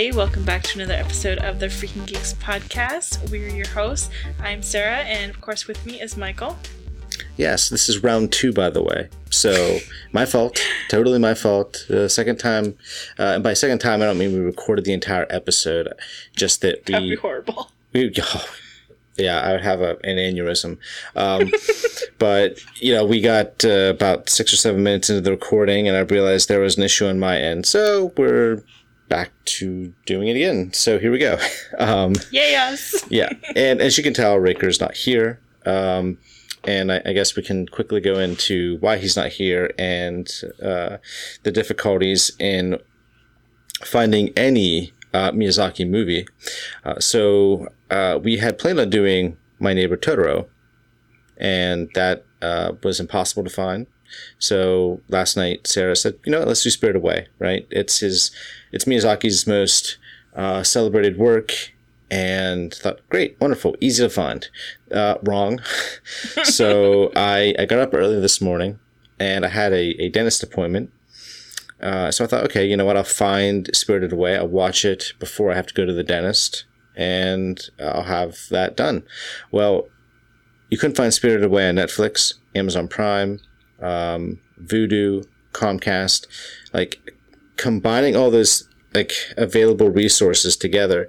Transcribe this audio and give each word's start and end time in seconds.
Everybody, 0.00 0.16
welcome 0.16 0.44
back 0.46 0.62
to 0.62 0.78
another 0.78 0.94
episode 0.94 1.36
of 1.40 1.60
the 1.60 1.66
Freaking 1.66 2.06
Geeks 2.06 2.32
podcast. 2.32 3.30
We're 3.30 3.50
your 3.50 3.68
hosts. 3.68 4.08
I'm 4.42 4.62
Sarah, 4.62 5.00
and 5.00 5.30
of 5.30 5.42
course, 5.42 5.66
with 5.66 5.84
me 5.84 6.00
is 6.00 6.16
Michael. 6.16 6.56
Yes, 7.36 7.68
this 7.68 7.86
is 7.86 8.02
round 8.02 8.32
two, 8.32 8.50
by 8.50 8.70
the 8.70 8.82
way. 8.82 9.10
So, 9.28 9.80
my 10.12 10.24
fault. 10.24 10.58
Totally 10.88 11.18
my 11.18 11.34
fault. 11.34 11.84
The 11.86 12.08
second 12.08 12.38
time, 12.38 12.78
uh, 13.18 13.34
and 13.34 13.44
by 13.44 13.52
second 13.52 13.80
time, 13.80 14.00
I 14.00 14.06
don't 14.06 14.16
mean 14.16 14.32
we 14.32 14.38
recorded 14.38 14.86
the 14.86 14.94
entire 14.94 15.26
episode, 15.28 15.92
just 16.34 16.62
that 16.62 16.82
we. 16.86 16.92
That'd 16.92 17.10
be 17.10 17.16
horrible. 17.16 17.70
We, 17.92 18.10
oh, 18.22 18.46
yeah, 19.18 19.40
I 19.40 19.52
would 19.52 19.62
have 19.62 19.82
a, 19.82 19.98
an 20.04 20.16
aneurysm. 20.16 20.78
Um, 21.16 21.52
but, 22.18 22.58
you 22.76 22.94
know, 22.94 23.04
we 23.04 23.20
got 23.20 23.64
uh, 23.64 23.90
about 23.90 24.30
six 24.30 24.54
or 24.54 24.56
seven 24.56 24.82
minutes 24.82 25.10
into 25.10 25.20
the 25.20 25.32
recording, 25.32 25.88
and 25.88 25.96
I 25.96 26.00
realized 26.00 26.48
there 26.48 26.60
was 26.60 26.78
an 26.78 26.84
issue 26.84 27.06
on 27.06 27.18
my 27.18 27.36
end. 27.36 27.66
So, 27.66 28.12
we're 28.16 28.62
back 29.10 29.32
to 29.44 29.92
doing 30.06 30.28
it 30.28 30.36
again. 30.36 30.72
So 30.72 30.98
here 30.98 31.12
we 31.12 31.18
go. 31.18 31.38
Um, 31.78 32.14
us. 32.32 33.04
yeah, 33.10 33.30
and 33.56 33.80
as 33.80 33.96
you 33.96 34.04
can 34.04 34.12
tell, 34.12 34.36
Raker's 34.36 34.80
not 34.80 34.94
here. 34.94 35.40
Um, 35.64 36.18
and 36.64 36.92
I, 36.92 37.00
I, 37.06 37.12
guess 37.12 37.36
we 37.36 37.42
can 37.42 37.66
quickly 37.66 38.00
go 38.00 38.18
into 38.18 38.76
why 38.80 38.98
he's 38.98 39.16
not 39.16 39.28
here 39.28 39.72
and 39.78 40.30
uh, 40.62 40.98
the 41.42 41.52
difficulties 41.52 42.32
in 42.38 42.78
finding 43.82 44.30
any 44.36 44.92
uh, 45.14 45.30
Miyazaki 45.32 45.88
movie. 45.88 46.26
Uh, 46.84 47.00
so 47.00 47.68
uh, 47.90 48.18
we 48.22 48.36
had 48.36 48.58
planned 48.58 48.78
on 48.78 48.90
doing 48.90 49.38
My 49.58 49.72
Neighbor 49.72 49.96
Totoro, 49.96 50.48
and 51.38 51.88
that 51.94 52.24
uh, 52.42 52.72
was 52.82 53.00
impossible 53.00 53.44
to 53.44 53.50
find. 53.50 53.86
So 54.38 55.00
last 55.08 55.36
night, 55.36 55.66
Sarah 55.66 55.96
said, 55.96 56.18
"You 56.24 56.32
know, 56.32 56.40
let's 56.40 56.62
do 56.62 56.70
Spirit 56.70 56.96
Away." 56.96 57.28
Right? 57.38 57.66
It's 57.70 58.00
his, 58.00 58.30
it's 58.72 58.84
Miyazaki's 58.84 59.46
most 59.46 59.98
uh, 60.34 60.62
celebrated 60.62 61.18
work, 61.18 61.72
and 62.10 62.72
thought, 62.74 63.00
"Great, 63.08 63.36
wonderful, 63.40 63.76
easy 63.80 64.02
to 64.02 64.10
find." 64.10 64.48
Uh, 64.92 65.16
wrong. 65.22 65.60
so 66.44 67.12
I 67.16 67.54
I 67.58 67.64
got 67.66 67.78
up 67.78 67.94
early 67.94 68.20
this 68.20 68.40
morning, 68.40 68.78
and 69.18 69.44
I 69.44 69.48
had 69.48 69.72
a, 69.72 70.02
a 70.02 70.08
dentist 70.08 70.42
appointment. 70.42 70.90
Uh, 71.80 72.10
so 72.10 72.24
I 72.24 72.26
thought, 72.26 72.44
okay, 72.44 72.66
you 72.66 72.76
know 72.76 72.84
what? 72.84 72.96
I'll 72.96 73.04
find 73.04 73.70
Spirited 73.74 74.12
Away. 74.12 74.36
I'll 74.36 74.46
watch 74.46 74.84
it 74.84 75.14
before 75.18 75.50
I 75.50 75.54
have 75.54 75.66
to 75.66 75.74
go 75.74 75.86
to 75.86 75.92
the 75.92 76.04
dentist, 76.04 76.64
and 76.94 77.58
I'll 77.78 78.02
have 78.02 78.36
that 78.50 78.76
done. 78.76 79.04
Well, 79.50 79.88
you 80.68 80.78
couldn't 80.78 80.96
find 80.96 81.12
Spirited 81.12 81.44
Away 81.44 81.68
on 81.68 81.76
Netflix, 81.76 82.34
Amazon 82.54 82.86
Prime, 82.86 83.40
um, 83.80 84.40
Vudu, 84.62 85.26
Comcast, 85.52 86.26
like 86.72 86.98
combining 87.56 88.16
all 88.16 88.30
those 88.30 88.68
like 88.94 89.12
available 89.36 89.90
resources 89.90 90.56
together, 90.56 91.08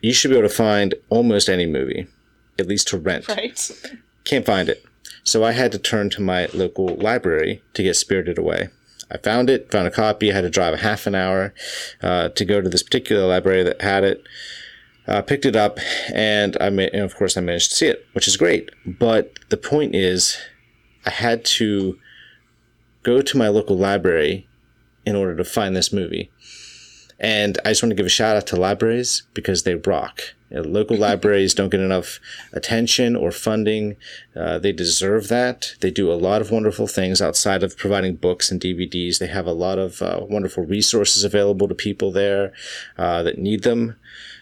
you 0.00 0.12
should 0.12 0.30
be 0.30 0.36
able 0.36 0.48
to 0.48 0.54
find 0.54 0.94
almost 1.08 1.48
any 1.48 1.66
movie, 1.66 2.06
at 2.58 2.66
least 2.66 2.88
to 2.88 2.98
rent. 2.98 3.28
Right. 3.28 3.70
Can't 4.24 4.46
find 4.46 4.68
it. 4.68 4.84
So 5.24 5.44
I 5.44 5.52
had 5.52 5.72
to 5.72 5.78
turn 5.78 6.10
to 6.10 6.22
my 6.22 6.48
local 6.52 6.86
library 6.86 7.62
to 7.74 7.82
get 7.82 7.96
Spirited 7.96 8.38
Away. 8.38 8.68
I 9.10 9.18
found 9.18 9.50
it, 9.50 9.70
found 9.70 9.86
a 9.86 9.90
copy. 9.90 10.30
I 10.30 10.34
had 10.34 10.42
to 10.42 10.50
drive 10.50 10.74
a 10.74 10.78
half 10.78 11.06
an 11.06 11.14
hour 11.14 11.54
uh, 12.02 12.28
to 12.30 12.44
go 12.44 12.60
to 12.60 12.68
this 12.68 12.82
particular 12.82 13.26
library 13.26 13.62
that 13.62 13.80
had 13.80 14.04
it. 14.04 14.24
Uh, 15.08 15.22
picked 15.22 15.44
it 15.44 15.54
up, 15.54 15.78
and 16.12 16.56
I 16.60 16.66
and 16.66 17.04
of 17.04 17.14
course 17.14 17.36
I 17.36 17.40
managed 17.40 17.70
to 17.70 17.76
see 17.76 17.86
it, 17.86 18.04
which 18.12 18.26
is 18.26 18.36
great. 18.36 18.70
But 18.84 19.38
the 19.50 19.56
point 19.56 19.94
is, 19.94 20.36
I 21.04 21.10
had 21.10 21.44
to 21.44 21.96
go 23.06 23.22
to 23.22 23.38
my 23.38 23.46
local 23.46 23.78
library 23.78 24.48
in 25.06 25.14
order 25.14 25.36
to 25.36 25.44
find 25.44 25.76
this 25.76 25.92
movie. 25.92 26.28
And 27.20 27.56
I 27.64 27.68
just 27.70 27.82
want 27.82 27.92
to 27.92 27.96
give 27.96 28.04
a 28.04 28.10
shout 28.10 28.36
out 28.36 28.48
to 28.48 28.56
libraries 28.56 29.22
because 29.32 29.62
they 29.62 29.76
rock. 29.76 30.20
You 30.50 30.56
know, 30.56 30.62
local 30.68 30.96
libraries 31.08 31.54
don't 31.54 31.70
get 31.70 31.80
enough 31.80 32.18
attention 32.52 33.14
or 33.14 33.30
funding. 33.30 33.96
Uh, 34.34 34.58
they 34.58 34.72
deserve 34.72 35.28
that. 35.28 35.76
They 35.80 35.90
do 35.92 36.12
a 36.12 36.14
lot 36.14 36.40
of 36.40 36.50
wonderful 36.50 36.88
things 36.88 37.22
outside 37.22 37.62
of 37.62 37.78
providing 37.78 38.16
books 38.16 38.50
and 38.50 38.60
DVDs. 38.60 39.18
They 39.18 39.28
have 39.28 39.46
a 39.46 39.52
lot 39.52 39.78
of 39.78 40.02
uh, 40.02 40.26
wonderful 40.28 40.64
resources 40.64 41.22
available 41.22 41.68
to 41.68 41.74
people 41.76 42.10
there 42.10 42.52
uh, 42.98 43.22
that 43.22 43.38
need 43.38 43.62
them. 43.62 43.94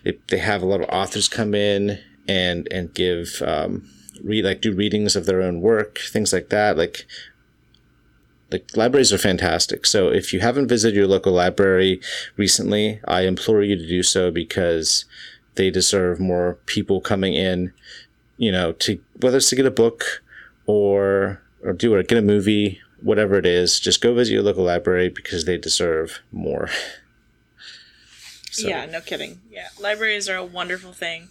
They, 0.04 0.18
they 0.28 0.38
have 0.38 0.62
a 0.62 0.66
lot 0.66 0.80
of 0.80 0.88
authors 0.88 1.28
come 1.28 1.54
in 1.54 2.00
and 2.26 2.66
and 2.70 2.94
give 2.94 3.42
um, 3.42 3.86
read 4.22 4.46
like 4.46 4.62
do 4.62 4.74
readings 4.74 5.14
of 5.16 5.26
their 5.26 5.42
own 5.42 5.60
work, 5.60 5.98
things 5.98 6.32
like 6.32 6.48
that. 6.48 6.78
Like 6.78 7.06
like 8.54 8.76
libraries 8.76 9.12
are 9.12 9.18
fantastic. 9.18 9.84
So 9.84 10.08
if 10.08 10.32
you 10.32 10.38
haven't 10.38 10.68
visited 10.68 10.96
your 10.96 11.08
local 11.08 11.32
library 11.32 12.00
recently, 12.36 13.00
I 13.06 13.22
implore 13.22 13.62
you 13.62 13.76
to 13.76 13.86
do 13.86 14.02
so 14.04 14.30
because 14.30 15.06
they 15.56 15.70
deserve 15.70 16.20
more 16.20 16.58
people 16.66 17.00
coming 17.00 17.34
in, 17.34 17.72
you 18.36 18.52
know, 18.52 18.72
to 18.72 19.00
whether 19.20 19.38
it's 19.38 19.50
to 19.50 19.56
get 19.56 19.66
a 19.66 19.72
book 19.72 20.22
or 20.66 21.42
or 21.64 21.72
do 21.72 21.96
it, 21.96 22.06
get 22.06 22.18
a 22.18 22.22
movie, 22.22 22.80
whatever 23.02 23.36
it 23.36 23.46
is, 23.46 23.80
just 23.80 24.00
go 24.00 24.14
visit 24.14 24.34
your 24.34 24.42
local 24.42 24.64
library 24.64 25.08
because 25.08 25.46
they 25.46 25.58
deserve 25.58 26.20
more. 26.30 26.68
so. 28.52 28.68
Yeah, 28.68 28.86
no 28.86 29.00
kidding. 29.00 29.40
Yeah, 29.50 29.68
libraries 29.80 30.28
are 30.28 30.36
a 30.36 30.44
wonderful 30.44 30.92
thing 30.92 31.30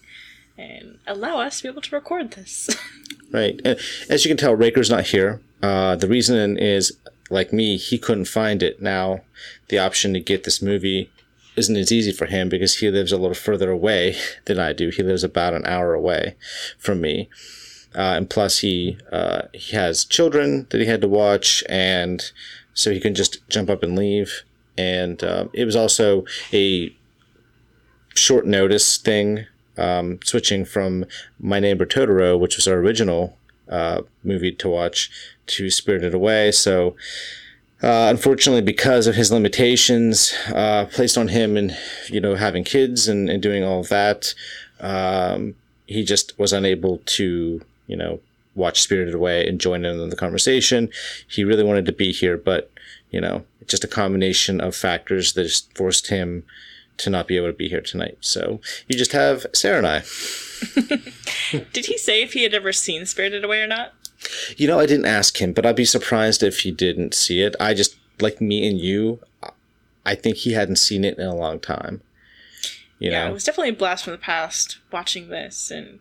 and 0.58 1.00
allow 1.08 1.40
us 1.40 1.58
to 1.58 1.64
be 1.64 1.70
able 1.70 1.82
to 1.84 1.96
record 1.96 2.32
this. 2.32 2.70
right. 3.32 3.60
And 3.64 3.80
as 4.10 4.26
you 4.26 4.30
can 4.30 4.38
tell, 4.38 4.56
Raker's 4.56 4.90
not 4.90 5.06
here. 5.06 5.42
Uh, 5.62 5.96
the 5.96 6.08
reason 6.08 6.58
is, 6.58 6.98
like 7.30 7.54
me, 7.54 7.78
he 7.78 7.98
couldn't 7.98 8.26
find 8.26 8.62
it. 8.62 8.82
Now, 8.82 9.22
the 9.70 9.80
option 9.80 10.14
to 10.14 10.20
get 10.20 10.44
this 10.44 10.62
movie 10.62 11.10
isn't 11.56 11.76
as 11.76 11.92
easy 11.92 12.12
for 12.12 12.26
him 12.26 12.50
because 12.50 12.78
he 12.78 12.90
lives 12.90 13.12
a 13.12 13.18
little 13.18 13.36
further 13.36 13.72
away 13.72 14.16
than 14.46 14.60
I 14.60 14.74
do. 14.74 14.90
He 14.90 15.04
lives 15.04 15.24
about 15.24 15.54
an 15.54 15.66
hour 15.66 15.94
away 15.94 16.36
from 16.78 17.02
me. 17.02 17.30
Uh, 17.96 18.16
and 18.18 18.30
plus, 18.30 18.60
he 18.60 18.98
uh, 19.12 19.44
he 19.54 19.76
has 19.76 20.04
children 20.04 20.66
that 20.72 20.82
he 20.82 20.88
had 20.88 21.02
to 21.02 21.08
watch, 21.08 21.64
and 21.70 22.32
so 22.74 22.92
he 22.92 23.00
can 23.00 23.14
just 23.14 23.48
jump 23.50 23.70
up 23.70 23.84
and 23.84 23.96
leave. 23.96 24.42
And 24.76 25.24
uh, 25.24 25.46
it 25.54 25.66
was 25.66 25.76
also 25.76 26.26
a 26.52 26.96
short 28.16 28.48
notice 28.48 28.98
thing 28.98 29.46
um, 29.78 30.20
switching 30.24 30.66
from 30.66 31.06
My 31.40 31.60
Neighbor 31.60 31.86
Totoro, 31.86 32.40
which 32.40 32.56
was 32.56 32.68
our 32.68 32.78
original 32.78 33.38
uh, 33.70 34.02
movie 34.24 34.52
to 34.52 34.70
watch, 34.70 35.12
to 35.48 35.70
Spirited 35.70 36.14
Away. 36.14 36.52
So, 36.52 36.96
uh, 37.82 38.08
unfortunately, 38.10 38.62
because 38.62 39.08
of 39.08 39.16
his 39.16 39.32
limitations 39.32 40.34
uh, 40.50 40.86
placed 40.86 41.18
on 41.18 41.28
him 41.28 41.58
and 41.58 41.76
you 42.08 42.22
know 42.22 42.36
having 42.36 42.64
kids 42.64 43.08
and, 43.08 43.30
and 43.30 43.42
doing 43.42 43.64
all 43.64 43.82
of 43.82 43.90
that, 43.90 44.34
um, 44.80 45.56
he 45.86 46.04
just 46.04 46.38
was 46.40 46.54
unable 46.54 47.00
to 47.06 47.62
you 47.88 47.96
know 47.96 48.20
watch 48.56 48.82
Spirited 48.82 49.14
Away 49.14 49.48
and 49.48 49.60
join 49.60 49.84
in 49.84 50.00
on 50.00 50.10
the 50.10 50.16
conversation. 50.16 50.90
He 51.28 51.44
really 51.44 51.64
wanted 51.64 51.86
to 51.88 51.92
be 51.92 52.12
here, 52.12 52.38
but 52.38 52.72
you 53.10 53.22
know, 53.22 53.46
just 53.68 53.84
a 53.84 53.88
combination 53.88 54.60
of 54.60 54.76
factors 54.76 55.34
that 55.34 55.44
just 55.44 55.76
forced 55.78 56.08
him 56.08 56.44
to 56.98 57.10
not 57.10 57.28
be 57.28 57.38
able 57.38 57.48
to 57.48 57.54
be 57.54 57.70
here 57.70 57.82
tonight. 57.82 58.18
So 58.22 58.60
you 58.88 58.98
just 58.98 59.12
have 59.12 59.46
Sarah 59.54 59.80
and 59.80 59.88
I. 59.88 60.04
Did 61.74 61.86
he 61.88 61.98
say 61.98 62.22
if 62.22 62.34
he 62.34 62.44
had 62.44 62.54
ever 62.54 62.72
seen 62.72 63.06
Spirited 63.06 63.44
Away 63.44 63.62
or 63.62 63.68
not? 63.68 63.94
You 64.58 64.68
know, 64.68 64.80
I 64.80 64.86
didn't 64.86 65.06
ask 65.06 65.42
him, 65.42 65.54
but 65.54 65.66
I'd 65.66 65.76
be 65.76 65.86
surprised 65.86 66.44
if 66.44 66.60
he 66.60 66.72
didn't 66.72 67.14
see 67.14 67.42
it. 67.42 67.56
I 67.60 67.74
just, 67.74 67.98
like 68.20 68.42
me 68.42 68.68
and 68.68 68.80
you, 68.80 69.20
I 70.06 70.16
think 70.16 70.38
he 70.38 70.54
hadn't 70.54 70.78
seen 70.78 71.04
it 71.04 71.18
in 71.18 71.26
a 71.26 71.36
long 71.36 71.60
time. 71.60 72.02
You 73.00 73.12
yeah, 73.12 73.26
know? 73.26 73.32
it 73.32 73.34
was 73.34 73.44
definitely 73.44 73.70
a 73.70 73.74
blast 73.74 74.06
from 74.06 74.12
the 74.12 74.20
past 74.20 74.80
watching 74.92 75.30
this. 75.30 75.72
And 75.72 76.00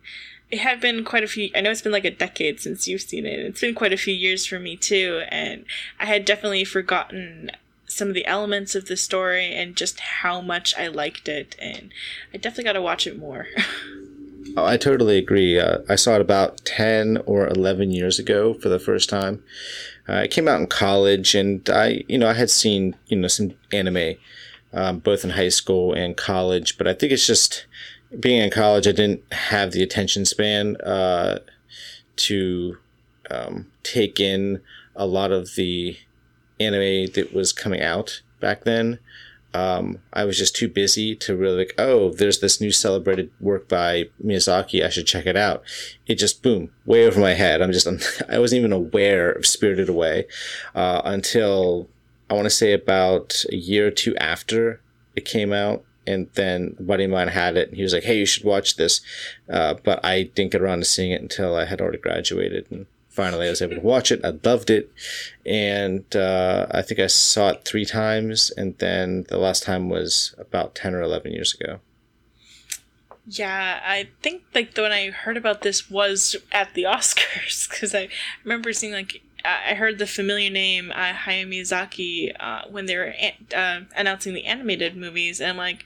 it 0.51 0.59
had 0.59 0.79
been 0.79 1.03
quite 1.03 1.23
a 1.23 1.27
few, 1.27 1.49
I 1.55 1.61
know 1.61 1.71
it's 1.71 1.81
been 1.81 1.91
like 1.91 2.05
a 2.05 2.11
decade 2.11 2.59
since 2.59 2.87
you've 2.87 3.01
seen 3.01 3.25
it. 3.25 3.39
It's 3.39 3.61
been 3.61 3.75
quite 3.75 3.93
a 3.93 3.97
few 3.97 4.13
years 4.13 4.45
for 4.45 4.59
me 4.59 4.75
too. 4.75 5.23
And 5.29 5.65
I 5.99 6.05
had 6.05 6.25
definitely 6.25 6.63
forgotten 6.63 7.51
some 7.87 8.07
of 8.07 8.13
the 8.13 8.25
elements 8.25 8.75
of 8.75 8.85
the 8.85 8.97
story 8.97 9.53
and 9.53 9.75
just 9.75 9.99
how 9.99 10.41
much 10.41 10.75
I 10.77 10.87
liked 10.87 11.27
it. 11.27 11.55
And 11.59 11.91
I 12.33 12.37
definitely 12.37 12.65
got 12.65 12.73
to 12.73 12.81
watch 12.81 13.07
it 13.07 13.17
more. 13.17 13.47
oh, 14.57 14.65
I 14.65 14.77
totally 14.77 15.17
agree. 15.17 15.59
Uh, 15.59 15.79
I 15.89 15.95
saw 15.95 16.15
it 16.15 16.21
about 16.21 16.63
10 16.65 17.19
or 17.25 17.47
11 17.47 17.91
years 17.91 18.19
ago 18.19 18.53
for 18.53 18.69
the 18.69 18.79
first 18.79 19.09
time. 19.09 19.43
Uh, 20.07 20.21
it 20.25 20.31
came 20.31 20.47
out 20.47 20.59
in 20.59 20.67
college, 20.67 21.35
and 21.35 21.67
I, 21.69 22.03
you 22.07 22.17
know, 22.17 22.29
I 22.29 22.33
had 22.33 22.49
seen, 22.49 22.95
you 23.07 23.17
know, 23.17 23.27
some 23.27 23.53
anime, 23.71 24.15
um, 24.73 24.99
both 24.99 25.23
in 25.23 25.31
high 25.31 25.49
school 25.49 25.93
and 25.93 26.17
college. 26.17 26.77
But 26.77 26.87
I 26.87 26.93
think 26.93 27.11
it's 27.11 27.27
just 27.27 27.65
being 28.19 28.41
in 28.41 28.49
college, 28.49 28.87
I 28.87 28.91
didn't 28.91 29.31
have 29.31 29.71
the 29.71 29.83
attention 29.83 30.25
span 30.25 30.75
uh, 30.77 31.39
to 32.17 32.77
um, 33.31 33.67
take 33.81 34.19
in 34.19 34.61
a 34.95 35.05
lot 35.05 35.31
of 35.31 35.55
the 35.55 35.97
anime 36.59 37.11
that 37.13 37.31
was 37.33 37.51
coming 37.51 37.81
out 37.81 38.21
back 38.39 38.63
then. 38.63 38.99
Um, 39.53 39.99
I 40.11 40.25
was 40.25 40.37
just 40.37 40.55
too 40.55 40.67
busy 40.67 41.15
to 41.17 41.35
really 41.35 41.57
like, 41.57 41.75
oh, 41.77 42.11
there's 42.11 42.39
this 42.39 42.59
new 42.59 42.71
celebrated 42.71 43.29
work 43.39 43.67
by 43.67 44.09
Miyazaki. 44.23 44.83
I 44.83 44.89
should 44.89 45.07
check 45.07 45.25
it 45.25 45.37
out. 45.37 45.63
It 46.07 46.15
just 46.15 46.41
boom, 46.41 46.71
way 46.85 47.05
over 47.05 47.19
my 47.19 47.33
head. 47.33 47.61
I'm 47.61 47.71
just, 47.71 47.87
I 48.29 48.39
wasn't 48.39 48.59
even 48.59 48.73
aware 48.73 49.31
of 49.31 49.45
Spirited 49.45 49.89
Away 49.89 50.25
uh, 50.73 51.01
until 51.05 51.87
I 52.29 52.33
want 52.33 52.45
to 52.45 52.49
say 52.49 52.73
about 52.73 53.45
a 53.51 53.55
year 53.55 53.87
or 53.87 53.91
two 53.91 54.15
after 54.17 54.81
it 55.15 55.25
came 55.25 55.53
out. 55.53 55.83
and 56.05 56.27
then 56.33 56.75
a 56.79 56.83
buddy 56.83 57.05
of 57.05 57.11
mine 57.11 57.29
had 57.29 57.55
it 57.55 57.69
and 57.69 57.77
he 57.77 57.83
was 57.83 57.93
like 57.93 58.03
hey 58.03 58.19
you 58.19 58.25
should 58.25 58.43
watch 58.43 58.75
this 58.75 58.99
uh, 59.49 59.73
but 59.85 60.03
i 60.03 60.23
didn't 60.23 60.51
get 60.51 60.61
around 60.61 60.79
to 60.79 60.85
seeing 60.85 61.11
it 61.11 61.21
until 61.21 61.55
i 61.55 61.63
had 61.63 61.79
already 61.79 61.97
graduated 61.97 62.69
and 62.71 62.85
finally 63.13 63.47
i 63.47 63.49
was 63.49 63.61
able 63.61 63.75
to 63.75 63.81
watch 63.81 64.11
it. 64.11 64.23
I 64.23 64.33
loved 64.43 64.69
it. 64.69 64.91
And 65.45 66.03
uh, 66.15 66.67
i 66.71 66.81
think 66.81 66.99
i 66.99 67.07
saw 67.07 67.49
it 67.49 67.65
three 67.65 67.85
times 67.85 68.51
and 68.57 68.77
then 68.79 69.25
the 69.29 69.37
last 69.37 69.63
time 69.63 69.89
was 69.89 70.35
about 70.37 70.75
10 70.75 70.93
or 70.93 71.01
11 71.01 71.31
years 71.31 71.53
ago. 71.53 71.79
Yeah, 73.25 73.79
I 73.85 74.09
think 74.21 74.43
like 74.53 74.73
the 74.73 74.81
when 74.81 74.91
I 74.91 75.09
heard 75.09 75.37
about 75.37 75.61
this 75.61 75.89
was 75.89 76.35
at 76.51 76.73
the 76.73 76.83
Oscars 76.95 77.69
because 77.69 77.95
I 77.95 78.09
remember 78.43 78.73
seeing 78.73 78.91
like 78.91 79.21
I 79.45 79.73
heard 79.73 79.97
the 79.97 80.07
familiar 80.07 80.49
name 80.49 80.91
uh, 80.91 81.11
Hayao 81.11 81.47
Miyazaki 81.47 82.33
uh, 82.39 82.61
when 82.69 82.85
they 82.85 82.95
were 82.95 83.13
uh, 83.53 83.81
announcing 83.95 84.33
the 84.33 84.45
animated 84.45 84.95
movies, 84.95 85.41
and 85.41 85.57
like, 85.57 85.85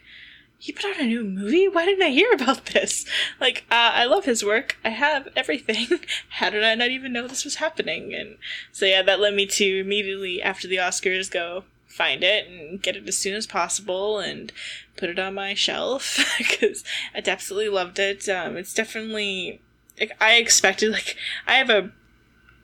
he 0.57 0.71
put 0.71 0.85
out 0.85 0.99
a 0.99 1.05
new 1.05 1.23
movie? 1.23 1.67
Why 1.67 1.85
didn't 1.85 2.03
I 2.03 2.09
hear 2.09 2.31
about 2.31 2.67
this? 2.67 3.05
Like, 3.39 3.65
uh, 3.69 3.91
I 3.93 4.05
love 4.05 4.25
his 4.25 4.43
work. 4.43 4.77
I 4.83 4.89
have 4.89 5.27
everything. 5.35 5.99
How 6.29 6.49
did 6.49 6.63
I 6.63 6.75
not 6.75 6.89
even 6.89 7.13
know 7.13 7.27
this 7.27 7.45
was 7.45 7.55
happening? 7.55 8.13
And 8.13 8.37
so 8.71 8.85
yeah, 8.85 9.01
that 9.03 9.19
led 9.19 9.35
me 9.35 9.45
to 9.45 9.79
immediately 9.79 10.41
after 10.41 10.67
the 10.67 10.77
Oscars 10.77 11.29
go 11.29 11.63
find 11.87 12.23
it 12.23 12.47
and 12.47 12.81
get 12.81 12.95
it 12.95 13.07
as 13.07 13.17
soon 13.17 13.33
as 13.33 13.47
possible 13.47 14.19
and 14.19 14.51
put 14.97 15.09
it 15.09 15.17
on 15.17 15.33
my 15.33 15.53
shelf 15.53 16.19
because 16.37 16.83
I 17.15 17.21
absolutely 17.25 17.69
loved 17.69 17.99
it. 17.99 18.27
Um, 18.29 18.57
it's 18.57 18.73
definitely 18.73 19.61
like 19.99 20.11
I 20.21 20.35
expected. 20.35 20.91
Like 20.91 21.15
I 21.47 21.55
have 21.55 21.69
a 21.69 21.91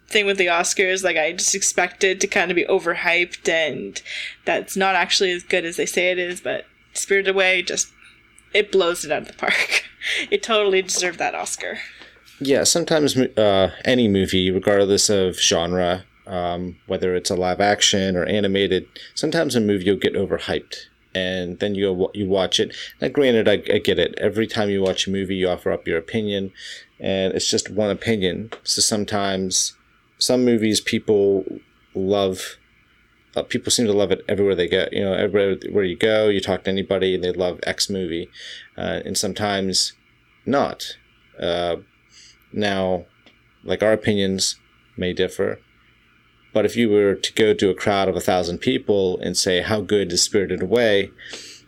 thing 0.08 0.26
with 0.26 0.38
the 0.38 0.48
Oscars. 0.48 1.04
Like 1.04 1.18
I 1.18 1.32
just 1.34 1.56
expected 1.56 2.22
to 2.22 2.28
kind 2.28 2.52
of 2.52 2.56
be 2.56 2.66
overhyped, 2.66 3.50
and 3.50 4.02
that's 4.46 4.78
not 4.78 4.96
actually 4.96 5.32
as 5.32 5.44
good 5.44 5.66
as 5.66 5.78
they 5.78 5.86
say 5.86 6.12
it 6.12 6.20
is. 6.20 6.42
But 6.42 6.66
Spirited 6.94 7.34
Away 7.34 7.62
just 7.62 7.92
it 8.54 8.72
blows 8.72 9.04
it 9.04 9.12
out 9.12 9.24
of 9.24 9.28
the 9.28 9.34
park. 9.34 9.86
it 10.32 10.44
totally 10.44 10.82
deserved 10.82 11.20
that 11.20 11.36
Oscar. 11.36 11.80
Yeah, 12.40 12.64
sometimes 12.64 13.18
uh, 13.18 13.72
any 13.86 14.08
movie, 14.08 14.52
regardless 14.52 15.10
of 15.10 15.40
genre, 15.40 16.06
um, 16.28 16.78
whether 16.88 17.16
it's 17.16 17.30
a 17.30 17.36
live 17.36 17.62
action 17.62 18.16
or 18.16 18.26
animated, 18.26 18.88
sometimes 19.14 19.56
a 19.56 19.62
movie 19.62 19.86
you'll 19.86 19.98
get 19.98 20.14
overhyped. 20.14 20.76
And 21.16 21.60
then 21.60 21.76
you 21.76 22.10
you 22.16 22.28
watch 22.28 22.60
it. 22.60 22.76
Now, 23.00 23.10
granted, 23.10 23.48
I, 23.48 23.54
I 23.72 23.78
get 23.78 24.00
it. 24.00 24.16
Every 24.18 24.48
time 24.48 24.72
you 24.72 24.82
watch 24.82 25.06
a 25.06 25.12
movie, 25.12 25.36
you 25.36 25.48
offer 25.48 25.72
up 25.72 25.88
your 25.88 26.00
opinion, 26.00 26.52
and 27.00 27.36
it's 27.36 27.48
just 27.48 27.70
one 27.70 27.92
opinion. 27.92 28.50
So 28.64 28.82
sometimes 28.82 29.76
some 30.18 30.44
movies 30.44 30.82
people 30.82 31.46
love 31.94 32.58
uh, 33.36 33.44
people 33.44 33.72
seem 33.72 33.88
to 33.88 33.94
love 33.94 34.12
it 34.12 34.24
everywhere 34.28 34.56
they 34.56 34.68
go. 34.68 34.88
You 34.92 35.04
know, 35.04 35.14
everywhere 35.14 35.84
you 35.84 35.96
go, 35.96 36.30
you 36.30 36.40
talk 36.40 36.64
to 36.64 36.70
anybody, 36.70 37.18
they 37.18 37.32
love 37.32 37.60
X 37.64 37.90
movie, 37.90 38.30
uh, 38.78 39.02
and 39.06 39.18
sometimes 39.18 39.94
not. 40.46 40.98
Uh, 41.40 41.78
now, 42.52 43.06
like 43.64 43.82
our 43.82 43.94
opinions 43.94 44.58
may 44.98 45.14
differ, 45.14 45.60
but 46.54 46.66
if 46.66 46.76
you 46.76 46.90
were 46.90 47.16
to 47.16 47.34
go 47.34 47.54
to 47.54 47.70
a 47.70 47.76
crowd 47.76 48.08
of 48.08 48.16
a 48.16 48.22
thousand 48.22 48.60
people 48.60 49.18
and 49.20 49.36
say 49.36 49.62
how 49.62 49.82
good 49.82 50.12
is 50.12 50.22
Spirited 50.22 50.62
Away, 50.62 51.12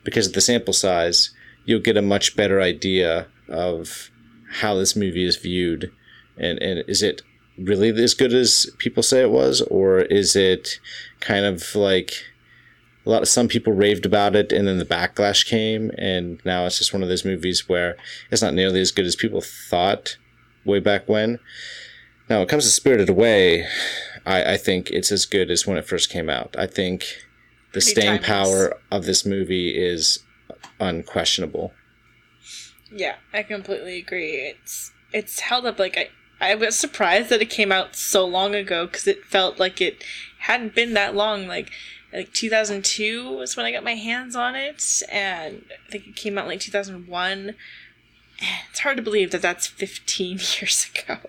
because 0.04 0.28
of 0.28 0.34
the 0.34 0.42
sample 0.42 0.74
size, 0.74 1.32
you'll 1.66 1.80
get 1.80 1.98
a 1.98 2.02
much 2.02 2.36
better 2.36 2.62
idea 2.62 3.28
of 3.50 4.12
how 4.60 4.76
this 4.76 4.96
movie 4.96 5.26
is 5.26 5.38
viewed, 5.38 5.92
and 6.38 6.62
and 6.62 6.84
is 6.88 7.02
it 7.02 7.24
really 7.58 7.90
as 8.04 8.14
good 8.14 8.34
as 8.34 8.70
people 8.78 9.04
say 9.04 9.22
it 9.22 9.32
was, 9.32 9.62
or 9.64 10.00
is 10.02 10.36
it 10.36 10.80
kind 11.20 11.46
of 11.46 11.76
like 11.76 12.12
a 13.06 13.10
lot 13.10 13.22
of 13.22 13.28
some 13.28 13.48
people 13.48 13.74
raved 13.74 14.06
about 14.06 14.36
it 14.36 14.52
and 14.52 14.68
then 14.68 14.80
the 14.80 14.86
backlash 14.86 15.46
came 15.46 15.92
and 15.98 16.42
now 16.44 16.66
it's 16.66 16.80
just 16.80 16.92
one 16.92 17.04
of 17.04 17.10
those 17.10 17.24
movies 17.24 17.70
where 17.70 17.96
it's 18.32 18.42
not 18.42 18.54
nearly 18.54 18.82
as 18.82 18.92
good 18.92 19.06
as 19.06 19.16
people 19.16 19.42
thought 19.42 20.18
way 20.66 20.80
back 20.80 21.08
when. 21.08 21.40
Now, 22.30 22.38
when 22.38 22.48
it 22.48 22.50
comes 22.50 22.64
to 22.66 22.72
Spirited 22.72 23.10
Away, 23.10 23.68
I, 24.26 24.54
I 24.54 24.58
think 24.58 24.90
it's 24.90 25.12
as 25.12 25.28
good 25.28 25.52
as 25.52 25.68
when 25.68 25.78
it 25.78 25.88
first 25.88 26.10
came 26.10 26.30
out. 26.30 26.56
I 26.58 26.66
think 26.66 27.04
the 27.74 27.80
Pretty 27.80 27.92
staying 27.92 28.20
timeless. 28.22 28.28
power 28.28 28.78
of 28.92 29.06
this 29.06 29.24
movie 29.26 29.70
is 29.78 30.24
unquestionable. 30.80 31.72
Yeah, 32.92 33.16
I 33.34 33.44
completely 33.44 34.00
agree. 34.00 34.38
It's 34.38 34.92
it's 35.14 35.40
held 35.42 35.66
up 35.66 35.78
like 35.78 35.98
I 35.98 36.10
I 36.40 36.56
was 36.56 36.78
surprised 36.78 37.30
that 37.30 37.42
it 37.42 37.50
came 37.50 37.72
out 37.72 37.96
so 37.96 38.26
long 38.26 38.56
ago 38.56 38.86
because 38.86 39.08
it 39.08 39.26
felt 39.26 39.60
like 39.60 39.82
it 39.82 40.04
hadn't 40.40 40.76
been 40.76 40.94
that 40.94 41.16
long. 41.16 41.48
Like, 41.48 41.72
like 42.14 42.34
2002 42.34 43.38
was 43.38 43.56
when 43.56 43.66
I 43.66 43.72
got 43.72 43.84
my 43.84 43.96
hands 43.96 44.36
on 44.36 44.56
it, 44.56 45.04
and 45.12 45.64
I 45.72 45.92
think 45.92 46.08
it 46.08 46.16
came 46.16 46.38
out 46.38 46.48
like 46.48 46.60
2001. 46.60 47.56
It's 48.70 48.80
hard 48.80 48.98
to 48.98 49.04
believe 49.04 49.32
that 49.32 49.42
that's 49.42 49.68
15 49.68 50.32
years 50.60 50.90
ago. 50.94 51.20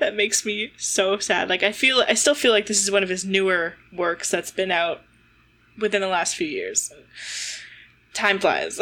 that 0.00 0.16
makes 0.16 0.44
me 0.44 0.72
so 0.76 1.18
sad. 1.18 1.48
Like, 1.48 1.62
I 1.62 1.72
feel, 1.72 2.02
I 2.08 2.14
still 2.14 2.34
feel 2.34 2.52
like 2.52 2.66
this 2.66 2.82
is 2.82 2.90
one 2.90 3.02
of 3.04 3.08
his 3.08 3.24
newer 3.24 3.74
works 3.92 4.30
that's 4.30 4.50
been 4.50 4.72
out 4.72 5.02
within 5.78 6.00
the 6.00 6.08
last 6.08 6.34
few 6.34 6.46
years. 6.46 6.92
Time 8.12 8.38
flies. 8.38 8.80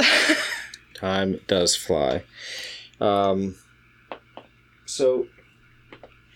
Time 0.95 1.41
does 1.47 1.77
fly. 1.77 2.23
Um, 3.01 3.57
so 4.87 5.27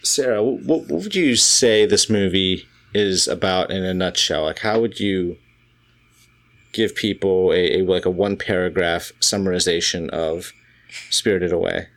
Sarah, 0.06 0.42
what, 0.42 0.86
what 0.88 1.02
would 1.02 1.14
you 1.14 1.36
say 1.36 1.84
this 1.84 2.08
movie 2.08 2.66
is 2.94 3.26
about 3.26 3.70
in 3.70 3.84
a 3.84 3.92
nutshell? 3.92 4.44
Like, 4.44 4.60
how 4.60 4.80
would 4.80 5.00
you 5.00 5.36
give 6.72 6.94
people 6.94 7.52
a, 7.52 7.80
a 7.80 7.82
like 7.82 8.04
a 8.04 8.10
one 8.10 8.36
paragraph 8.36 9.12
summarization 9.20 10.08
of 10.10 10.52
Spirited 11.10 11.52
Away? 11.52 11.88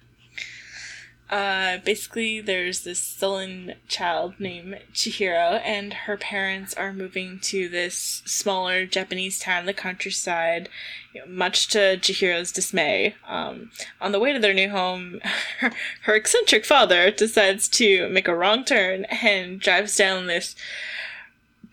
Uh, 1.30 1.78
basically, 1.86 2.42
there's 2.42 2.82
this 2.82 3.00
sullen 3.00 3.76
child 3.88 4.34
named 4.40 4.80
Chihiro, 4.94 5.62
and 5.64 5.94
her 5.94 6.18
parents 6.18 6.74
are 6.74 6.92
moving 6.92 7.40
to 7.42 7.70
this 7.70 8.24
smaller 8.26 8.88
Japanese 8.88 9.38
town 9.38 9.60
in 9.60 9.66
the 9.68 9.74
countryside, 9.74 10.70
you 11.14 11.22
know, 11.22 11.28
much 11.28 11.68
to 11.68 11.98
Chihiro's 11.98 12.52
dismay. 12.52 13.16
Um, 13.28 13.70
on 14.02 14.12
the 14.12 14.20
way 14.20 14.34
to 14.34 14.40
their 14.40 14.56
new 14.56 14.70
home, 14.70 15.20
her, 15.60 15.72
her 16.04 16.16
eccentric 16.16 16.66
father 16.66 17.12
decides 17.12 17.68
to 17.70 18.10
make 18.10 18.28
a 18.28 18.36
wrong 18.36 18.66
turn 18.66 19.06
and 19.06 19.60
drives 19.60 19.96
down 19.96 20.26
this 20.26 20.56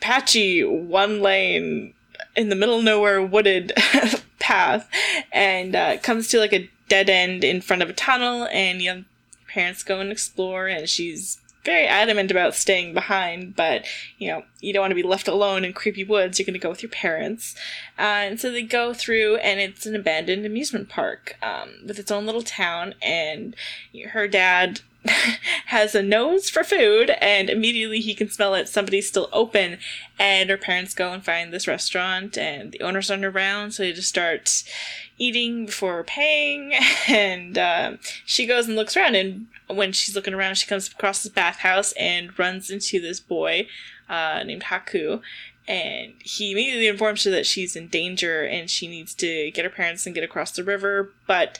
patchy 0.00 0.62
one 0.62 1.22
lane 1.22 1.94
in 2.36 2.50
the 2.50 2.56
middle 2.56 2.78
of 2.78 2.84
nowhere 2.84 3.22
wooded 3.22 3.72
path 4.38 4.88
and 5.32 5.74
uh, 5.74 5.96
comes 5.98 6.28
to 6.28 6.38
like 6.38 6.52
a 6.52 6.68
dead 6.88 7.08
end 7.08 7.42
in 7.42 7.62
front 7.62 7.82
of 7.82 7.88
a 7.88 7.94
tunnel 7.94 8.46
and 8.52 8.82
you 8.82 8.94
know 8.94 9.04
parents 9.56 9.82
go 9.82 10.00
and 10.00 10.12
explore, 10.12 10.66
and 10.66 10.86
she's 10.86 11.38
very 11.64 11.86
adamant 11.86 12.30
about 12.30 12.54
staying 12.54 12.92
behind, 12.92 13.56
but 13.56 13.86
you 14.18 14.28
know, 14.28 14.44
you 14.60 14.72
don't 14.72 14.82
want 14.82 14.90
to 14.90 14.94
be 14.94 15.02
left 15.02 15.26
alone 15.26 15.64
in 15.64 15.72
creepy 15.72 16.04
woods. 16.04 16.38
You're 16.38 16.44
going 16.44 16.52
to 16.52 16.60
go 16.60 16.68
with 16.68 16.82
your 16.82 16.90
parents. 16.90 17.54
Uh, 17.98 18.28
and 18.28 18.38
so 18.38 18.52
they 18.52 18.62
go 18.62 18.92
through, 18.92 19.36
and 19.36 19.58
it's 19.58 19.86
an 19.86 19.96
abandoned 19.96 20.44
amusement 20.44 20.90
park 20.90 21.38
um, 21.42 21.70
with 21.86 21.98
its 21.98 22.10
own 22.10 22.26
little 22.26 22.42
town. 22.42 22.94
And 23.00 23.56
her 24.10 24.28
dad 24.28 24.82
has 25.66 25.94
a 25.94 26.02
nose 26.02 26.50
for 26.50 26.62
food, 26.62 27.10
and 27.20 27.48
immediately 27.48 28.00
he 28.00 28.14
can 28.14 28.28
smell 28.28 28.54
it. 28.54 28.68
Somebody's 28.68 29.08
still 29.08 29.30
open, 29.32 29.78
and 30.18 30.50
her 30.50 30.58
parents 30.58 30.94
go 30.94 31.12
and 31.12 31.24
find 31.24 31.50
this 31.50 31.66
restaurant, 31.66 32.36
and 32.36 32.72
the 32.72 32.82
owners 32.82 33.10
aren't 33.10 33.24
around, 33.24 33.72
so 33.72 33.82
they 33.82 33.92
just 33.92 34.08
start 34.08 34.62
eating 35.18 35.66
before 35.66 36.02
paying. 36.04 36.72
And 37.08 37.56
uh, 37.56 37.92
she 38.24 38.46
goes 38.46 38.66
and 38.66 38.74
looks 38.74 38.96
around, 38.96 39.14
and 39.14 39.46
when 39.68 39.92
she's 39.92 40.16
looking 40.16 40.34
around, 40.34 40.56
she 40.56 40.66
comes 40.66 40.88
across 40.88 41.22
this 41.22 41.32
bathhouse 41.32 41.92
and 41.92 42.36
runs 42.36 42.68
into 42.68 43.00
this 43.00 43.20
boy 43.20 43.68
uh, 44.08 44.42
named 44.44 44.64
Haku. 44.64 45.20
And 45.68 46.14
he 46.20 46.52
immediately 46.52 46.88
informs 46.88 47.24
her 47.24 47.30
that 47.30 47.46
she's 47.46 47.76
in 47.76 47.88
danger 47.88 48.44
and 48.44 48.70
she 48.70 48.86
needs 48.86 49.14
to 49.14 49.50
get 49.52 49.64
her 49.64 49.70
parents 49.70 50.06
and 50.06 50.14
get 50.14 50.24
across 50.24 50.52
the 50.52 50.64
river. 50.64 51.12
But 51.26 51.58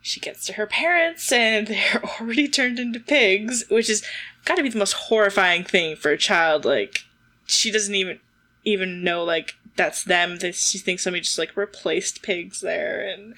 she 0.00 0.20
gets 0.20 0.44
to 0.46 0.54
her 0.54 0.66
parents 0.66 1.30
and 1.32 1.66
they're 1.66 2.02
already 2.20 2.48
turned 2.48 2.78
into 2.78 3.00
pigs, 3.00 3.64
which 3.68 3.90
is 3.90 4.04
gotta 4.44 4.62
be 4.62 4.68
the 4.68 4.78
most 4.78 4.92
horrifying 4.92 5.64
thing 5.64 5.96
for 5.96 6.10
a 6.10 6.18
child. 6.18 6.64
Like, 6.64 7.04
she 7.46 7.70
doesn't 7.70 7.94
even 7.94 8.20
even 8.68 9.02
know 9.02 9.24
like 9.24 9.56
that's 9.76 10.04
them. 10.04 10.38
That 10.38 10.54
she 10.54 10.78
thinks 10.78 11.04
somebody 11.04 11.22
just 11.22 11.38
like 11.38 11.56
replaced 11.56 12.22
pigs 12.22 12.60
there 12.60 13.00
and 13.00 13.34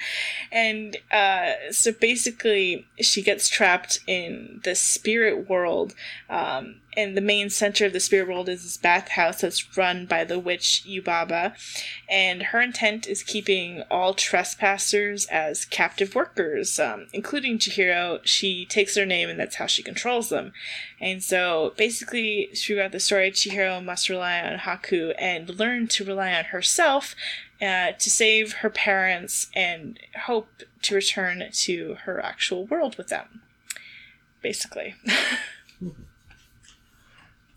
and 0.51 0.97
uh, 1.13 1.53
so 1.71 1.93
basically 1.93 2.87
she 2.99 3.23
gets 3.23 3.49
trapped 3.49 4.01
in 4.07 4.61
the 4.65 4.75
spirit 4.75 5.49
world 5.49 5.95
um, 6.29 6.81
and 6.97 7.17
the 7.17 7.21
main 7.21 7.51
center 7.51 7.87
of 7.87 7.93
the 7.93 8.01
spirit 8.01 8.29
world 8.29 8.49
is 8.49 8.63
this 8.63 8.77
bathhouse 8.77 9.41
that's 9.41 9.77
run 9.77 10.07
by 10.07 10.25
the 10.25 10.39
witch 10.39 10.85
Yubaba, 10.87 11.55
and 12.09 12.45
her 12.45 12.61
intent 12.61 13.07
is 13.07 13.23
keeping 13.23 13.83
all 13.91 14.15
trespassers 14.15 15.27
as 15.27 15.65
captive 15.65 16.15
workers, 16.15 16.79
um, 16.79 17.07
including 17.13 17.59
Chihiro. 17.59 18.21
She 18.25 18.67
takes 18.67 18.95
their 18.95 19.07
name, 19.07 19.29
and 19.29 19.39
that's 19.39 19.57
how 19.57 19.67
she 19.67 19.83
controls 19.83 20.29
them. 20.29 20.53
And 21.01 21.23
so, 21.23 21.75
basically, 21.77 22.51
throughout 22.57 22.93
the 22.93 23.01
story, 23.01 23.31
Chihiro 23.31 23.83
must 23.83 24.09
rely 24.09 24.41
on 24.41 24.59
Haku 24.59 25.15
and 25.19 25.49
learn 25.59 25.87
to 25.89 26.05
rely 26.05 26.33
on 26.35 26.47
herself 26.47 27.15
uh, 27.63 27.93
to 27.93 28.11
save 28.11 28.55
her 28.55 28.71
parents 28.71 29.49
and 29.55 29.99
hope 30.25 30.63
to 30.83 30.95
return 30.95 31.45
to 31.53 31.97
her 32.05 32.25
actual 32.25 32.67
world 32.67 32.97
with 32.97 33.09
them. 33.09 33.43
Basically. 34.43 34.95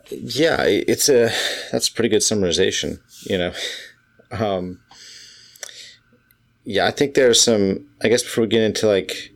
yeah, 0.09 0.63
it's 0.63 1.09
a 1.09 1.31
that's 1.71 1.89
a 1.89 1.93
pretty 1.93 2.09
good 2.09 2.21
summarization. 2.21 2.99
You 3.29 3.37
know, 3.37 3.53
um, 4.31 4.81
yeah, 6.65 6.85
I 6.85 6.91
think 6.91 7.13
there's 7.13 7.41
some. 7.41 7.87
I 8.01 8.09
guess 8.09 8.23
before 8.23 8.43
we 8.43 8.49
get 8.49 8.63
into 8.63 8.87
like 8.87 9.33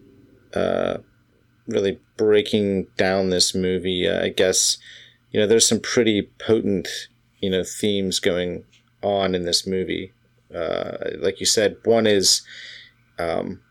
uh, 0.53 0.97
really 1.67 1.99
breaking 2.17 2.87
down 2.97 3.29
this 3.29 3.55
movie, 3.55 4.07
uh, 4.07 4.23
I 4.23 4.29
guess 4.29 4.77
you 5.31 5.39
know 5.39 5.47
there's 5.47 5.67
some 5.67 5.79
pretty 5.79 6.23
potent 6.39 6.87
you 7.39 7.49
know 7.49 7.63
themes 7.63 8.19
going 8.19 8.65
on 9.01 9.35
in 9.35 9.45
this 9.45 9.65
movie. 9.65 10.13
Uh, 10.53 10.97
like 11.19 11.39
you 11.39 11.45
said, 11.45 11.77
one 11.83 12.07
is. 12.07 12.41
Um, 13.19 13.61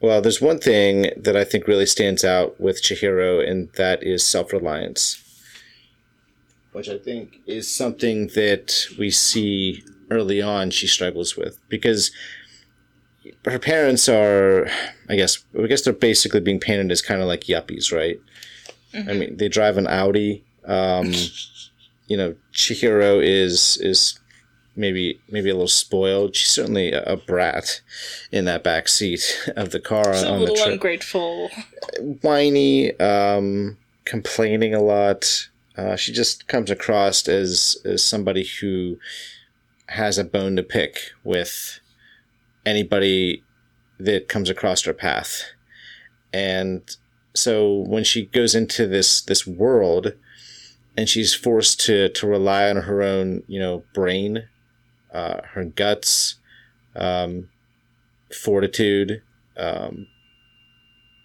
well, 0.00 0.20
there's 0.20 0.40
one 0.40 0.58
thing 0.58 1.12
that 1.16 1.36
I 1.36 1.44
think 1.44 1.68
really 1.68 1.86
stands 1.86 2.24
out 2.24 2.60
with 2.60 2.82
Chihiro, 2.82 3.48
and 3.48 3.68
that 3.76 4.02
is 4.02 4.26
self 4.26 4.52
reliance 4.52 5.21
which 6.72 6.88
I 6.88 6.98
think 6.98 7.40
is 7.46 7.74
something 7.74 8.28
that 8.28 8.86
we 8.98 9.10
see 9.10 9.84
early 10.10 10.42
on 10.42 10.70
she 10.70 10.86
struggles 10.86 11.36
with 11.36 11.58
because 11.68 12.10
her 13.44 13.58
parents 13.58 14.08
are, 14.08 14.68
I 15.08 15.16
guess, 15.16 15.44
I 15.58 15.66
guess 15.66 15.82
they're 15.82 15.92
basically 15.92 16.40
being 16.40 16.60
painted 16.60 16.90
as 16.90 17.02
kind 17.02 17.20
of 17.20 17.28
like 17.28 17.42
yuppies, 17.42 17.92
right? 17.92 18.20
Mm-hmm. 18.92 19.08
I 19.08 19.12
mean, 19.12 19.36
they 19.36 19.48
drive 19.48 19.78
an 19.78 19.86
Audi. 19.86 20.44
Um, 20.64 21.12
you 22.06 22.16
know, 22.16 22.34
Chihiro 22.52 23.22
is 23.22 23.78
is 23.78 24.18
maybe 24.76 25.20
maybe 25.28 25.50
a 25.50 25.54
little 25.54 25.68
spoiled. 25.68 26.36
She's 26.36 26.50
certainly 26.50 26.92
a, 26.92 27.02
a 27.04 27.16
brat 27.16 27.80
in 28.30 28.44
that 28.46 28.62
back 28.62 28.88
seat 28.88 29.50
of 29.56 29.70
the 29.70 29.80
car 29.80 30.12
She's 30.12 30.24
on, 30.24 30.34
a 30.34 30.38
little 30.38 30.56
the 30.56 30.72
ungrateful, 30.72 31.50
whiny, 32.22 32.98
um, 33.00 33.78
complaining 34.04 34.74
a 34.74 34.82
lot. 34.82 35.48
Uh, 35.76 35.96
she 35.96 36.12
just 36.12 36.46
comes 36.48 36.70
across 36.70 37.26
as, 37.28 37.76
as 37.84 38.04
somebody 38.04 38.44
who 38.60 38.98
has 39.88 40.18
a 40.18 40.24
bone 40.24 40.56
to 40.56 40.62
pick 40.62 40.98
with 41.24 41.80
anybody 42.64 43.42
that 43.98 44.28
comes 44.28 44.50
across 44.50 44.82
her 44.82 44.92
path. 44.92 45.42
And 46.32 46.82
so 47.34 47.74
when 47.74 48.04
she 48.04 48.26
goes 48.26 48.54
into 48.54 48.86
this 48.86 49.20
this 49.20 49.46
world 49.46 50.12
and 50.96 51.08
she's 51.08 51.34
forced 51.34 51.80
to 51.80 52.08
to 52.10 52.26
rely 52.26 52.68
on 52.68 52.76
her 52.76 53.02
own, 53.02 53.42
you 53.46 53.58
know, 53.58 53.84
brain, 53.94 54.48
uh, 55.12 55.40
her 55.52 55.64
guts, 55.64 56.36
um, 56.94 57.48
fortitude, 58.34 59.22
um, 59.56 60.06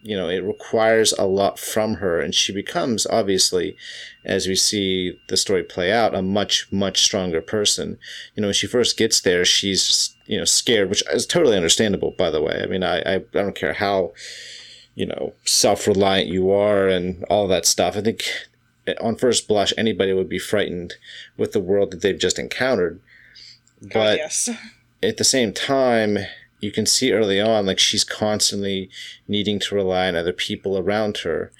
you 0.07 0.15
know 0.15 0.29
it 0.29 0.41
requires 0.41 1.11
a 1.13 1.25
lot 1.25 1.59
from 1.59 1.95
her 1.95 2.21
and 2.21 2.33
she 2.33 2.53
becomes 2.53 3.05
obviously 3.07 3.75
as 4.23 4.47
we 4.47 4.55
see 4.55 5.19
the 5.27 5.35
story 5.35 5.63
play 5.63 5.91
out 5.91 6.15
a 6.15 6.21
much 6.21 6.71
much 6.71 7.03
stronger 7.03 7.41
person. 7.41 7.99
You 8.33 8.41
know 8.41 8.47
when 8.47 8.53
she 8.53 8.67
first 8.67 8.95
gets 8.95 9.19
there 9.19 9.43
she's 9.43 10.15
you 10.25 10.37
know 10.37 10.45
scared 10.45 10.89
which 10.89 11.03
is 11.11 11.25
totally 11.25 11.57
understandable 11.57 12.11
by 12.11 12.29
the 12.29 12.41
way. 12.41 12.61
I 12.63 12.67
mean 12.67 12.83
i 12.83 12.99
i, 12.99 13.15
I 13.15 13.19
don't 13.33 13.55
care 13.55 13.73
how 13.73 14.13
you 14.95 15.05
know 15.05 15.33
self-reliant 15.43 16.29
you 16.29 16.51
are 16.51 16.87
and 16.87 17.25
all 17.25 17.49
that 17.49 17.65
stuff. 17.65 17.97
I 17.97 18.01
think 18.01 18.23
eh, 18.87 18.93
on 19.01 19.17
first 19.17 19.45
blush 19.45 19.73
anybody 19.77 20.13
would 20.13 20.29
be 20.29 20.39
frightened 20.39 20.93
with 21.35 21.51
the 21.51 21.59
world 21.59 21.91
that 21.91 22.01
they've 22.01 22.17
just 22.17 22.39
encountered. 22.39 23.01
Oh, 23.83 23.87
but 23.93 24.13
oh, 24.13 24.23
yes. 24.23 24.49
at 25.03 25.17
the 25.17 25.25
same 25.25 25.51
time 25.51 26.17
you 26.59 26.71
can 26.71 26.85
see 26.85 27.11
early 27.11 27.39
on 27.39 27.65
like 27.65 27.79
she's 27.79 28.03
constantly 28.03 28.89
needing 29.27 29.59
to 29.59 29.75
rely 29.75 30.07
on 30.07 30.15
other 30.15 30.33
people 30.33 30.77
around 30.77 31.19
her. 31.19 31.51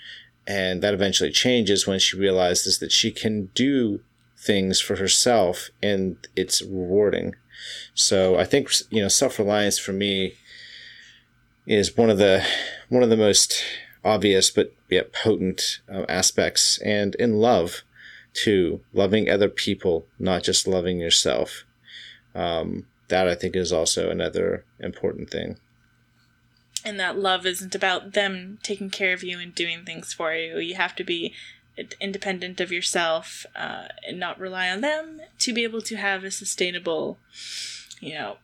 And 0.48 0.82
that 0.82 0.94
eventually 0.94 1.32
changes 1.32 1.86
when 1.86 2.00
she 2.00 2.18
realizes 2.18 2.80
that 2.80 2.92
she 2.92 3.12
can 3.12 3.48
do 3.54 4.02
things 4.38 4.80
for 4.80 4.96
herself 4.96 5.70
and 5.84 6.16
it's 6.36 6.62
rewarding. 6.62 7.36
So 7.94 8.38
i 8.38 8.46
think 8.46 8.72
you 8.90 9.02
know 9.02 9.08
self-reliance 9.08 9.80
for 9.80 9.94
me 9.94 10.34
is 11.66 11.98
one 11.98 12.10
of 12.10 12.18
the 12.18 12.46
one 12.88 13.04
of 13.04 13.10
the 13.10 13.18
most 13.18 13.64
obvious 14.06 14.50
but 14.50 14.74
yet 14.90 15.12
potent 15.12 15.80
uh, 15.92 16.06
aspects. 16.08 16.80
And 16.80 17.16
in 17.16 17.38
love 17.38 17.84
too 18.34 18.82
loving 18.94 19.30
other 19.30 19.50
people 19.50 20.06
not 20.20 20.44
just 20.44 20.68
loving 20.68 21.00
yourself. 21.00 21.66
Um, 22.36 22.86
that 23.10 23.28
I 23.28 23.36
think 23.36 23.56
is 23.56 23.72
also 23.72 24.10
another 24.10 24.66
important 24.80 25.30
thing. 25.30 25.58
And 26.86 27.00
that 27.00 27.18
love 27.18 27.46
isn't 27.46 27.76
about 27.76 28.14
them 28.14 28.60
taking 28.64 28.90
care 28.90 29.14
of 29.14 29.24
you 29.24 29.40
and 29.40 29.54
doing 29.54 29.84
things 29.84 30.14
for 30.14 30.34
you. 30.34 30.58
You 30.60 30.76
have 30.76 30.96
to 30.96 31.04
be 31.04 31.34
independent 32.00 32.60
of 32.60 32.72
yourself 32.72 33.46
uh, 33.56 33.88
and 34.08 34.20
not 34.20 34.40
rely 34.40 34.70
on 34.70 34.82
them 34.82 35.22
to 35.40 35.54
be 35.54 35.64
able 35.64 35.82
to 35.82 35.96
have 35.96 36.24
a 36.24 36.32
sustainable, 36.32 37.18
you 38.00 38.14
know, 38.14 38.38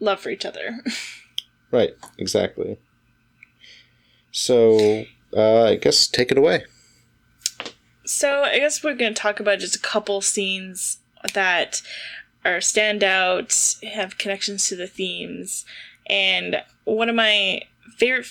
love 0.00 0.20
for 0.20 0.30
each 0.30 0.44
other. 0.44 0.80
right, 1.70 1.94
exactly. 2.18 2.78
So, 4.30 5.06
uh, 5.34 5.64
I 5.64 5.76
guess 5.76 6.06
take 6.06 6.30
it 6.30 6.38
away. 6.38 6.64
So, 8.04 8.42
I 8.42 8.58
guess 8.58 8.84
we're 8.84 8.94
going 8.94 9.14
to 9.14 9.20
talk 9.20 9.40
about 9.40 9.58
just 9.58 9.76
a 9.76 9.80
couple 9.80 10.20
scenes 10.20 10.98
that 11.34 11.82
are 12.46 12.58
standout, 12.58 13.82
have 13.84 14.18
connections 14.18 14.68
to 14.68 14.76
the 14.76 14.86
themes, 14.86 15.64
and 16.06 16.62
one 16.84 17.08
of 17.08 17.16
my 17.16 17.62
favorite 17.96 18.28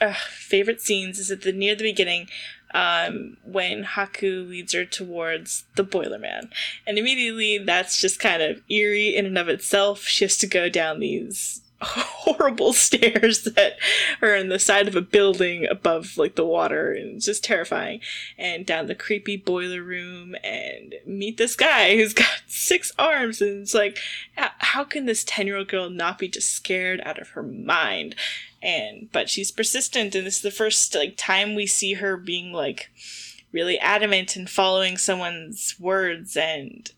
uh, 0.00 0.14
favorite 0.28 0.80
scenes 0.80 1.18
is 1.18 1.30
at 1.30 1.42
the 1.42 1.52
near 1.52 1.74
the 1.74 1.82
beginning 1.82 2.28
um, 2.74 3.36
when 3.44 3.84
Haku 3.84 4.48
leads 4.48 4.72
her 4.74 4.84
towards 4.84 5.64
the 5.76 5.82
Boiler 5.82 6.18
Man, 6.18 6.50
and 6.86 6.98
immediately 6.98 7.58
that's 7.58 8.00
just 8.00 8.20
kind 8.20 8.42
of 8.42 8.62
eerie 8.68 9.16
in 9.16 9.26
and 9.26 9.38
of 9.38 9.48
itself. 9.48 10.02
She 10.02 10.24
has 10.24 10.36
to 10.38 10.46
go 10.46 10.68
down 10.68 11.00
these 11.00 11.62
horrible 11.82 12.72
stairs 12.72 13.44
that 13.44 13.78
are 14.20 14.34
in 14.34 14.48
the 14.48 14.58
side 14.58 14.88
of 14.88 14.96
a 14.96 15.00
building 15.00 15.66
above 15.70 16.16
like 16.16 16.34
the 16.34 16.44
water 16.44 16.92
and 16.92 17.16
it's 17.16 17.26
just 17.26 17.44
terrifying. 17.44 18.00
And 18.36 18.66
down 18.66 18.86
the 18.86 18.96
creepy 18.96 19.36
boiler 19.36 19.82
room 19.82 20.34
and 20.42 20.96
meet 21.06 21.36
this 21.36 21.54
guy 21.54 21.96
who's 21.96 22.12
got 22.14 22.42
six 22.46 22.92
arms 22.98 23.40
and 23.40 23.62
it's 23.62 23.74
like 23.74 23.98
how 24.36 24.82
can 24.82 25.06
this 25.06 25.22
10 25.24 25.46
year 25.46 25.56
old 25.56 25.68
girl 25.68 25.88
not 25.88 26.18
be 26.18 26.28
just 26.28 26.50
scared 26.50 27.00
out 27.04 27.20
of 27.20 27.30
her 27.30 27.42
mind? 27.44 28.16
And 28.60 29.08
but 29.12 29.30
she's 29.30 29.52
persistent 29.52 30.16
and 30.16 30.26
this 30.26 30.36
is 30.36 30.42
the 30.42 30.50
first 30.50 30.94
like 30.96 31.14
time 31.16 31.54
we 31.54 31.66
see 31.66 31.94
her 31.94 32.16
being 32.16 32.52
like 32.52 32.90
really 33.52 33.78
adamant 33.78 34.34
and 34.34 34.50
following 34.50 34.98
someone's 34.98 35.76
words 35.80 36.36
and 36.36 36.90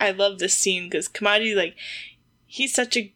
i 0.00 0.10
love 0.10 0.40
this 0.40 0.54
scene 0.54 0.88
because 0.88 1.08
Kamaji 1.08 1.54
like 1.54 1.76
he's 2.46 2.74
such 2.74 2.96
a 2.96 3.14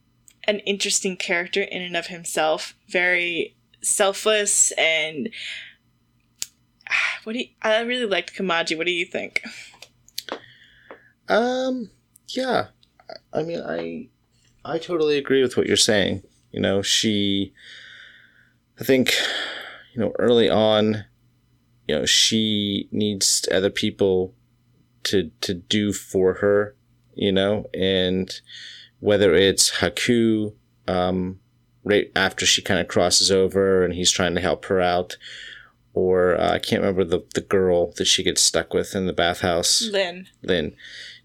an 0.49 0.59
interesting 0.61 1.17
character 1.17 1.63
in 1.63 1.83
and 1.83 1.97
of 1.97 2.09
himself. 2.09 2.75
Very 2.89 3.55
selfless 3.81 4.73
and 4.73 5.29
what 7.25 7.35
do 7.35 7.39
you, 7.41 7.47
I 7.63 7.81
really 7.83 8.07
liked 8.07 8.35
Kamaji. 8.35 8.77
What 8.77 8.87
do 8.87 8.93
you 8.93 9.05
think? 9.05 9.45
Um, 11.29 11.91
yeah. 12.29 12.69
I 13.33 13.43
mean, 13.43 13.61
I 13.61 14.09
I 14.65 14.79
totally 14.79 15.19
agree 15.19 15.43
with 15.43 15.57
what 15.57 15.67
you're 15.67 15.77
saying. 15.77 16.23
You 16.51 16.61
know, 16.61 16.83
she 16.83 17.53
I 18.81 18.85
think 18.85 19.15
you 19.95 20.01
know, 20.01 20.13
early 20.19 20.49
on, 20.49 21.05
you 21.87 21.97
know, 21.97 22.07
she 22.07 22.89
needs 22.93 23.49
other 23.53 23.71
people 23.71 24.35
to 25.05 25.31
to 25.41 25.55
do 25.55 25.93
for 25.93 26.35
her, 26.35 26.75
you 27.15 27.33
know, 27.33 27.67
and 27.75 28.41
whether 29.01 29.35
it's 29.35 29.79
Haku, 29.79 30.55
um, 30.87 31.41
right 31.85 32.11
after 32.15 32.45
she 32.45 32.63
kind 32.63 32.81
of 32.81 32.89
crosses 32.89 33.31
over 33.31 33.85
and 33.85 33.95
he's 33.95 34.11
trying 34.11 34.35
to 34.35 34.41
help 34.41 34.67
her 34.67 34.81
out, 34.81 35.17
or 35.95 36.39
uh, 36.41 36.53
I 36.53 36.59
can't 36.59 36.83
remember 36.83 37.05
the, 37.05 37.25
the 37.35 37.41
girl 37.41 37.93
that 37.97 38.07
she 38.07 38.23
gets 38.23 38.43
stuck 38.43 38.75
with 38.75 38.95
in 38.95 39.07
the 39.07 39.13
bathhouse. 39.13 39.89
Lin. 39.91 40.27
Lin. 40.43 40.75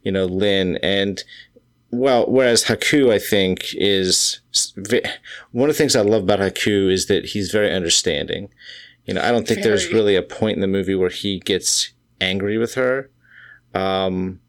You 0.03 0.11
know, 0.11 0.25
Lin. 0.25 0.77
And, 0.81 1.23
well, 1.91 2.25
whereas 2.27 2.65
Haku, 2.65 3.11
I 3.11 3.19
think, 3.19 3.67
is 3.73 4.39
one 5.51 5.69
of 5.69 5.75
the 5.75 5.77
things 5.77 5.95
I 5.95 6.01
love 6.01 6.23
about 6.23 6.39
Haku 6.39 6.91
is 6.91 7.05
that 7.07 7.25
he's 7.27 7.51
very 7.51 7.71
understanding. 7.71 8.49
You 9.05 9.15
know, 9.15 9.21
I 9.21 9.31
don't 9.31 9.47
think 9.47 9.61
very. 9.61 9.69
there's 9.69 9.91
really 9.93 10.15
a 10.15 10.21
point 10.21 10.55
in 10.55 10.61
the 10.61 10.67
movie 10.67 10.95
where 10.95 11.09
he 11.09 11.39
gets 11.39 11.91
angry 12.21 12.57
with 12.57 12.75
her. 12.75 13.11
Um, 13.73 14.39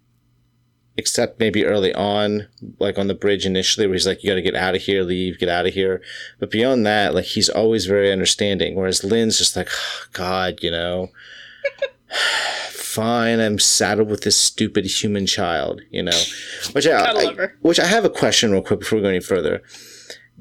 except 0.96 1.40
maybe 1.40 1.64
early 1.64 1.92
on, 1.94 2.46
like 2.78 2.98
on 2.98 3.08
the 3.08 3.14
bridge 3.14 3.46
initially, 3.46 3.86
where 3.86 3.94
he's 3.94 4.06
like, 4.06 4.22
"You 4.22 4.30
got 4.30 4.36
to 4.36 4.42
get 4.42 4.54
out 4.54 4.74
of 4.74 4.82
here, 4.82 5.02
leave, 5.02 5.38
get 5.38 5.48
out 5.48 5.66
of 5.66 5.74
here." 5.74 6.00
But 6.38 6.50
beyond 6.50 6.86
that, 6.86 7.14
like 7.14 7.24
he's 7.24 7.48
always 7.48 7.86
very 7.86 8.12
understanding. 8.12 8.74
Whereas 8.74 9.04
Lin's 9.04 9.38
just 9.38 9.56
like, 9.56 9.68
oh, 9.70 10.04
"God, 10.12 10.62
you 10.62 10.70
know, 10.70 11.10
fine, 12.68 13.40
I'm 13.40 13.58
saddled 13.58 14.08
with 14.08 14.22
this 14.22 14.36
stupid 14.36 14.84
human 14.84 15.26
child," 15.26 15.82
you 15.90 16.02
know. 16.02 16.20
Which 16.72 16.86
I, 16.86 17.12
I 17.12 17.48
which 17.60 17.80
I 17.80 17.86
have 17.86 18.04
a 18.04 18.10
question 18.10 18.52
real 18.52 18.62
quick 18.62 18.80
before 18.80 18.96
we 18.96 19.02
go 19.02 19.08
any 19.08 19.20
further. 19.20 19.62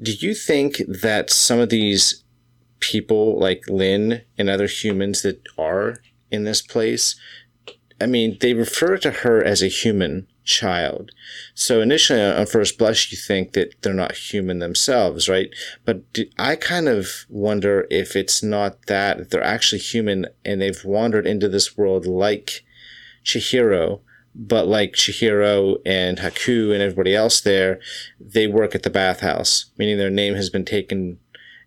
Do 0.00 0.12
you 0.12 0.34
think 0.34 0.82
that 0.88 1.30
some 1.30 1.60
of 1.60 1.68
these 1.68 2.24
people, 2.80 3.38
like 3.38 3.62
Lin 3.68 4.22
and 4.36 4.50
other 4.50 4.66
humans 4.66 5.22
that 5.22 5.40
are 5.56 5.98
in 6.30 6.44
this 6.44 6.60
place, 6.60 7.16
I 8.00 8.06
mean, 8.06 8.36
they 8.40 8.54
refer 8.54 8.98
to 8.98 9.10
her 9.10 9.42
as 9.42 9.62
a 9.62 9.68
human 9.68 10.26
child. 10.44 11.10
So 11.54 11.80
initially, 11.80 12.20
uh, 12.20 12.40
on 12.40 12.46
first 12.46 12.78
blush, 12.78 13.10
you 13.10 13.18
think 13.18 13.52
that 13.52 13.74
they're 13.82 13.94
not 13.94 14.14
human 14.14 14.58
themselves, 14.58 15.28
right? 15.28 15.48
But 15.84 16.02
I 16.38 16.56
kind 16.56 16.88
of 16.88 17.26
wonder 17.28 17.86
if 17.90 18.14
it's 18.14 18.42
not 18.42 18.86
that 18.86 19.30
they're 19.30 19.42
actually 19.42 19.80
human 19.80 20.26
and 20.44 20.60
they've 20.60 20.84
wandered 20.84 21.26
into 21.26 21.48
this 21.48 21.76
world 21.76 22.06
like 22.06 22.64
Chihiro, 23.24 24.00
but 24.34 24.66
like 24.66 24.92
Chihiro 24.92 25.78
and 25.86 26.18
Haku 26.18 26.72
and 26.72 26.82
everybody 26.82 27.14
else 27.14 27.40
there, 27.40 27.80
they 28.20 28.46
work 28.46 28.74
at 28.74 28.82
the 28.82 28.90
bathhouse, 28.90 29.66
meaning 29.78 29.96
their 29.96 30.10
name 30.10 30.34
has 30.34 30.50
been 30.50 30.64
taken, 30.64 31.18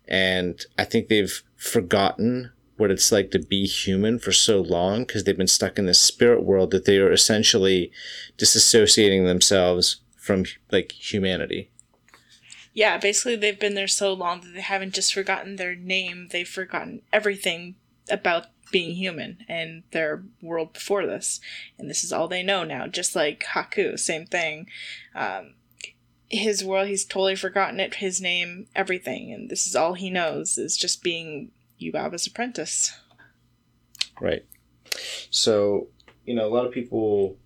and 0.06 0.64
I 0.78 0.84
think 0.84 1.08
they've 1.08 1.42
forgotten 1.56 2.52
what 2.78 2.90
it's 2.90 3.12
like 3.12 3.30
to 3.32 3.38
be 3.38 3.66
human 3.66 4.18
for 4.18 4.32
so 4.32 4.60
long 4.60 5.00
because 5.00 5.24
they've 5.24 5.36
been 5.36 5.46
stuck 5.46 5.78
in 5.78 5.86
this 5.86 6.00
spirit 6.00 6.42
world 6.42 6.70
that 6.70 6.84
they 6.84 6.96
are 6.98 7.12
essentially 7.12 7.90
disassociating 8.38 9.26
themselves 9.26 10.00
from 10.16 10.44
like 10.70 10.92
humanity. 10.92 11.70
Yeah, 12.72 12.96
basically 12.98 13.36
they've 13.36 13.58
been 13.58 13.74
there 13.74 13.88
so 13.88 14.12
long 14.12 14.40
that 14.42 14.54
they 14.54 14.60
haven't 14.60 14.94
just 14.94 15.12
forgotten 15.12 15.56
their 15.56 15.74
name, 15.74 16.28
they've 16.30 16.48
forgotten 16.48 17.02
everything 17.12 17.74
about 18.08 18.46
being 18.70 18.94
human 18.94 19.38
and 19.48 19.82
their 19.90 20.22
world 20.40 20.72
before 20.72 21.06
this. 21.06 21.40
And 21.78 21.90
this 21.90 22.04
is 22.04 22.12
all 22.12 22.28
they 22.28 22.42
know 22.42 22.64
now, 22.64 22.86
just 22.86 23.16
like 23.16 23.44
Haku, 23.54 23.98
same 23.98 24.26
thing. 24.26 24.68
Um, 25.14 25.54
his 26.30 26.62
world, 26.62 26.88
he's 26.88 27.04
totally 27.04 27.36
forgotten 27.36 27.80
it, 27.80 27.96
his 27.96 28.20
name, 28.20 28.66
everything. 28.76 29.32
And 29.32 29.48
this 29.48 29.66
is 29.66 29.74
all 29.74 29.94
he 29.94 30.10
knows 30.10 30.58
is 30.58 30.76
just 30.76 31.02
being 31.02 31.50
Yubaba's 31.80 32.26
apprentice. 32.26 32.92
Right. 34.20 34.44
So, 35.30 35.88
you 36.24 36.34
know, 36.34 36.46
a 36.46 36.52
lot 36.52 36.66
of 36.66 36.72
people 36.72 37.36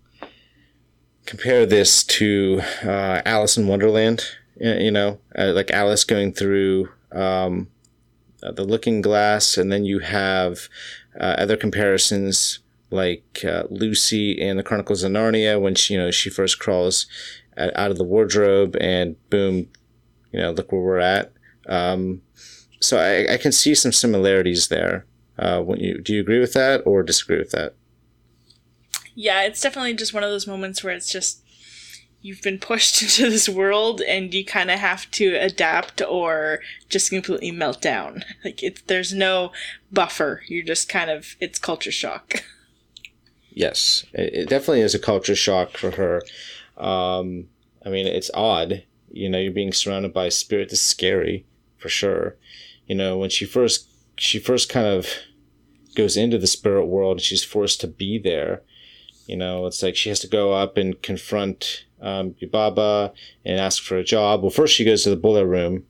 compare 1.25 1.65
this 1.65 2.03
to 2.03 2.61
uh, 2.83 3.21
Alice 3.25 3.57
in 3.57 3.67
Wonderland. 3.67 4.25
You 4.55 4.91
know, 4.91 5.19
uh, 5.37 5.51
like 5.53 5.71
Alice 5.71 6.03
going 6.03 6.31
through 6.31 6.89
um, 7.11 7.69
uh, 8.43 8.51
the 8.51 8.63
Looking 8.63 9.01
Glass, 9.01 9.57
and 9.57 9.71
then 9.71 9.83
you 9.83 9.99
have 9.99 10.69
uh, 11.19 11.35
other 11.39 11.57
comparisons 11.57 12.59
like 12.91 13.43
uh, 13.43 13.63
Lucy 13.71 14.31
in 14.31 14.57
the 14.57 14.63
Chronicles 14.63 15.03
of 15.03 15.11
Narnia 15.11 15.59
when 15.59 15.73
she, 15.73 15.95
you 15.95 15.99
know, 15.99 16.11
she 16.11 16.29
first 16.29 16.59
crawls 16.59 17.07
out 17.57 17.91
of 17.91 17.97
the 17.97 18.03
wardrobe, 18.03 18.75
and 18.79 19.15
boom, 19.29 19.69
you 20.31 20.39
know, 20.39 20.51
look 20.51 20.71
where 20.71 20.81
we're 20.81 20.99
at. 20.99 21.33
Um, 21.67 22.21
so 22.83 22.97
I, 22.99 23.33
I 23.33 23.37
can 23.37 23.51
see 23.51 23.73
some 23.75 23.91
similarities 23.91 24.67
there. 24.67 25.05
Uh, 25.39 25.61
when 25.61 25.79
you 25.79 25.99
do 25.99 26.13
you 26.13 26.21
agree 26.21 26.39
with 26.39 26.53
that 26.53 26.83
or 26.85 27.01
disagree 27.01 27.39
with 27.39 27.51
that? 27.51 27.73
Yeah, 29.15 29.43
it's 29.43 29.61
definitely 29.61 29.93
just 29.93 30.13
one 30.13 30.23
of 30.23 30.29
those 30.29 30.45
moments 30.47 30.83
where 30.83 30.93
it's 30.93 31.11
just 31.11 31.41
you've 32.21 32.41
been 32.41 32.59
pushed 32.59 33.01
into 33.01 33.29
this 33.29 33.49
world 33.49 34.01
and 34.01 34.33
you 34.33 34.45
kind 34.45 34.69
of 34.69 34.79
have 34.79 35.09
to 35.11 35.35
adapt 35.35 36.01
or 36.07 36.59
just 36.89 37.09
completely 37.09 37.51
melt 37.51 37.81
down. 37.81 38.23
Like 38.43 38.61
it's 38.61 38.81
there's 38.81 39.13
no 39.13 39.51
buffer. 39.91 40.43
You're 40.47 40.65
just 40.65 40.89
kind 40.89 41.09
of 41.09 41.35
it's 41.39 41.59
culture 41.59 41.91
shock. 41.91 42.43
Yes, 43.55 44.03
it 44.13 44.49
definitely 44.49 44.81
is 44.81 44.95
a 44.95 44.99
culture 44.99 45.35
shock 45.35 45.77
for 45.77 45.91
her. 45.91 46.23
Um, 46.75 47.49
I 47.85 47.89
mean, 47.89 48.07
it's 48.07 48.31
odd. 48.33 48.83
You 49.11 49.29
know, 49.29 49.37
you're 49.37 49.51
being 49.51 49.73
surrounded 49.73 50.11
by 50.11 50.25
a 50.25 50.31
spirit 50.31 50.69
that's 50.69 50.81
scary 50.81 51.45
for 51.77 51.87
sure 51.87 52.35
you 52.87 52.95
know, 52.95 53.17
when 53.17 53.29
she 53.29 53.45
first 53.45 53.87
she 54.17 54.39
first 54.39 54.69
kind 54.69 54.87
of 54.87 55.07
goes 55.95 56.17
into 56.17 56.37
the 56.37 56.47
spirit 56.47 56.85
world, 56.85 57.17
and 57.17 57.21
she's 57.21 57.43
forced 57.43 57.81
to 57.81 57.87
be 57.87 58.17
there. 58.17 58.61
You 59.27 59.37
know, 59.37 59.65
it's 59.65 59.81
like 59.81 59.95
she 59.95 60.09
has 60.09 60.19
to 60.21 60.27
go 60.27 60.53
up 60.53 60.77
and 60.77 61.01
confront 61.01 61.85
um, 62.01 62.35
Yubaba 62.41 63.13
and 63.45 63.59
ask 63.59 63.81
for 63.81 63.97
a 63.97 64.03
job. 64.03 64.41
Well, 64.41 64.49
first 64.49 64.73
she 64.73 64.83
goes 64.83 65.03
to 65.03 65.09
the 65.09 65.15
boiler 65.15 65.47
room, 65.47 65.85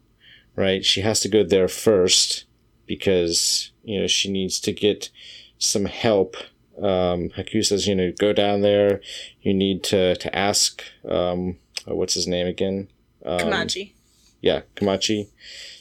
right? 0.56 0.86
She 0.86 1.02
has 1.02 1.20
to 1.22 1.30
go 1.30 1.44
there 1.44 1.68
first 1.68 2.46
because 2.86 3.72
you 3.84 4.00
know 4.00 4.08
she 4.08 4.32
needs 4.32 4.60
to 4.62 4.72
get 4.72 5.10
some 5.58 5.86
help. 5.86 6.36
Um, 6.78 7.30
Haku 7.30 7.66
says, 7.66 7.88
you 7.88 7.96
know, 7.96 8.12
go 8.18 8.34
down 8.34 8.62
there. 8.62 9.02
You 9.42 9.54
need 9.54 9.84
to 9.86 10.16
to 10.16 10.36
ask. 10.36 10.84
Um, 11.08 11.58
what's 11.86 12.14
his 12.14 12.28
name 12.28 12.48
again? 12.48 12.90
Um, 13.26 13.40
Kamaji. 13.40 13.94
Yeah, 14.42 14.62
Kamaji. 14.76 15.30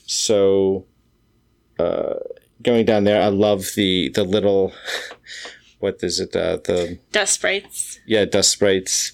So 0.06 0.86
uh, 1.82 2.18
going 2.62 2.84
down 2.84 3.04
there, 3.04 3.22
I 3.22 3.28
love 3.28 3.70
the 3.74 4.10
the 4.10 4.24
little 4.24 4.72
what 5.80 6.02
is 6.02 6.20
it? 6.20 6.34
Uh, 6.34 6.56
the 6.56 6.98
dust 7.10 7.34
sprites. 7.34 8.00
Yeah, 8.06 8.24
dust 8.24 8.50
sprites. 8.50 9.12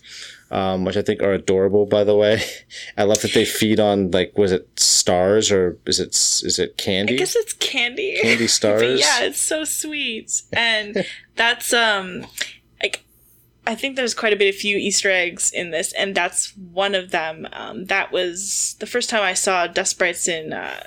Um, 0.50 0.86
which 0.86 0.96
I 0.96 1.02
think 1.02 1.20
are 1.22 1.34
adorable, 1.34 1.84
by 1.84 2.04
the 2.04 2.16
way. 2.16 2.40
I 2.96 3.02
love 3.02 3.20
that 3.20 3.34
they 3.34 3.44
feed 3.44 3.78
on 3.78 4.10
like 4.12 4.32
was 4.38 4.50
it 4.50 4.66
stars 4.80 5.50
or 5.52 5.76
is 5.84 6.00
it 6.00 6.16
is 6.16 6.58
it 6.58 6.78
candy? 6.78 7.14
I 7.14 7.18
guess 7.18 7.36
it's 7.36 7.52
candy. 7.52 8.18
Candy 8.22 8.46
stars. 8.58 8.98
yeah, 8.98 9.20
it's 9.24 9.40
so 9.40 9.64
sweet, 9.64 10.40
and 10.54 11.04
that's 11.36 11.74
um 11.74 12.26
like 12.82 13.04
I 13.66 13.74
think 13.74 13.96
there's 13.96 14.14
quite 14.14 14.32
a 14.32 14.36
bit 14.36 14.48
of 14.48 14.58
few 14.58 14.78
Easter 14.78 15.10
eggs 15.10 15.52
in 15.52 15.70
this, 15.70 15.92
and 15.92 16.14
that's 16.14 16.56
one 16.56 16.94
of 16.94 17.10
them. 17.10 17.46
Um, 17.52 17.84
that 17.84 18.10
was 18.10 18.76
the 18.80 18.86
first 18.86 19.10
time 19.10 19.22
I 19.22 19.34
saw 19.34 19.66
dust 19.66 19.90
sprites 19.90 20.26
in 20.26 20.54
uh, 20.54 20.82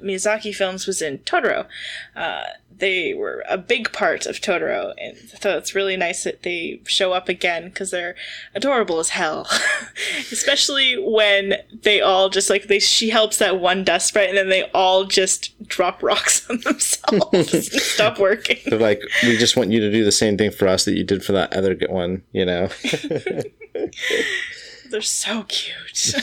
Miyazaki 0.00 0.54
films 0.54 0.86
was 0.86 1.02
in 1.02 1.18
Totoro. 1.18 1.66
Uh, 2.14 2.44
they 2.78 3.14
were 3.14 3.42
a 3.48 3.56
big 3.56 3.92
part 3.92 4.26
of 4.26 4.40
Totoro, 4.40 4.92
and 4.98 5.16
so 5.40 5.56
it's 5.56 5.74
really 5.74 5.96
nice 5.96 6.24
that 6.24 6.42
they 6.42 6.80
show 6.84 7.12
up 7.12 7.28
again 7.28 7.66
because 7.66 7.90
they're 7.90 8.14
adorable 8.54 8.98
as 8.98 9.10
hell. 9.10 9.48
Especially 10.30 10.94
when 10.98 11.54
they 11.82 12.00
all 12.00 12.28
just 12.28 12.50
like 12.50 12.64
they 12.64 12.78
she 12.78 13.10
helps 13.10 13.38
that 13.38 13.60
one 13.60 13.84
dust 13.84 14.08
sprite, 14.08 14.28
and 14.28 14.36
then 14.36 14.50
they 14.50 14.64
all 14.74 15.04
just 15.04 15.56
drop 15.66 16.02
rocks 16.02 16.48
on 16.50 16.58
themselves 16.60 17.54
and 17.54 17.64
stop 17.64 18.18
working. 18.18 18.58
They're 18.66 18.78
like, 18.78 19.00
we 19.22 19.36
just 19.38 19.56
want 19.56 19.70
you 19.70 19.80
to 19.80 19.90
do 19.90 20.04
the 20.04 20.12
same 20.12 20.36
thing 20.36 20.50
for 20.50 20.68
us 20.68 20.84
that 20.84 20.96
you 20.96 21.04
did 21.04 21.24
for 21.24 21.32
that 21.32 21.54
other 21.54 21.76
one, 21.88 22.22
you 22.32 22.44
know. 22.44 22.68
they're 24.90 25.00
so 25.00 25.44
cute. 25.44 26.14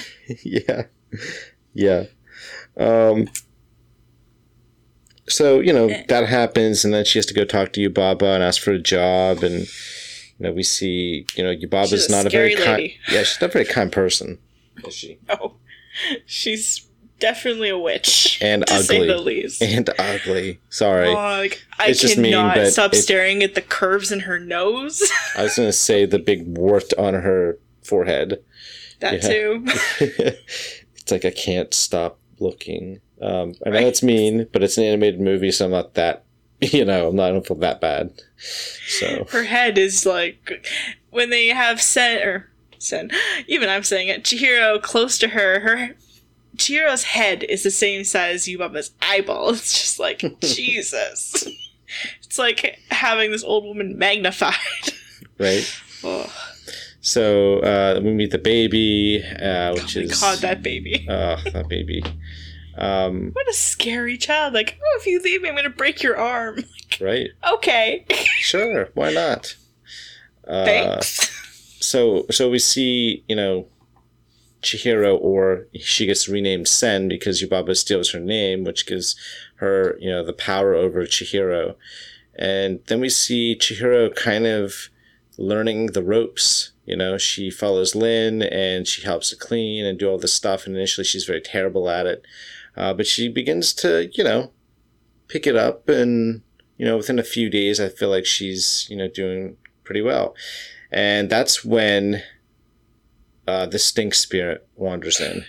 yeah, 0.44 0.84
yeah. 1.74 2.04
Um, 2.78 3.30
so 5.28 5.60
you 5.60 5.74
know 5.74 5.88
eh. 5.88 6.04
that 6.08 6.28
happens, 6.28 6.84
and 6.84 6.94
then 6.94 7.06
she 7.06 7.18
has 7.18 7.26
to 7.28 7.34
go 7.34 7.46
talk 7.46 7.74
to 7.74 7.90
Yubaba 7.90 8.36
and 8.36 8.44
ask 8.44 8.62
for 8.62 8.72
a 8.72 8.80
job, 8.80 9.44
and 9.44 9.62
you 9.62 10.40
know 10.40 10.52
we 10.52 10.64
see 10.64 11.26
you 11.36 11.44
know 11.44 11.56
Yubaba's 11.56 12.10
not 12.10 12.26
a 12.26 12.30
very 12.30 12.56
kind. 12.56 12.92
Yeah, 13.12 13.24
she's 13.24 13.42
not 13.42 13.50
a 13.50 13.54
very 13.54 13.66
kind 13.66 13.92
person, 13.92 14.40
is 14.86 14.94
she? 14.94 15.20
Oh, 15.30 15.56
she's 16.26 16.88
definitely 17.20 17.70
a 17.70 17.78
witch 17.78 18.40
and 18.42 18.66
to 18.66 18.74
ugly. 18.74 18.86
Say 18.86 19.08
the 19.08 19.18
least. 19.18 19.62
And 19.62 19.90
ugly. 19.98 20.60
Sorry, 20.70 21.10
oh, 21.10 21.14
like, 21.14 21.64
I 21.80 21.90
it's 21.90 22.02
cannot 22.02 22.58
mean, 22.58 22.72
stop 22.72 22.94
it, 22.94 22.98
staring 22.98 23.44
at 23.44 23.56
the 23.56 23.62
curves 23.62 24.12
in 24.12 24.22
her 24.22 24.40
nose. 24.40 25.04
I 25.38 25.44
was 25.44 25.56
gonna 25.56 25.72
say 25.72 26.06
the 26.06 26.20
big 26.20 26.58
wart 26.58 26.94
on 26.98 27.14
her 27.14 27.60
forehead. 27.84 28.44
That 29.00 29.22
yeah. 29.24 29.30
too. 29.30 29.64
it's 30.00 31.12
like 31.12 31.26
I 31.26 31.32
can't 31.32 31.74
stop 31.74 32.20
looking. 32.44 33.02
Um, 33.22 33.54
I 33.66 33.70
know 33.70 33.78
right. 33.78 33.88
it's 33.88 34.04
mean, 34.04 34.48
but 34.52 34.64
it's 34.64 34.78
an 34.78 34.84
animated 34.84 35.22
movie, 35.22 35.52
so 35.52 35.66
I'm 35.66 35.72
not 35.72 35.94
that. 35.96 36.24
You 36.62 36.86
know, 36.86 37.10
I'm 37.10 37.16
not. 37.18 37.28
I 37.28 37.32
don't 37.34 37.46
feel 37.46 37.58
that 37.58 37.82
bad. 37.82 38.14
So 38.88 39.26
her 39.32 39.44
head 39.44 39.78
is 39.78 40.06
like 40.06 40.66
when 41.10 41.30
they 41.30 41.48
have 41.48 41.82
Sen 41.82 42.26
or 42.26 42.50
Sen. 42.80 43.12
Even 43.48 43.68
I'm 43.68 43.84
saying 43.84 44.08
it. 44.08 44.24
Chihiro 44.24 44.82
close 44.82 45.18
to 45.18 45.28
her. 45.30 45.60
Her 45.60 45.96
Chihiro's 46.58 47.04
head 47.04 47.44
is 47.44 47.64
the 47.64 47.72
same 47.72 48.04
size 48.04 48.36
as 48.36 48.46
Yubaba's 48.48 48.92
eyeball. 49.02 49.50
It's 49.54 49.74
just 49.74 50.00
like 50.00 50.24
Jesus. 50.42 51.46
It's 52.24 52.40
like 52.40 52.80
having 52.90 53.32
this 53.32 53.44
old 53.44 53.66
woman 53.66 53.98
magnified. 53.98 54.56
Right. 55.38 55.70
Oh. 56.04 56.32
So 57.04 57.60
uh, 57.60 58.00
we 58.02 58.12
meet 58.12 58.32
the 58.32 58.38
baby, 58.38 59.22
uh, 59.24 59.74
which 59.74 59.98
oh 59.98 60.00
is 60.00 60.22
God, 60.22 60.40
that 60.40 60.64
baby. 60.64 61.06
Oh, 61.10 61.36
that 61.52 61.68
baby. 61.68 62.02
Um, 62.78 63.32
what 63.34 63.48
a 63.48 63.54
scary 63.54 64.18
child! 64.18 64.54
Like, 64.54 64.80
oh, 64.82 64.98
if 65.00 65.06
you 65.06 65.22
leave 65.22 65.42
me, 65.42 65.50
I'm 65.50 65.56
gonna 65.56 65.70
break 65.70 66.02
your 66.02 66.18
arm. 66.18 66.64
right. 67.02 67.30
Okay. 67.48 68.06
sure. 68.40 68.90
Why 68.94 69.12
not? 69.12 69.56
Uh, 70.48 70.66
Thanks. 70.66 71.30
So 71.86 72.26
so 72.32 72.50
we 72.50 72.58
see 72.58 73.24
you 73.28 73.36
know 73.36 73.68
Chihiro, 74.64 75.20
or 75.20 75.68
she 75.76 76.06
gets 76.06 76.30
renamed 76.30 76.68
Sen 76.68 77.10
because 77.10 77.42
Yubaba 77.42 77.76
steals 77.76 78.12
her 78.12 78.20
name, 78.20 78.64
which 78.64 78.88
gives 78.88 79.16
her, 79.56 79.98
you 80.00 80.10
know, 80.10 80.24
the 80.24 80.34
power 80.34 80.74
over 80.74 81.04
Chihiro. 81.04 81.76
And 82.36 82.80
then 82.88 83.02
we 83.02 83.10
see 83.10 83.56
Chihiro 83.60 84.16
kind 84.16 84.48
of 84.48 84.90
learning 85.38 85.88
the 85.88 86.02
ropes. 86.02 86.72
You 86.86 86.98
know, 86.98 87.18
she 87.18 87.50
follows 87.50 87.96
lin 87.96 88.42
and 88.42 88.88
she 88.88 89.04
helps 89.04 89.30
to 89.30 89.36
clean 89.36 89.86
and 89.86 89.98
do 89.98 90.10
all 90.10 90.18
this 90.18 90.34
stuff. 90.34 90.66
And 90.66 90.76
initially, 90.76 91.06
she's 91.06 91.26
very 91.26 91.42
terrible 91.42 91.90
at 91.90 92.06
it. 92.06 92.26
Uh, 92.76 92.94
but 92.94 93.08
she 93.08 93.30
begins 93.30 93.74
to, 93.76 94.10
you 94.14 94.24
know, 94.24 94.52
pick 95.28 95.48
it 95.48 95.56
up. 95.56 95.88
And, 95.88 96.42
you 96.78 96.86
know, 96.86 96.98
within 96.98 97.20
a 97.20 97.24
few 97.24 97.50
days, 97.50 97.80
I 97.80 97.90
feel 97.90 98.10
like 98.10 98.26
she's, 98.26 98.88
you 98.90 98.98
know, 98.98 99.08
doing 99.08 99.58
pretty 99.84 100.02
well. 100.02 100.36
And 100.92 101.30
that's 101.30 101.64
when 101.64 102.22
uh, 103.48 103.66
the 103.66 103.80
stink 103.80 104.14
spirit 104.14 104.68
wanders 104.76 105.20
in. 105.20 105.46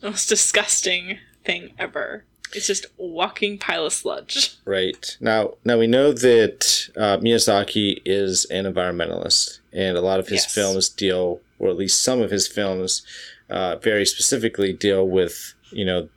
The 0.00 0.10
most 0.10 0.28
disgusting 0.28 1.18
thing 1.44 1.72
ever. 1.78 2.24
It's 2.52 2.66
just 2.66 2.86
walking 2.96 3.58
pile 3.58 3.86
of 3.86 3.92
sludge. 3.92 4.56
Right. 4.64 5.16
Now 5.20 5.54
now 5.64 5.78
we 5.78 5.88
know 5.88 6.12
that 6.12 6.88
uh, 6.96 7.18
Miyazaki 7.18 8.00
is 8.04 8.44
an 8.46 8.64
environmentalist 8.64 9.58
and 9.74 9.96
a 9.96 10.00
lot 10.00 10.20
of 10.20 10.28
his 10.28 10.44
yes. 10.44 10.54
films 10.54 10.88
deal 10.88 11.40
or 11.58 11.70
at 11.70 11.76
least 11.76 12.02
some 12.02 12.20
of 12.20 12.30
his 12.30 12.46
films 12.46 13.02
uh, 13.50 13.76
very 13.76 14.06
specifically 14.06 14.72
deal 14.72 15.06
with, 15.06 15.54
you 15.70 15.84
know, 15.84 16.08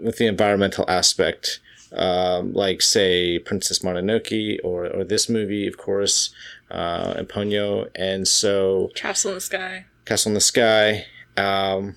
with 0.00 0.18
the 0.18 0.26
environmental 0.26 0.84
aspect. 0.88 1.60
Um, 1.92 2.52
like 2.52 2.82
say 2.82 3.40
Princess 3.40 3.80
Mononoke 3.80 4.60
or, 4.62 4.86
or 4.86 5.02
this 5.02 5.28
movie, 5.28 5.66
of 5.66 5.76
course, 5.76 6.32
uh, 6.70 7.14
and 7.16 7.28
Ponyo, 7.28 7.88
and 7.96 8.28
so 8.28 8.92
Castle 8.94 9.30
in 9.30 9.34
the 9.34 9.40
Sky. 9.40 9.86
Castle 10.04 10.30
in 10.30 10.34
the 10.34 10.40
Sky. 10.40 11.06
Um, 11.36 11.96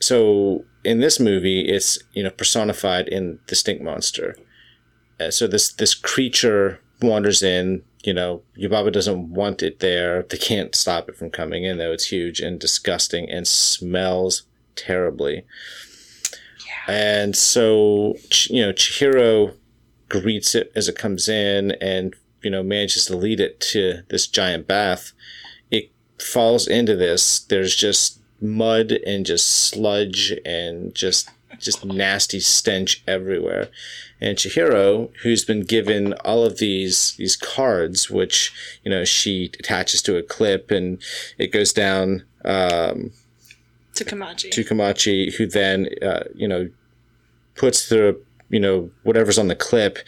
so 0.00 0.64
in 0.82 1.00
this 1.00 1.20
movie, 1.20 1.68
it's 1.68 1.98
you 2.14 2.22
know 2.22 2.30
personified 2.30 3.06
in 3.08 3.38
the 3.48 3.54
stink 3.54 3.82
monster. 3.82 4.34
Uh, 5.20 5.30
so 5.30 5.46
this 5.46 5.72
this 5.72 5.94
creature 5.94 6.80
wanders 7.02 7.42
in. 7.42 7.82
You 8.02 8.14
know, 8.14 8.42
Yubaba 8.56 8.92
doesn't 8.92 9.30
want 9.30 9.62
it 9.62 9.80
there. 9.80 10.22
They 10.22 10.38
can't 10.38 10.74
stop 10.74 11.08
it 11.08 11.16
from 11.16 11.30
coming 11.30 11.64
in, 11.64 11.78
though. 11.78 11.92
It's 11.92 12.06
huge 12.10 12.40
and 12.40 12.58
disgusting 12.58 13.30
and 13.30 13.46
smells 13.46 14.44
terribly. 14.74 15.44
Yeah. 16.66 16.94
And 16.94 17.36
so, 17.36 18.16
you 18.48 18.62
know, 18.62 18.72
Chihiro 18.72 19.54
greets 20.10 20.54
it 20.54 20.70
as 20.74 20.88
it 20.88 20.98
comes 20.98 21.28
in 21.28 21.70
and 21.80 22.14
you 22.42 22.50
know 22.50 22.62
manages 22.62 23.06
to 23.06 23.16
lead 23.16 23.40
it 23.40 23.58
to 23.60 24.02
this 24.08 24.26
giant 24.26 24.66
bath 24.66 25.12
it 25.70 25.90
falls 26.18 26.66
into 26.66 26.94
this 26.94 27.38
there's 27.38 27.74
just 27.74 28.20
mud 28.42 28.92
and 29.06 29.24
just 29.24 29.46
sludge 29.46 30.34
and 30.44 30.94
just 30.94 31.30
just 31.58 31.84
nasty 31.84 32.40
stench 32.40 33.02
everywhere 33.06 33.68
and 34.20 34.36
Chihiro 34.36 35.10
who's 35.22 35.44
been 35.44 35.62
given 35.62 36.12
all 36.24 36.44
of 36.44 36.58
these 36.58 37.14
these 37.16 37.36
cards 37.36 38.10
which 38.10 38.52
you 38.84 38.90
know 38.90 39.04
she 39.04 39.50
attaches 39.58 40.02
to 40.02 40.16
a 40.16 40.22
clip 40.22 40.70
and 40.70 41.02
it 41.38 41.48
goes 41.52 41.72
down 41.72 42.24
um, 42.44 43.12
to 43.94 44.04
Kamaji. 44.04 44.50
to 44.50 44.64
Kamaji 44.64 45.34
who 45.34 45.46
then 45.46 45.88
uh, 46.02 46.24
you 46.34 46.48
know 46.48 46.68
puts 47.54 47.88
the 47.88 48.20
you 48.50 48.60
know 48.60 48.90
whatever's 49.04 49.38
on 49.38 49.48
the 49.48 49.56
clip 49.56 49.98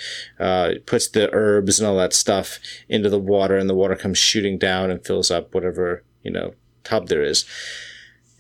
uh, 0.41 0.73
puts 0.87 1.09
the 1.09 1.33
herbs 1.33 1.79
and 1.79 1.89
all 1.89 1.97
that 1.97 2.13
stuff 2.13 2.59
into 2.89 3.09
the 3.09 3.19
water 3.19 3.57
and 3.57 3.71
the 3.71 3.75
water 3.75 3.97
comes 3.97 4.19
shooting 4.19 4.59
down 4.59 4.91
and 4.91 5.05
fills 5.05 5.31
up 5.31 5.55
whatever 5.55 6.03
you 6.23 6.31
know 6.31 6.55
tub 6.85 7.09
there 7.09 7.23
is. 7.23 7.45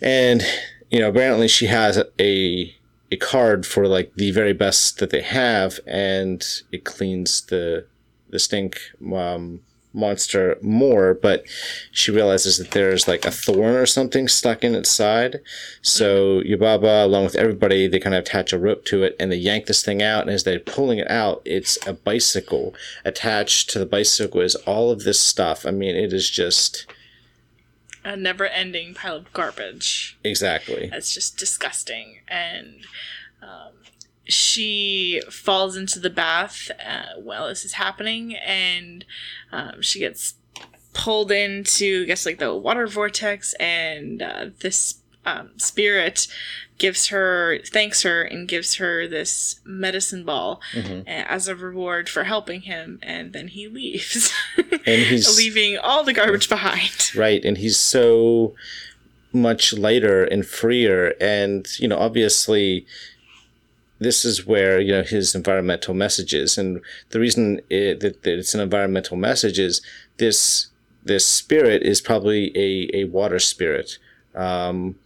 And 0.00 0.42
you 0.90 0.98
know 0.98 1.08
apparently 1.08 1.48
she 1.48 1.66
has 1.66 2.02
a 2.20 2.74
a 3.12 3.16
card 3.16 3.66
for 3.66 3.86
like 3.86 4.14
the 4.14 4.30
very 4.32 4.54
best 4.54 4.98
that 4.98 5.10
they 5.10 5.20
have 5.20 5.78
and 5.86 6.62
it 6.72 6.84
cleans 6.84 7.42
the 7.42 7.86
the 8.30 8.38
stink 8.38 8.80
um, 9.14 9.60
monster 9.92 10.56
more, 10.62 11.12
but 11.12 11.44
she 11.90 12.10
realizes 12.10 12.56
that 12.56 12.70
there's 12.70 13.06
like 13.06 13.26
a 13.26 13.30
thorn 13.30 13.74
or 13.74 13.84
something 13.84 14.26
stuck 14.26 14.64
in 14.64 14.74
its 14.74 14.88
side. 14.90 15.40
So 15.82 16.40
Yubaba, 16.40 17.04
along 17.04 17.24
with 17.24 17.36
everybody, 17.36 17.86
they 17.86 18.00
kind 18.00 18.14
of 18.14 18.22
attach 18.22 18.54
a 18.54 18.58
rope 18.58 18.86
to 18.86 19.02
it 19.02 19.14
and 19.20 19.30
they 19.30 19.36
yank 19.36 19.66
this 19.66 19.84
thing 19.84 20.02
out. 20.02 20.22
And 20.22 20.30
as 20.30 20.44
they're 20.44 20.58
pulling 20.58 20.98
it 20.98 21.10
out, 21.10 21.42
it's 21.44 21.78
a 21.86 21.92
bicycle. 21.92 22.74
Attached 23.04 23.68
to 23.70 23.78
the 23.78 23.86
bicycle 23.86 24.40
is 24.40 24.54
all 24.54 24.90
of 24.90 25.04
this 25.04 25.20
stuff. 25.20 25.66
I 25.66 25.70
mean, 25.70 25.94
it 25.94 26.14
is 26.14 26.30
just 26.30 26.86
a 28.04 28.16
never 28.16 28.46
ending 28.46 28.94
pile 28.94 29.16
of 29.16 29.32
garbage. 29.32 30.18
Exactly. 30.24 30.90
It's 30.92 31.14
just 31.14 31.36
disgusting. 31.36 32.18
And 32.28 32.84
um, 33.42 33.72
she 34.24 35.22
falls 35.30 35.76
into 35.76 35.98
the 35.98 36.10
bath 36.10 36.70
uh, 36.84 37.20
while 37.20 37.48
this 37.48 37.64
is 37.64 37.74
happening, 37.74 38.36
and 38.36 39.04
um, 39.50 39.82
she 39.82 39.98
gets 39.98 40.34
pulled 40.94 41.32
into, 41.32 42.02
I 42.02 42.06
guess, 42.06 42.26
like 42.26 42.38
the 42.38 42.54
water 42.54 42.86
vortex, 42.86 43.54
and 43.54 44.22
uh, 44.22 44.46
this 44.60 44.96
um, 45.24 45.50
spirit 45.56 46.28
gives 46.82 47.06
her, 47.06 47.60
thanks 47.64 48.02
her, 48.02 48.22
and 48.22 48.48
gives 48.48 48.74
her 48.74 49.06
this 49.06 49.60
medicine 49.64 50.24
ball 50.24 50.60
mm-hmm. 50.72 51.06
as 51.06 51.46
a 51.46 51.54
reward 51.54 52.08
for 52.08 52.24
helping 52.24 52.62
him, 52.62 52.98
and 53.04 53.32
then 53.32 53.46
he 53.46 53.68
leaves, 53.68 54.34
and 54.56 55.02
he's 55.02 55.36
leaving 55.38 55.78
all 55.78 56.02
the 56.02 56.12
garbage 56.12 56.48
behind. 56.48 57.12
Right, 57.14 57.44
and 57.44 57.56
he's 57.56 57.78
so 57.78 58.56
much 59.32 59.72
lighter 59.72 60.24
and 60.24 60.44
freer, 60.44 61.14
and 61.20 61.68
you 61.78 61.86
know, 61.86 61.98
obviously 61.98 62.84
this 64.00 64.24
is 64.24 64.44
where 64.44 64.80
you 64.80 64.90
know 64.90 65.04
his 65.04 65.36
environmental 65.36 65.94
messages 65.94 66.58
and 66.58 66.80
the 67.10 67.20
reason 67.20 67.60
it, 67.70 68.00
that, 68.00 68.24
that 68.24 68.36
it's 68.36 68.52
an 68.52 68.60
environmental 68.60 69.16
message 69.16 69.60
is 69.60 69.80
this 70.16 70.66
this 71.04 71.24
spirit 71.24 71.82
is 71.82 72.00
probably 72.00 72.50
a, 72.56 72.90
a 72.92 73.04
water 73.04 73.38
spirit 73.38 73.98
um, 74.34 74.96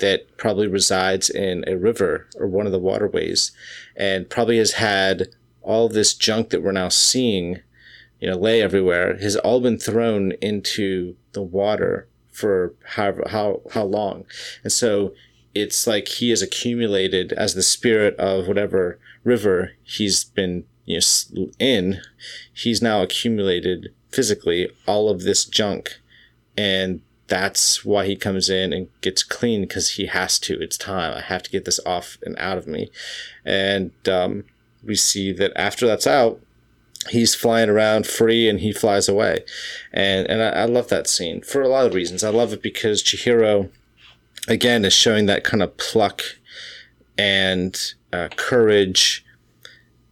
that 0.00 0.36
probably 0.36 0.66
resides 0.66 1.30
in 1.30 1.64
a 1.66 1.76
river 1.76 2.26
or 2.36 2.46
one 2.46 2.66
of 2.66 2.72
the 2.72 2.78
waterways 2.78 3.52
and 3.96 4.28
probably 4.28 4.58
has 4.58 4.72
had 4.72 5.28
all 5.62 5.88
this 5.88 6.14
junk 6.14 6.50
that 6.50 6.62
we're 6.62 6.72
now 6.72 6.88
seeing 6.88 7.60
you 8.20 8.28
know 8.28 8.36
lay 8.36 8.60
everywhere 8.60 9.16
has 9.18 9.36
all 9.36 9.60
been 9.60 9.78
thrown 9.78 10.32
into 10.40 11.16
the 11.32 11.42
water 11.42 12.08
for 12.32 12.74
however 12.94 13.24
how 13.28 13.60
how 13.72 13.84
long 13.84 14.24
and 14.62 14.72
so 14.72 15.12
it's 15.54 15.86
like 15.86 16.08
he 16.08 16.30
has 16.30 16.42
accumulated 16.42 17.32
as 17.32 17.54
the 17.54 17.62
spirit 17.62 18.14
of 18.16 18.46
whatever 18.46 18.98
river 19.24 19.72
he's 19.82 20.24
been 20.24 20.64
you 20.90 21.00
know, 21.32 21.50
in. 21.58 22.00
He's 22.52 22.82
now 22.82 23.02
accumulated 23.02 23.94
physically 24.10 24.70
all 24.86 25.08
of 25.08 25.22
this 25.22 25.44
junk, 25.44 26.00
and 26.56 27.00
that's 27.30 27.84
why 27.84 28.04
he 28.04 28.16
comes 28.16 28.50
in 28.50 28.72
and 28.72 28.88
gets 29.00 29.22
clean 29.22 29.62
because 29.62 29.90
he 29.90 30.06
has 30.06 30.38
to. 30.40 30.60
It's 30.60 30.76
time. 30.76 31.16
I 31.16 31.20
have 31.20 31.44
to 31.44 31.50
get 31.50 31.64
this 31.64 31.80
off 31.86 32.18
and 32.22 32.36
out 32.38 32.58
of 32.58 32.66
me, 32.66 32.90
and 33.44 33.92
um, 34.06 34.44
we 34.84 34.96
see 34.96 35.32
that 35.32 35.52
after 35.56 35.86
that's 35.86 36.08
out, 36.08 36.40
he's 37.08 37.34
flying 37.34 37.70
around 37.70 38.06
free 38.06 38.48
and 38.48 38.60
he 38.60 38.72
flies 38.72 39.08
away, 39.08 39.44
and 39.92 40.28
and 40.28 40.42
I, 40.42 40.62
I 40.62 40.64
love 40.64 40.88
that 40.88 41.06
scene 41.06 41.40
for 41.40 41.62
a 41.62 41.68
lot 41.68 41.86
of 41.86 41.94
reasons. 41.94 42.24
I 42.24 42.30
love 42.30 42.52
it 42.52 42.62
because 42.62 43.02
Chihiro 43.02 43.70
again 44.48 44.84
is 44.84 44.92
showing 44.92 45.26
that 45.26 45.44
kind 45.44 45.62
of 45.62 45.76
pluck 45.76 46.22
and 47.16 47.94
uh, 48.12 48.28
courage 48.34 49.24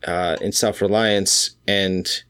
uh, 0.06 0.36
and 0.40 0.54
self-reliance 0.54 1.56
and 1.66 2.22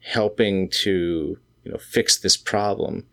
helping 0.00 0.68
to 0.68 1.38
you 1.64 1.72
know 1.72 1.78
fix 1.78 2.18
this 2.18 2.36
problem 2.36 3.06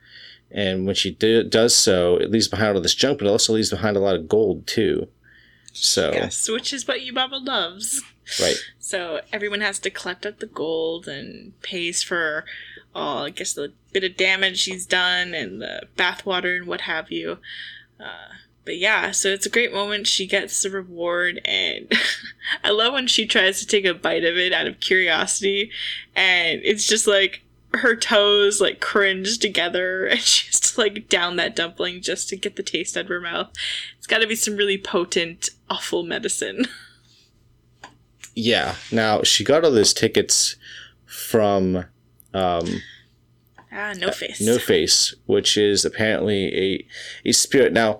and 0.54 0.86
when 0.86 0.96
she 0.96 1.12
do, 1.12 1.44
does 1.44 1.76
so 1.76 2.18
it 2.18 2.32
leaves 2.32 2.48
behind 2.48 2.76
all 2.76 2.82
this 2.82 2.96
junk 2.96 3.20
but 3.20 3.28
it 3.28 3.32
also 3.32 3.54
leaves 3.54 3.70
behind 3.70 3.96
a 3.96 4.00
lot 4.02 4.16
of 4.16 4.28
gold 4.28 4.68
too. 4.68 5.08
So 5.74 6.12
yes 6.14 6.50
which 6.50 6.74
is 6.74 6.88
what 6.88 7.02
Yubaba 7.02 7.46
loves. 7.46 8.02
Right. 8.40 8.58
So 8.80 9.22
everyone 9.34 9.62
has 9.62 9.80
to 9.80 9.90
collect 9.90 10.26
up 10.26 10.40
the 10.40 10.46
gold 10.46 11.08
and 11.08 11.60
pays 11.62 12.04
for 12.04 12.46
all 12.94 13.24
i 13.24 13.30
guess 13.30 13.54
the 13.54 13.72
bit 13.94 14.04
of 14.04 14.18
damage 14.18 14.60
she's 14.60 14.86
done 14.86 15.34
and 15.34 15.62
the 15.62 15.84
bathwater 15.98 16.58
and 16.58 16.68
what 16.68 16.82
have 16.82 17.12
you. 17.12 17.38
Uh, 18.00 18.36
but 18.64 18.78
yeah, 18.78 19.12
so 19.12 19.30
it's 19.30 19.46
a 19.46 19.50
great 19.50 19.74
moment. 19.74 20.08
She 20.08 20.28
gets 20.28 20.62
the 20.62 20.70
reward, 20.70 21.42
and 21.46 21.92
I 22.64 22.70
love 22.70 22.94
when 22.94 23.08
she 23.08 23.26
tries 23.26 23.60
to 23.60 23.68
take 23.68 23.86
a 23.86 23.94
bite 23.94 24.24
of 24.24 24.38
it 24.38 24.54
out 24.54 24.68
of 24.68 24.80
curiosity, 24.80 25.72
and 26.16 26.62
it's 26.64 26.88
just 26.88 27.08
like 27.08 27.44
her 27.74 27.96
toes 27.96 28.60
like 28.62 28.80
cringe 28.80 29.40
together, 29.40 30.06
and 30.12 30.20
she's 30.20 30.60
to 30.60 30.80
like 30.80 31.10
down 31.10 31.36
that 31.38 31.56
dumpling 31.56 32.02
just 32.02 32.30
to 32.30 32.36
get 32.36 32.56
the 32.56 32.64
taste 32.64 32.98
out 32.98 33.06
of 33.06 33.10
her 33.10 33.22
mouth. 33.22 33.52
It's 33.98 34.08
got 34.08 34.20
to 34.20 34.28
be 34.28 34.36
some 34.36 34.58
really 34.58 34.78
potent, 34.78 35.50
awful 35.70 36.04
medicine. 36.04 36.66
Yeah. 38.34 38.76
Now 38.94 39.24
she 39.24 39.44
got 39.44 39.66
all 39.66 39.72
those 39.72 39.94
tickets 39.94 40.56
from 41.06 41.84
um, 42.34 42.82
Ah, 43.72 43.94
no 43.98 44.12
face. 44.12 44.42
Uh, 44.42 44.46
no 44.46 44.58
face, 44.60 45.14
which 45.26 45.58
is 45.58 45.86
apparently 45.86 46.56
a 47.26 47.30
a 47.30 47.32
spirit. 47.32 47.72
Now, 47.72 48.00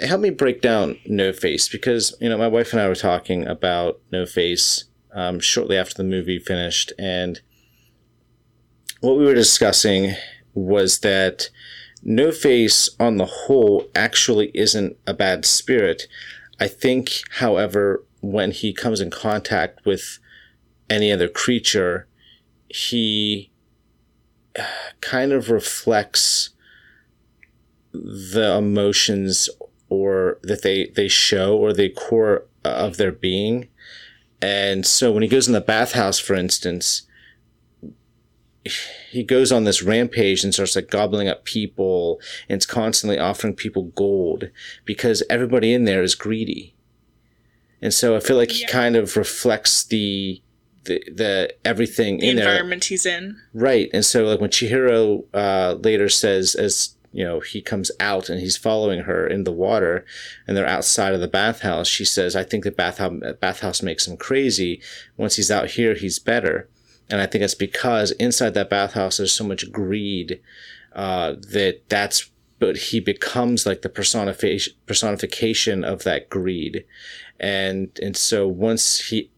help 0.00 0.20
me 0.20 0.30
break 0.30 0.60
down 0.60 0.98
No 1.06 1.32
Face 1.32 1.68
because 1.68 2.16
you 2.20 2.28
know 2.28 2.38
my 2.38 2.48
wife 2.48 2.72
and 2.72 2.80
I 2.80 2.88
were 2.88 2.96
talking 2.96 3.46
about 3.46 4.00
No 4.10 4.26
Face 4.26 4.84
um, 5.12 5.38
shortly 5.38 5.76
after 5.76 5.94
the 5.94 6.08
movie 6.08 6.40
finished, 6.40 6.92
and 6.98 7.40
what 9.04 9.18
we 9.18 9.24
were 9.24 9.34
discussing 9.34 10.14
was 10.54 11.00
that 11.00 11.50
No 12.02 12.32
Face, 12.32 12.88
on 12.98 13.18
the 13.18 13.26
whole, 13.26 13.86
actually 13.94 14.50
isn't 14.54 14.96
a 15.06 15.12
bad 15.12 15.44
spirit. 15.44 16.06
I 16.58 16.68
think, 16.68 17.10
however, 17.32 18.04
when 18.20 18.50
he 18.50 18.72
comes 18.72 19.00
in 19.00 19.10
contact 19.10 19.84
with 19.84 20.18
any 20.88 21.12
other 21.12 21.28
creature, 21.28 22.06
he 22.68 23.50
uh, 24.58 24.64
kind 25.00 25.32
of 25.32 25.50
reflects 25.50 26.50
the 27.92 28.56
emotions 28.56 29.50
or 29.88 30.38
that 30.42 30.62
they 30.62 30.88
they 30.96 31.08
show 31.08 31.56
or 31.56 31.72
the 31.72 31.90
core 31.90 32.46
of 32.64 32.96
their 32.96 33.12
being 33.12 33.68
and 34.42 34.84
so 34.84 35.12
when 35.12 35.22
he 35.22 35.28
goes 35.28 35.46
in 35.46 35.52
the 35.52 35.60
bathhouse 35.60 36.18
for 36.18 36.34
instance 36.34 37.02
he 39.10 39.22
goes 39.22 39.52
on 39.52 39.64
this 39.64 39.82
rampage 39.82 40.42
and 40.42 40.54
starts 40.54 40.76
like 40.76 40.90
gobbling 40.90 41.28
up 41.28 41.44
people 41.44 42.20
and 42.48 42.56
it's 42.56 42.66
constantly 42.66 43.18
offering 43.18 43.54
people 43.54 43.84
gold 43.94 44.50
because 44.84 45.22
everybody 45.28 45.72
in 45.72 45.84
there 45.84 46.02
is 46.02 46.14
greedy 46.14 46.74
and 47.82 47.92
so 47.92 48.16
i 48.16 48.20
feel 48.20 48.36
like 48.36 48.50
yeah. 48.50 48.66
he 48.66 48.72
kind 48.72 48.96
of 48.96 49.16
reflects 49.16 49.84
the 49.84 50.40
the, 50.84 51.02
the 51.10 51.54
everything 51.64 52.18
the 52.18 52.30
in 52.30 52.38
environment 52.38 52.82
there. 52.82 52.88
he's 52.88 53.06
in 53.06 53.40
right 53.52 53.90
and 53.92 54.04
so 54.04 54.24
like 54.24 54.40
when 54.40 54.50
chihiro 54.50 55.24
uh, 55.34 55.74
later 55.80 56.08
says 56.08 56.54
as 56.54 56.94
you 57.14 57.24
know, 57.24 57.38
he 57.38 57.62
comes 57.62 57.92
out 58.00 58.28
and 58.28 58.40
he's 58.40 58.56
following 58.56 59.02
her 59.02 59.24
in 59.24 59.44
the 59.44 59.52
water 59.52 60.04
and 60.48 60.56
they're 60.56 60.66
outside 60.66 61.14
of 61.14 61.20
the 61.20 61.28
bathhouse. 61.28 61.86
She 61.86 62.04
says, 62.04 62.34
I 62.34 62.42
think 62.42 62.64
the 62.64 62.72
bathhouse, 62.72 63.22
bathhouse 63.40 63.82
makes 63.84 64.08
him 64.08 64.16
crazy. 64.16 64.82
Once 65.16 65.36
he's 65.36 65.48
out 65.48 65.70
here, 65.70 65.94
he's 65.94 66.18
better. 66.18 66.68
And 67.10 67.20
I 67.20 67.26
think 67.26 67.44
it's 67.44 67.54
because 67.54 68.12
inside 68.12 68.54
that 68.54 68.70
bathhouse, 68.70 69.18
there's 69.18 69.32
so 69.32 69.44
much 69.44 69.70
greed, 69.70 70.40
uh, 70.94 71.34
that 71.50 71.82
that's, 71.88 72.30
but 72.58 72.76
he 72.76 73.00
becomes 73.00 73.66
like 73.66 73.82
the 73.82 73.88
personification, 73.88 74.74
personification 74.86 75.84
of 75.84 76.04
that 76.04 76.30
greed. 76.30 76.84
And, 77.38 77.98
and 78.02 78.16
so 78.16 78.48
once 78.48 79.08
he 79.08 79.30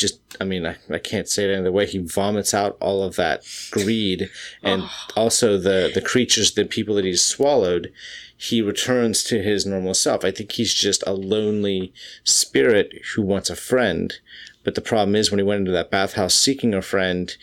just 0.00 0.20
I 0.40 0.44
mean 0.44 0.66
I, 0.66 0.76
I 0.88 0.98
can't 0.98 1.28
say 1.28 1.44
it 1.44 1.52
any 1.52 1.60
other 1.60 1.70
way. 1.70 1.86
He 1.86 1.98
vomits 1.98 2.54
out 2.54 2.76
all 2.80 3.02
of 3.02 3.16
that 3.16 3.44
greed 3.70 4.30
and 4.62 4.82
oh. 4.84 5.06
also 5.16 5.58
the 5.58 5.90
the 5.94 6.00
creatures, 6.00 6.52
the 6.52 6.64
people 6.64 6.94
that 6.96 7.04
he's 7.04 7.22
swallowed. 7.22 7.92
He 8.36 8.62
returns 8.62 9.22
to 9.24 9.42
his 9.42 9.66
normal 9.66 9.92
self. 9.92 10.24
I 10.24 10.30
think 10.30 10.52
he's 10.52 10.72
just 10.72 11.04
a 11.06 11.12
lonely 11.12 11.92
spirit 12.24 12.94
who 13.14 13.20
wants 13.20 13.50
a 13.50 13.56
friend. 13.56 14.18
But 14.64 14.74
the 14.74 14.80
problem 14.80 15.14
is 15.14 15.30
when 15.30 15.38
he 15.38 15.44
went 15.44 15.60
into 15.60 15.72
that 15.72 15.90
bathhouse 15.90 16.34
seeking 16.34 16.74
a 16.74 16.82
friend, 16.82 17.34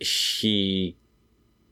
he 0.00 0.96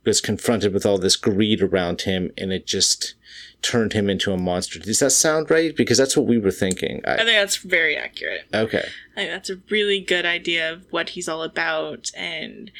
was 0.04 0.20
confronted 0.20 0.72
with 0.74 0.84
all 0.84 0.98
this 0.98 1.16
greed 1.16 1.62
around 1.62 2.02
him 2.02 2.30
and 2.36 2.52
it 2.52 2.66
just 2.66 3.14
turned 3.62 3.92
him 3.92 4.10
into 4.10 4.32
a 4.32 4.36
monster. 4.36 4.78
Does 4.78 4.98
that 4.98 5.10
sound 5.10 5.50
right? 5.50 5.74
Because 5.74 5.96
that's 5.96 6.16
what 6.16 6.26
we 6.26 6.38
were 6.38 6.50
thinking. 6.50 7.00
I, 7.06 7.14
I 7.14 7.16
think 7.18 7.28
that's 7.28 7.56
very 7.56 7.96
accurate. 7.96 8.46
Okay. 8.52 8.88
I 9.12 9.14
think 9.14 9.30
that's 9.30 9.50
a 9.50 9.60
really 9.70 10.00
good 10.00 10.26
idea 10.26 10.72
of 10.72 10.86
what 10.90 11.10
he's 11.10 11.28
all 11.28 11.42
about. 11.42 12.10
And 12.16 12.72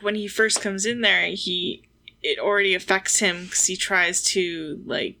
when 0.00 0.14
he 0.14 0.26
first 0.26 0.62
comes 0.62 0.86
in 0.86 1.02
there, 1.02 1.26
he 1.26 1.86
it 2.22 2.38
already 2.38 2.74
affects 2.74 3.18
him 3.18 3.44
because 3.44 3.66
he 3.66 3.76
tries 3.76 4.22
to 4.22 4.82
like 4.86 5.18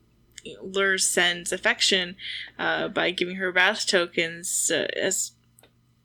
lure 0.62 0.96
Sen's 0.96 1.52
affection 1.52 2.16
uh, 2.58 2.88
by 2.88 3.10
giving 3.10 3.36
her 3.36 3.52
bath 3.52 3.86
tokens 3.86 4.70
uh, 4.70 4.86
as 4.96 5.32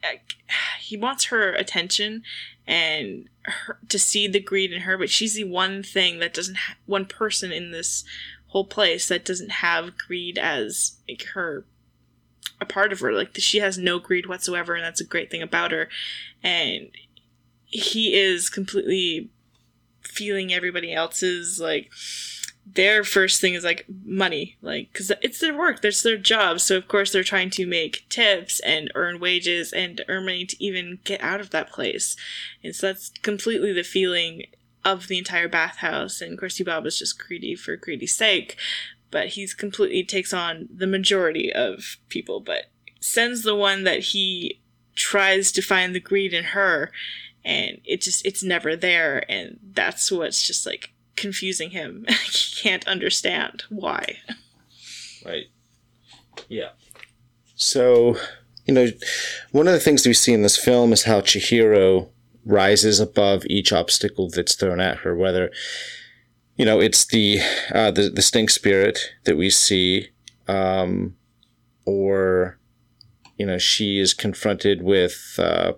he 0.80 0.98
wants 0.98 1.26
her 1.26 1.54
attention 1.54 2.24
and 2.68 3.28
her, 3.44 3.80
to 3.90 3.98
see 3.98 4.28
the 4.28 4.40
greed 4.40 4.72
in 4.72 4.82
her, 4.82 4.98
but 4.98 5.10
she's 5.10 5.34
the 5.36 5.44
one 5.44 5.84
thing 5.84 6.20
that 6.20 6.34
doesn't 6.34 6.58
ha- 6.58 6.76
one 6.86 7.06
person 7.06 7.52
in 7.52 7.72
this 7.72 8.04
whole 8.48 8.66
place 8.66 9.08
that 9.08 9.26
doesn't 9.26 9.52
have 9.52 9.98
greed 9.98 10.38
as 10.38 10.98
like 11.08 11.24
her 11.34 11.66
a 12.62 12.66
part 12.66 12.92
of 12.92 13.00
her. 13.00 13.12
Like 13.12 13.32
she 13.36 13.60
has 13.60 13.78
no 13.78 14.00
greed 14.00 14.28
whatsoever 14.28 14.76
and 14.76 14.84
that's 14.84 15.02
a 15.02 15.06
great 15.06 15.32
thing 15.32 15.42
about 15.42 15.72
her. 15.72 15.90
And 16.44 16.90
he 17.66 18.16
is 18.16 18.50
completely 18.50 19.30
feeling 20.02 20.52
everybody 20.52 20.94
else's 20.94 21.60
like 21.60 21.92
their 22.74 23.04
first 23.04 23.42
thing 23.42 23.56
is 23.56 23.64
like 23.64 23.86
money 24.06 24.56
like 24.62 24.90
because 24.92 25.12
it's 25.22 25.40
their 25.40 25.58
work 25.58 25.82
that's 25.82 26.04
their 26.04 26.18
job. 26.18 26.60
So 26.60 26.78
of 26.78 26.88
course 26.88 27.12
they're 27.12 27.24
trying 27.24 27.50
to 27.52 27.66
make 27.66 28.06
tips 28.10 28.60
and 28.60 28.92
earn 28.96 29.20
wages 29.20 29.74
and 29.74 30.04
earn 30.08 30.26
money 30.26 30.46
to 30.46 30.64
even 30.64 31.00
get 31.04 31.22
out 31.22 31.42
of 31.42 31.50
that 31.50 31.72
place. 31.72 32.16
And 32.64 32.76
so 32.76 32.88
that's 32.88 33.10
completely 33.22 33.74
the 33.74 33.84
feeling 33.84 34.44
of 34.86 35.08
the 35.08 35.18
entire 35.18 35.48
bathhouse, 35.48 36.22
and 36.22 36.34
of 36.34 36.40
course, 36.40 36.60
Bob 36.62 36.86
is 36.86 37.00
just 37.00 37.20
greedy 37.20 37.56
for 37.56 37.76
greedy's 37.76 38.16
sake, 38.16 38.58
but 39.12 39.30
he's 39.30 39.54
completely 39.54 40.04
takes 40.04 40.34
on 40.34 40.70
the 40.74 40.88
majority 40.88 41.52
of 41.52 41.98
people, 42.08 42.40
but 42.40 42.66
Sen's 43.00 43.44
the 43.44 43.56
one 43.56 43.84
that 43.84 44.00
he 44.00 44.60
tries 44.96 45.52
to 45.54 45.62
find 45.62 45.94
the 45.94 46.00
greed 46.00 46.34
in 46.34 46.46
her, 46.46 46.92
and 47.44 47.80
it 47.86 48.02
just 48.02 48.26
it's 48.26 48.44
never 48.44 48.76
there, 48.76 49.24
and 49.30 49.60
that's 49.74 50.12
what's 50.12 50.46
just 50.46 50.66
like 50.66 50.94
confusing 51.20 51.72
him. 51.72 52.06
he 52.10 52.56
can't 52.56 52.88
understand 52.88 53.64
why. 53.70 54.18
Right. 55.26 55.46
Yeah. 56.48 56.70
So, 57.56 58.18
you 58.66 58.74
know, 58.74 58.88
one 59.52 59.68
of 59.68 59.74
the 59.74 59.80
things 59.80 60.08
we 60.08 60.14
see 60.14 60.34
in 60.34 60.42
this 60.42 60.58
film 60.58 60.94
is 60.94 61.04
how 61.04 61.22
Chihiro 61.22 62.10
rises 62.46 63.00
above 63.00 63.46
each 63.48 63.72
obstacle 63.72 64.30
that's 64.30 64.56
thrown 64.56 64.80
at 64.80 64.98
her, 65.00 65.16
whether 65.16 65.52
you 66.56 66.66
know 66.66 66.80
it's 66.80 67.06
the 67.06 67.40
uh, 67.74 67.92
the, 67.92 68.10
the 68.10 68.22
stink 68.22 68.50
spirit 68.50 69.00
that 69.26 69.38
we 69.38 69.50
see, 69.50 70.10
um, 70.48 71.16
or 71.86 72.60
you 73.38 73.46
know 73.46 73.58
she 73.58 74.00
is 74.00 74.14
confronted 74.14 74.82
with. 74.82 75.36
Uh, 75.38 75.74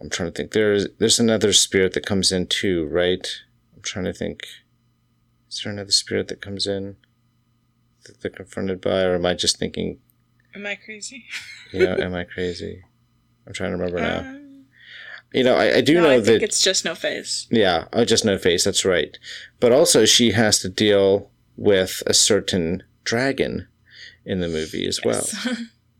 I'm 0.00 0.10
trying 0.10 0.30
to 0.30 0.34
think. 0.34 0.52
There's 0.52 0.88
there's 0.98 1.20
another 1.20 1.52
spirit 1.52 1.92
that 1.94 2.06
comes 2.06 2.32
in 2.32 2.46
too, 2.46 2.86
right? 2.86 3.26
I'm 3.82 3.84
trying 3.84 4.04
to 4.04 4.12
think. 4.12 4.46
Is 5.50 5.60
there 5.62 5.72
another 5.72 5.90
spirit 5.90 6.28
that 6.28 6.40
comes 6.40 6.68
in 6.68 6.96
that 8.04 8.20
they're 8.20 8.30
confronted 8.30 8.80
by, 8.80 9.02
or 9.02 9.16
am 9.16 9.26
I 9.26 9.34
just 9.34 9.58
thinking? 9.58 9.98
Am 10.54 10.64
I 10.64 10.76
crazy? 10.76 11.24
yeah, 11.72 11.96
am 11.98 12.14
I 12.14 12.22
crazy? 12.22 12.84
I'm 13.44 13.52
trying 13.52 13.72
to 13.72 13.76
remember 13.76 14.00
now. 14.00 14.18
Uh, 14.18 14.38
you 15.32 15.42
know, 15.42 15.56
I, 15.56 15.78
I 15.78 15.80
do 15.80 15.94
no, 15.94 16.02
know 16.02 16.10
I 16.10 16.20
that 16.20 16.42
it's 16.44 16.62
just 16.62 16.84
no 16.84 16.94
face. 16.94 17.48
Yeah, 17.50 17.88
oh, 17.92 18.04
just 18.04 18.24
no 18.24 18.38
face. 18.38 18.62
That's 18.62 18.84
right. 18.84 19.18
But 19.58 19.72
also, 19.72 20.04
she 20.04 20.30
has 20.30 20.60
to 20.60 20.68
deal 20.68 21.32
with 21.56 22.04
a 22.06 22.14
certain 22.14 22.84
dragon 23.02 23.66
in 24.24 24.38
the 24.38 24.48
movie 24.48 24.86
as 24.86 25.00
yes. 25.04 25.44
well. 25.44 25.56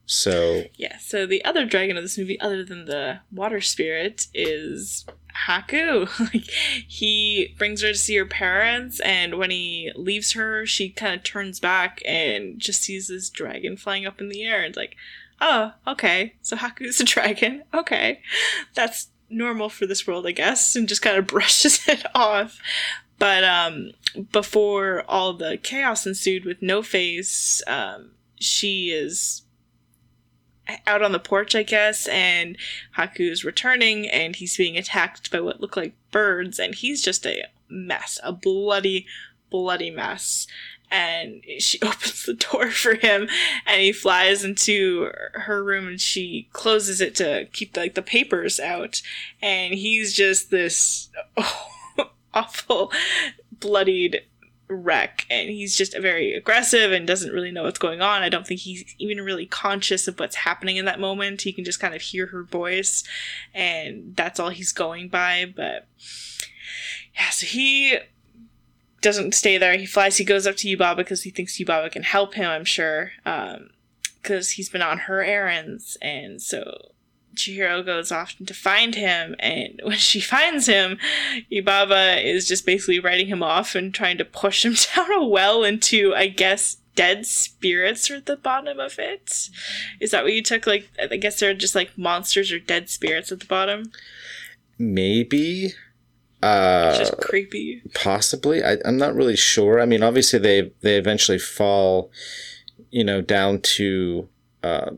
so 0.07 0.65
yeah. 0.77 0.99
So 0.99 1.27
the 1.27 1.45
other 1.45 1.67
dragon 1.67 1.97
of 1.97 2.05
this 2.05 2.17
movie, 2.17 2.39
other 2.39 2.65
than 2.65 2.85
the 2.85 3.23
water 3.33 3.61
spirit, 3.61 4.29
is 4.33 5.05
Haku. 5.47 6.09
like 6.33 6.51
he 6.87 7.55
brings 7.59 7.83
her 7.83 7.89
to 7.93 7.99
see 7.99 8.17
her 8.17 8.27
parents, 8.27 9.01
and 9.01 9.37
when 9.39 9.51
he 9.51 9.91
leaves 9.95 10.33
her, 10.33 10.67
she 10.67 10.91
kind 10.91 11.15
of 11.15 11.23
turns 11.23 11.61
back 11.61 12.01
and 12.05 12.59
just 12.59 12.83
sees 12.83 13.09
this 13.09 13.31
dragon 13.31 13.77
flying 13.77 14.07
up 14.07 14.21
in 14.21 14.29
the 14.29 14.45
air, 14.45 14.63
and 14.63 14.77
like, 14.77 14.97
oh, 15.41 15.73
okay, 15.87 16.35
so 16.43 16.57
Haku's 16.57 17.01
a 17.01 17.05
dragon. 17.05 17.63
Okay, 17.75 18.21
that's 18.75 19.09
normal 19.29 19.69
for 19.69 19.87
this 19.87 20.07
world, 20.07 20.27
I 20.27 20.33
guess, 20.33 20.77
and 20.77 20.89
just 20.89 21.03
kind 21.03 21.17
of 21.17 21.27
brushes 21.29 21.87
it 21.89 22.05
off. 22.15 22.59
But 23.19 23.45
um, 23.45 23.93
before 24.33 25.05
all 25.07 25.33
the 25.33 25.57
chaos 25.57 26.07
ensued 26.07 26.45
with 26.45 26.61
No 26.61 26.83
Face, 26.83 27.63
um, 27.67 28.11
she 28.41 28.91
is 28.91 29.43
out 30.87 31.03
on 31.03 31.13
the 31.13 31.19
porch, 31.19 31.55
I 31.55 31.63
guess, 31.63 32.07
and 32.09 32.57
Haku 32.97 33.31
is 33.31 33.45
returning, 33.45 34.09
and 34.09 34.37
he's 34.37 34.57
being 34.57 34.77
attacked 34.77 35.31
by 35.31 35.41
what 35.41 35.61
look 35.61 35.77
like 35.77 35.95
birds, 36.11 36.59
and 36.59 36.75
he's 36.75 37.03
just 37.03 37.27
a 37.27 37.45
mess, 37.69 38.21
a 38.23 38.33
bloody, 38.33 39.07
bloody 39.51 39.91
mess. 39.91 40.47
And 40.91 41.43
she 41.59 41.81
opens 41.83 42.27
the 42.27 42.35
door 42.35 42.71
for 42.71 42.95
him 42.95 43.29
and 43.67 43.81
he 43.81 43.93
flies 43.93 44.45
into 44.45 45.11
her 45.33 45.65
room 45.65 45.89
and 45.89 46.01
she 46.01 46.49
closes 46.53 47.01
it 47.01 47.15
to 47.15 47.47
keep 47.53 47.75
like 47.75 47.95
the 47.95 48.03
papers 48.03 48.61
out 48.61 49.01
and 49.41 49.73
he's 49.73 50.13
just 50.13 50.51
this 50.51 51.09
awful 52.35 52.93
bloodied 53.51 54.23
wreck 54.69 55.27
and 55.29 55.51
he's 55.51 55.77
just 55.77 55.97
very 55.99 56.33
aggressive 56.33 56.93
and 56.93 57.07
doesn't 57.07 57.33
really 57.33 57.51
know 57.51 57.65
what's 57.65 57.79
going 57.79 58.01
on 58.01 58.23
i 58.23 58.29
don't 58.31 58.47
think 58.47 58.61
he's 58.61 58.95
even 58.99 59.21
really 59.21 59.45
conscious 59.45 60.09
of 60.09 60.19
what's 60.19 60.37
happening 60.37 60.77
in 60.77 60.87
that 60.87 60.99
moment 60.99 61.43
he 61.43 61.53
can 61.53 61.63
just 61.65 61.79
kind 61.79 61.95
of 61.95 62.01
hear 62.01 62.27
her 62.27 62.43
voice 62.43 63.05
and 63.53 64.17
that's 64.17 64.41
all 64.41 64.49
he's 64.49 64.73
going 64.73 65.09
by 65.09 65.45
but 65.45 65.87
yeah, 67.15 67.31
so 67.31 67.47
he 67.47 67.99
doesn't 69.01 69.35
stay 69.35 69.59
there. 69.59 69.77
He 69.77 69.87
flies. 69.87 70.17
He 70.17 70.25
goes 70.25 70.47
up 70.47 70.57
to 70.59 70.69
Yubaba 70.69 70.97
because 70.97 71.23
he 71.23 71.31
thinks 71.31 71.59
Yubaba 71.59 71.91
can 71.91 72.03
help 72.03 72.35
him. 72.35 72.49
I'm 72.49 72.65
sure, 72.65 73.13
because 73.25 74.49
um, 74.49 74.55
he's 74.55 74.69
been 74.69 74.83
on 74.83 74.99
her 75.01 75.23
errands, 75.23 75.97
and 76.01 76.41
so 76.41 76.92
Chihiro 77.35 77.85
goes 77.85 78.13
off 78.13 78.35
to 78.45 78.55
find 78.55 78.95
him, 78.95 79.35
and 79.39 79.81
when 79.83 79.97
she 79.97 80.21
finds 80.21 80.67
him, 80.67 80.99
Yubaba 81.51 82.23
is 82.23 82.47
just 82.47 82.67
basically 82.67 83.01
writing 83.01 83.27
him 83.27 83.43
off 83.43 83.75
and 83.75 83.95
trying 83.95 84.19
to 84.19 84.25
push 84.25 84.65
him 84.65 84.75
down 84.97 85.13
a 85.13 85.27
well 85.27 85.65
into, 85.65 86.15
I 86.15 86.29
guess, 86.29 86.79
dead 86.95 87.27
spirits 87.27 88.11
are 88.11 88.17
at 88.17 88.27
the 88.27 88.37
bottom 88.37 88.79
of 88.79 88.99
it. 88.99 89.49
Is 90.01 90.11
that 90.11 90.25
what 90.25 90.33
you 90.33 90.43
took? 90.43 90.67
Like, 90.67 90.89
I 91.11 91.17
guess 91.17 91.41
they're 91.41 91.55
just 91.55 91.75
like 91.75 91.97
monsters 91.97 92.53
or 92.53 92.59
dead 92.59 92.89
spirits 92.89 93.33
at 93.33 93.41
the 93.41 93.47
bottom. 93.47 93.93
Maybe. 94.79 95.75
Uh, 96.43 96.97
just 96.99 97.17
creepy. 97.19 97.83
Possibly. 97.95 98.65
I, 98.65 98.79
I'm 98.85 98.97
not 98.97 99.15
really 99.15 99.37
sure. 99.37 99.81
I 99.81 99.87
mean, 99.87 100.03
obviously 100.03 100.39
they 100.39 100.73
they 100.81 100.97
eventually 100.97 101.39
fall, 101.39 102.11
you 102.91 103.05
know, 103.05 103.21
down 103.21 103.61
to 103.61 104.29
uh, 104.63 104.91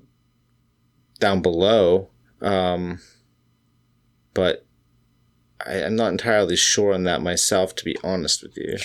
down 1.20 1.42
below. 1.42 2.08
Um, 2.40 3.00
but 4.34 4.66
I, 5.64 5.74
am 5.74 5.96
not 5.96 6.12
entirely 6.12 6.56
sure 6.56 6.92
on 6.92 7.04
that 7.04 7.22
myself, 7.22 7.74
to 7.76 7.84
be 7.84 7.96
honest 8.04 8.42
with 8.42 8.56
you. 8.56 8.78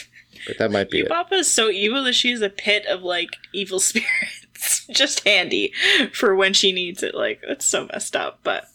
But 0.48 0.58
that 0.60 0.72
might 0.72 0.90
be 0.90 1.04
Yubaba 1.04 1.34
is 1.34 1.50
so 1.50 1.70
evil 1.70 2.04
that 2.04 2.16
she's 2.16 2.42
a 2.42 2.50
pit 2.50 2.86
of 2.86 3.02
like 3.02 3.30
evil 3.54 3.80
spirits. 3.80 4.86
Just 4.92 5.26
handy 5.28 5.74
for 6.14 6.36
when 6.36 6.54
she 6.54 6.72
needs 6.72 7.04
it. 7.04 7.16
Like 7.16 7.42
that's 7.48 7.66
so 7.66 7.88
messed 7.92 8.16
up. 8.16 8.40
But 8.44 8.66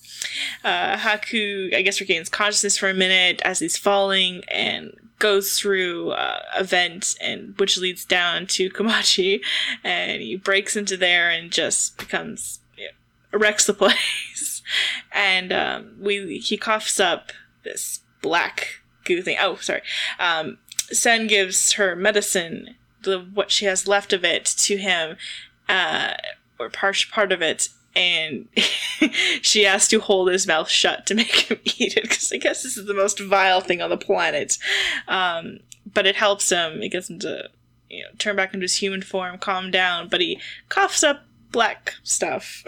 uh, 0.62 0.96
Haku, 0.96 1.74
I 1.74 1.82
guess, 1.82 2.00
regains 2.00 2.28
consciousness 2.28 2.78
for 2.78 2.88
a 2.88 2.94
minute 2.94 3.42
as 3.44 3.58
he's 3.58 3.76
falling 3.76 4.42
and 4.48 4.96
goes 5.18 5.58
through 5.58 6.10
uh, 6.10 6.40
a 6.54 6.64
vent 6.64 7.16
and 7.20 7.58
which 7.58 7.78
leads 7.78 8.04
down 8.04 8.46
to 8.46 8.70
Kamaji, 8.70 9.40
and 9.82 10.22
he 10.22 10.36
breaks 10.36 10.76
into 10.76 10.96
there 10.96 11.30
and 11.30 11.50
just 11.50 11.98
becomes 11.98 12.60
you 12.76 12.88
know, 13.32 13.38
wrecks 13.38 13.66
the 13.66 13.74
place. 13.74 14.53
and 15.12 15.52
um, 15.52 15.96
we 16.00 16.38
he 16.38 16.56
coughs 16.56 17.00
up 17.00 17.32
this 17.62 18.00
black 18.22 18.80
goo 19.04 19.22
thing. 19.22 19.36
Oh, 19.40 19.56
sorry. 19.56 19.82
Um, 20.18 20.58
Sen 20.92 21.26
gives 21.26 21.72
her 21.72 21.96
medicine, 21.96 22.76
the 23.02 23.20
what 23.20 23.50
she 23.50 23.64
has 23.66 23.88
left 23.88 24.12
of 24.12 24.24
it, 24.24 24.44
to 24.44 24.76
him, 24.76 25.16
uh, 25.68 26.14
or 26.58 26.68
part 26.68 27.06
part 27.10 27.32
of 27.32 27.42
it, 27.42 27.68
and 27.96 28.48
she 29.42 29.62
has 29.64 29.88
to 29.88 30.00
hold 30.00 30.30
his 30.30 30.46
mouth 30.46 30.68
shut 30.68 31.06
to 31.06 31.14
make 31.14 31.50
him 31.50 31.58
eat 31.64 31.96
it 31.96 32.02
because 32.02 32.32
I 32.32 32.38
guess 32.38 32.62
this 32.62 32.76
is 32.76 32.86
the 32.86 32.94
most 32.94 33.20
vile 33.20 33.60
thing 33.60 33.80
on 33.80 33.90
the 33.90 33.96
planet. 33.96 34.58
Um, 35.08 35.60
but 35.92 36.06
it 36.06 36.16
helps 36.16 36.50
him. 36.50 36.82
It 36.82 36.90
gets 36.90 37.10
him 37.10 37.18
to 37.20 37.50
you 37.90 38.02
know 38.02 38.08
turn 38.18 38.36
back 38.36 38.54
into 38.54 38.64
his 38.64 38.76
human 38.76 39.02
form, 39.02 39.38
calm 39.38 39.70
down. 39.70 40.08
But 40.08 40.20
he 40.20 40.40
coughs 40.68 41.02
up 41.02 41.24
black 41.54 41.94
stuff. 42.02 42.64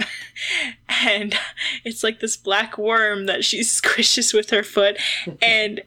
and 0.88 1.37
it's 1.85 2.05
like 2.05 2.20
this 2.20 2.37
black 2.37 2.79
worm 2.79 3.27
that 3.27 3.44
she 3.44 3.61
squishes 3.62 4.33
with 4.33 4.49
her 4.51 4.62
foot. 4.62 4.96
And 5.42 5.83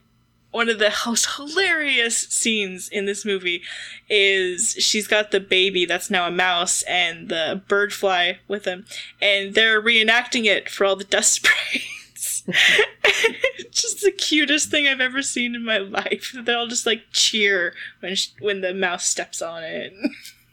one 0.51 0.67
of 0.67 0.79
the 0.79 0.93
most 1.05 1.35
hilarious 1.37 2.17
scenes 2.17 2.89
in 2.89 3.05
this 3.05 3.23
movie 3.23 3.61
is 4.09 4.71
she's 4.79 5.07
got 5.07 5.31
the 5.31 5.39
baby 5.39 5.85
that's 5.85 6.09
now 6.09 6.27
a 6.27 6.31
mouse 6.31 6.81
and 6.83 7.29
the 7.29 7.61
bird 7.67 7.93
fly 7.93 8.39
with 8.47 8.65
him. 8.65 8.85
And 9.21 9.53
they're 9.53 9.81
reenacting 9.81 10.45
it 10.45 10.67
for 10.67 10.85
all 10.85 10.95
the 10.95 11.03
dust 11.03 11.33
sprites. 11.33 12.43
it's 12.47 13.81
just 13.81 14.01
the 14.01 14.11
cutest 14.11 14.71
thing 14.71 14.87
I've 14.87 14.99
ever 14.99 15.21
seen 15.21 15.53
in 15.53 15.63
my 15.63 15.77
life. 15.77 16.35
They 16.35 16.53
all 16.53 16.67
just 16.67 16.85
like 16.85 17.03
cheer 17.11 17.75
when 17.99 18.15
she, 18.15 18.31
when 18.39 18.61
the 18.61 18.73
mouse 18.73 19.05
steps 19.05 19.41
on 19.43 19.63
it. 19.63 19.93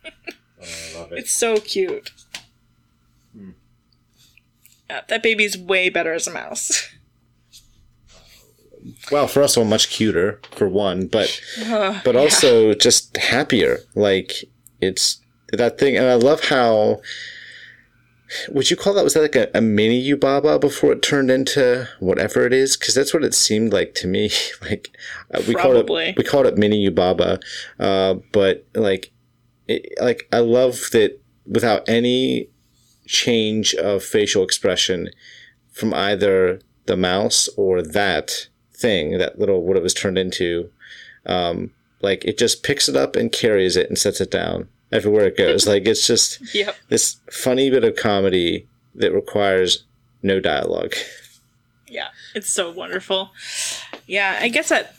oh, 0.04 0.10
I 0.62 0.98
love 0.98 1.12
it. 1.12 1.20
It's 1.20 1.32
so 1.32 1.58
cute. 1.58 2.12
Yeah, 4.88 5.02
that 5.08 5.22
baby's 5.22 5.58
way 5.58 5.88
better 5.88 6.12
as 6.12 6.26
a 6.26 6.32
mouse. 6.32 6.88
Well, 9.10 9.26
for 9.26 9.42
us, 9.42 9.56
all 9.56 9.64
much 9.64 9.90
cuter 9.90 10.40
for 10.52 10.68
one, 10.68 11.06
but 11.06 11.40
uh, 11.64 12.00
but 12.04 12.16
also 12.16 12.68
yeah. 12.68 12.74
just 12.74 13.16
happier. 13.16 13.80
Like 13.94 14.44
it's 14.80 15.20
that 15.52 15.78
thing, 15.78 15.96
and 15.96 16.06
I 16.06 16.14
love 16.14 16.44
how. 16.44 17.00
Would 18.48 18.70
you 18.70 18.76
call 18.76 18.92
that 18.94 19.04
was 19.04 19.14
that 19.14 19.22
like 19.22 19.36
a, 19.36 19.48
a 19.54 19.60
mini 19.60 20.02
Yubaba 20.02 20.60
before 20.60 20.92
it 20.92 21.02
turned 21.02 21.30
into 21.30 21.88
whatever 22.00 22.44
it 22.44 22.52
is? 22.52 22.76
Because 22.76 22.94
that's 22.94 23.14
what 23.14 23.22
it 23.24 23.34
seemed 23.34 23.72
like 23.72 23.94
to 23.94 24.08
me. 24.08 24.30
like 24.62 24.96
uh, 25.32 25.42
we 25.46 25.54
called 25.54 25.88
it 25.88 26.16
we 26.16 26.24
called 26.24 26.46
it 26.46 26.58
mini 26.58 26.88
Yubaba, 26.88 27.40
uh, 27.78 28.14
but 28.32 28.66
like 28.74 29.12
it, 29.68 29.94
like 30.00 30.28
I 30.32 30.40
love 30.40 30.90
that 30.92 31.20
without 31.46 31.88
any 31.88 32.48
change 33.06 33.74
of 33.74 34.02
facial 34.02 34.42
expression 34.42 35.10
from 35.72 35.94
either 35.94 36.60
the 36.86 36.96
mouse 36.96 37.48
or 37.56 37.82
that 37.82 38.48
thing, 38.72 39.18
that 39.18 39.38
little 39.38 39.62
what 39.62 39.76
it 39.76 39.82
was 39.82 39.94
turned 39.94 40.18
into. 40.18 40.70
Um, 41.26 41.72
like 42.02 42.24
it 42.24 42.38
just 42.38 42.62
picks 42.62 42.88
it 42.88 42.96
up 42.96 43.16
and 43.16 43.32
carries 43.32 43.76
it 43.76 43.88
and 43.88 43.98
sets 43.98 44.20
it 44.20 44.30
down 44.30 44.68
everywhere 44.92 45.26
it 45.26 45.36
goes. 45.38 45.66
like 45.66 45.86
it's 45.86 46.06
just 46.06 46.54
yep. 46.54 46.76
this 46.88 47.16
funny 47.30 47.70
bit 47.70 47.84
of 47.84 47.96
comedy 47.96 48.66
that 48.94 49.12
requires 49.12 49.84
no 50.22 50.40
dialogue. 50.40 50.94
Yeah, 51.88 52.08
it's 52.34 52.50
so 52.50 52.70
wonderful. 52.70 53.30
Yeah, 54.06 54.38
I 54.40 54.48
guess 54.48 54.68
that 54.68 54.96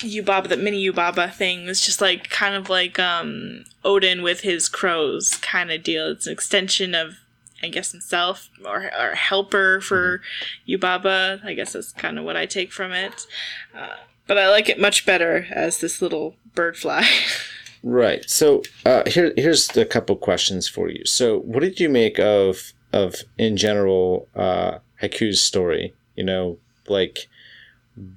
Yubaba, 0.00 0.48
that 0.48 0.60
mini 0.60 0.90
Yubaba 0.90 1.32
thing 1.32 1.66
is 1.66 1.80
just 1.80 2.00
like 2.00 2.30
kind 2.30 2.54
of 2.54 2.68
like 2.68 2.98
um 2.98 3.64
Odin 3.84 4.22
with 4.22 4.40
his 4.40 4.68
crows 4.68 5.36
kind 5.36 5.70
of 5.70 5.82
deal. 5.82 6.10
It's 6.10 6.26
an 6.26 6.32
extension 6.32 6.94
of 6.94 7.16
I 7.62 7.68
guess 7.68 7.92
himself 7.92 8.48
or, 8.64 8.90
or 8.98 9.14
helper 9.14 9.80
for 9.80 10.18
mm-hmm. 10.18 10.72
Yubaba. 10.72 11.44
I 11.44 11.54
guess 11.54 11.72
that's 11.74 11.92
kind 11.92 12.18
of 12.18 12.24
what 12.24 12.36
I 12.36 12.46
take 12.46 12.72
from 12.72 12.92
it. 12.92 13.26
Uh, 13.74 13.96
but 14.26 14.38
I 14.38 14.48
like 14.48 14.68
it 14.68 14.80
much 14.80 15.04
better 15.04 15.46
as 15.50 15.80
this 15.80 16.00
little 16.00 16.36
bird 16.54 16.76
fly. 16.76 17.08
right. 17.82 18.28
So 18.28 18.62
uh, 18.86 19.02
here, 19.06 19.32
here's 19.36 19.76
a 19.76 19.84
couple 19.84 20.16
questions 20.16 20.68
for 20.68 20.88
you. 20.88 21.04
So, 21.04 21.40
what 21.40 21.60
did 21.60 21.80
you 21.80 21.88
make 21.88 22.18
of 22.18 22.72
of 22.92 23.16
in 23.38 23.56
general 23.56 24.28
uh, 24.34 24.78
Haku's 25.00 25.40
story? 25.40 25.94
You 26.16 26.24
know, 26.24 26.58
like 26.88 27.28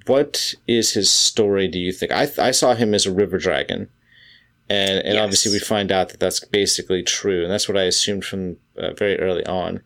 what 0.06 0.54
is 0.66 0.92
his 0.92 1.10
story? 1.10 1.68
Do 1.68 1.78
you 1.78 1.92
think? 1.92 2.12
I 2.12 2.28
I 2.38 2.50
saw 2.50 2.74
him 2.74 2.94
as 2.94 3.06
a 3.06 3.12
river 3.12 3.38
dragon 3.38 3.88
and 4.68 5.04
and 5.04 5.14
yes. 5.14 5.22
obviously 5.22 5.52
we 5.52 5.58
find 5.58 5.92
out 5.92 6.08
that 6.10 6.20
that's 6.20 6.40
basically 6.40 7.02
true, 7.02 7.42
and 7.42 7.50
that's 7.50 7.68
what 7.68 7.76
I 7.76 7.82
assumed 7.82 8.24
from 8.24 8.56
uh, 8.78 8.92
very 8.94 9.18
early 9.18 9.44
on. 9.46 9.82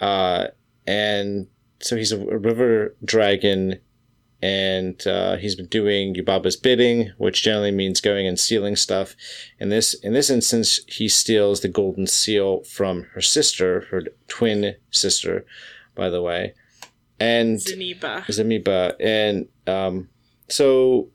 Uh, 0.00 0.48
and 0.86 1.46
so 1.80 1.96
he's 1.96 2.12
a, 2.12 2.18
river 2.18 2.96
dragon, 3.04 3.78
and 4.42 5.06
uh, 5.06 5.36
he's 5.36 5.54
been 5.54 5.66
doing 5.66 6.14
Yubaba's 6.14 6.56
bidding, 6.56 7.12
which 7.18 7.42
generally 7.42 7.70
means 7.70 8.00
going 8.00 8.26
and 8.26 8.38
stealing 8.38 8.74
stuff. 8.74 9.14
In 9.60 9.68
this 9.68 9.94
in 9.94 10.14
this 10.14 10.30
instance, 10.30 10.80
he 10.86 11.08
steals 11.08 11.60
the 11.60 11.68
golden 11.68 12.06
seal 12.06 12.64
from 12.64 13.04
her 13.14 13.20
sister, 13.20 13.86
her 13.90 14.02
twin 14.26 14.74
sister, 14.90 15.46
by 15.94 16.08
the 16.08 16.22
way, 16.22 16.54
and 17.20 17.58
Zeniba. 17.58 18.24
Zeniba, 18.24 18.94
and 18.98 19.46
um, 19.68 20.08
so 20.48 21.08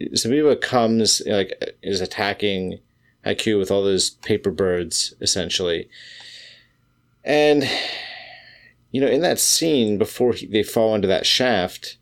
Zeniba 0.00 0.60
comes 0.60 1.22
like 1.26 1.76
is 1.82 2.00
attacking 2.00 2.80
IQ 3.24 3.58
with 3.58 3.70
all 3.70 3.82
those 3.82 4.10
paper 4.10 4.50
birds 4.50 5.14
essentially, 5.20 5.88
and 7.24 7.68
you 8.90 9.00
know 9.00 9.06
in 9.06 9.22
that 9.22 9.38
scene 9.38 9.98
before 9.98 10.32
he, 10.32 10.46
they 10.46 10.62
fall 10.62 10.94
into 10.94 11.08
that 11.08 11.26
shaft, 11.26 11.96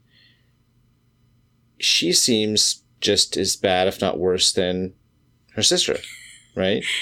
she 1.78 2.12
seems 2.12 2.82
just 3.00 3.36
as 3.36 3.54
bad, 3.54 3.86
if 3.86 4.00
not 4.00 4.18
worse, 4.18 4.50
than 4.52 4.94
her 5.54 5.62
sister, 5.62 5.98
right? 6.56 6.82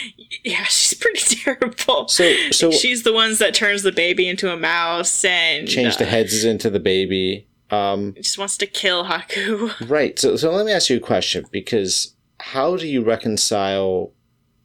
Yeah, 0.44 0.64
she's 0.64 0.98
pretty 0.98 1.36
terrible. 1.36 2.08
So, 2.08 2.34
so 2.50 2.72
she's 2.72 3.04
the 3.04 3.12
ones 3.12 3.38
that 3.38 3.54
turns 3.54 3.84
the 3.84 3.92
baby 3.92 4.28
into 4.28 4.52
a 4.52 4.56
mouse 4.56 5.24
and 5.24 5.68
change 5.68 5.94
uh, 5.94 5.98
the 5.98 6.04
heads 6.04 6.44
into 6.44 6.68
the 6.68 6.80
baby. 6.80 7.46
Um, 7.72 8.14
just 8.14 8.38
wants 8.38 8.58
to 8.58 8.66
kill 8.66 9.06
Haku. 9.06 9.72
right. 9.88 10.18
So, 10.18 10.36
so 10.36 10.52
let 10.52 10.66
me 10.66 10.72
ask 10.72 10.90
you 10.90 10.98
a 10.98 11.00
question 11.00 11.46
because 11.50 12.14
how 12.38 12.76
do 12.76 12.86
you 12.86 13.02
reconcile 13.02 14.12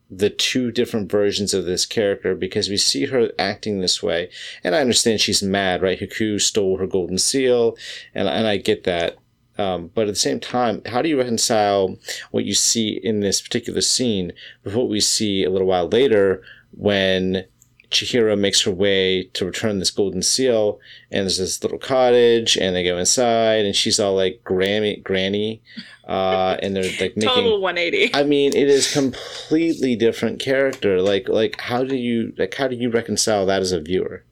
the 0.09 0.29
two 0.29 0.71
different 0.71 1.09
versions 1.09 1.53
of 1.53 1.65
this 1.65 1.85
character? 1.85 2.35
Because 2.35 2.69
we 2.69 2.75
see 2.75 3.05
her 3.05 3.31
acting 3.39 3.79
this 3.79 4.03
way, 4.03 4.29
and 4.63 4.75
I 4.75 4.81
understand 4.81 5.21
she's 5.21 5.41
mad, 5.41 5.81
right? 5.81 5.99
Haku 5.99 6.39
stole 6.41 6.77
her 6.77 6.87
golden 6.87 7.17
seal, 7.17 7.77
and, 8.13 8.27
and 8.27 8.45
I 8.45 8.57
get 8.57 8.83
that. 8.83 9.17
Um, 9.57 9.89
but 9.95 10.01
at 10.01 10.13
the 10.13 10.15
same 10.15 10.39
time, 10.39 10.83
how 10.85 11.01
do 11.01 11.09
you 11.09 11.17
reconcile 11.17 11.97
what 12.29 12.45
you 12.45 12.53
see 12.53 12.89
in 12.89 13.21
this 13.21 13.41
particular 13.41 13.81
scene 13.81 14.33
with 14.63 14.75
what 14.75 14.89
we 14.89 14.99
see 14.99 15.43
a 15.43 15.49
little 15.49 15.67
while 15.67 15.87
later 15.87 16.43
when 16.71 17.45
Chihiro 17.89 18.37
makes 18.37 18.61
her 18.63 18.71
way 18.71 19.23
to 19.33 19.45
return 19.45 19.79
this 19.79 19.91
golden 19.91 20.21
seal, 20.21 20.79
and 21.11 21.23
there's 21.23 21.37
this 21.37 21.61
little 21.63 21.77
cottage, 21.77 22.57
and 22.57 22.75
they 22.75 22.83
go 22.83 22.97
inside, 22.97 23.65
and 23.65 23.75
she's 23.75 23.99
all 23.99 24.15
like 24.15 24.41
Grammy, 24.43 25.01
granny, 25.01 25.61
uh, 26.07 26.57
and 26.61 26.75
they're 26.75 26.83
like 26.83 27.15
making 27.15 27.29
total 27.29 27.61
180. 27.61 28.13
I 28.13 28.23
mean, 28.23 28.53
it 28.55 28.67
is 28.67 28.91
completely 28.91 29.95
different 29.95 30.39
character. 30.39 31.01
Like, 31.01 31.29
like 31.29 31.61
how 31.61 31.83
do 31.83 31.95
you 31.95 32.33
like 32.37 32.55
how 32.55 32.67
do 32.67 32.75
you 32.75 32.89
reconcile 32.89 33.45
that 33.45 33.61
as 33.61 33.71
a 33.71 33.79
viewer? 33.79 34.23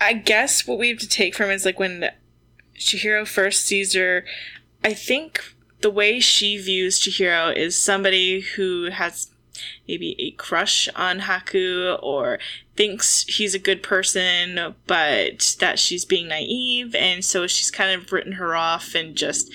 I 0.00 0.14
guess 0.14 0.66
what 0.66 0.78
we 0.78 0.88
have 0.88 0.98
to 0.98 1.08
take 1.08 1.34
from 1.34 1.50
is 1.50 1.64
like 1.64 1.78
when 1.78 2.10
Chihiro 2.78 3.26
first 3.26 3.64
sees 3.64 3.94
her. 3.94 4.24
I 4.84 4.94
think 4.94 5.42
the 5.80 5.90
way 5.90 6.20
she 6.20 6.58
views 6.58 7.00
Chihiro 7.00 7.54
is 7.54 7.76
somebody 7.76 8.40
who 8.40 8.90
has 8.90 9.30
maybe 9.86 10.14
a 10.18 10.30
crush 10.32 10.88
on 10.94 11.20
Haku 11.20 11.98
or 12.02 12.38
thinks 12.76 13.24
he's 13.24 13.54
a 13.54 13.58
good 13.58 13.82
person, 13.82 14.74
but 14.86 15.56
that 15.60 15.78
she's 15.78 16.04
being 16.04 16.28
naive, 16.28 16.94
and 16.94 17.24
so 17.24 17.46
she's 17.46 17.70
kind 17.70 17.98
of 17.98 18.12
written 18.12 18.32
her 18.32 18.54
off 18.54 18.94
and 18.94 19.16
just 19.16 19.50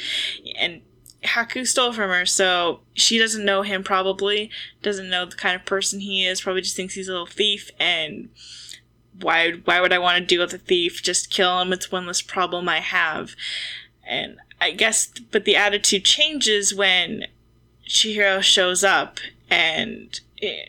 and 0.58 0.82
Haku 1.24 1.68
stole 1.68 1.94
from 1.94 2.10
her, 2.10 2.26
so 2.26 2.80
she 2.94 3.20
doesn't 3.20 3.46
know 3.46 3.62
him 3.62 3.84
probably, 3.84 4.50
doesn't 4.82 5.10
know 5.10 5.26
the 5.26 5.36
kind 5.36 5.56
of 5.56 5.66
person 5.66 6.00
he 6.00 6.26
is, 6.26 6.42
probably 6.42 6.62
just 6.62 6.76
thinks 6.76 6.96
he's 6.96 7.08
a 7.08 7.12
little 7.12 7.28
thief 7.28 7.70
and 7.80 8.30
why 9.20 9.52
why 9.66 9.80
would 9.80 9.94
I 9.94 10.00
want 10.00 10.20
to 10.20 10.26
deal 10.26 10.42
with 10.42 10.54
a 10.54 10.58
thief? 10.58 11.04
Just 11.04 11.30
kill 11.30 11.60
him, 11.62 11.74
it's 11.74 11.92
one 11.92 12.08
less 12.08 12.22
problem 12.22 12.68
I 12.68 12.80
have. 12.80 13.36
And 14.04 14.38
I 14.60 14.72
guess 14.72 15.12
but 15.32 15.46
the 15.46 15.56
attitude 15.56 16.06
changes 16.06 16.74
when 16.74 17.28
Chihiro 17.88 18.42
shows 18.42 18.84
up 18.84 19.20
and 19.52 20.22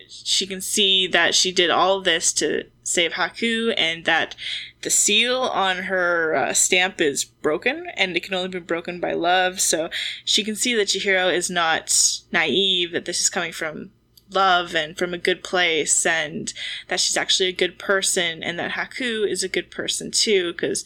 she 0.08 0.44
can 0.44 0.60
see 0.60 1.06
that 1.06 1.36
she 1.36 1.52
did 1.52 1.70
all 1.70 1.98
of 1.98 2.04
this 2.04 2.32
to 2.34 2.64
save 2.82 3.12
Haku 3.12 3.72
and 3.76 4.04
that 4.04 4.34
the 4.82 4.90
seal 4.90 5.38
on 5.38 5.84
her 5.84 6.34
uh, 6.34 6.52
stamp 6.52 7.00
is 7.00 7.24
broken 7.24 7.86
and 7.96 8.16
it 8.16 8.24
can 8.24 8.34
only 8.34 8.48
be 8.48 8.58
broken 8.58 8.98
by 8.98 9.12
love. 9.12 9.60
So 9.60 9.88
she 10.24 10.42
can 10.42 10.56
see 10.56 10.74
that 10.74 10.88
Chihiro 10.88 11.32
is 11.32 11.48
not 11.48 12.20
naive, 12.32 12.90
that 12.90 13.04
this 13.04 13.20
is 13.20 13.30
coming 13.30 13.52
from 13.52 13.92
love 14.28 14.74
and 14.74 14.98
from 14.98 15.14
a 15.14 15.18
good 15.18 15.44
place 15.44 16.04
and 16.04 16.52
that 16.88 16.98
she's 16.98 17.16
actually 17.16 17.48
a 17.48 17.52
good 17.52 17.78
person 17.78 18.42
and 18.42 18.58
that 18.58 18.72
Haku 18.72 19.28
is 19.28 19.44
a 19.44 19.48
good 19.48 19.70
person 19.70 20.10
too 20.10 20.52
because 20.52 20.84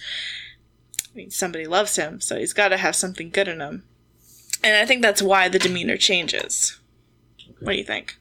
I 1.14 1.16
mean 1.16 1.30
somebody 1.30 1.64
loves 1.64 1.96
him 1.96 2.20
so 2.20 2.38
he's 2.38 2.52
got 2.52 2.68
to 2.68 2.76
have 2.76 2.94
something 2.94 3.30
good 3.30 3.48
in 3.48 3.60
him. 3.60 3.84
And 4.62 4.76
I 4.76 4.84
think 4.84 5.00
that's 5.00 5.22
why 5.22 5.48
the 5.48 5.58
demeanor 5.58 5.96
changes. 5.96 6.78
What 7.60 7.72
do 7.72 7.78
you 7.78 7.84
think? 7.84 8.18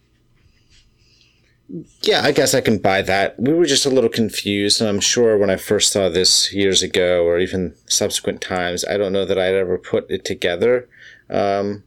Yeah, 2.02 2.22
I 2.24 2.32
guess 2.32 2.54
I 2.54 2.62
can 2.62 2.78
buy 2.78 3.02
that. 3.02 3.40
We 3.40 3.54
were 3.54 3.66
just 3.66 3.86
a 3.86 3.90
little 3.90 4.10
confused, 4.10 4.80
and 4.80 4.90
I'm 4.90 5.00
sure 5.00 5.38
when 5.38 5.50
I 5.50 5.56
first 5.56 5.92
saw 5.92 6.10
this 6.10 6.54
years 6.54 6.84
ago, 6.84 7.26
or 7.26 7.40
even 7.40 7.74
subsequent 7.88 8.40
times, 8.42 8.86
I 8.86 8.98
don't 8.98 9.14
know 9.14 9.26
that 9.26 9.40
I'd 9.40 9.56
ever 9.56 9.78
put 9.80 10.10
it 10.10 10.24
together, 10.24 10.88
um, 11.30 11.84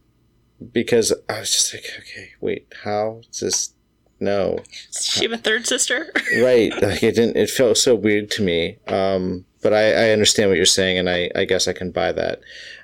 because 0.73 1.13
I 1.29 1.39
was 1.39 1.51
just 1.51 1.73
like, 1.73 1.85
okay, 1.97 2.31
wait, 2.41 2.67
how 2.83 3.21
is 3.31 3.39
this? 3.39 3.73
No. 4.19 4.59
Does 4.91 5.05
she 5.05 5.23
have 5.23 5.31
a 5.31 5.37
third 5.37 5.65
sister? 5.65 6.11
right. 6.41 6.73
Like 6.81 7.01
it 7.01 7.15
didn't. 7.15 7.37
It 7.37 7.49
felt 7.49 7.77
so 7.77 7.95
weird 7.95 8.29
to 8.31 8.41
me. 8.41 8.77
Um, 8.89 9.45
but 9.61 9.73
I, 9.73 9.93
I 9.93 10.09
understand 10.11 10.49
what 10.49 10.57
you're 10.57 10.65
saying, 10.65 10.97
and 10.97 11.09
I, 11.09 11.31
I 11.35 11.45
guess 11.45 11.69
I 11.69 11.73
can 11.73 11.91
buy 11.91 12.11
that. 12.11 12.41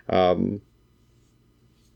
Um, 0.07 0.61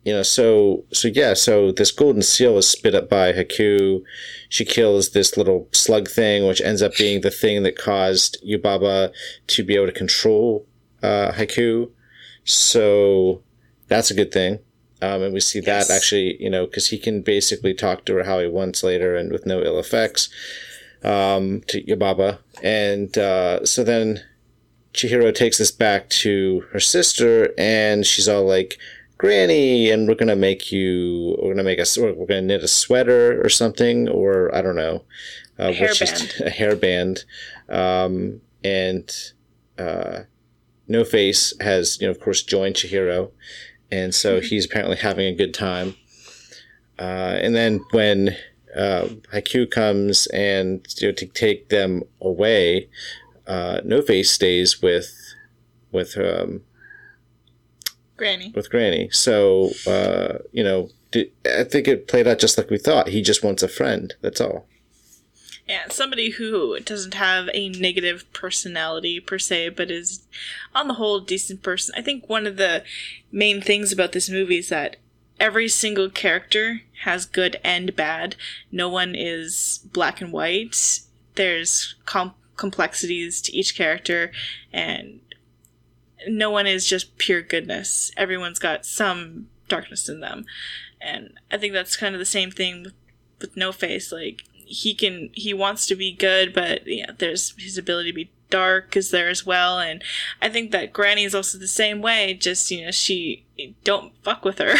you 0.10 0.16
know, 0.16 0.24
so 0.24 0.86
so 0.92 1.08
yeah, 1.08 1.36
so 1.36 1.72
this 1.72 1.92
golden 1.92 2.24
seal 2.24 2.58
is 2.58 2.68
spit 2.68 2.96
up 2.96 3.12
by 3.12 3.32
Haku. 3.32 4.02
She 4.50 4.66
kills 4.66 5.12
this 5.12 5.38
little 5.38 5.68
slug 5.72 6.10
thing, 6.10 6.48
which 6.48 6.62
ends 6.62 6.82
up 6.82 6.96
being 6.98 7.22
the 7.22 7.30
thing 7.30 7.62
that 7.62 7.78
caused 7.78 8.44
Yubaba 8.44 9.14
to 9.46 9.64
be 9.64 9.76
able 9.76 9.86
to 9.86 9.92
control 9.92 10.66
uh, 11.04 11.32
Haku. 11.34 11.92
So 12.44 13.44
that's 13.88 14.10
a 14.10 14.16
good 14.16 14.32
thing. 14.32 14.58
Um, 15.04 15.22
and 15.22 15.32
we 15.32 15.42
see 15.42 15.62
yes. 15.64 15.88
that 15.88 15.96
actually, 15.96 16.42
you 16.42 16.50
know, 16.50 16.66
because 16.66 16.88
he 16.88 16.98
can 16.98 17.22
basically 17.22 17.76
talk 17.76 18.04
to 18.06 18.16
her 18.16 18.24
how 18.24 18.40
he 18.40 18.48
wants 18.48 18.84
later 18.84 19.16
and 19.16 19.32
with 19.32 19.46
no 19.46 19.62
ill 19.62 19.78
effects 19.78 20.28
um, 21.04 21.62
to 21.68 21.84
Yubaba. 21.84 22.40
And 22.64 23.16
uh, 23.16 23.64
so 23.64 23.84
then 23.84 24.24
Chihiro 24.96 25.36
takes 25.36 25.60
this 25.60 25.72
back 25.72 26.10
to 26.10 26.66
her 26.72 26.80
sister, 26.80 27.54
and 27.60 28.08
she's 28.08 28.28
all 28.28 28.44
like, 28.44 28.80
Granny, 29.20 29.92
and 29.92 30.08
we're 30.08 30.16
gonna 30.16 30.36
make 30.36 30.72
you, 30.72 31.38
we're 31.42 31.54
gonna 31.54 31.64
make 31.64 31.78
a, 31.78 31.86
we're 31.98 32.26
gonna 32.26 32.42
knit 32.42 32.64
a 32.64 32.70
sweater 32.70 33.40
or 33.44 33.50
something, 33.50 34.08
or 34.08 34.54
I 34.56 34.62
don't 34.62 34.78
know, 34.78 35.04
uh, 35.60 35.74
which 35.74 36.02
is 36.02 36.40
a 36.40 36.50
hairband, 36.50 37.26
um, 37.68 38.40
and 38.64 39.14
uh, 39.78 40.22
No 40.88 41.04
Face 41.04 41.54
has, 41.60 42.00
you 42.00 42.08
know, 42.08 42.12
of 42.12 42.22
course, 42.22 42.42
joined 42.42 42.76
Chihiro, 42.76 43.32
and 43.92 44.16
so 44.16 44.38
mm-hmm. 44.38 44.46
he's 44.46 44.66
apparently 44.66 44.96
having 44.96 45.26
a 45.26 45.36
good 45.36 45.54
time. 45.54 45.96
Uh, 46.98 47.40
and 47.42 47.54
then 47.54 47.82
when 47.92 48.38
uh, 48.74 49.10
comes 49.70 50.28
and 50.28 50.88
you 50.98 51.10
know, 51.10 51.14
to 51.14 51.26
take 51.26 51.68
them 51.68 52.04
away, 52.22 52.88
uh, 53.48 53.82
No 53.84 54.02
Face 54.02 54.32
stays 54.32 54.82
with 54.82 55.14
with 55.92 56.18
um, 56.18 56.62
Granny. 58.20 58.52
With 58.54 58.70
Granny. 58.70 59.10
So, 59.12 59.72
uh, 59.88 60.40
you 60.52 60.64
know, 60.64 60.90
I 61.16 61.64
think 61.64 61.88
it 61.88 62.08
played 62.08 62.28
out 62.28 62.38
just 62.38 62.58
like 62.58 62.70
we 62.70 62.78
thought. 62.78 63.10
He 63.10 63.24
just 63.24 63.44
wants 63.44 63.64
a 63.64 63.68
friend. 63.68 64.14
That's 64.22 64.40
all. 64.40 64.68
Yeah, 65.68 65.88
somebody 65.90 66.32
who 66.32 66.80
doesn't 66.80 67.14
have 67.14 67.48
a 67.54 67.70
negative 67.70 68.32
personality 68.34 69.20
per 69.20 69.38
se, 69.38 69.70
but 69.70 69.92
is 69.92 70.24
on 70.74 70.88
the 70.88 70.96
whole 70.96 71.18
a 71.18 71.26
decent 71.26 71.62
person. 71.62 71.94
I 71.96 72.02
think 72.02 72.28
one 72.28 72.48
of 72.48 72.58
the 72.58 72.84
main 73.32 73.62
things 73.62 73.92
about 73.92 74.12
this 74.12 74.30
movie 74.30 74.58
is 74.58 74.70
that 74.70 74.98
every 75.40 75.68
single 75.68 76.10
character 76.10 76.82
has 77.04 77.26
good 77.26 77.60
and 77.64 77.96
bad. 77.96 78.36
No 78.72 78.90
one 78.90 79.14
is 79.16 79.80
black 79.94 80.22
and 80.22 80.34
white. 80.34 81.02
There's 81.36 81.96
com- 82.06 82.34
complexities 82.56 83.40
to 83.44 83.56
each 83.56 83.76
character, 83.76 84.32
and 84.74 85.20
no 86.28 86.50
one 86.50 86.68
is 86.68 86.86
just 86.86 87.18
pure 87.18 87.42
goodness. 87.42 88.12
Everyone's 88.18 88.60
got 88.60 88.86
some 88.86 89.48
darkness 89.68 90.10
in 90.10 90.20
them. 90.20 90.46
And 91.02 91.40
I 91.52 91.58
think 91.58 91.74
that's 91.74 91.96
kind 91.96 92.16
of 92.16 92.20
the 92.20 92.26
same 92.26 92.52
thing 92.52 92.84
with, 92.84 92.94
with 93.40 93.58
No 93.58 93.72
Face. 93.72 94.12
Like, 94.12 94.44
he 94.54 94.94
can, 94.94 95.30
he 95.34 95.54
wants 95.54 95.88
to 95.88 95.96
be 95.96 96.12
good, 96.12 96.54
but 96.54 96.86
yeah, 96.86 97.12
there's 97.18 97.54
his 97.58 97.78
ability 97.78 98.12
to 98.12 98.16
be 98.16 98.32
dark 98.50 98.98
is 98.98 99.12
there 99.12 99.30
as 99.30 99.46
well. 99.46 99.80
And 99.80 100.04
I 100.42 100.50
think 100.50 100.72
that 100.72 100.94
Granny 100.94 101.24
is 101.24 101.36
also 101.36 101.58
the 101.58 101.68
same 101.68 102.02
way. 102.02 102.34
Just, 102.34 102.70
you 102.72 102.86
know, 102.86 102.92
she, 102.92 103.46
don't 103.84 104.14
fuck 104.24 104.44
with 104.44 104.60
her. 104.60 104.76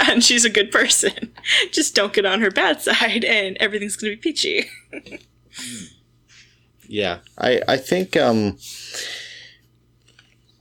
and 0.08 0.24
she's 0.24 0.44
a 0.44 0.50
good 0.50 0.70
person. 0.70 1.32
Just 1.70 1.94
don't 1.94 2.12
get 2.12 2.26
on 2.26 2.40
her 2.40 2.50
bad 2.50 2.80
side 2.80 3.24
and 3.24 3.56
everything's 3.58 3.96
going 3.96 4.12
to 4.12 4.16
be 4.16 4.22
peachy. 4.22 4.66
yeah. 6.88 7.18
I, 7.38 7.60
I 7.68 7.76
think, 7.76 8.16
um, 8.16 8.58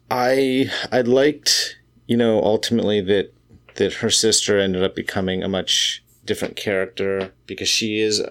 I 0.09 0.69
I 0.91 1.01
liked, 1.01 1.77
you 2.07 2.17
know, 2.17 2.41
ultimately 2.41 3.01
that 3.01 3.33
that 3.75 3.95
her 3.95 4.09
sister 4.09 4.59
ended 4.59 4.83
up 4.83 4.95
becoming 4.95 5.43
a 5.43 5.49
much 5.49 6.03
different 6.25 6.55
character 6.55 7.31
because 7.45 7.67
she 7.67 7.99
is 7.99 8.23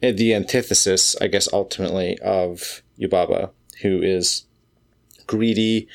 the 0.00 0.34
antithesis, 0.34 1.16
I 1.20 1.28
guess, 1.28 1.48
ultimately 1.52 2.18
of 2.18 2.82
Yubaba, 2.98 3.50
who 3.82 4.02
is 4.02 4.44
greedy 5.26 5.88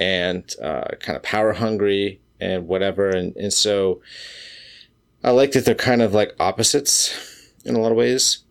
and 0.00 0.54
uh, 0.62 0.88
kind 1.00 1.16
of 1.16 1.22
power 1.22 1.52
hungry 1.54 2.20
and 2.40 2.68
whatever, 2.68 3.08
and 3.08 3.36
and 3.36 3.52
so 3.52 4.00
I 5.24 5.30
like 5.30 5.52
that 5.52 5.64
they're 5.64 5.74
kind 5.74 6.02
of 6.02 6.14
like 6.14 6.34
opposites 6.38 7.52
in 7.64 7.74
a 7.74 7.80
lot 7.80 7.90
of 7.90 7.98
ways. 7.98 8.44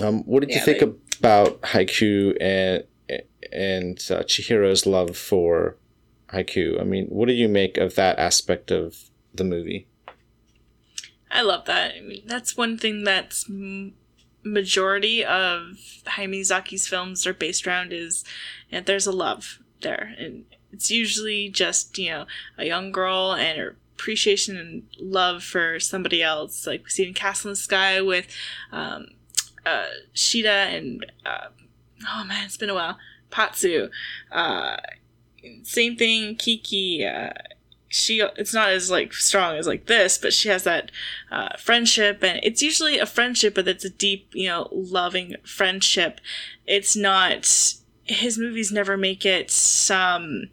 Um, 0.00 0.22
what 0.24 0.40
did 0.40 0.50
yeah, 0.50 0.58
you 0.58 0.64
think 0.64 0.82
about 1.18 1.60
Haiku 1.62 2.36
and 2.40 2.84
and 3.52 3.98
uh, 4.10 4.22
Chihiro's 4.22 4.86
love 4.86 5.16
for 5.16 5.76
haiku. 6.32 6.80
I 6.80 6.84
mean, 6.84 7.06
what 7.06 7.28
do 7.28 7.34
you 7.34 7.48
make 7.48 7.76
of 7.76 7.94
that 7.94 8.18
aspect 8.18 8.70
of 8.70 9.10
the 9.34 9.44
movie? 9.44 9.86
I 11.30 11.42
love 11.42 11.64
that. 11.66 11.94
I 11.96 12.00
mean, 12.00 12.22
that's 12.26 12.56
one 12.56 12.76
thing 12.76 13.04
that's 13.04 13.48
m- 13.48 13.94
majority 14.44 15.24
of 15.24 15.78
Hayao 16.04 16.28
Miyazaki's 16.28 16.86
films 16.86 17.26
are 17.26 17.34
based 17.34 17.66
around 17.66 17.92
is 17.92 18.24
there's 18.70 19.06
a 19.06 19.12
love 19.12 19.58
there, 19.80 20.14
and 20.18 20.44
it's 20.72 20.90
usually 20.90 21.48
just 21.48 21.98
you 21.98 22.10
know 22.10 22.26
a 22.58 22.66
young 22.66 22.92
girl 22.92 23.32
and 23.32 23.58
her 23.58 23.76
appreciation 23.94 24.56
and 24.56 24.82
love 24.98 25.42
for 25.42 25.78
somebody 25.78 26.22
else. 26.22 26.66
Like 26.66 26.84
we 26.84 26.90
see 26.90 27.06
in 27.06 27.14
Castle 27.14 27.48
in 27.48 27.52
the 27.52 27.56
Sky 27.56 28.00
with 28.00 28.26
um, 28.72 29.06
uh, 29.64 29.86
Sheeta 30.12 30.50
and 30.50 31.06
uh, 31.24 31.48
oh 32.08 32.24
man, 32.24 32.44
it's 32.44 32.56
been 32.56 32.70
a 32.70 32.74
while. 32.74 32.98
Pazu. 33.32 33.90
Uh, 34.30 34.76
same 35.62 35.96
thing, 35.96 36.36
Kiki. 36.36 37.04
Uh, 37.04 37.32
she 37.92 38.20
it's 38.20 38.54
not 38.54 38.70
as 38.70 38.90
like 38.90 39.12
strong 39.12 39.54
as 39.54 39.66
like 39.66 39.84
this 39.84 40.16
but 40.16 40.32
she 40.32 40.48
has 40.48 40.64
that 40.64 40.90
uh, 41.30 41.50
friendship 41.58 42.22
and 42.22 42.40
it's 42.42 42.62
usually 42.62 42.98
a 42.98 43.04
friendship 43.04 43.54
but 43.54 43.68
it's 43.68 43.84
a 43.84 43.90
deep 43.90 44.30
you 44.32 44.48
know 44.48 44.66
loving 44.72 45.36
friendship 45.44 46.18
it's 46.66 46.96
not 46.96 47.74
his 48.04 48.38
movies 48.38 48.72
never 48.72 48.96
make 48.96 49.26
it 49.26 49.50
some 49.50 50.44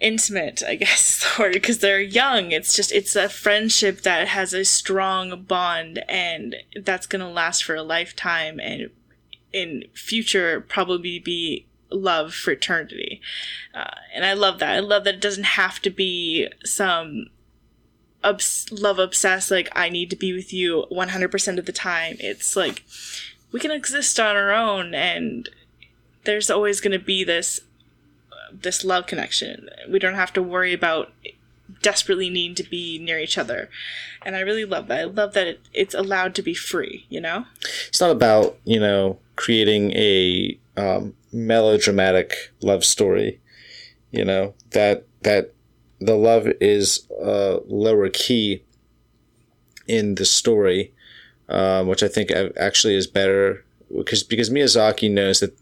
intimate 0.00 0.62
i 0.66 0.74
guess 0.74 1.26
or 1.38 1.50
because 1.50 1.78
they're 1.80 2.00
young 2.00 2.50
it's 2.50 2.74
just 2.74 2.92
it's 2.92 3.14
a 3.14 3.28
friendship 3.28 4.00
that 4.00 4.28
has 4.28 4.54
a 4.54 4.64
strong 4.64 5.42
bond 5.42 6.02
and 6.08 6.56
that's 6.82 7.06
gonna 7.06 7.30
last 7.30 7.62
for 7.62 7.74
a 7.74 7.82
lifetime 7.82 8.58
and 8.58 8.88
in 9.56 9.84
future 9.94 10.60
probably 10.60 11.18
be 11.18 11.66
love 11.90 12.34
fraternity. 12.34 13.22
Uh, 13.74 13.96
and 14.14 14.24
I 14.24 14.34
love 14.34 14.58
that. 14.58 14.74
I 14.74 14.80
love 14.80 15.04
that 15.04 15.14
it 15.14 15.20
doesn't 15.20 15.44
have 15.44 15.80
to 15.80 15.90
be 15.90 16.48
some 16.62 17.28
obs- 18.22 18.70
love 18.70 18.98
obsessed, 18.98 19.50
like, 19.50 19.70
I 19.74 19.88
need 19.88 20.10
to 20.10 20.16
be 20.16 20.34
with 20.34 20.52
you 20.52 20.84
100% 20.92 21.58
of 21.58 21.64
the 21.64 21.72
time. 21.72 22.16
It's 22.20 22.54
like, 22.54 22.84
we 23.50 23.58
can 23.58 23.70
exist 23.70 24.20
on 24.20 24.36
our 24.36 24.52
own, 24.52 24.94
and 24.94 25.48
there's 26.24 26.50
always 26.50 26.80
going 26.80 26.98
to 26.98 27.04
be 27.04 27.24
this 27.24 27.60
this 28.52 28.84
love 28.84 29.06
connection. 29.06 29.68
We 29.88 29.98
don't 29.98 30.14
have 30.14 30.32
to 30.34 30.42
worry 30.42 30.72
about 30.72 31.12
desperately 31.82 32.30
need 32.30 32.56
to 32.56 32.62
be 32.64 32.98
near 32.98 33.18
each 33.18 33.38
other. 33.38 33.68
And 34.24 34.36
I 34.36 34.40
really 34.40 34.64
love 34.64 34.88
that. 34.88 35.00
I 35.00 35.04
love 35.04 35.34
that 35.34 35.46
it, 35.46 35.60
it's 35.72 35.94
allowed 35.94 36.34
to 36.36 36.42
be 36.42 36.54
free, 36.54 37.06
you 37.08 37.20
know? 37.20 37.44
It's 37.88 38.00
not 38.00 38.10
about, 38.10 38.58
you 38.64 38.80
know, 38.80 39.18
creating 39.36 39.92
a 39.92 40.58
um, 40.76 41.14
melodramatic 41.32 42.52
love 42.62 42.84
story. 42.84 43.40
You 44.10 44.24
know 44.24 44.54
that 44.70 45.04
that 45.22 45.52
the 46.00 46.16
love 46.16 46.48
is 46.60 47.06
uh, 47.22 47.58
lower 47.66 48.08
key 48.08 48.62
in 49.86 50.14
the 50.14 50.24
story, 50.24 50.94
um, 51.48 51.86
which 51.86 52.02
I 52.02 52.08
think 52.08 52.30
actually 52.58 52.94
is 52.94 53.06
better 53.06 53.64
because 53.94 54.22
because 54.22 54.50
Miyazaki 54.50 55.10
knows 55.10 55.40
that 55.40 55.58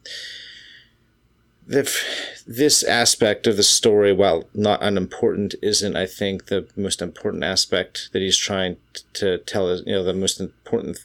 if 1.68 2.42
this 2.46 2.82
aspect 2.82 3.46
of 3.46 3.56
the 3.56 3.62
story, 3.62 4.12
while 4.12 4.48
not 4.54 4.82
unimportant, 4.82 5.54
isn't 5.62 5.96
I 5.96 6.06
think 6.06 6.46
the 6.46 6.68
most 6.76 7.00
important 7.00 7.44
aspect 7.44 8.10
that 8.12 8.22
he's 8.22 8.36
trying 8.36 8.76
to 9.14 9.38
tell 9.38 9.70
us. 9.70 9.82
You 9.86 9.94
know, 9.94 10.04
the 10.04 10.12
most 10.12 10.40
important 10.40 11.04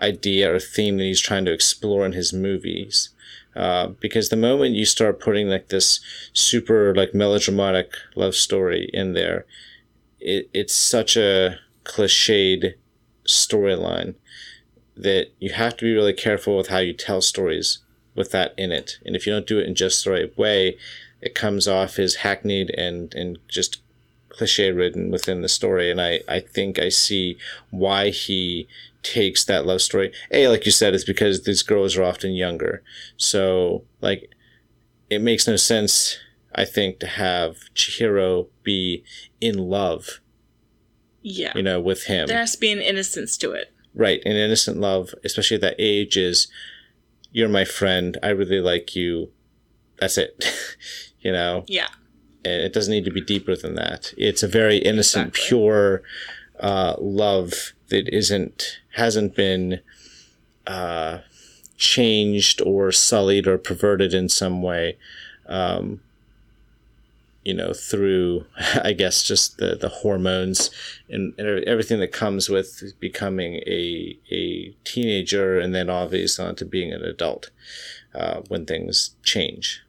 idea 0.00 0.52
or 0.52 0.58
theme 0.58 0.96
that 0.98 1.04
he's 1.04 1.20
trying 1.20 1.44
to 1.46 1.52
explore 1.52 2.06
in 2.06 2.12
his 2.12 2.32
movies. 2.32 3.10
Uh, 3.54 3.88
because 4.00 4.28
the 4.28 4.36
moment 4.36 4.76
you 4.76 4.84
start 4.84 5.20
putting 5.20 5.48
like 5.48 5.68
this 5.68 6.00
super 6.32 6.94
like 6.94 7.12
melodramatic 7.12 7.92
love 8.14 8.34
story 8.34 8.88
in 8.92 9.14
there, 9.14 9.46
it, 10.20 10.48
it's 10.54 10.74
such 10.74 11.16
a 11.16 11.58
cliched 11.84 12.74
storyline 13.26 14.14
that 14.96 15.28
you 15.38 15.52
have 15.52 15.76
to 15.76 15.84
be 15.84 15.94
really 15.94 16.12
careful 16.12 16.56
with 16.56 16.68
how 16.68 16.78
you 16.78 16.92
tell 16.92 17.20
stories 17.20 17.78
with 18.18 18.32
that 18.32 18.52
in 18.58 18.72
it. 18.72 18.98
And 19.06 19.16
if 19.16 19.26
you 19.26 19.32
don't 19.32 19.46
do 19.46 19.58
it 19.58 19.66
in 19.66 19.74
just 19.74 20.04
the 20.04 20.10
right 20.10 20.36
way, 20.36 20.76
it 21.22 21.34
comes 21.34 21.66
off 21.66 21.98
as 21.98 22.16
hackneyed 22.16 22.70
and, 22.76 23.14
and 23.14 23.38
just 23.48 23.80
cliche 24.28 24.70
ridden 24.70 25.10
within 25.10 25.42
the 25.42 25.48
story. 25.48 25.90
And 25.90 26.00
I, 26.00 26.20
I 26.28 26.40
think 26.40 26.78
I 26.78 26.90
see 26.90 27.38
why 27.70 28.10
he 28.10 28.68
takes 29.02 29.44
that 29.44 29.66
love 29.66 29.80
story. 29.80 30.12
A, 30.30 30.48
like 30.48 30.66
you 30.66 30.72
said, 30.72 30.94
is 30.94 31.04
because 31.04 31.44
these 31.44 31.62
girls 31.62 31.96
are 31.96 32.04
often 32.04 32.32
younger. 32.32 32.82
So, 33.16 33.84
like, 34.00 34.30
it 35.08 35.20
makes 35.20 35.46
no 35.46 35.56
sense, 35.56 36.18
I 36.54 36.64
think, 36.64 36.98
to 37.00 37.06
have 37.06 37.56
Chihiro 37.74 38.48
be 38.62 39.02
in 39.40 39.56
love. 39.58 40.20
Yeah. 41.22 41.52
You 41.54 41.62
know, 41.62 41.80
with 41.80 42.04
him. 42.04 42.26
There 42.26 42.38
has 42.38 42.52
to 42.52 42.60
be 42.60 42.72
an 42.72 42.80
innocence 42.80 43.36
to 43.38 43.52
it. 43.52 43.72
Right. 43.94 44.20
An 44.24 44.36
innocent 44.36 44.78
love, 44.78 45.14
especially 45.24 45.56
at 45.56 45.60
that 45.62 45.76
age, 45.78 46.16
is 46.16 46.46
you're 47.32 47.48
my 47.48 47.64
friend. 47.64 48.16
I 48.22 48.28
really 48.28 48.60
like 48.60 48.96
you. 48.96 49.30
That's 49.98 50.18
it. 50.18 50.44
you 51.20 51.32
know? 51.32 51.64
Yeah. 51.66 51.88
And 52.44 52.62
it 52.62 52.72
doesn't 52.72 52.92
need 52.92 53.04
to 53.04 53.10
be 53.10 53.20
deeper 53.20 53.56
than 53.56 53.74
that. 53.74 54.12
It's 54.16 54.42
a 54.42 54.48
very 54.48 54.78
innocent, 54.78 55.28
exactly. 55.28 55.48
pure 55.48 56.02
uh, 56.60 56.96
love 56.98 57.72
that 57.88 58.08
isn't 58.08 58.80
hasn't 58.94 59.34
been 59.34 59.80
uh, 60.66 61.18
changed 61.76 62.60
or 62.62 62.92
sullied 62.92 63.46
or 63.46 63.58
perverted 63.58 64.14
in 64.14 64.28
some 64.28 64.62
way. 64.62 64.98
Um, 65.46 66.00
you 67.48 67.54
know, 67.54 67.72
through 67.72 68.44
I 68.84 68.92
guess 68.92 69.22
just 69.22 69.56
the, 69.56 69.74
the 69.74 69.88
hormones 69.88 70.70
and, 71.08 71.32
and 71.38 71.64
everything 71.64 71.98
that 72.00 72.12
comes 72.12 72.50
with 72.50 72.92
becoming 73.00 73.54
a 73.66 74.18
a 74.30 74.76
teenager 74.84 75.58
and 75.58 75.74
then 75.74 75.88
obviously 75.88 76.44
onto 76.44 76.66
being 76.66 76.92
an 76.92 77.02
adult 77.02 77.50
uh, 78.14 78.42
when 78.48 78.66
things 78.66 79.16
change. 79.22 79.82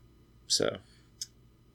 So 0.48 0.78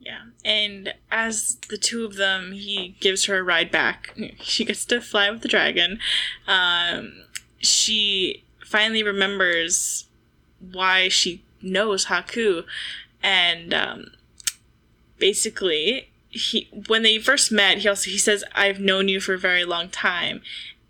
yeah. 0.01 0.23
And 0.43 0.95
as 1.11 1.57
the 1.69 1.77
two 1.77 2.07
of 2.07 2.17
them, 2.17 2.53
he 2.53 2.97
gives 3.01 3.27
her 3.27 3.39
a 3.39 3.43
ride 3.43 3.71
back. 3.71 4.15
She 4.41 4.65
gets 4.65 4.87
to 4.87 5.03
fly 5.03 5.31
with 5.31 5.43
the 5.43 5.49
dragon. 5.49 5.99
Um, 6.47 7.25
she 7.59 8.45
finally 8.65 9.03
remembers 9.03 10.07
why 10.73 11.09
she 11.09 11.43
knows 11.61 12.07
Haku. 12.07 12.65
And 13.23 13.73
um, 13.73 14.07
basically, 15.19 16.11
he 16.29 16.69
when 16.87 17.03
they 17.03 17.19
first 17.19 17.53
met, 17.53 17.79
he 17.79 17.89
also 17.89 18.11
he 18.11 18.19
says, 18.19 18.45
"I've 18.55 18.81
known 18.81 19.09
you 19.09 19.21
for 19.21 19.35
a 19.35 19.39
very 19.39 19.65
long 19.65 19.89
time," 19.89 20.43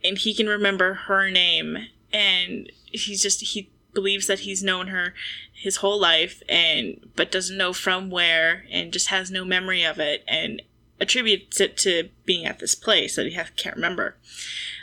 and 0.03 0.19
he 0.19 0.35
can 0.35 0.49
remember 0.49 0.95
her 0.95 1.31
name. 1.31 1.89
And 2.13 2.71
he's 2.85 3.23
just 3.23 3.41
he 3.41 3.71
believes 3.93 4.27
that 4.27 4.41
he's 4.41 4.63
known 4.63 4.89
her 4.89 5.15
his 5.53 5.77
whole 5.77 5.99
life 5.99 6.43
and 6.49 7.11
but 7.17 7.31
doesn't 7.31 7.57
know 7.57 7.73
from 7.73 8.11
where 8.11 8.65
and 8.71 8.93
just 8.93 9.09
has 9.09 9.31
no 9.31 9.45
memory 9.45 9.83
of 9.85 9.99
it 9.99 10.25
and 10.29 10.61
attributes 11.01 11.61
it 11.61 11.77
to 11.77 12.09
being 12.25 12.47
at 12.47 12.59
this 12.59 12.75
place 12.75 13.17
that 13.17 13.27
he 13.27 13.33
have, 13.33 13.55
can't 13.57 13.77
remember. 13.77 14.17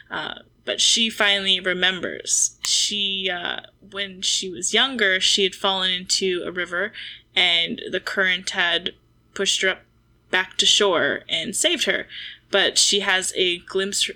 Uh, 0.10 0.36
but 0.66 0.80
she 0.82 1.10
finally 1.10 1.60
remembers. 1.60 2.58
She, 2.66 3.30
uh, 3.32 3.62
when 3.92 4.22
she 4.22 4.50
was 4.50 4.74
younger, 4.74 5.20
she 5.20 5.44
had 5.44 5.56
fallen 5.56 5.90
into 5.90 6.44
a 6.46 6.52
river, 6.52 6.92
and 7.36 7.82
the 7.90 8.00
current 8.00 8.52
had 8.52 8.94
pushed 9.34 9.62
her 9.62 9.70
up 9.70 9.82
back 10.30 10.58
to 10.58 10.66
shore 10.66 11.22
and 11.30 11.56
saved 11.56 11.86
her. 11.86 12.08
But 12.50 12.78
she 12.78 13.02
has 13.02 13.34
a 13.36 13.60
glimpse 13.60 14.10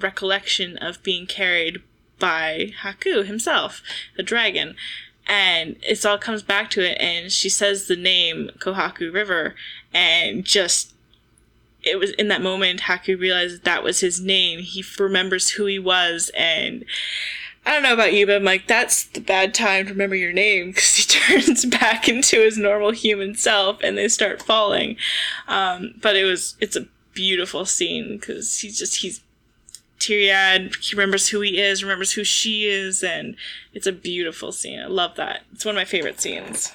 recollection 0.00 0.76
of 0.78 1.02
being 1.02 1.26
carried 1.26 1.82
by 2.18 2.72
Haku 2.82 3.24
himself, 3.24 3.82
the 4.16 4.22
dragon. 4.22 4.74
And 5.26 5.76
it 5.82 6.04
all 6.06 6.18
comes 6.18 6.42
back 6.42 6.70
to 6.70 6.80
it, 6.80 6.98
and 7.00 7.30
she 7.30 7.50
says 7.50 7.86
the 7.86 7.96
name 7.96 8.50
Kohaku 8.58 9.12
River, 9.12 9.54
and 9.92 10.42
just 10.44 10.94
it 11.82 11.98
was 11.98 12.12
in 12.12 12.28
that 12.28 12.42
moment 12.42 12.82
Haku 12.82 13.18
realized 13.18 13.64
that 13.64 13.82
was 13.82 14.00
his 14.00 14.20
name. 14.20 14.60
He 14.60 14.82
remembers 14.98 15.50
who 15.50 15.66
he 15.66 15.78
was, 15.78 16.30
and 16.34 16.84
I 17.68 17.72
don't 17.74 17.82
know 17.82 17.92
about 17.92 18.14
you, 18.14 18.24
but 18.24 18.36
I'm 18.36 18.44
like, 18.44 18.66
that's 18.66 19.04
the 19.08 19.20
bad 19.20 19.52
time 19.52 19.84
to 19.84 19.92
remember 19.92 20.16
your 20.16 20.32
name 20.32 20.68
because 20.68 20.96
he 20.96 21.02
turns 21.06 21.66
back 21.66 22.08
into 22.08 22.40
his 22.40 22.56
normal 22.56 22.92
human 22.92 23.34
self, 23.34 23.82
and 23.82 23.98
they 23.98 24.08
start 24.08 24.40
falling. 24.40 24.96
Um, 25.48 25.92
but 26.00 26.16
it 26.16 26.24
was 26.24 26.56
it's 26.60 26.76
a 26.76 26.86
beautiful 27.12 27.66
scene 27.66 28.16
because 28.16 28.60
he's 28.60 28.78
just 28.78 29.02
he's 29.02 29.20
teary-eyed. 29.98 30.76
He 30.80 30.96
remembers 30.96 31.28
who 31.28 31.42
he 31.42 31.60
is, 31.60 31.82
remembers 31.82 32.12
who 32.12 32.24
she 32.24 32.64
is, 32.64 33.02
and 33.04 33.36
it's 33.74 33.86
a 33.86 33.92
beautiful 33.92 34.50
scene. 34.50 34.80
I 34.80 34.86
love 34.86 35.16
that. 35.16 35.42
It's 35.52 35.66
one 35.66 35.74
of 35.74 35.78
my 35.78 35.84
favorite 35.84 36.22
scenes. 36.22 36.72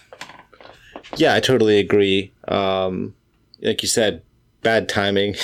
Yeah, 1.18 1.34
I 1.34 1.40
totally 1.40 1.80
agree. 1.80 2.32
Um, 2.48 3.16
like 3.64 3.82
you 3.82 3.88
said, 3.88 4.22
bad 4.64 4.90
timing. 4.90 5.36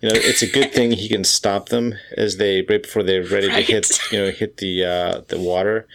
You 0.00 0.08
know, 0.10 0.14
it's 0.14 0.42
a 0.42 0.50
good 0.50 0.72
thing 0.74 0.92
he 0.92 1.08
can 1.08 1.24
stop 1.24 1.68
them 1.70 1.94
as 2.16 2.36
they 2.36 2.62
right 2.68 2.82
before 2.82 3.02
they're 3.02 3.24
ready 3.24 3.48
right. 3.48 3.66
to 3.66 3.72
hit 3.72 3.98
you 4.12 4.18
know 4.18 4.30
hit 4.30 4.58
the 4.58 4.84
uh, 4.84 5.20
the 5.28 5.38
water. 5.38 5.86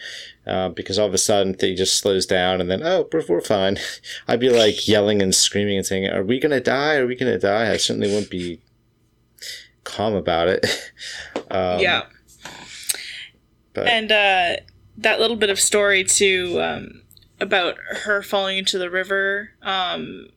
Uh, 0.46 0.68
because 0.68 0.96
all 0.96 1.08
of 1.08 1.14
a 1.14 1.18
sudden 1.18 1.56
they 1.58 1.74
just 1.74 1.96
slows 1.96 2.24
down 2.24 2.60
and 2.60 2.70
then 2.70 2.80
oh 2.84 3.08
we're, 3.12 3.24
we're 3.28 3.40
fine 3.40 3.76
i'd 4.28 4.38
be 4.38 4.48
like 4.48 4.86
yelling 4.86 5.20
and 5.20 5.34
screaming 5.34 5.76
and 5.76 5.84
saying 5.84 6.06
are 6.08 6.22
we 6.22 6.38
gonna 6.38 6.60
die 6.60 6.94
are 6.94 7.04
we 7.04 7.16
gonna 7.16 7.36
die 7.36 7.72
i 7.72 7.76
certainly 7.76 8.06
wouldn't 8.06 8.30
be 8.30 8.60
calm 9.86 10.14
about 10.14 10.48
it. 10.48 10.66
Um, 11.48 11.78
yeah. 11.78 12.06
But. 13.72 13.86
And 13.86 14.10
uh, 14.10 14.56
that 14.98 15.20
little 15.20 15.36
bit 15.36 15.48
of 15.48 15.60
story 15.60 16.02
too 16.02 16.60
um, 16.60 17.02
about 17.40 17.76
her 18.02 18.20
falling 18.20 18.58
into 18.58 18.78
the 18.78 18.90
river. 18.90 19.50
Um, 19.62 20.30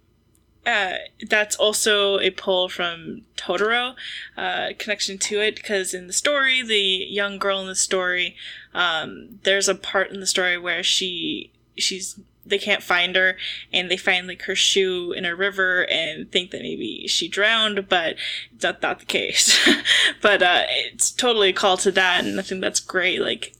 uh, 0.70 0.97
that's 1.28 1.55
also 1.55 2.20
a 2.20 2.30
pull 2.30 2.70
from 2.70 3.24
Totoro, 3.36 3.95
uh, 4.38 4.70
connection 4.78 5.17
to 5.17 5.41
it, 5.41 5.55
because 5.55 5.93
in 5.93 6.07
the 6.07 6.13
story, 6.13 6.61
the 6.61 7.05
young 7.09 7.39
girl 7.39 7.59
in 7.59 7.67
the 7.67 7.76
story, 7.76 8.36
um, 8.74 9.39
there's 9.43 9.67
a 9.67 9.76
part 9.76 10.11
in 10.11 10.20
the 10.20 10.28
story 10.28 10.57
where 10.57 10.84
she 10.84 11.51
she's 11.76 12.20
they 12.45 12.57
can't 12.57 12.84
find 12.84 13.15
her 13.15 13.38
and 13.72 13.89
they 13.89 13.97
find 13.97 14.28
like 14.28 14.43
her 14.43 14.55
shoe 14.55 15.11
in 15.11 15.24
a 15.24 15.36
river 15.36 15.86
and 15.89 16.32
think 16.32 16.51
that 16.51 16.61
maybe 16.61 17.07
she 17.07 17.28
drowned 17.28 17.88
but 17.88 18.15
not, 18.61 18.82
not 18.82 18.99
the 18.99 19.05
case. 19.05 19.57
But 20.22 20.41
uh 20.41 20.63
it's 20.67 21.11
totally 21.11 21.49
a 21.49 21.53
call 21.53 21.78
to 21.78 21.91
that 21.91 22.26
and 22.26 22.39
i 22.39 22.43
think 22.43 22.61
that's 22.61 22.80
great 22.80 23.22
like 23.22 23.53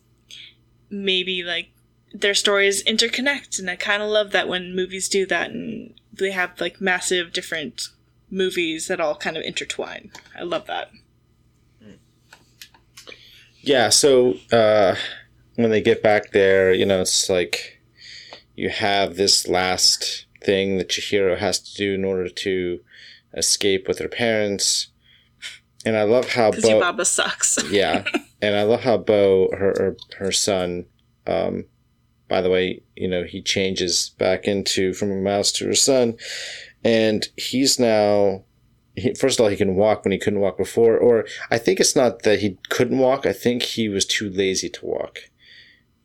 maybe 0.90 1.44
like 1.44 1.70
their 2.14 2.34
stories 2.34 2.84
interconnect 2.84 3.60
and 3.60 3.70
i 3.70 3.76
kind 3.76 4.02
of 4.02 4.10
love 4.10 4.32
that 4.32 4.48
when 4.48 4.76
movies 4.76 5.08
do 5.08 5.26
that 5.28 5.52
and 5.52 5.94
they 6.20 6.32
have 6.32 6.60
like 6.60 6.82
massive 6.82 7.34
different 7.34 7.90
movies 8.30 8.88
that 8.88 9.00
all 9.00 9.16
kind 9.16 9.38
of 9.38 9.44
intertwine 9.44 10.12
i 10.38 10.44
love 10.44 10.68
that 10.68 10.92
yeah 13.62 13.90
so 13.90 14.36
uh 14.52 14.96
when 15.56 15.72
they 15.72 15.82
get 15.82 16.04
back 16.04 16.32
there 16.32 16.74
you 16.74 16.86
know 16.86 17.02
it's 17.02 17.30
like 17.30 17.80
you 18.60 18.70
have 18.70 19.16
this 19.16 19.48
last 19.48 20.26
thing 20.44 20.78
that 20.78 20.90
Chihiro 20.90 21.38
has 21.38 21.60
to 21.60 21.76
do 21.76 21.94
in 21.94 22.04
order 22.04 22.28
to 22.28 22.82
escape 23.34 23.88
with 23.88 24.00
her 24.00 24.10
parents. 24.10 24.90
And 25.86 25.96
I 25.96 26.04
love 26.04 26.34
how 26.34 26.52
Bo 26.52 26.80
Baba 26.82 27.06
sucks. 27.06 27.58
yeah, 27.72 28.04
and 28.42 28.58
I 28.58 28.64
love 28.64 28.82
how 28.82 28.98
Bo, 28.98 29.48
her 29.54 29.74
her, 29.78 29.98
her 30.18 30.32
son, 30.34 30.88
um, 31.26 31.66
by 32.30 32.42
the 32.42 32.50
way, 32.50 32.82
you 32.96 33.08
know 33.08 33.24
he 33.24 33.42
changes 33.42 34.12
back 34.18 34.46
into 34.46 34.94
from 34.94 35.12
a 35.12 35.16
mouse 35.16 35.52
to 35.54 35.66
her 35.66 35.76
son, 35.76 36.16
and 36.84 37.28
he's 37.36 37.80
now. 37.80 38.44
He, 38.96 39.14
first 39.14 39.40
of 39.40 39.44
all, 39.44 39.50
he 39.50 39.58
can 39.58 39.76
walk 39.76 40.04
when 40.04 40.12
he 40.12 40.18
couldn't 40.18 40.40
walk 40.40 40.58
before, 40.58 40.98
or 40.98 41.26
I 41.52 41.58
think 41.58 41.80
it's 41.80 41.96
not 41.96 42.24
that 42.24 42.40
he 42.40 42.58
couldn't 42.70 42.98
walk. 43.00 43.26
I 43.26 43.34
think 43.34 43.64
he 43.64 43.88
was 43.88 44.06
too 44.06 44.30
lazy 44.30 44.70
to 44.70 44.86
walk. 44.86 45.20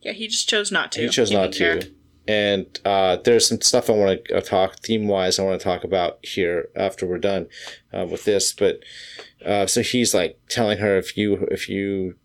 Yeah, 0.01 0.13
he 0.13 0.27
just 0.27 0.47
chose 0.47 0.71
not 0.71 0.91
to. 0.93 1.01
He 1.01 1.09
chose 1.09 1.31
not 1.31 1.51
to. 1.53 1.57
Care 1.79 1.91
and 2.27 2.79
uh, 2.85 3.17
there's 3.17 3.47
some 3.47 3.61
stuff 3.61 3.89
I 3.89 3.93
want 3.93 4.25
to 4.25 4.37
uh, 4.37 4.41
talk 4.41 4.77
theme 4.79 5.07
wise. 5.07 5.37
I 5.37 5.43
want 5.43 5.59
to 5.59 5.63
talk 5.63 5.83
about 5.83 6.17
here 6.23 6.69
after 6.75 7.05
we're 7.05 7.19
done 7.19 7.47
uh, 7.93 8.05
with 8.05 8.25
this. 8.25 8.51
But 8.51 8.79
uh, 9.45 9.67
so 9.67 9.81
he's 9.81 10.13
like 10.13 10.39
telling 10.49 10.79
her 10.79 10.97
if 10.97 11.17
you 11.17 11.47
if 11.51 11.69
you 11.69 12.15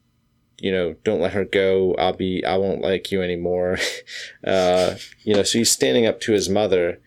you 0.61 0.71
know 0.73 0.95
don't 1.05 1.21
let 1.21 1.33
her 1.33 1.45
go, 1.45 1.95
I'll 1.95 2.13
be 2.13 2.45
I 2.45 2.57
won't 2.57 2.83
like 2.83 3.11
you 3.13 3.23
anymore. 3.23 3.79
Uh, 4.43 4.97
you 5.23 5.35
know, 5.35 5.43
so 5.43 5.59
he's 5.59 5.71
standing 5.71 6.07
up 6.07 6.19
to 6.21 6.33
his 6.33 6.49
mother. 6.49 6.99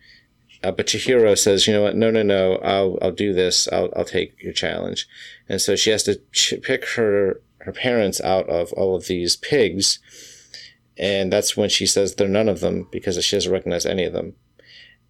Uh, 0.62 0.70
but 0.70 0.86
Chihiro 0.86 1.36
says, 1.36 1.66
you 1.66 1.72
know 1.72 1.82
what? 1.82 1.96
No, 1.96 2.10
no, 2.10 2.22
no. 2.22 2.56
I'll 2.56 2.96
I'll 3.02 3.12
do 3.12 3.32
this. 3.32 3.68
I'll 3.72 3.92
I'll 3.96 4.04
take 4.04 4.40
your 4.40 4.52
challenge. 4.52 5.08
And 5.48 5.60
so 5.60 5.74
she 5.74 5.90
has 5.90 6.04
to 6.04 6.20
pick 6.62 6.86
her 6.90 7.40
her 7.58 7.72
parents 7.72 8.20
out 8.20 8.48
of 8.48 8.72
all 8.74 8.94
of 8.94 9.06
these 9.06 9.36
pigs 9.36 9.98
and 10.96 11.32
that's 11.32 11.56
when 11.56 11.68
she 11.68 11.86
says 11.86 12.14
they're 12.14 12.28
none 12.28 12.48
of 12.48 12.60
them 12.60 12.88
because 12.90 13.22
she 13.24 13.36
doesn't 13.36 13.52
recognize 13.52 13.86
any 13.86 14.04
of 14.04 14.12
them. 14.12 14.34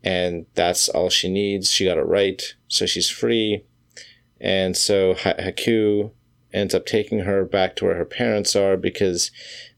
And 0.02 0.46
that's 0.54 0.88
all 0.88 1.10
she 1.10 1.30
needs. 1.30 1.70
She 1.70 1.84
got 1.84 1.98
it 1.98 2.06
right. 2.06 2.42
So 2.68 2.86
she's 2.86 3.08
free. 3.08 3.64
And 4.40 4.76
so 4.76 5.14
Haku 5.14 6.10
ends 6.54 6.74
up 6.74 6.86
taking 6.86 7.20
her 7.20 7.44
back 7.44 7.76
to 7.76 7.84
where 7.84 7.96
her 7.96 8.04
parents 8.04 8.54
are 8.56 8.76
because 8.76 9.30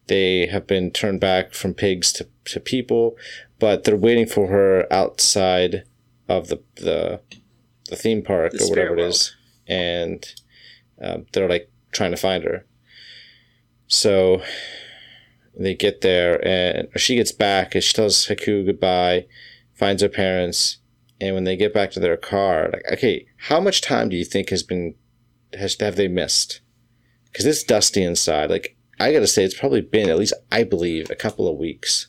they 0.07 0.47
have 0.47 0.67
been 0.67 0.91
turned 0.91 1.21
back 1.21 1.53
from 1.53 1.75
pigs 1.75 2.13
to, 2.13 2.29
to 2.45 2.61
people, 2.61 3.17
but 3.59 3.85
they're 3.85 3.97
waiting 3.97 4.27
for 4.27 4.49
her 4.49 4.87
outside 4.93 5.85
of 6.29 6.49
the 6.49 6.63
the, 6.77 7.21
the 7.89 7.97
theme 7.97 8.23
park 8.23 8.53
the 8.53 8.65
or 8.65 8.71
whatever 8.71 8.97
it 8.97 9.01
is, 9.01 9.35
and 9.67 10.35
uh, 11.03 11.19
they're 11.33 11.49
like 11.49 11.71
trying 11.93 12.11
to 12.13 12.17
find 12.17 12.45
her. 12.45 12.65
So 13.89 14.43
they 15.59 15.75
get 15.75 16.03
there, 16.03 16.45
and 16.47 16.89
she 16.97 17.17
gets 17.17 17.33
back, 17.33 17.75
and 17.75 17.83
she 17.83 17.93
tells 17.93 18.27
Haku 18.27 18.67
goodbye, 18.67 19.27
finds 19.75 20.03
her 20.03 20.09
parents, 20.09 20.79
and 21.21 21.35
when 21.35 21.45
they 21.45 21.57
get 21.57 21.75
back 21.75 21.91
to 21.93 22.01
their 22.01 22.17
car, 22.17 22.71
like, 22.73 22.85
okay, 22.93 23.27
how 23.49 23.61
much 23.61 23.81
time 23.81 24.09
do 24.09 24.17
you 24.17 24.25
think 24.25 24.51
has 24.51 24.63
been 24.63 24.95
has 25.55 25.77
have 25.81 25.97
they 25.97 26.09
missed? 26.09 26.61
Because 27.37 27.45
it's 27.45 27.63
dusty 27.63 28.03
inside. 28.03 28.49
Like, 28.49 28.79
I 28.99 29.13
gotta 29.13 29.27
say, 29.27 29.45
it's 29.45 29.59
probably 29.59 29.83
been 29.83 30.09
at 30.09 30.17
least, 30.17 30.33
I 30.51 30.65
believe, 30.65 31.11
a 31.11 31.15
couple 31.15 31.47
of 31.47 31.59
weeks. 31.59 32.07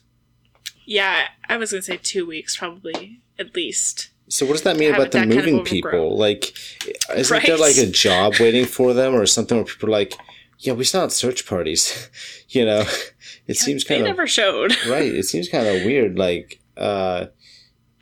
Yeah, 0.86 1.28
I 1.50 1.58
was 1.58 1.70
gonna 1.70 1.82
say 1.82 1.98
two 1.98 2.24
weeks, 2.24 2.56
probably 2.56 3.20
at 3.38 3.54
least. 3.54 4.08
So 4.28 4.46
what 4.46 4.52
does 4.52 4.62
that 4.62 4.78
mean 4.78 4.94
about 4.94 5.10
the 5.10 5.26
moving 5.26 5.56
kind 5.56 5.60
of 5.60 5.66
people? 5.66 6.16
Like, 6.16 6.54
isn't 7.14 7.30
right? 7.36 7.46
there 7.46 7.58
like 7.58 7.76
a 7.76 7.84
job 7.90 8.36
waiting 8.40 8.64
for 8.64 8.94
them 8.94 9.14
or 9.14 9.26
something 9.26 9.58
where 9.58 9.66
people 9.66 9.90
are 9.90 9.92
like, 9.92 10.14
yeah, 10.60 10.72
we 10.72 10.84
still 10.84 11.02
have 11.02 11.12
search 11.12 11.46
parties, 11.46 12.08
you 12.48 12.64
know? 12.64 12.86
it 13.46 13.58
seems 13.58 13.84
kind 13.84 14.00
of 14.00 14.06
never 14.06 14.26
showed 14.26 14.74
right. 14.88 15.12
It 15.12 15.24
seems 15.24 15.50
kind 15.50 15.66
of 15.66 15.84
weird. 15.84 16.18
Like, 16.18 16.58
uh, 16.78 17.26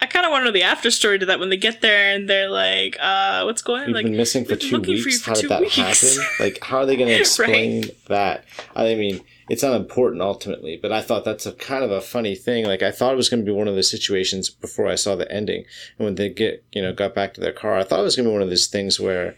I 0.00 0.06
kind 0.06 0.26
of 0.26 0.30
want 0.30 0.42
to 0.42 0.44
know 0.46 0.52
the 0.52 0.62
after 0.62 0.90
story 0.90 1.18
to 1.18 1.26
that 1.26 1.40
when 1.40 1.48
they 1.48 1.56
get 1.56 1.80
there 1.80 2.14
and 2.14 2.28
they're 2.28 2.50
like, 2.50 2.96
uh, 3.00 3.42
"What's 3.44 3.62
going 3.62 3.82
on?" 3.82 3.86
We've 3.86 3.94
like, 3.96 4.04
been 4.06 4.16
missing 4.16 4.44
for 4.44 4.54
two 4.54 4.80
weeks. 4.80 5.22
For 5.22 5.30
how 5.30 5.40
did 5.40 5.50
that 5.50 5.60
weeks. 5.60 5.76
happen? 5.76 6.28
Like, 6.40 6.62
how 6.62 6.78
are 6.78 6.86
they 6.86 6.96
going 6.96 7.08
to 7.08 7.18
explain 7.18 7.82
right? 7.82 8.04
that? 8.08 8.44
I 8.74 8.94
mean, 8.94 9.22
it's 9.48 9.62
unimportant 9.62 10.20
ultimately, 10.20 10.78
but 10.80 10.92
I 10.92 11.00
thought 11.00 11.24
that's 11.24 11.46
a 11.46 11.52
kind 11.52 11.82
of 11.82 11.90
a 11.90 12.02
funny 12.02 12.34
thing. 12.34 12.66
Like, 12.66 12.82
I 12.82 12.90
thought 12.90 13.14
it 13.14 13.16
was 13.16 13.30
going 13.30 13.40
to 13.44 13.50
be 13.50 13.56
one 13.56 13.68
of 13.68 13.74
those 13.74 13.90
situations 13.90 14.50
before 14.50 14.86
I 14.86 14.96
saw 14.96 15.16
the 15.16 15.30
ending, 15.32 15.64
and 15.98 16.04
when 16.04 16.14
they 16.16 16.28
get, 16.28 16.62
you 16.72 16.82
know, 16.82 16.92
got 16.92 17.14
back 17.14 17.32
to 17.34 17.40
their 17.40 17.52
car, 17.52 17.76
I 17.76 17.84
thought 17.84 18.00
it 18.00 18.04
was 18.04 18.16
going 18.16 18.24
to 18.24 18.30
be 18.30 18.34
one 18.34 18.42
of 18.42 18.50
those 18.50 18.66
things 18.66 19.00
where 19.00 19.36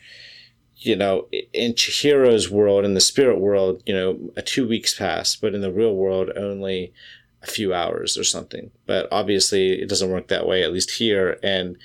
you 0.80 0.94
know, 0.94 1.26
in 1.52 1.72
Chihiro's 1.72 2.48
world, 2.48 2.84
in 2.84 2.94
the 2.94 3.00
spirit 3.00 3.40
world, 3.40 3.82
you 3.84 3.92
know, 3.92 4.30
a 4.36 4.42
two 4.42 4.68
weeks 4.68 4.96
pass, 4.96 5.34
but 5.34 5.54
in 5.54 5.60
the 5.60 5.72
real 5.72 5.94
world, 5.94 6.30
only 6.36 6.92
a 7.42 7.46
few 7.46 7.72
hours 7.72 8.16
or 8.18 8.24
something. 8.24 8.70
But 8.86 9.08
obviously, 9.12 9.80
it 9.80 9.88
doesn't 9.88 10.10
work 10.10 10.28
that 10.28 10.46
way, 10.46 10.62
at 10.62 10.72
least 10.72 10.92
here. 10.92 11.38
And, 11.42 11.76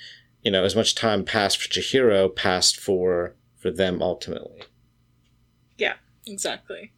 you 0.42 0.50
know, 0.50 0.64
as 0.64 0.76
much 0.76 0.94
time 0.94 1.24
passed 1.24 1.58
for 1.58 1.68
Chihiro 1.68 2.34
passed 2.34 2.78
for 2.78 3.34
for 3.58 3.70
them 3.70 4.02
ultimately. 4.02 4.62
Yeah, 5.78 5.94
exactly. 6.26 6.92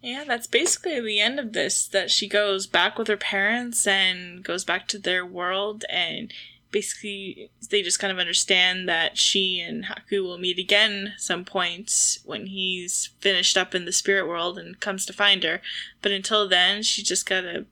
Yeah, 0.00 0.24
that's 0.26 0.46
basically 0.46 1.00
the 1.00 1.20
end 1.20 1.38
of 1.38 1.52
this. 1.52 1.86
That 1.86 2.10
she 2.10 2.28
goes 2.28 2.66
back 2.66 2.98
with 2.98 3.08
her 3.08 3.16
parents 3.16 3.86
and 3.86 4.42
goes 4.42 4.64
back 4.64 4.88
to 4.88 4.98
their 4.98 5.26
world 5.26 5.84
and 5.90 6.32
basically 6.72 7.50
they 7.70 7.82
just 7.82 8.00
kind 8.00 8.10
of 8.10 8.18
understand 8.18 8.88
that 8.88 9.16
she 9.16 9.60
and 9.60 9.84
Haku 9.84 10.24
will 10.24 10.38
meet 10.38 10.58
again 10.58 11.12
some 11.18 11.44
point 11.44 12.18
when 12.24 12.46
he's 12.46 13.10
finished 13.20 13.56
up 13.56 13.74
in 13.74 13.84
the 13.84 13.92
spirit 13.92 14.26
world 14.26 14.58
and 14.58 14.80
comes 14.80 15.06
to 15.06 15.12
find 15.12 15.44
her. 15.44 15.60
But 16.00 16.10
until 16.10 16.48
then, 16.48 16.82
she 16.82 17.02
just 17.02 17.28
gotta 17.28 17.66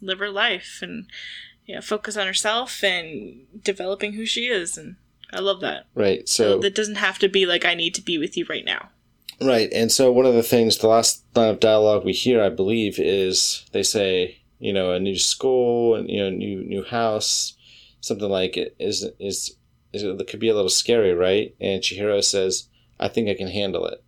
live 0.00 0.18
her 0.18 0.30
life 0.30 0.80
and 0.82 1.06
you 1.66 1.76
know, 1.76 1.80
focus 1.82 2.16
on 2.16 2.26
herself 2.26 2.82
and 2.82 3.42
developing 3.62 4.14
who 4.14 4.26
she 4.26 4.46
is. 4.46 4.76
And 4.78 4.96
I 5.32 5.40
love 5.40 5.60
that. 5.60 5.86
Right. 5.94 6.28
So, 6.28 6.54
so 6.54 6.58
that 6.60 6.74
doesn't 6.74 6.96
have 6.96 7.18
to 7.20 7.28
be 7.28 7.46
like 7.46 7.64
I 7.64 7.74
need 7.74 7.94
to 7.96 8.02
be 8.02 8.18
with 8.18 8.36
you 8.36 8.46
right 8.48 8.64
now. 8.64 8.88
Right. 9.40 9.68
And 9.72 9.92
so 9.92 10.10
one 10.10 10.26
of 10.26 10.34
the 10.34 10.42
things, 10.42 10.78
the 10.78 10.88
last 10.88 11.22
line 11.36 11.50
of 11.50 11.60
dialogue 11.60 12.04
we 12.04 12.12
hear, 12.12 12.42
I 12.42 12.48
believe, 12.48 12.98
is 12.98 13.66
they 13.72 13.82
say, 13.82 14.38
you 14.58 14.72
know, 14.72 14.92
a 14.92 14.98
new 14.98 15.16
school 15.16 15.94
and 15.94 16.10
you 16.10 16.18
know, 16.18 16.30
new 16.30 16.64
new 16.64 16.82
house 16.82 17.54
something 18.00 18.28
like 18.28 18.56
it 18.56 18.76
is 18.78 19.06
is 19.18 19.56
is 19.92 20.02
it 20.02 20.28
could 20.28 20.40
be 20.40 20.48
a 20.48 20.54
little 20.54 20.70
scary, 20.70 21.14
right? 21.14 21.54
And 21.60 21.82
Chihiro 21.82 22.22
says, 22.22 22.68
"I 23.00 23.08
think 23.08 23.28
I 23.28 23.34
can 23.34 23.48
handle 23.48 23.86
it." 23.86 24.02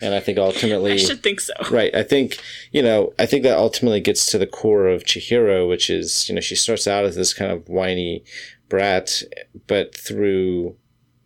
And 0.00 0.14
I 0.14 0.20
think 0.20 0.38
ultimately, 0.38 0.92
I 0.94 0.96
should 0.96 1.22
think 1.22 1.40
so. 1.40 1.54
Right. 1.70 1.94
I 1.94 2.02
think 2.02 2.38
you 2.72 2.82
know. 2.82 3.12
I 3.18 3.26
think 3.26 3.42
that 3.42 3.58
ultimately 3.58 4.00
gets 4.00 4.26
to 4.26 4.38
the 4.38 4.46
core 4.46 4.88
of 4.88 5.04
Chihiro, 5.04 5.68
which 5.68 5.90
is 5.90 6.28
you 6.28 6.34
know 6.34 6.40
she 6.40 6.56
starts 6.56 6.86
out 6.86 7.04
as 7.04 7.16
this 7.16 7.34
kind 7.34 7.50
of 7.50 7.68
whiny 7.68 8.24
brat, 8.68 9.22
but 9.66 9.94
through 9.94 10.76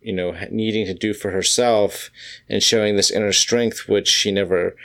you 0.01 0.13
know 0.13 0.35
needing 0.49 0.85
to 0.85 0.93
do 0.93 1.13
for 1.13 1.31
herself 1.31 2.09
and 2.49 2.63
showing 2.63 2.95
this 2.95 3.11
inner 3.11 3.33
strength, 3.33 3.87
which 3.87 4.07
she 4.07 4.31
never 4.31 4.75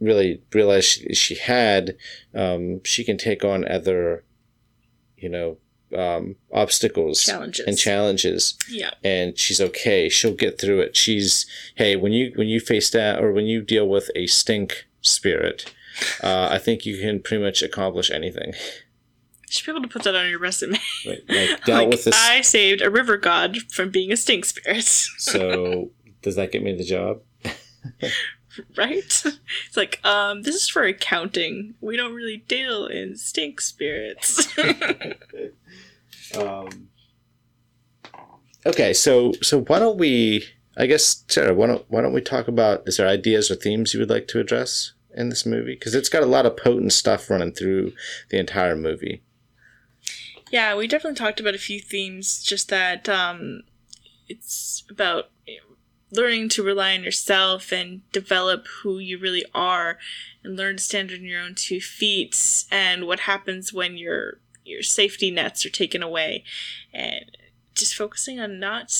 really 0.00 0.42
realized 0.52 0.86
she, 0.86 1.14
she 1.14 1.34
had, 1.34 1.96
um, 2.34 2.80
she 2.84 3.04
can 3.04 3.18
take 3.18 3.44
on 3.44 3.66
other, 3.68 4.24
you 5.16 5.28
know, 5.28 5.58
um, 5.96 6.36
obstacles 6.52 7.24
challenges. 7.24 7.66
and 7.66 7.78
challenges. 7.78 8.56
Yeah. 8.68 8.90
And 9.04 9.38
she's 9.38 9.60
okay. 9.60 10.08
She'll 10.08 10.34
get 10.34 10.60
through 10.60 10.80
it. 10.80 10.96
She's 10.96 11.46
hey, 11.76 11.96
when 11.96 12.12
you 12.12 12.32
when 12.36 12.48
you 12.48 12.60
face 12.60 12.90
that 12.90 13.22
or 13.22 13.32
when 13.32 13.46
you 13.46 13.62
deal 13.62 13.88
with 13.88 14.10
a 14.14 14.26
stink 14.26 14.86
spirit, 15.00 15.72
uh, 16.22 16.48
I 16.50 16.58
think 16.58 16.86
you 16.86 16.98
can 16.98 17.20
pretty 17.20 17.42
much 17.42 17.62
accomplish 17.62 18.10
anything. 18.10 18.52
You 18.52 19.52
should 19.52 19.66
be 19.66 19.72
able 19.72 19.82
to 19.82 19.88
put 19.88 20.02
that 20.02 20.14
on 20.14 20.28
your 20.28 20.38
resume. 20.38 20.78
Right. 21.06 21.22
Like, 21.28 21.64
dealt 21.64 21.80
like, 21.80 21.88
with 21.88 22.04
this. 22.04 22.14
I 22.14 22.42
saved 22.42 22.82
a 22.82 22.90
river 22.90 23.16
god 23.16 23.56
from 23.70 23.90
being 23.90 24.12
a 24.12 24.16
stink 24.16 24.44
spirit. 24.44 24.84
so 24.84 25.90
does 26.22 26.36
that 26.36 26.52
get 26.52 26.62
me 26.62 26.74
the 26.74 26.84
job? 26.84 27.22
right? 28.76 29.22
It's 29.68 29.76
like, 29.76 30.04
um, 30.04 30.42
this 30.42 30.54
is 30.54 30.68
for 30.68 30.82
accounting. 30.82 31.74
We 31.80 31.96
don't 31.96 32.14
really 32.14 32.38
deal 32.48 32.86
in 32.86 33.16
stink 33.16 33.60
spirits. 33.60 34.54
Um, 36.36 36.88
okay, 38.66 38.92
so 38.92 39.32
so 39.42 39.62
why 39.62 39.78
don't 39.78 39.98
we? 39.98 40.44
I 40.76 40.86
guess 40.86 41.24
Sarah, 41.28 41.54
why 41.54 41.66
don't 41.66 41.84
why 41.88 42.00
don't 42.02 42.12
we 42.12 42.20
talk 42.20 42.48
about? 42.48 42.82
Is 42.86 42.96
there 42.96 43.08
ideas 43.08 43.50
or 43.50 43.54
themes 43.54 43.94
you 43.94 44.00
would 44.00 44.10
like 44.10 44.28
to 44.28 44.40
address 44.40 44.92
in 45.14 45.28
this 45.28 45.46
movie? 45.46 45.74
Because 45.74 45.94
it's 45.94 46.08
got 46.08 46.22
a 46.22 46.26
lot 46.26 46.46
of 46.46 46.56
potent 46.56 46.92
stuff 46.92 47.30
running 47.30 47.52
through 47.52 47.92
the 48.30 48.38
entire 48.38 48.76
movie. 48.76 49.22
Yeah, 50.50 50.74
we 50.76 50.86
definitely 50.86 51.16
talked 51.16 51.40
about 51.40 51.54
a 51.54 51.58
few 51.58 51.80
themes, 51.80 52.42
just 52.42 52.70
that 52.70 53.08
um, 53.08 53.62
it's 54.28 54.84
about 54.88 55.30
learning 56.10 56.48
to 56.48 56.62
rely 56.62 56.94
on 56.94 57.02
yourself 57.04 57.72
and 57.72 58.10
develop 58.12 58.66
who 58.82 58.98
you 58.98 59.18
really 59.18 59.44
are 59.54 59.98
and 60.42 60.56
learn 60.56 60.76
to 60.76 60.82
stand 60.82 61.10
on 61.10 61.24
your 61.24 61.40
own 61.40 61.54
two 61.54 61.80
feet 61.80 62.64
and 62.70 63.06
what 63.06 63.20
happens 63.20 63.72
when 63.72 63.98
your 63.98 64.40
your 64.68 64.82
safety 64.82 65.30
nets 65.30 65.64
are 65.66 65.70
taken 65.70 66.02
away. 66.02 66.44
And 66.92 67.36
just 67.74 67.94
focusing 67.94 68.38
on 68.40 68.58
not 68.58 68.92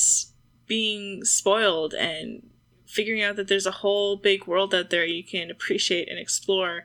being 0.67 1.25
spoiled 1.25 1.95
and 1.95 2.49
figuring 2.87 3.23
out 3.23 3.37
that 3.37 3.49
there's 3.49 3.67
a 3.67 3.71
whole 3.71 4.17
big 4.17 4.47
world 4.47 4.75
out 4.75 4.91
there 4.91 5.05
you 5.05 5.25
can 5.25 5.51
appreciate 5.51 6.09
and 6.09 6.19
explore. 6.19 6.85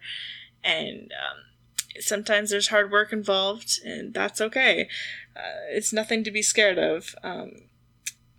And 0.63 1.11
um, 1.13 1.37
sometimes 1.99 2.49
there's 2.49 2.69
hard 2.69 2.91
work 2.91 3.13
involved 3.13 3.79
and 3.85 4.13
that's 4.13 4.41
okay. 4.41 4.87
Uh, 5.35 5.69
it's 5.71 5.93
nothing 5.93 6.23
to 6.23 6.31
be 6.31 6.41
scared 6.41 6.77
of. 6.77 7.15
Um, 7.23 7.51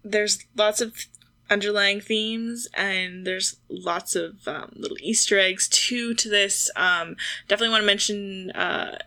there's 0.03 0.45
lots 0.57 0.81
of 0.81 1.07
underlying 1.51 2.01
themes 2.01 2.69
and 2.75 3.27
there's 3.27 3.57
lots 3.69 4.17
of 4.17 4.47
um, 4.47 4.73
little 4.77 4.97
easter 5.01 5.39
eggs 5.39 5.69
too 5.69 6.15
to 6.15 6.29
this. 6.29 6.71
Um, 6.77 7.17
definitely 7.49 7.73
want 7.73 7.83
to 7.83 7.87
mention 7.87 8.51
uh, 8.53 8.99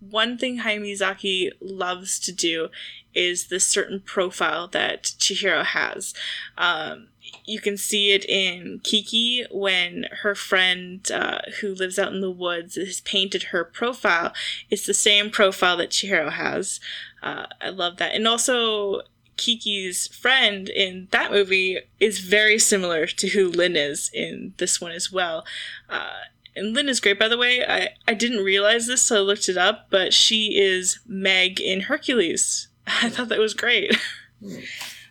one 0.00 0.36
thing 0.36 0.58
Hayao 0.58 0.80
Miyazaki 0.80 1.50
loves 1.60 2.18
to 2.20 2.32
do 2.32 2.68
is 3.14 3.48
this 3.48 3.66
certain 3.66 4.00
profile 4.00 4.68
that 4.68 5.04
Chihiro 5.18 5.64
has. 5.64 6.14
Um, 6.56 7.08
you 7.44 7.60
can 7.60 7.76
see 7.76 8.12
it 8.12 8.24
in 8.24 8.80
Kiki 8.82 9.44
when 9.50 10.06
her 10.22 10.34
friend 10.34 11.08
uh, 11.12 11.40
who 11.60 11.74
lives 11.74 11.98
out 11.98 12.12
in 12.12 12.20
the 12.20 12.30
woods 12.30 12.76
has 12.76 13.00
painted 13.00 13.44
her 13.44 13.64
profile. 13.64 14.32
It's 14.68 14.86
the 14.86 14.94
same 14.94 15.30
profile 15.30 15.76
that 15.78 15.90
Chihiro 15.90 16.32
has. 16.32 16.80
Uh, 17.22 17.46
I 17.60 17.70
love 17.70 17.96
that. 17.96 18.14
And 18.14 18.26
also, 18.26 19.02
Kiki's 19.36 20.06
friend 20.08 20.68
in 20.68 21.08
that 21.12 21.30
movie 21.30 21.78
is 21.98 22.18
very 22.18 22.58
similar 22.58 23.06
to 23.06 23.28
who 23.28 23.48
Lin 23.48 23.74
is 23.74 24.10
in 24.12 24.54
this 24.58 24.80
one 24.80 24.92
as 24.92 25.10
well. 25.10 25.44
Uh, 25.88 26.20
and 26.60 26.74
Lin 26.74 26.88
is 26.88 27.00
great, 27.00 27.18
by 27.18 27.28
the 27.28 27.38
way. 27.38 27.64
I, 27.66 27.88
I 28.06 28.14
didn't 28.14 28.44
realize 28.44 28.86
this, 28.86 29.02
so 29.02 29.16
I 29.16 29.20
looked 29.20 29.48
it 29.48 29.56
up, 29.56 29.86
but 29.90 30.12
she 30.12 30.58
is 30.58 31.00
Meg 31.06 31.60
in 31.60 31.80
Hercules. 31.80 32.68
I 32.86 33.08
thought 33.08 33.28
that 33.30 33.38
was 33.38 33.54
great. 33.54 33.96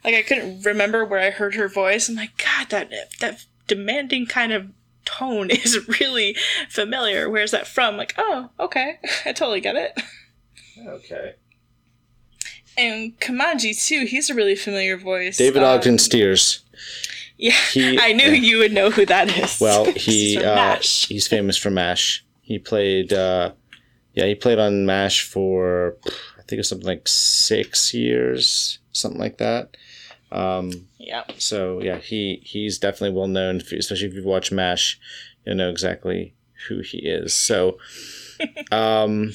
Like 0.04 0.16
I 0.16 0.22
couldn't 0.22 0.62
remember 0.62 1.04
where 1.04 1.20
I 1.20 1.30
heard 1.30 1.56
her 1.56 1.68
voice. 1.68 2.08
I'm 2.08 2.16
like, 2.16 2.38
God, 2.38 2.70
that 2.70 2.90
that 3.20 3.46
demanding 3.68 4.26
kind 4.26 4.54
of 4.54 4.70
tone 5.06 5.50
is 5.52 5.88
really 6.00 6.36
familiar. 6.70 7.30
Where's 7.30 7.52
that 7.52 7.68
from? 7.68 7.98
Like, 7.98 8.14
oh, 8.18 8.50
okay, 8.60 9.00
I 9.26 9.34
totally 9.34 9.62
get 9.62 9.76
it. 9.76 10.02
Okay. 10.88 11.34
And 12.78 13.20
Kamaji 13.20 13.86
too. 13.86 14.06
He's 14.06 14.30
a 14.30 14.36
really 14.36 14.56
familiar 14.56 14.96
voice. 14.96 15.38
David 15.38 15.64
um, 15.64 15.78
Ogden 15.78 15.98
Stiers. 15.98 16.64
Yeah, 17.40 17.52
he, 17.72 17.98
I 18.02 18.12
knew 18.12 18.30
you 18.30 18.58
would 18.60 18.74
know 18.74 18.92
who 18.92 19.06
that 19.06 19.36
is. 19.36 19.60
Well, 19.60 19.86
he 19.96 20.38
uh, 20.38 20.78
he's 20.82 21.28
famous 21.28 21.58
for 21.58 21.72
Mash. 21.72 22.24
He 22.42 22.60
played, 22.60 23.14
uh, 23.14 23.54
yeah, 24.14 24.26
he 24.26 24.36
played 24.36 24.60
on 24.60 24.86
Mash 24.86 25.24
for 25.24 25.96
I 26.06 26.42
think 26.42 26.54
it 26.54 26.58
was 26.58 26.68
something 26.68 26.88
like 26.88 27.08
six 27.08 27.94
years, 27.94 28.80
something 28.92 29.20
like 29.20 29.38
that. 29.38 29.78
Um, 30.32 30.88
yeah. 30.98 31.24
So 31.38 31.82
yeah, 31.82 31.98
he 31.98 32.42
he's 32.44 32.78
definitely 32.78 33.18
well 33.18 33.28
known, 33.28 33.58
especially 33.58 34.08
if 34.08 34.14
you've 34.14 34.26
watched 34.26 34.52
Mash, 34.52 35.00
you'll 35.46 35.56
know 35.56 35.70
exactly 35.70 36.36
who 36.68 36.82
he 36.82 36.98
is. 37.00 37.34
So, 37.34 37.78
um, 38.72 39.32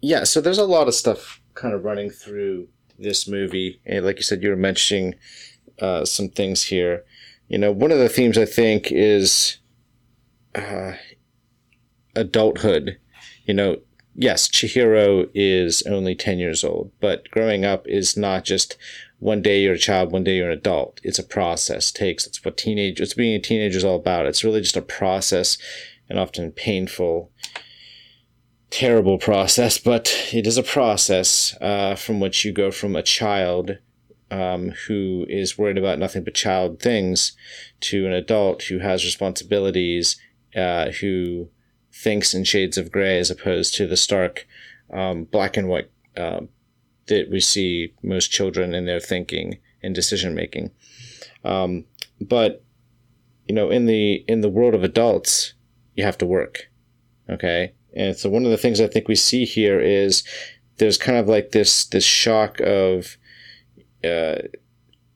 yeah. 0.00 0.24
So 0.24 0.40
there's 0.40 0.58
a 0.58 0.64
lot 0.64 0.88
of 0.88 0.94
stuff 0.94 1.42
kind 1.52 1.74
of 1.74 1.84
running 1.84 2.08
through 2.08 2.68
this 2.98 3.28
movie, 3.28 3.80
and 3.84 4.06
like 4.06 4.16
you 4.16 4.22
said, 4.22 4.42
you 4.42 4.48
were 4.48 4.56
mentioning 4.56 5.16
uh, 5.80 6.04
some 6.04 6.28
things 6.28 6.64
here. 6.64 7.04
You 7.48 7.58
know, 7.58 7.72
one 7.72 7.92
of 7.92 7.98
the 7.98 8.08
themes 8.08 8.38
I 8.38 8.44
think 8.44 8.92
is 8.92 9.58
uh, 10.54 10.92
adulthood. 12.14 12.98
You 13.44 13.54
know, 13.54 13.78
yes, 14.14 14.48
Chihiro 14.48 15.28
is 15.34 15.82
only 15.82 16.14
10 16.14 16.38
years 16.38 16.62
old, 16.62 16.92
but 17.00 17.30
growing 17.30 17.64
up 17.64 17.86
is 17.86 18.16
not 18.16 18.44
just 18.44 18.76
one 19.18 19.42
day 19.42 19.60
you're 19.60 19.74
a 19.74 19.78
child, 19.78 20.12
one 20.12 20.24
day 20.24 20.36
you're 20.36 20.50
an 20.50 20.58
adult. 20.58 21.00
It's 21.02 21.18
a 21.18 21.24
process. 21.24 21.92
Takes 21.92 22.26
it's 22.26 22.44
what 22.44 22.56
teenage 22.56 23.00
it's 23.00 23.14
being 23.14 23.34
a 23.34 23.40
teenager 23.40 23.78
is 23.78 23.84
all 23.84 23.96
about. 23.96 24.26
It's 24.26 24.44
really 24.44 24.60
just 24.60 24.76
a 24.76 24.82
process 24.82 25.58
and 26.08 26.18
often 26.18 26.50
painful, 26.52 27.30
terrible 28.70 29.18
process, 29.18 29.78
but 29.78 30.28
it 30.32 30.46
is 30.46 30.56
a 30.56 30.62
process 30.62 31.56
uh, 31.60 31.94
from 31.94 32.18
which 32.18 32.44
you 32.44 32.52
go 32.52 32.70
from 32.70 32.96
a 32.96 33.02
child 33.02 33.78
um, 34.30 34.72
who 34.86 35.26
is 35.28 35.58
worried 35.58 35.78
about 35.78 35.98
nothing 35.98 36.24
but 36.24 36.34
child 36.34 36.80
things 36.80 37.32
to 37.80 38.06
an 38.06 38.12
adult 38.12 38.64
who 38.64 38.78
has 38.78 39.04
responsibilities, 39.04 40.16
uh, 40.54 40.90
who 41.00 41.48
thinks 41.92 42.34
in 42.34 42.44
shades 42.44 42.78
of 42.78 42.92
gray 42.92 43.18
as 43.18 43.30
opposed 43.30 43.74
to 43.74 43.86
the 43.86 43.96
stark 43.96 44.46
um, 44.92 45.24
black 45.24 45.56
and 45.56 45.68
white 45.68 45.90
uh, 46.16 46.40
that 47.06 47.30
we 47.30 47.40
see 47.40 47.92
most 48.02 48.30
children 48.30 48.74
in 48.74 48.86
their 48.86 49.00
thinking 49.00 49.58
and 49.82 49.94
decision 49.94 50.34
making. 50.34 50.70
Um, 51.44 51.84
but 52.20 52.64
you 53.48 53.54
know, 53.54 53.70
in 53.70 53.86
the 53.86 54.24
in 54.28 54.42
the 54.42 54.48
world 54.48 54.74
of 54.74 54.84
adults, 54.84 55.54
you 55.94 56.04
have 56.04 56.18
to 56.18 56.26
work. 56.26 56.70
Okay, 57.28 57.72
and 57.94 58.16
so 58.16 58.30
one 58.30 58.44
of 58.44 58.50
the 58.50 58.56
things 58.56 58.80
I 58.80 58.86
think 58.86 59.08
we 59.08 59.16
see 59.16 59.44
here 59.44 59.80
is 59.80 60.22
there's 60.76 60.98
kind 60.98 61.18
of 61.18 61.28
like 61.28 61.50
this 61.50 61.86
this 61.86 62.04
shock 62.04 62.60
of 62.60 63.16
uh, 64.04 64.42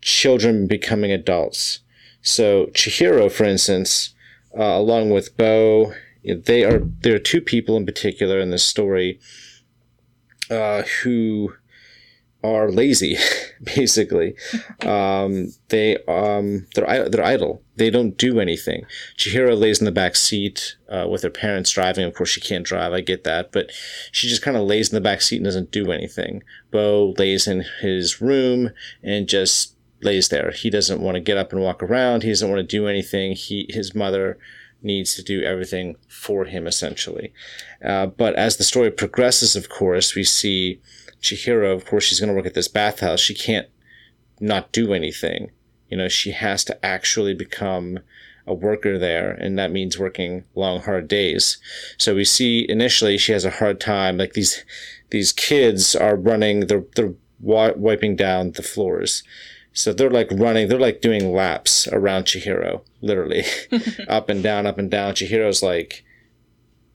children 0.01 0.67
becoming 0.67 1.13
adults. 1.13 1.81
So 2.23 2.67
Chihiro, 2.67 3.31
for 3.31 3.45
instance, 3.45 4.15
uh, 4.59 4.63
along 4.63 5.11
with 5.11 5.37
Bo, 5.37 5.95
they 6.25 6.65
are 6.65 6.79
there 7.01 7.15
are 7.15 7.19
two 7.19 7.41
people 7.41 7.77
in 7.77 7.85
particular 7.85 8.39
in 8.39 8.51
this 8.51 8.65
story 8.65 9.21
uh, 10.51 10.83
who 11.03 11.55
are 12.45 12.71
lazy, 12.71 13.17
basically. 13.63 14.37
um, 14.83 15.53
they 15.69 15.97
um, 16.07 16.67
they're 16.75 17.09
they're 17.09 17.25
idle. 17.25 17.63
They 17.77 17.91
don't 17.91 18.17
do 18.17 18.39
anything. 18.39 18.85
Chihiro 19.17 19.59
lays 19.59 19.81
in 19.81 19.87
the 19.87 19.91
back 19.91 20.15
seat 20.15 20.77
uh, 20.89 21.09
with 21.11 21.23
her 21.23 21.31
parents 21.31 21.71
driving. 21.71 22.05
Of 22.05 22.15
course, 22.15 22.29
she 22.29 22.41
can't 22.41 22.67
drive. 22.67 22.93
I 22.93 23.01
get 23.01 23.25
that, 23.25 23.51
but 23.51 23.71
she 24.13 24.29
just 24.29 24.43
kind 24.43 24.57
of 24.57 24.65
lays 24.65 24.91
in 24.91 24.95
the 24.95 25.01
back 25.01 25.23
seat 25.23 25.37
and 25.37 25.45
doesn't 25.47 25.73
do 25.73 25.91
anything. 25.91 26.43
Bo 26.71 27.15
lays 27.19 27.49
in 27.49 27.65
his 27.81 28.21
room 28.21 28.71
and 29.03 29.29
just 29.29 29.75
lays 30.03 30.29
there. 30.29 30.51
He 30.53 30.71
doesn't 30.71 31.01
want 31.01 31.17
to 31.17 31.21
get 31.21 31.39
up 31.39 31.53
and 31.53 31.63
walk 31.63 31.83
around. 31.83 32.23
He 32.23 32.29
doesn't 32.29 32.49
want 32.49 32.61
to 32.61 32.77
do 32.77 32.87
anything. 32.87 33.33
He 33.33 33.67
his 33.71 33.95
mother 33.95 34.39
needs 34.83 35.15
to 35.15 35.23
do 35.23 35.43
everything 35.43 35.97
for 36.09 36.45
him 36.45 36.67
essentially. 36.67 37.33
Uh, 37.83 38.07
but 38.07 38.35
as 38.35 38.59
the 38.59 38.65
story 38.65 38.91
progresses, 38.91 39.57
of 39.57 39.71
course, 39.71 40.15
we 40.15 40.23
see 40.23 40.81
Chihiro, 41.25 41.75
of 41.75 41.87
course, 41.87 42.05
she's 42.05 42.21
going 42.21 42.29
to 42.29 42.35
work 42.35 42.47
at 42.47 42.55
this 42.55 42.69
bathhouse. 42.69 43.21
She 43.21 43.35
can't 43.35 43.69
not 44.41 44.73
do 44.73 44.93
anything. 44.93 45.51
You 45.89 45.97
know, 45.97 46.09
she 46.09 46.33
has 46.33 46.65
to 46.65 46.85
actually 46.85 47.35
become 47.35 48.01
a 48.47 48.53
worker 48.53 48.99
there, 48.99 49.31
and 49.31 49.59
that 49.59 49.73
means 49.73 49.99
working 49.99 50.45
long, 50.55 50.83
hard 50.83 51.09
days. 51.09 51.59
So 51.97 52.15
we 52.15 52.25
see 52.25 52.67
initially 52.69 53.17
she 53.17 53.33
has 53.33 53.45
a 53.45 53.51
hard 53.51 53.81
time. 53.81 54.19
Like 54.19 54.35
these, 54.35 54.65
these 55.11 55.33
kids 55.33 55.97
are 55.97 56.17
running. 56.17 56.67
They're 56.67 56.85
they're 56.95 57.15
wiping 57.41 58.17
down 58.17 58.53
the 58.53 58.63
floors. 58.63 59.23
So 59.73 59.93
they're 59.93 60.11
like 60.11 60.31
running. 60.31 60.69
They're 60.69 60.79
like 60.79 61.01
doing 61.01 61.33
laps 61.33 61.89
around 61.89 62.25
Chihiro, 62.25 62.83
literally, 63.01 63.45
up 64.09 64.29
and 64.29 64.43
down, 64.43 64.67
up 64.67 64.79
and 64.79 64.91
down. 64.91 65.15
Chihiro's 65.15 65.63
like 65.63 66.04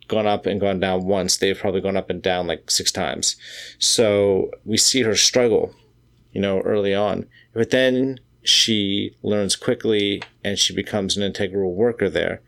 gone 0.09 0.27
up 0.27 0.45
and 0.45 0.59
gone 0.59 0.81
down 0.81 1.05
once. 1.05 1.37
They've 1.37 1.57
probably 1.57 1.79
gone 1.79 1.95
up 1.95 2.09
and 2.09 2.21
down 2.21 2.47
like 2.47 2.69
six 2.69 2.91
times. 2.91 3.37
So 3.77 4.51
we 4.65 4.75
see 4.75 5.03
her 5.03 5.15
struggle, 5.15 5.73
you 6.33 6.41
know, 6.41 6.59
early 6.61 6.93
on. 6.93 7.27
But 7.53 7.69
then 7.69 8.19
she 8.43 9.15
learns 9.23 9.55
quickly 9.55 10.21
and 10.43 10.59
she 10.59 10.75
becomes 10.75 11.15
an 11.15 11.23
integral 11.23 11.73
worker 11.73 12.09
there. 12.09 12.41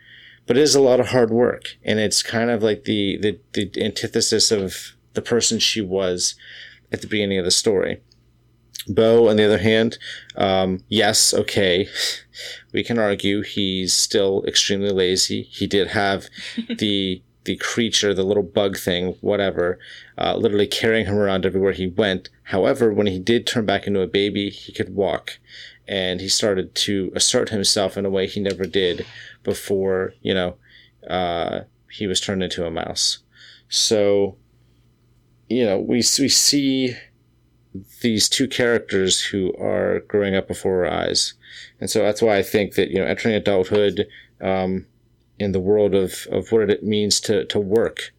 But 0.47 0.57
it 0.57 0.63
is 0.63 0.75
a 0.75 0.81
lot 0.81 0.99
of 0.99 1.07
hard 1.07 1.29
work. 1.29 1.77
And 1.83 1.99
it's 1.99 2.21
kind 2.21 2.49
of 2.49 2.61
like 2.61 2.83
the, 2.83 3.17
the, 3.17 3.39
the 3.53 3.81
antithesis 3.81 4.51
of 4.51 4.95
the 5.13 5.21
person 5.21 5.59
she 5.59 5.81
was 5.81 6.35
at 6.91 7.01
the 7.01 7.07
beginning 7.07 7.39
of 7.39 7.45
the 7.45 7.51
story. 7.51 8.01
Bo, 8.87 9.29
on 9.29 9.35
the 9.35 9.45
other 9.45 9.59
hand, 9.59 9.99
um, 10.35 10.83
yes, 10.89 11.33
okay, 11.35 11.87
we 12.73 12.83
can 12.83 12.97
argue 12.97 13.43
he's 13.43 13.93
still 13.93 14.43
extremely 14.47 14.89
lazy. 14.89 15.43
He 15.43 15.67
did 15.67 15.89
have 15.89 16.27
the 16.77 17.21
the 17.43 17.55
creature, 17.57 18.13
the 18.13 18.23
little 18.23 18.43
bug 18.43 18.77
thing, 18.77 19.15
whatever, 19.21 19.79
uh, 20.17 20.35
literally 20.35 20.67
carrying 20.67 21.05
him 21.05 21.17
around 21.17 21.45
everywhere 21.45 21.71
he 21.71 21.87
went. 21.87 22.29
However, 22.43 22.93
when 22.93 23.07
he 23.07 23.19
did 23.19 23.47
turn 23.47 23.65
back 23.65 23.87
into 23.87 24.01
a 24.01 24.07
baby, 24.07 24.49
he 24.49 24.71
could 24.71 24.93
walk, 24.93 25.39
and 25.87 26.21
he 26.21 26.29
started 26.29 26.75
to 26.75 27.11
assert 27.15 27.49
himself 27.49 27.97
in 27.97 28.05
a 28.05 28.09
way 28.09 28.27
he 28.27 28.39
never 28.39 28.65
did 28.65 29.05
before. 29.43 30.13
You 30.21 30.33
know, 30.33 30.57
uh, 31.09 31.61
he 31.89 32.05
was 32.05 32.21
turned 32.21 32.43
into 32.43 32.65
a 32.65 32.71
mouse. 32.71 33.19
So, 33.69 34.37
you 35.49 35.65
know, 35.65 35.79
we 35.79 35.97
we 35.97 36.29
see 36.29 36.95
these 38.01 38.27
two 38.27 38.47
characters 38.47 39.21
who 39.21 39.53
are 39.55 40.01
growing 40.01 40.35
up 40.35 40.47
before 40.47 40.85
our 40.85 40.91
eyes, 40.91 41.33
and 41.79 41.89
so 41.89 42.03
that's 42.03 42.21
why 42.21 42.37
I 42.37 42.43
think 42.43 42.75
that 42.75 42.89
you 42.91 42.99
know, 42.99 43.05
entering 43.05 43.33
adulthood 43.33 44.07
um, 44.41 44.85
in 45.41 45.51
the 45.51 45.59
world 45.59 45.93
of 45.93 46.27
of 46.31 46.51
what 46.51 46.69
it 46.69 46.83
means 46.83 47.19
to 47.21 47.45
to 47.45 47.59
work 47.59 48.13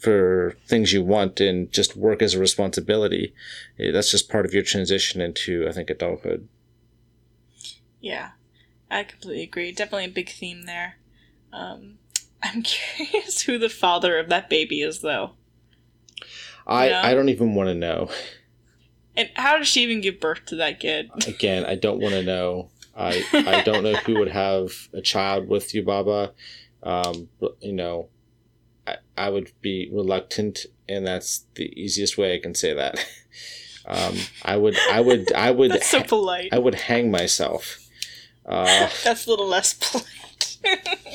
for 0.00 0.56
things 0.66 0.92
you 0.92 1.04
want 1.04 1.40
and 1.40 1.70
just 1.70 1.94
work 1.94 2.22
as 2.22 2.34
a 2.34 2.38
responsibility. 2.38 3.34
Eh, 3.78 3.90
that's 3.90 4.10
just 4.10 4.30
part 4.30 4.46
of 4.46 4.54
your 4.54 4.62
transition 4.62 5.20
into, 5.20 5.66
I 5.68 5.72
think, 5.72 5.90
adulthood. 5.90 6.48
Yeah, 8.00 8.30
I 8.90 9.04
completely 9.04 9.42
agree. 9.42 9.72
Definitely 9.72 10.06
a 10.06 10.08
big 10.08 10.30
theme 10.30 10.64
there. 10.64 10.96
Um, 11.52 11.98
I'm 12.42 12.62
curious 12.62 13.42
who 13.42 13.58
the 13.58 13.68
father 13.68 14.18
of 14.18 14.30
that 14.30 14.48
baby 14.48 14.80
is, 14.80 15.00
though. 15.00 15.32
I 16.66 16.86
you 16.86 16.90
know? 16.92 17.00
I 17.02 17.14
don't 17.14 17.28
even 17.28 17.54
want 17.54 17.68
to 17.68 17.74
know. 17.74 18.08
And 19.16 19.28
how 19.34 19.58
did 19.58 19.66
she 19.66 19.82
even 19.82 20.00
give 20.00 20.20
birth 20.20 20.46
to 20.46 20.56
that 20.56 20.80
kid? 20.80 21.10
Again, 21.26 21.66
I 21.66 21.74
don't 21.74 22.00
want 22.00 22.14
to 22.14 22.22
know. 22.22 22.70
I 22.96 23.24
I 23.32 23.62
don't 23.62 23.82
know 23.84 23.94
who 23.94 24.18
would 24.18 24.28
have 24.28 24.88
a 24.92 25.00
child 25.00 25.48
with 25.48 25.72
Yubaba. 25.72 26.32
Um, 26.82 27.28
but, 27.40 27.56
you 27.60 27.72
know, 27.72 28.08
I, 28.86 28.96
I 29.16 29.30
would 29.30 29.52
be 29.60 29.90
reluctant, 29.92 30.66
and 30.88 31.06
that's 31.06 31.44
the 31.54 31.72
easiest 31.80 32.16
way 32.16 32.34
I 32.34 32.38
can 32.38 32.54
say 32.54 32.74
that. 32.74 33.04
Um, 33.86 34.14
I 34.44 34.56
would, 34.56 34.76
I 34.92 35.00
would, 35.00 35.32
I 35.32 35.50
would. 35.58 35.72
That's 35.72 35.88
so 35.88 36.02
polite. 36.02 36.50
I 36.52 36.58
would 36.58 36.74
hang 36.74 37.10
myself. 37.10 37.78
Uh, 38.44 38.88
that's 39.04 39.26
a 39.26 39.30
little 39.30 39.48
less 39.48 39.72
polite. 39.72 40.58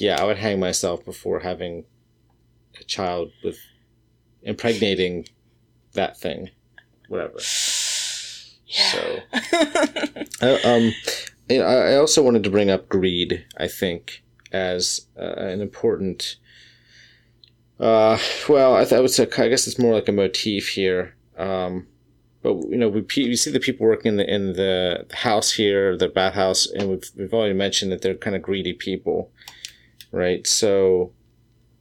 yeah, 0.02 0.20
I 0.20 0.26
would 0.26 0.38
hang 0.38 0.60
myself 0.60 1.06
before 1.06 1.42
having 1.42 1.86
a 2.82 2.84
child 2.84 3.32
with 3.44 3.60
impregnating 4.42 5.28
that 5.94 6.18
thing, 6.20 6.50
whatever. 7.08 7.38
Yeah. 8.68 8.92
So, 8.92 9.20
uh, 10.42 10.58
um, 10.66 10.92
you 11.50 11.60
know, 11.60 11.66
I 11.66 11.96
also 11.96 12.24
wanted 12.24 12.44
to 12.44 12.50
bring 12.50 12.70
up 12.70 12.90
greed. 12.90 13.46
I 13.58 13.68
think 13.68 14.24
as 14.52 15.08
uh, 15.20 15.36
an 15.36 15.62
important. 15.62 16.38
Uh, 17.80 18.18
well, 18.48 18.76
I, 18.76 19.00
would 19.00 19.12
say 19.12 19.24
I 19.38 19.50
guess 19.50 19.68
it's 19.68 19.80
more 19.80 19.94
like 19.94 20.08
a 20.08 20.14
motif 20.14 20.70
here. 20.70 21.16
Um, 21.38 21.88
but 22.42 22.54
you 22.70 22.78
know, 22.78 22.90
we, 22.90 23.02
we 23.18 23.36
see 23.36 23.52
the 23.52 23.60
people 23.60 23.86
working 23.86 24.10
in 24.10 24.18
the 24.18 24.34
in 24.34 24.54
the 24.54 25.06
house 25.12 25.52
here, 25.52 25.98
the 25.98 26.08
bathhouse, 26.08 26.68
and 26.68 26.90
we've 26.90 27.12
we've 27.16 27.34
already 27.34 27.54
mentioned 27.54 27.92
that 27.92 28.02
they're 28.02 28.16
kind 28.16 28.36
of 28.36 28.42
greedy 28.42 28.74
people, 28.74 29.32
right? 30.12 30.46
So, 30.48 31.12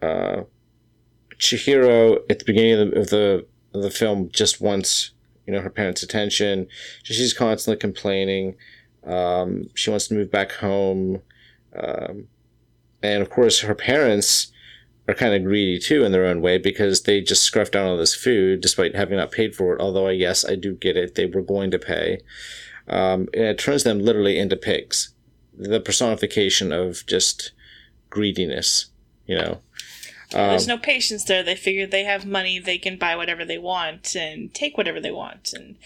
uh, 0.02 0.42
Chihiro 1.38 2.18
at 2.30 2.38
the 2.38 2.44
beginning 2.44 2.80
of 2.80 2.90
the, 2.90 3.00
of 3.00 3.10
the 3.10 3.46
of 3.74 3.82
the 3.82 3.90
film 3.90 4.30
just 4.32 4.60
wants 4.60 5.10
you 5.46 5.52
know 5.52 5.60
her 5.60 5.70
parents' 5.70 6.02
attention. 6.02 6.66
She's 7.02 7.34
constantly 7.34 7.78
complaining. 7.78 8.56
Um, 9.06 9.68
she 9.74 9.90
wants 9.90 10.08
to 10.08 10.14
move 10.14 10.30
back 10.30 10.52
home. 10.52 11.22
Um, 11.76 12.28
and 13.02 13.22
of 13.22 13.30
course, 13.30 13.60
her 13.60 13.74
parents 13.74 14.52
are 15.06 15.14
kind 15.14 15.34
of 15.34 15.44
greedy 15.44 15.78
too 15.78 16.04
in 16.04 16.12
their 16.12 16.24
own 16.24 16.40
way 16.40 16.56
because 16.56 17.02
they 17.02 17.20
just 17.20 17.50
scruffed 17.50 17.72
down 17.72 17.86
all 17.86 17.96
this 17.96 18.14
food 18.14 18.60
despite 18.60 18.94
having 18.94 19.18
not 19.18 19.32
paid 19.32 19.54
for 19.54 19.74
it. 19.74 19.80
Although, 19.80 20.08
yes, 20.08 20.44
I 20.44 20.54
do 20.54 20.74
get 20.74 20.96
it. 20.96 21.14
They 21.14 21.26
were 21.26 21.42
going 21.42 21.70
to 21.72 21.78
pay. 21.78 22.20
Um, 22.88 23.28
and 23.34 23.44
it 23.44 23.58
turns 23.58 23.82
them 23.82 23.98
literally 23.98 24.38
into 24.38 24.56
pigs. 24.56 25.12
The 25.56 25.80
personification 25.80 26.72
of 26.72 27.04
just 27.06 27.52
greediness, 28.10 28.86
you 29.26 29.36
know. 29.36 29.60
Um, 30.34 30.48
There's 30.48 30.66
no 30.66 30.78
patience 30.78 31.24
there. 31.24 31.42
They 31.42 31.54
figure 31.54 31.86
they 31.86 32.04
have 32.04 32.26
money, 32.26 32.58
they 32.58 32.78
can 32.78 32.96
buy 32.96 33.14
whatever 33.14 33.44
they 33.44 33.58
want 33.58 34.16
and 34.16 34.52
take 34.52 34.76
whatever 34.76 35.00
they 35.00 35.12
want. 35.12 35.52
And 35.52 35.76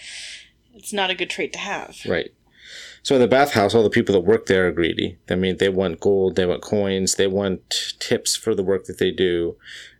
it's 0.73 0.93
not 0.93 1.09
a 1.09 1.15
good 1.15 1.29
trait 1.29 1.53
to 1.53 1.59
have. 1.59 1.97
Right. 2.07 2.33
So 3.03 3.15
in 3.15 3.21
the 3.21 3.27
bathhouse, 3.27 3.73
all 3.73 3.83
the 3.83 3.89
people 3.89 4.13
that 4.13 4.21
work 4.21 4.45
there 4.45 4.67
are 4.67 4.71
greedy. 4.71 5.17
I 5.29 5.35
mean, 5.35 5.57
they 5.57 5.69
want 5.69 5.99
gold, 5.99 6.35
they 6.35 6.45
want 6.45 6.61
coins, 6.61 7.15
they 7.15 7.27
want 7.27 7.95
tips 7.99 8.35
for 8.35 8.53
the 8.53 8.63
work 8.63 8.85
that 8.85 8.97
they 8.97 9.11
do. 9.11 9.55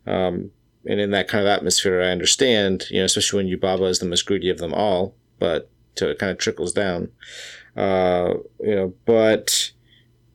Um, 0.06 0.52
and 0.86 1.00
in 1.00 1.12
that 1.12 1.28
kind 1.28 1.42
of 1.42 1.48
atmosphere, 1.48 2.02
I 2.02 2.08
understand, 2.08 2.86
you 2.90 3.00
know, 3.00 3.06
especially 3.06 3.44
when 3.44 3.60
Yubaba 3.60 3.90
is 3.90 4.00
the 4.00 4.06
most 4.06 4.26
greedy 4.26 4.50
of 4.50 4.60
them 4.60 4.74
all, 4.74 5.14
but 5.38 5.70
to, 5.96 6.10
it 6.10 6.20
kind 6.20 6.32
of 6.32 6.38
trickles 6.38 6.74
down. 6.74 7.10
Uh, 7.76 8.36
you 8.60 8.76
know, 8.76 8.94
but 9.06 9.72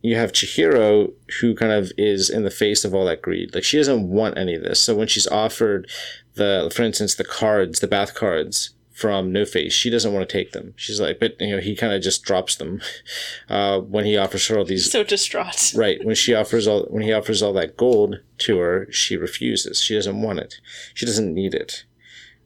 you 0.03 0.17
have 0.17 0.33
Chihiro 0.33 1.13
who 1.41 1.55
kind 1.55 1.73
of 1.73 1.91
is 1.97 2.29
in 2.29 2.45
the 2.45 2.51
face 2.51 2.85
of 2.85 2.95
all 2.95 3.07
that 3.07 3.23
greed. 3.23 3.55
Like 3.55 3.65
she 3.65 3.79
doesn't 3.79 4.09
want 4.09 4.37
any 4.37 4.55
of 4.55 4.63
this. 4.63 4.79
So 4.79 4.95
when 4.95 5.09
she's 5.09 5.27
offered 5.27 5.89
the, 6.35 6.71
for 6.75 6.83
instance, 6.83 7.15
the 7.15 7.25
cards, 7.25 7.81
the 7.81 7.89
bath 7.89 8.15
cards, 8.15 8.74
from 8.95 9.33
No 9.33 9.45
Face. 9.45 9.73
She 9.73 9.91
doesn't 9.91 10.13
want 10.13 10.27
to 10.27 10.33
take 10.33 10.53
them. 10.53 10.73
She's 10.77 11.01
like, 11.01 11.19
but 11.19 11.39
you 11.41 11.57
know, 11.57 11.61
he 11.61 11.75
kind 11.75 11.93
of 11.93 12.01
just 12.01 12.23
drops 12.23 12.55
them 12.55 12.81
uh, 13.49 13.81
when 13.81 14.05
he 14.05 14.17
offers 14.17 14.47
her 14.47 14.57
all 14.57 14.65
these. 14.65 14.91
So 14.91 15.03
distraught. 15.03 15.75
right 15.77 16.03
when 16.05 16.15
she 16.15 16.33
offers 16.33 16.67
all 16.67 16.85
when 16.85 17.03
he 17.03 17.13
offers 17.13 17.43
all 17.43 17.53
that 17.55 17.77
gold 17.77 18.21
to 18.39 18.59
her, 18.59 18.87
she 18.91 19.17
refuses. 19.17 19.81
She 19.83 19.95
doesn't 19.95 20.23
want 20.23 20.39
it. 20.39 20.61
She 20.95 21.05
doesn't 21.05 21.35
need 21.35 21.55
it, 21.55 21.85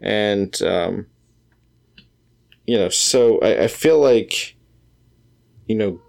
and 0.01 0.61
um, 0.63 1.07
you 2.67 2.79
know, 2.79 2.89
so 2.89 3.39
I, 3.41 3.65
I 3.65 3.69
feel 3.69 4.01
like 4.01 4.57
you 5.67 5.77
know, 5.77 6.01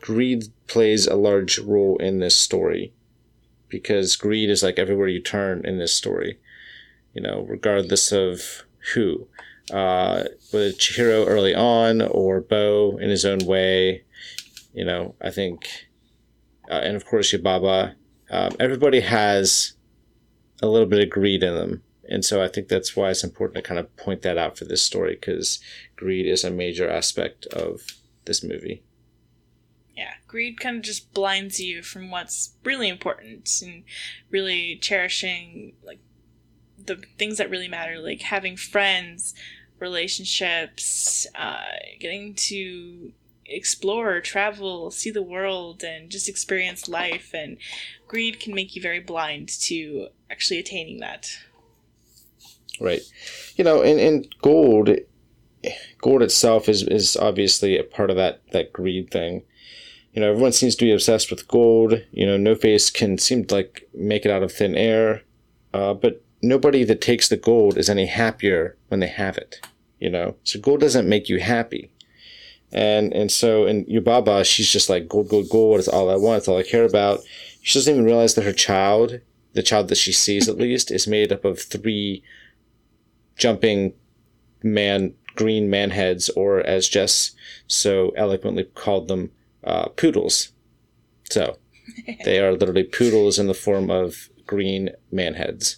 greed 0.00 0.46
plays 0.66 1.06
a 1.06 1.14
large 1.14 1.60
role 1.60 1.96
in 1.98 2.18
this 2.18 2.36
story 2.36 2.92
because 3.68 4.16
greed 4.16 4.50
is 4.50 4.64
like 4.64 4.80
everywhere 4.80 5.06
you 5.06 5.20
turn 5.20 5.64
in 5.64 5.78
this 5.78 5.92
story. 5.92 6.40
You 7.14 7.22
know, 7.22 7.46
regardless 7.48 8.10
of 8.10 8.64
who. 8.94 9.28
Uh, 9.70 10.24
with 10.52 10.78
Chihiro 10.78 11.26
early 11.26 11.54
on 11.54 12.02
or 12.02 12.40
Bo 12.40 12.98
in 12.98 13.08
his 13.08 13.24
own 13.24 13.38
way, 13.46 14.04
you 14.74 14.84
know, 14.84 15.14
I 15.20 15.30
think, 15.30 15.68
uh, 16.70 16.80
and 16.82 16.96
of 16.96 17.06
course 17.06 17.32
Yubaba, 17.32 17.94
um, 18.30 18.52
everybody 18.58 19.00
has 19.00 19.74
a 20.62 20.66
little 20.66 20.88
bit 20.88 21.02
of 21.02 21.10
greed 21.10 21.42
in 21.42 21.54
them. 21.54 21.82
And 22.08 22.24
so 22.24 22.42
I 22.42 22.48
think 22.48 22.68
that's 22.68 22.96
why 22.96 23.10
it's 23.10 23.24
important 23.24 23.56
to 23.56 23.62
kind 23.62 23.78
of 23.78 23.94
point 23.96 24.22
that 24.22 24.38
out 24.38 24.58
for 24.58 24.64
this 24.64 24.82
story 24.82 25.14
because 25.14 25.60
greed 25.96 26.26
is 26.26 26.44
a 26.44 26.50
major 26.50 26.88
aspect 26.88 27.46
of 27.46 27.80
this 28.24 28.42
movie. 28.42 28.82
Yeah, 29.96 30.12
greed 30.26 30.58
kind 30.58 30.76
of 30.76 30.82
just 30.82 31.12
blinds 31.12 31.60
you 31.60 31.82
from 31.82 32.10
what's 32.10 32.54
really 32.64 32.88
important 32.88 33.60
and 33.62 33.84
really 34.30 34.76
cherishing 34.76 35.74
like 35.84 36.00
the 36.86 37.02
things 37.18 37.38
that 37.38 37.50
really 37.50 37.68
matter, 37.68 37.98
like 37.98 38.22
having 38.22 38.56
friends, 38.56 39.34
relationships, 39.78 41.26
uh, 41.34 41.64
getting 42.00 42.34
to 42.34 43.12
explore, 43.46 44.20
travel, 44.20 44.90
see 44.90 45.10
the 45.10 45.22
world, 45.22 45.82
and 45.82 46.10
just 46.10 46.28
experience 46.28 46.88
life. 46.88 47.32
And 47.34 47.58
greed 48.06 48.40
can 48.40 48.54
make 48.54 48.74
you 48.74 48.82
very 48.82 49.00
blind 49.00 49.48
to 49.62 50.08
actually 50.30 50.58
attaining 50.58 51.00
that. 51.00 51.30
Right. 52.80 53.02
You 53.56 53.64
know, 53.64 53.82
and, 53.82 54.00
and 54.00 54.34
gold, 54.40 54.90
gold 56.00 56.22
itself 56.22 56.68
is, 56.68 56.82
is 56.82 57.16
obviously 57.16 57.78
a 57.78 57.84
part 57.84 58.10
of 58.10 58.16
that, 58.16 58.40
that 58.52 58.72
greed 58.72 59.10
thing. 59.10 59.42
You 60.12 60.20
know, 60.20 60.30
everyone 60.30 60.52
seems 60.52 60.76
to 60.76 60.84
be 60.84 60.92
obsessed 60.92 61.30
with 61.30 61.48
gold. 61.48 62.02
You 62.10 62.26
know, 62.26 62.36
No 62.36 62.54
Face 62.54 62.90
can 62.90 63.18
seem 63.18 63.44
to 63.46 63.54
like 63.54 63.88
make 63.94 64.24
it 64.24 64.30
out 64.30 64.42
of 64.42 64.52
thin 64.52 64.74
air. 64.74 65.22
Uh, 65.72 65.94
but 65.94 66.22
nobody 66.42 66.84
that 66.84 67.00
takes 67.00 67.28
the 67.28 67.36
gold 67.36 67.78
is 67.78 67.88
any 67.88 68.06
happier 68.06 68.76
when 68.88 69.00
they 69.00 69.08
have 69.08 69.38
it. 69.38 69.60
You 69.98 70.10
know, 70.10 70.36
so 70.42 70.58
gold 70.58 70.80
doesn't 70.80 71.08
make 71.08 71.28
you 71.28 71.38
happy. 71.38 71.90
And 72.72 73.12
and 73.12 73.30
so 73.30 73.66
in 73.66 73.84
Yubaba, 73.84 74.44
she's 74.44 74.70
just 74.70 74.88
like 74.88 75.08
gold, 75.08 75.28
gold, 75.28 75.48
gold. 75.50 75.78
It's 75.78 75.88
all 75.88 76.10
I 76.10 76.16
want. 76.16 76.38
It's 76.38 76.48
all 76.48 76.58
I 76.58 76.62
care 76.62 76.84
about. 76.84 77.20
She 77.62 77.78
doesn't 77.78 77.92
even 77.92 78.06
realize 78.06 78.34
that 78.34 78.44
her 78.44 78.52
child, 78.52 79.20
the 79.52 79.62
child 79.62 79.88
that 79.88 79.98
she 79.98 80.12
sees 80.12 80.48
at 80.48 80.56
least, 80.56 80.90
is 80.90 81.06
made 81.06 81.30
up 81.30 81.44
of 81.44 81.60
three 81.60 82.24
jumping 83.36 83.92
man 84.62 85.14
green 85.36 85.70
man 85.70 85.90
heads, 85.90 86.28
or 86.30 86.60
as 86.60 86.88
Jess 86.88 87.32
so 87.66 88.10
eloquently 88.16 88.64
called 88.64 89.08
them, 89.08 89.30
uh, 89.64 89.88
poodles. 89.90 90.52
So 91.30 91.58
they 92.24 92.40
are 92.40 92.52
literally 92.52 92.84
poodles 92.84 93.38
in 93.38 93.46
the 93.46 93.54
form 93.54 93.90
of 93.90 94.28
green 94.46 94.90
man 95.10 95.34
heads. 95.34 95.76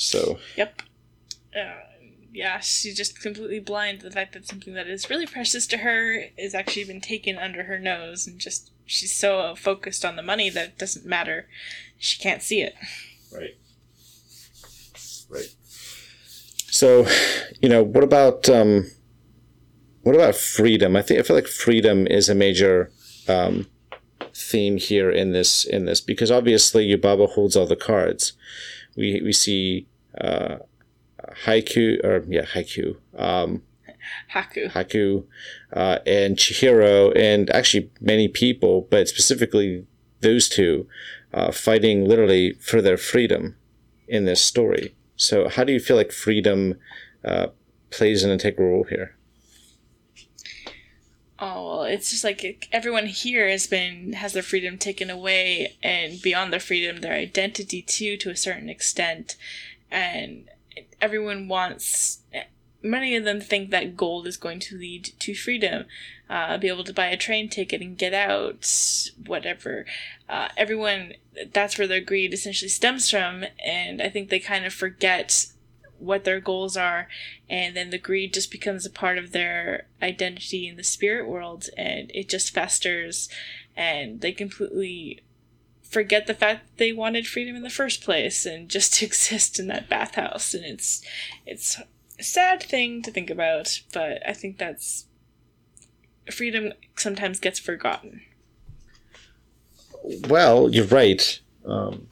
So. 0.00 0.38
Yep. 0.56 0.82
Uh, 1.54 1.74
yeah, 2.32 2.60
she's 2.60 2.96
just 2.96 3.20
completely 3.20 3.60
blind 3.60 4.00
to 4.00 4.06
the 4.06 4.12
fact 4.12 4.32
that 4.32 4.46
something 4.46 4.74
that 4.74 4.86
is 4.86 5.10
really 5.10 5.26
precious 5.26 5.66
to 5.68 5.78
her 5.78 6.24
is 6.38 6.54
actually 6.54 6.84
been 6.84 7.00
taken 7.00 7.36
under 7.38 7.64
her 7.64 7.78
nose, 7.78 8.26
and 8.26 8.38
just 8.38 8.70
she's 8.86 9.14
so 9.14 9.54
focused 9.56 10.04
on 10.04 10.16
the 10.16 10.22
money 10.22 10.48
that 10.48 10.68
it 10.68 10.78
doesn't 10.78 11.04
matter. 11.04 11.48
She 11.98 12.18
can't 12.18 12.42
see 12.42 12.62
it. 12.62 12.74
Right. 13.32 13.56
Right. 15.28 15.54
So, 16.70 17.06
you 17.60 17.68
know, 17.68 17.82
what 17.82 18.04
about 18.04 18.48
um, 18.48 18.90
what 20.02 20.14
about 20.14 20.34
freedom? 20.34 20.96
I 20.96 21.02
think 21.02 21.20
I 21.20 21.24
feel 21.24 21.36
like 21.36 21.46
freedom 21.46 22.06
is 22.06 22.28
a 22.28 22.34
major 22.34 22.90
um, 23.28 23.66
theme 24.34 24.76
here 24.76 25.10
in 25.10 25.32
this 25.32 25.64
in 25.64 25.84
this 25.84 26.00
because 26.00 26.30
obviously 26.30 26.88
Yubaba 26.88 27.28
holds 27.28 27.56
all 27.56 27.66
the 27.66 27.76
cards. 27.76 28.32
We 28.96 29.20
we 29.22 29.32
see 29.32 29.86
uh, 30.18 30.56
Haiku, 31.44 32.02
or 32.04 32.24
yeah, 32.28 32.44
Haiku, 32.44 32.96
um, 33.16 33.62
Haku, 34.32 34.70
Haku, 34.70 35.24
uh, 35.72 35.98
and 36.06 36.36
Chihiro, 36.36 37.16
and 37.16 37.50
actually 37.50 37.90
many 38.00 38.28
people, 38.28 38.86
but 38.90 39.08
specifically 39.08 39.86
those 40.20 40.48
two, 40.48 40.86
uh, 41.32 41.52
fighting 41.52 42.06
literally 42.06 42.54
for 42.54 42.82
their 42.82 42.96
freedom 42.96 43.56
in 44.08 44.24
this 44.24 44.42
story. 44.42 44.94
So, 45.16 45.48
how 45.48 45.64
do 45.64 45.72
you 45.72 45.80
feel 45.80 45.96
like 45.96 46.12
freedom 46.12 46.76
uh, 47.24 47.48
plays 47.90 48.24
an 48.24 48.30
integral 48.30 48.70
role 48.70 48.84
here? 48.84 49.16
Oh 51.42 51.66
well, 51.66 51.82
it's 51.84 52.10
just 52.10 52.22
like 52.22 52.68
everyone 52.70 53.06
here 53.06 53.48
has 53.48 53.66
been 53.66 54.12
has 54.12 54.34
their 54.34 54.42
freedom 54.42 54.76
taken 54.76 55.08
away, 55.08 55.76
and 55.82 56.20
beyond 56.20 56.52
their 56.52 56.60
freedom, 56.60 57.00
their 57.00 57.14
identity 57.14 57.80
too, 57.80 58.18
to 58.18 58.30
a 58.30 58.36
certain 58.36 58.68
extent, 58.68 59.36
and 59.90 60.48
everyone 61.00 61.48
wants. 61.48 62.20
Many 62.82 63.14
of 63.14 63.24
them 63.24 63.40
think 63.40 63.70
that 63.70 63.96
gold 63.96 64.26
is 64.26 64.36
going 64.36 64.58
to 64.60 64.76
lead 64.76 65.12
to 65.18 65.34
freedom, 65.34 65.84
uh, 66.30 66.56
be 66.56 66.68
able 66.68 66.84
to 66.84 66.94
buy 66.94 67.06
a 67.06 67.16
train 67.16 67.48
ticket 67.48 67.82
and 67.82 67.98
get 67.98 68.14
out, 68.14 68.66
whatever. 69.26 69.84
Uh, 70.28 70.48
everyone, 70.56 71.14
that's 71.52 71.76
where 71.76 71.86
their 71.86 72.00
greed 72.00 72.32
essentially 72.32 72.70
stems 72.70 73.10
from, 73.10 73.44
and 73.62 74.00
I 74.00 74.08
think 74.08 74.30
they 74.30 74.40
kind 74.40 74.64
of 74.64 74.72
forget 74.72 75.46
what 76.00 76.24
their 76.24 76.40
goals 76.40 76.76
are 76.76 77.06
and 77.48 77.76
then 77.76 77.90
the 77.90 77.98
greed 77.98 78.32
just 78.32 78.50
becomes 78.50 78.86
a 78.86 78.90
part 78.90 79.18
of 79.18 79.32
their 79.32 79.86
identity 80.02 80.66
in 80.66 80.76
the 80.76 80.82
spirit 80.82 81.28
world 81.28 81.68
and 81.76 82.10
it 82.14 82.28
just 82.28 82.54
festers 82.54 83.28
and 83.76 84.20
they 84.20 84.32
completely 84.32 85.20
forget 85.90 86.26
the 86.26 86.34
fact 86.34 86.66
that 86.66 86.78
they 86.78 86.92
wanted 86.92 87.26
freedom 87.26 87.56
in 87.56 87.62
the 87.62 87.68
first 87.70 88.02
place 88.02 88.46
and 88.46 88.68
just 88.68 89.02
exist 89.02 89.58
in 89.58 89.66
that 89.66 89.88
bathhouse 89.88 90.54
and 90.54 90.64
it's 90.64 91.02
it's 91.44 91.78
a 92.18 92.22
sad 92.22 92.62
thing 92.62 93.02
to 93.02 93.10
think 93.10 93.30
about 93.30 93.80
but 93.92 94.22
i 94.26 94.32
think 94.32 94.58
that's 94.58 95.06
freedom 96.30 96.72
sometimes 96.96 97.40
gets 97.40 97.58
forgotten 97.58 98.22
well 100.28 100.70
you're 100.70 100.86
right 100.86 101.40
um, 101.66 102.06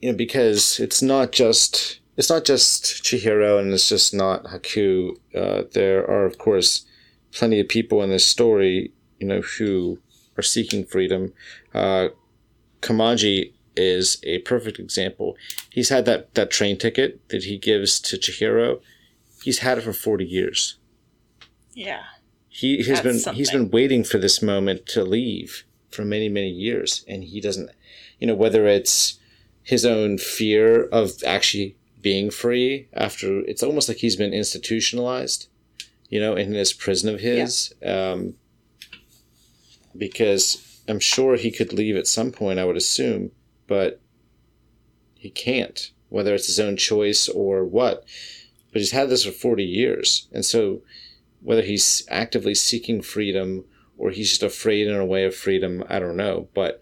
you 0.00 0.10
know 0.10 0.16
because 0.16 0.80
it's 0.80 1.00
not 1.00 1.32
just 1.32 2.00
it's 2.16 2.28
not 2.28 2.44
just 2.44 3.02
Chihiro 3.02 3.58
and 3.58 3.72
it's 3.72 3.88
just 3.88 4.12
not 4.12 4.44
Haku. 4.44 5.16
Uh, 5.34 5.62
there 5.72 6.08
are, 6.08 6.26
of 6.26 6.38
course, 6.38 6.84
plenty 7.32 7.58
of 7.58 7.68
people 7.68 8.02
in 8.02 8.10
this 8.10 8.24
story, 8.24 8.92
you 9.18 9.26
know, 9.26 9.40
who 9.40 9.98
are 10.36 10.42
seeking 10.42 10.84
freedom. 10.84 11.32
Uh, 11.74 12.08
Kamaji 12.82 13.52
is 13.74 14.18
a 14.24 14.38
perfect 14.40 14.78
example. 14.78 15.36
He's 15.70 15.88
had 15.88 16.04
that, 16.04 16.34
that 16.34 16.50
train 16.50 16.76
ticket 16.76 17.26
that 17.30 17.44
he 17.44 17.56
gives 17.56 17.98
to 18.00 18.16
Chihiro. 18.16 18.80
He's 19.42 19.60
had 19.60 19.78
it 19.78 19.82
for 19.82 19.94
40 19.94 20.26
years. 20.26 20.76
Yeah. 21.72 22.02
He 22.48 22.82
has 22.84 23.00
been 23.00 23.18
something. 23.18 23.38
he's 23.38 23.50
been 23.50 23.70
waiting 23.70 24.04
for 24.04 24.18
this 24.18 24.42
moment 24.42 24.84
to 24.88 25.04
leave 25.04 25.64
for 25.90 26.04
many 26.04 26.28
many 26.28 26.50
years 26.50 27.04
and 27.06 27.24
he 27.24 27.38
doesn't 27.38 27.68
you 28.18 28.26
know 28.26 28.34
whether 28.34 28.66
it's 28.66 29.18
his 29.62 29.84
own 29.84 30.18
fear 30.18 30.84
of 30.84 31.22
actually 31.26 31.76
being 32.00 32.30
free 32.30 32.88
after 32.92 33.40
it's 33.40 33.62
almost 33.62 33.88
like 33.88 33.98
he's 33.98 34.16
been 34.16 34.34
institutionalized, 34.34 35.48
you 36.08 36.20
know, 36.20 36.34
in 36.34 36.52
this 36.52 36.72
prison 36.72 37.14
of 37.14 37.20
his. 37.20 37.72
Yeah. 37.80 38.10
Um, 38.10 38.34
because 39.96 40.71
I'm 40.88 41.00
sure 41.00 41.36
he 41.36 41.50
could 41.50 41.72
leave 41.72 41.96
at 41.96 42.06
some 42.06 42.32
point, 42.32 42.58
I 42.58 42.64
would 42.64 42.76
assume, 42.76 43.30
but 43.66 44.00
he 45.14 45.30
can't, 45.30 45.90
whether 46.08 46.34
it's 46.34 46.46
his 46.46 46.60
own 46.60 46.76
choice 46.76 47.28
or 47.28 47.64
what. 47.64 48.04
But 48.72 48.80
he's 48.80 48.90
had 48.90 49.10
this 49.10 49.24
for 49.24 49.32
40 49.32 49.64
years. 49.64 50.28
And 50.32 50.44
so 50.44 50.82
whether 51.40 51.62
he's 51.62 52.04
actively 52.08 52.54
seeking 52.54 53.02
freedom 53.02 53.64
or 53.96 54.10
he's 54.10 54.30
just 54.30 54.42
afraid 54.42 54.88
in 54.88 54.96
a 54.96 55.06
way 55.06 55.24
of 55.24 55.34
freedom, 55.34 55.84
I 55.88 55.98
don't 55.98 56.16
know. 56.16 56.48
But 56.54 56.80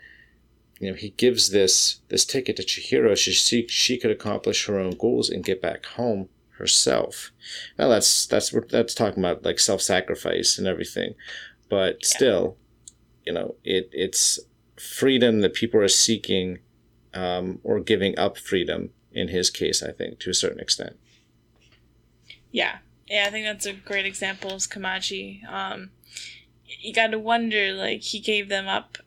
you 0.79 0.89
know, 0.91 0.97
he 0.97 1.11
gives 1.11 1.51
this 1.51 2.01
this 2.09 2.25
ticket 2.25 2.57
to 2.57 2.63
Chihiro 2.63 3.11
so 3.11 3.31
she 3.31 3.69
she 3.69 3.99
could 3.99 4.11
accomplish 4.11 4.67
her 4.67 4.79
own 4.79 4.93
goals 4.93 5.29
and 5.29 5.45
get 5.45 5.61
back 5.61 5.85
home 5.85 6.31
herself. 6.57 7.33
Now 7.79 7.89
that's 7.89 8.27
that's 8.27 8.55
that's 8.71 8.95
talking 8.95 9.23
about 9.23 9.45
like 9.45 9.59
self 9.59 9.83
sacrifice 9.83 10.57
and 10.57 10.67
everything, 10.67 11.15
but 11.69 11.99
yeah. 12.01 12.09
still, 12.09 12.57
you 13.31 13.35
know, 13.35 13.55
it 13.63 13.89
it's 13.93 14.41
freedom 14.77 15.41
that 15.41 15.55
people 15.55 15.81
are 15.81 15.87
seeking 15.87 16.59
um, 17.15 17.61
or 17.63 17.79
giving 17.79 18.19
up 18.19 18.37
freedom 18.37 18.91
in 19.13 19.29
his 19.29 19.51
case. 19.51 19.85
I 19.85 19.93
think 19.93 20.19
to 20.21 20.31
a 20.31 20.35
certain 20.35 20.59
extent. 20.59 20.99
Yeah, 22.51 22.79
yeah, 23.07 23.27
I 23.29 23.31
think 23.31 23.47
that's 23.47 23.67
a 23.67 23.73
great 23.73 24.05
example 24.05 24.51
of 24.51 24.63
Kamaji. 24.63 25.49
Um, 25.49 25.91
you 26.81 26.93
got 26.93 27.13
to 27.13 27.21
wonder, 27.21 27.73
like 27.73 28.03
he 28.03 28.19
gave 28.19 28.49
them 28.49 28.67
up 28.67 28.99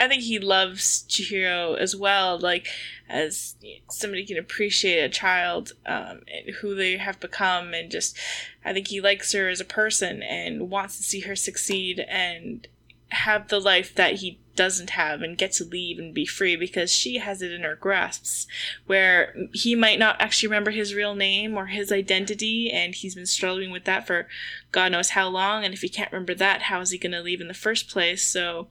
I 0.00 0.08
think 0.08 0.22
he 0.22 0.38
loves 0.38 1.04
Chihiro 1.08 1.78
as 1.78 1.94
well, 1.94 2.38
like 2.38 2.66
as 3.08 3.56
somebody 3.90 4.24
can 4.24 4.38
appreciate 4.38 5.00
a 5.00 5.08
child 5.08 5.72
um, 5.86 6.22
and 6.32 6.54
who 6.56 6.74
they 6.74 6.96
have 6.96 7.20
become, 7.20 7.74
and 7.74 7.90
just 7.90 8.16
I 8.64 8.72
think 8.72 8.88
he 8.88 9.00
likes 9.00 9.32
her 9.32 9.48
as 9.48 9.60
a 9.60 9.64
person 9.64 10.22
and 10.22 10.70
wants 10.70 10.96
to 10.96 11.02
see 11.02 11.20
her 11.20 11.36
succeed 11.36 12.00
and 12.08 12.66
have 13.14 13.48
the 13.48 13.60
life 13.60 13.94
that 13.94 14.16
he 14.16 14.38
doesn't 14.56 14.90
have 14.90 15.22
and 15.22 15.38
get 15.38 15.52
to 15.52 15.64
leave 15.64 15.98
and 15.98 16.14
be 16.14 16.24
free 16.24 16.54
because 16.54 16.92
she 16.92 17.18
has 17.18 17.42
it 17.42 17.50
in 17.50 17.62
her 17.62 17.74
grasps 17.74 18.46
where 18.86 19.34
he 19.52 19.74
might 19.74 19.98
not 19.98 20.20
actually 20.20 20.48
remember 20.48 20.70
his 20.70 20.94
real 20.94 21.14
name 21.14 21.56
or 21.56 21.66
his 21.66 21.90
identity 21.90 22.70
and 22.70 22.94
he's 22.94 23.14
been 23.14 23.26
struggling 23.26 23.70
with 23.70 23.84
that 23.84 24.06
for 24.06 24.28
god 24.70 24.92
knows 24.92 25.10
how 25.10 25.28
long. 25.28 25.64
And 25.64 25.74
if 25.74 25.80
he 25.80 25.88
can't 25.88 26.12
remember 26.12 26.34
that 26.34 26.62
how 26.62 26.80
is 26.80 26.90
he 26.90 26.98
going 26.98 27.12
to 27.12 27.22
leave 27.22 27.40
in 27.40 27.48
the 27.48 27.54
first 27.54 27.88
place? 27.88 28.22
So 28.22 28.68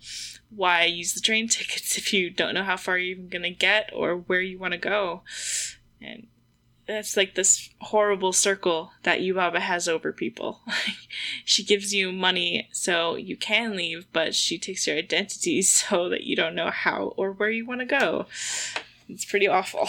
why 0.50 0.86
use 0.86 1.14
the 1.14 1.22
train 1.22 1.48
tickets 1.50 1.98
if 1.98 2.14
you 2.14 2.30
don't 2.30 2.54
know 2.54 2.64
how 2.64 2.78
far 2.78 2.98
you're 2.98 3.18
even 3.18 3.30
going 3.30 3.44
to 3.44 3.50
get 3.50 3.90
or 3.94 4.16
where 4.16 4.42
you 4.42 4.58
want 4.58 4.74
to 4.74 4.80
go? 4.80 5.24
And 6.02 6.28
that's 6.88 7.16
like 7.16 7.36
this 7.36 7.70
horrible 7.80 8.34
circle 8.34 8.92
that 9.04 9.22
Yubaba 9.22 9.60
has 9.60 9.88
over 9.88 10.12
people. 10.12 10.62
she 11.46 11.64
gives 11.64 11.94
you 11.94 12.12
money 12.12 12.68
so 12.72 13.16
you 13.16 13.38
can 13.38 13.76
leave, 13.76 14.06
but 14.12 14.36
she 14.36 14.58
takes 14.58 14.86
your 14.88 14.98
identity 14.98 15.62
so 15.62 16.10
that 16.10 16.24
you 16.24 16.36
don't 16.36 16.56
know 16.56 16.70
how 16.70 17.14
or 17.18 17.32
where 17.32 17.50
you 17.50 17.66
want 17.66 17.82
to 17.82 17.86
go. 17.86 18.26
It's 19.08 19.26
pretty 19.26 19.48
awful. 19.48 19.88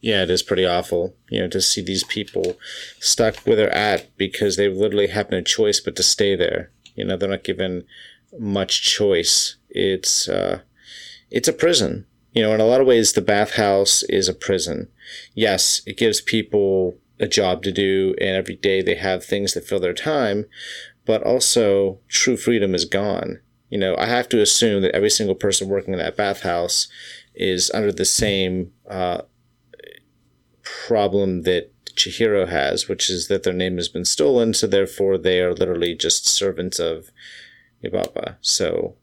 Yeah, 0.00 0.22
it 0.22 0.30
is 0.30 0.42
pretty 0.42 0.64
awful, 0.64 1.16
you 1.30 1.40
know, 1.40 1.48
to 1.48 1.60
see 1.60 1.82
these 1.82 2.04
people 2.04 2.56
stuck 3.00 3.36
where 3.38 3.56
they're 3.56 3.74
at 3.74 4.16
because 4.16 4.56
they 4.56 4.68
literally 4.68 5.08
have 5.08 5.30
no 5.30 5.40
choice 5.40 5.80
but 5.80 5.96
to 5.96 6.02
stay 6.02 6.36
there. 6.36 6.70
You 6.94 7.04
know, 7.04 7.16
they're 7.16 7.28
not 7.28 7.44
given 7.44 7.84
much 8.38 8.82
choice. 8.82 9.56
It's 9.68 10.28
uh, 10.28 10.60
it's 11.30 11.48
a 11.48 11.52
prison 11.52 12.06
you 12.36 12.42
know, 12.42 12.52
in 12.52 12.60
a 12.60 12.66
lot 12.66 12.82
of 12.82 12.86
ways, 12.86 13.14
the 13.14 13.22
bathhouse 13.22 14.02
is 14.02 14.28
a 14.28 14.34
prison. 14.34 14.88
Yes, 15.32 15.80
it 15.86 15.96
gives 15.96 16.20
people 16.20 16.98
a 17.18 17.26
job 17.26 17.62
to 17.62 17.72
do, 17.72 18.14
and 18.20 18.36
every 18.36 18.56
day 18.56 18.82
they 18.82 18.96
have 18.96 19.24
things 19.24 19.54
that 19.54 19.64
fill 19.64 19.80
their 19.80 19.94
time, 19.94 20.44
but 21.06 21.22
also 21.22 21.98
true 22.08 22.36
freedom 22.36 22.74
is 22.74 22.84
gone. 22.84 23.40
You 23.70 23.78
know, 23.78 23.96
I 23.96 24.04
have 24.04 24.28
to 24.28 24.42
assume 24.42 24.82
that 24.82 24.94
every 24.94 25.08
single 25.08 25.34
person 25.34 25.70
working 25.70 25.94
in 25.94 25.98
that 25.98 26.18
bathhouse 26.18 26.88
is 27.34 27.70
under 27.72 27.90
the 27.90 28.04
same 28.04 28.70
uh, 28.86 29.22
problem 30.62 31.44
that 31.44 31.72
Chihiro 31.94 32.46
has, 32.48 32.86
which 32.86 33.08
is 33.08 33.28
that 33.28 33.44
their 33.44 33.54
name 33.54 33.78
has 33.78 33.88
been 33.88 34.04
stolen, 34.04 34.52
so 34.52 34.66
therefore 34.66 35.16
they 35.16 35.40
are 35.40 35.54
literally 35.54 35.94
just 35.94 36.28
servants 36.28 36.78
of 36.78 37.10
Yubaba. 37.82 38.36
So. 38.42 38.96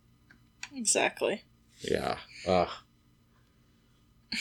Exactly. 0.71 1.45
Yeah. 1.81 2.19
Ugh. 2.47 2.69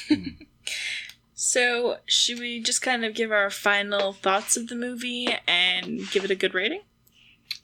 so, 1.34 1.96
should 2.06 2.38
we 2.38 2.60
just 2.60 2.82
kind 2.82 3.04
of 3.04 3.14
give 3.14 3.32
our 3.32 3.50
final 3.50 4.12
thoughts 4.12 4.56
of 4.56 4.68
the 4.68 4.74
movie 4.74 5.28
and 5.46 6.10
give 6.10 6.24
it 6.24 6.30
a 6.30 6.34
good 6.36 6.54
rating? 6.54 6.82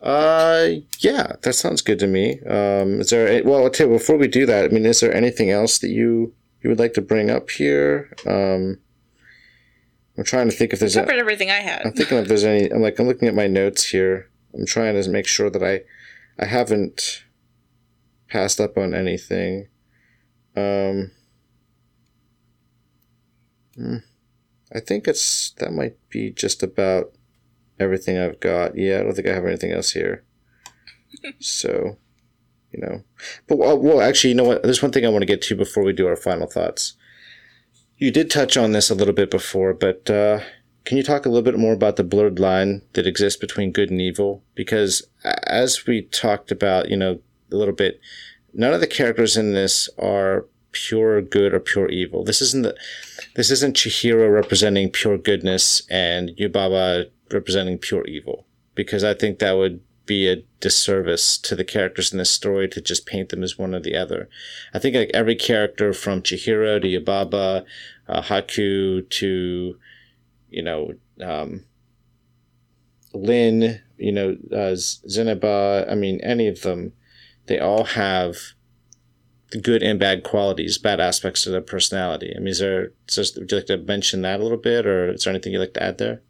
Uh, 0.01 0.68
yeah, 1.01 1.33
that 1.43 1.55
sounds 1.55 1.83
good 1.83 1.99
to 1.99 2.07
me. 2.07 2.41
Um, 2.43 3.01
is 3.01 3.11
there? 3.11 3.43
Well, 3.45 3.64
okay. 3.66 3.85
Before 3.85 4.16
we 4.16 4.29
do 4.29 4.47
that, 4.47 4.66
I 4.66 4.68
mean, 4.68 4.87
is 4.87 5.01
there 5.01 5.14
anything 5.14 5.51
else 5.51 5.79
that 5.79 5.89
you 5.89 6.35
you 6.62 6.70
would 6.70 6.79
like 6.79 6.95
to 6.95 7.01
bring 7.01 7.31
up 7.31 7.51
here? 7.51 8.12
Um, 8.26 8.79
I'm 10.16 10.24
trying 10.24 10.49
to 10.51 10.57
think 10.57 10.72
if 10.72 10.79
there's. 10.79 10.97
I 10.97 11.01
covered 11.01 11.16
a, 11.16 11.18
everything 11.18 11.51
I 11.51 11.61
had. 11.61 11.83
I'm 11.85 11.93
thinking 11.93 12.18
if 12.18 12.29
there's 12.29 12.45
any. 12.45 12.70
I'm 12.70 12.81
like 12.81 12.99
I'm 12.99 13.09
looking 13.09 13.29
at 13.29 13.35
my 13.35 13.49
notes 13.49 13.91
here. 13.91 14.31
I'm 14.55 14.66
trying 14.66 15.01
to 15.01 15.11
make 15.11 15.26
sure 15.26 15.51
that 15.51 15.62
I, 15.62 15.83
I 16.43 16.47
haven't 16.47 17.24
passed 18.29 18.61
up 18.61 18.79
on 18.79 18.95
anything. 18.95 19.68
Um. 20.57 21.11
Hmm. 23.79 23.99
I 24.72 24.81
think 24.81 25.07
it's 25.07 25.51
that 25.53 25.72
might 25.72 25.97
be 26.11 26.31
just 26.31 26.62
about 26.62 27.12
everything 27.79 28.18
I've 28.18 28.41
got. 28.41 28.76
Yeah, 28.76 29.01
I 29.01 29.03
don't 29.05 29.14
think 29.14 29.29
I 29.29 29.35
have 29.35 29.47
anything 29.47 29.72
else 29.72 29.93
here. 29.93 30.24
so, 31.39 31.97
you 32.72 32.81
know, 32.81 33.05
but 33.47 33.57
well, 33.57 33.79
well, 33.79 34.01
actually, 34.01 34.31
you 34.31 34.37
know 34.37 34.45
what? 34.45 34.62
There's 34.62 34.83
one 34.83 34.93
thing 34.93 35.07
I 35.07 35.11
want 35.11 35.22
to 35.22 35.26
get 35.26 35.41
to 35.43 35.57
before 35.57 35.85
we 35.85 35.93
do 35.93 36.09
our 36.09 36.16
final 36.16 36.47
thoughts. 36.47 36.95
You 37.97 38.11
did 38.11 38.31
touch 38.31 38.57
on 38.57 38.72
this 38.72 38.91
a 38.91 38.95
little 38.95 39.14
bit 39.14 39.31
before, 39.31 39.72
but 39.74 40.11
uh, 40.11 40.41
can 40.85 40.97
you 40.97 41.03
talk 41.03 41.24
a 41.24 41.29
little 41.29 41.43
bit 41.43 41.59
more 41.59 41.72
about 41.72 41.97
the 41.97 42.05
blurred 42.05 42.39
line 42.39 42.83
that 42.93 43.07
exists 43.07 43.39
between 43.39 43.72
good 43.72 43.91
and 43.91 44.01
evil? 44.01 44.43
Because 44.55 45.07
as 45.24 45.87
we 45.87 46.03
talked 46.03 46.51
about, 46.51 46.89
you 46.91 46.97
know, 46.97 47.20
a 47.51 47.57
little 47.57 47.74
bit, 47.74 48.01
none 48.53 48.72
of 48.72 48.81
the 48.81 48.87
characters 48.87 49.37
in 49.37 49.53
this 49.53 49.89
are 49.99 50.47
pure 50.72 51.20
good 51.22 51.55
or 51.55 51.61
pure 51.61 51.89
evil. 51.89 52.24
This 52.24 52.41
isn't 52.41 52.62
the, 52.62 52.76
this 53.39 53.53
isn't 53.53 53.76
Chihiro 53.76 54.34
representing 54.34 54.91
pure 54.91 55.16
goodness 55.16 55.86
and 55.89 56.30
Yubaba 56.30 57.09
representing 57.30 57.78
pure 57.78 58.05
evil. 58.05 58.45
Because 58.74 59.05
I 59.05 59.14
think 59.14 59.39
that 59.39 59.53
would 59.57 59.80
be 60.07 60.26
a 60.26 60.43
disservice 60.59 61.39
to 61.39 61.55
the 61.55 61.62
characters 61.62 62.11
in 62.11 62.18
this 62.18 62.30
story 62.30 62.66
to 62.66 62.80
just 62.80 63.07
paint 63.07 63.28
them 63.28 63.45
as 63.45 63.57
one 63.57 63.76
or 63.76 63.80
the 63.80 63.95
other. 63.95 64.28
I 64.74 64.80
think 64.80 64.97
like 64.97 65.12
every 65.14 65.36
character 65.36 65.93
from 65.93 66.20
Chihiro 66.20 66.82
to 66.82 66.89
Yubaba, 66.89 67.64
uh, 68.09 68.22
Haku 68.22 69.09
to 69.09 69.78
you 70.51 70.62
know, 70.62 70.95
um, 71.22 71.64
Lin, 73.14 73.80
you 73.99 74.11
know, 74.11 74.36
uh, 74.53 75.84
I 75.89 75.95
mean, 75.95 76.20
any 76.24 76.49
of 76.49 76.62
them, 76.62 76.93
they 77.47 77.61
all 77.61 77.84
have 77.84 78.36
good 79.63 79.83
and 79.83 79.99
bad 79.99 80.25
qualities, 80.25 80.79
bad 80.79 81.01
aspects 81.01 81.47
of 81.47 81.53
their 81.53 81.61
personality. 81.61 82.33
I 82.37 82.39
mean, 82.39 82.49
is 82.49 82.59
there, 82.59 82.93
just, 83.07 83.39
would 83.39 83.51
you 83.51 83.59
like 83.59 83.67
to 83.67 83.79
mention 83.79 84.23
that 84.23 84.41
a 84.41 84.43
little 84.43 84.59
bit, 84.59 84.87
or 84.87 85.13
is 85.13 85.25
there 85.25 85.33
anything 85.33 85.53
you'd 85.53 85.61
like 85.61 85.75
to 85.75 85.83
add 85.83 85.99
there? 85.99 86.23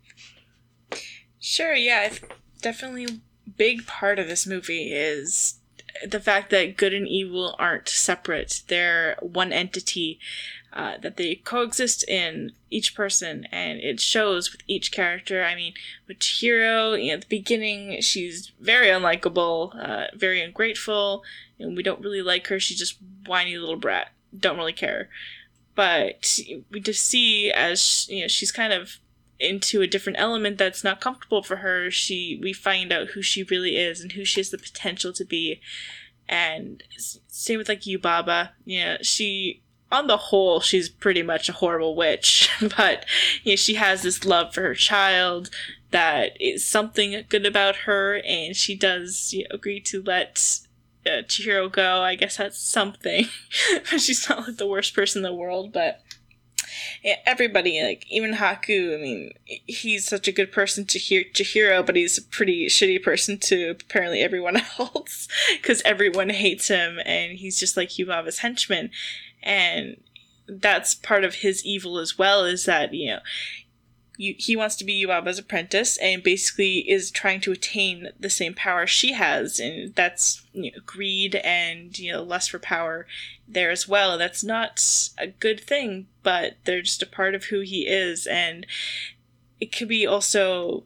Sure, 1.40 1.74
yeah. 1.74 2.12
Definitely 2.60 3.20
big 3.56 3.86
part 3.86 4.18
of 4.18 4.28
this 4.28 4.46
movie 4.46 4.92
is 4.92 5.58
the 6.06 6.20
fact 6.20 6.50
that 6.50 6.76
good 6.76 6.94
and 6.94 7.08
evil 7.08 7.56
aren't 7.58 7.88
separate. 7.88 8.62
They're 8.68 9.16
one 9.20 9.52
entity 9.52 10.20
uh, 10.72 10.98
that 10.98 11.16
they 11.16 11.36
coexist 11.36 12.06
in 12.08 12.52
each 12.70 12.94
person, 12.94 13.46
and 13.50 13.78
it 13.80 14.00
shows 14.00 14.52
with 14.52 14.60
each 14.66 14.92
character. 14.92 15.42
I 15.42 15.54
mean, 15.54 15.74
with 16.06 16.18
Chihiro, 16.18 17.00
you 17.00 17.08
know, 17.08 17.14
at 17.14 17.22
the 17.22 17.26
beginning, 17.28 18.00
she's 18.00 18.52
very 18.60 18.88
unlikable, 18.88 19.74
uh, 19.76 20.06
very 20.14 20.42
ungrateful, 20.42 21.24
and 21.58 21.76
we 21.76 21.82
don't 21.82 22.02
really 22.02 22.22
like 22.22 22.46
her. 22.48 22.60
She's 22.60 22.78
just 22.78 22.98
whiny 23.26 23.56
little 23.56 23.76
brat. 23.76 24.12
Don't 24.38 24.58
really 24.58 24.72
care. 24.72 25.08
But 25.74 26.38
we 26.70 26.80
just 26.80 27.04
see 27.04 27.50
as 27.50 28.08
you 28.08 28.22
know, 28.22 28.28
she's 28.28 28.52
kind 28.52 28.72
of 28.72 28.98
into 29.40 29.80
a 29.80 29.86
different 29.86 30.18
element 30.18 30.58
that's 30.58 30.82
not 30.82 31.00
comfortable 31.00 31.42
for 31.42 31.56
her. 31.56 31.90
She 31.90 32.38
we 32.42 32.52
find 32.52 32.92
out 32.92 33.08
who 33.08 33.22
she 33.22 33.42
really 33.44 33.76
is 33.76 34.00
and 34.00 34.12
who 34.12 34.24
she 34.24 34.40
has 34.40 34.50
the 34.50 34.58
potential 34.58 35.12
to 35.12 35.24
be. 35.24 35.60
And 36.28 36.82
same 37.28 37.58
with 37.58 37.68
like 37.68 37.82
Yubaba. 37.82 38.50
You 38.64 38.84
know, 38.84 38.96
she 39.02 39.62
on 39.90 40.06
the 40.06 40.16
whole, 40.16 40.60
she's 40.60 40.88
pretty 40.88 41.22
much 41.22 41.48
a 41.48 41.54
horrible 41.54 41.96
witch, 41.96 42.50
but 42.76 43.04
you 43.42 43.52
know, 43.52 43.56
she 43.56 43.74
has 43.74 44.02
this 44.02 44.24
love 44.24 44.52
for 44.52 44.62
her 44.62 44.74
child 44.74 45.50
that 45.90 46.40
is 46.40 46.64
something 46.64 47.24
good 47.28 47.46
about 47.46 47.76
her, 47.76 48.20
and 48.24 48.54
she 48.54 48.74
does 48.74 49.32
you 49.32 49.44
know, 49.44 49.54
agree 49.54 49.80
to 49.80 50.02
let 50.02 50.60
uh, 51.06 51.22
Chihiro 51.22 51.70
go. 51.72 52.02
I 52.02 52.14
guess 52.14 52.36
that's 52.36 52.58
something. 52.58 53.26
she's 53.96 54.28
not 54.28 54.46
like 54.46 54.56
the 54.56 54.66
worst 54.66 54.94
person 54.94 55.20
in 55.20 55.30
the 55.30 55.34
world, 55.34 55.72
but 55.72 56.02
yeah, 57.02 57.16
everybody, 57.24 57.82
like 57.82 58.04
even 58.10 58.34
Haku, 58.34 58.98
I 58.98 59.02
mean, 59.02 59.32
he's 59.66 60.04
such 60.04 60.28
a 60.28 60.32
good 60.32 60.52
person 60.52 60.84
to 60.86 60.98
hear 60.98 61.24
Chihiro, 61.24 61.84
but 61.84 61.96
he's 61.96 62.18
a 62.18 62.22
pretty 62.22 62.66
shitty 62.66 63.02
person 63.02 63.38
to 63.38 63.70
apparently 63.70 64.20
everyone 64.20 64.60
else 64.78 65.28
because 65.56 65.80
everyone 65.82 66.30
hates 66.30 66.68
him, 66.68 66.98
and 67.04 67.38
he's 67.38 67.58
just 67.58 67.76
like 67.76 67.90
Yubaba's 67.90 68.40
henchman 68.40 68.90
and 69.42 70.00
that's 70.46 70.94
part 70.94 71.24
of 71.24 71.36
his 71.36 71.64
evil 71.64 71.98
as 71.98 72.16
well 72.16 72.44
is 72.44 72.64
that 72.64 72.94
you 72.94 73.08
know 73.08 73.20
you, 74.18 74.34
he 74.36 74.56
wants 74.56 74.74
to 74.76 74.84
be 74.84 75.06
Yubaba's 75.06 75.38
apprentice 75.38 75.96
and 75.98 76.22
basically 76.22 76.78
is 76.90 77.10
trying 77.10 77.40
to 77.42 77.52
attain 77.52 78.08
the 78.18 78.28
same 78.28 78.52
power 78.52 78.84
she 78.84 79.12
has. 79.12 79.60
And 79.60 79.94
that's 79.94 80.44
you 80.52 80.72
know, 80.72 80.78
greed 80.84 81.36
and 81.36 81.96
you 81.96 82.12
know 82.12 82.22
lust 82.22 82.50
for 82.50 82.58
power 82.58 83.06
there 83.46 83.70
as 83.70 83.88
well. 83.88 84.18
That's 84.18 84.42
not 84.42 84.82
a 85.16 85.28
good 85.28 85.60
thing 85.60 86.08
but 86.22 86.56
they're 86.66 86.82
just 86.82 87.02
a 87.02 87.06
part 87.06 87.34
of 87.34 87.44
who 87.44 87.60
he 87.60 87.86
is. 87.86 88.26
And 88.26 88.66
it 89.60 89.74
could 89.74 89.88
be 89.88 90.06
also 90.06 90.84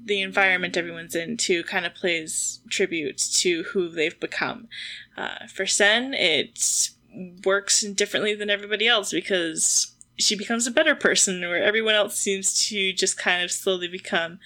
the 0.00 0.22
environment 0.22 0.76
everyone's 0.76 1.16
in 1.16 1.36
too 1.36 1.64
kind 1.64 1.84
of 1.84 1.94
plays 1.94 2.60
tribute 2.70 3.18
to 3.18 3.64
who 3.64 3.88
they've 3.88 4.20
become. 4.20 4.68
Uh, 5.16 5.48
for 5.52 5.66
sen 5.66 6.14
it's 6.14 6.92
works 7.44 7.80
differently 7.80 8.34
than 8.34 8.50
everybody 8.50 8.86
else 8.86 9.10
because 9.10 9.94
she 10.16 10.36
becomes 10.36 10.66
a 10.66 10.72
better 10.72 10.94
person 10.94 11.40
where 11.40 11.62
everyone 11.62 11.94
else 11.94 12.18
seems 12.18 12.66
to 12.68 12.92
just 12.92 13.16
kind 13.16 13.42
of 13.42 13.50
slowly 13.50 13.88
become 13.88 14.38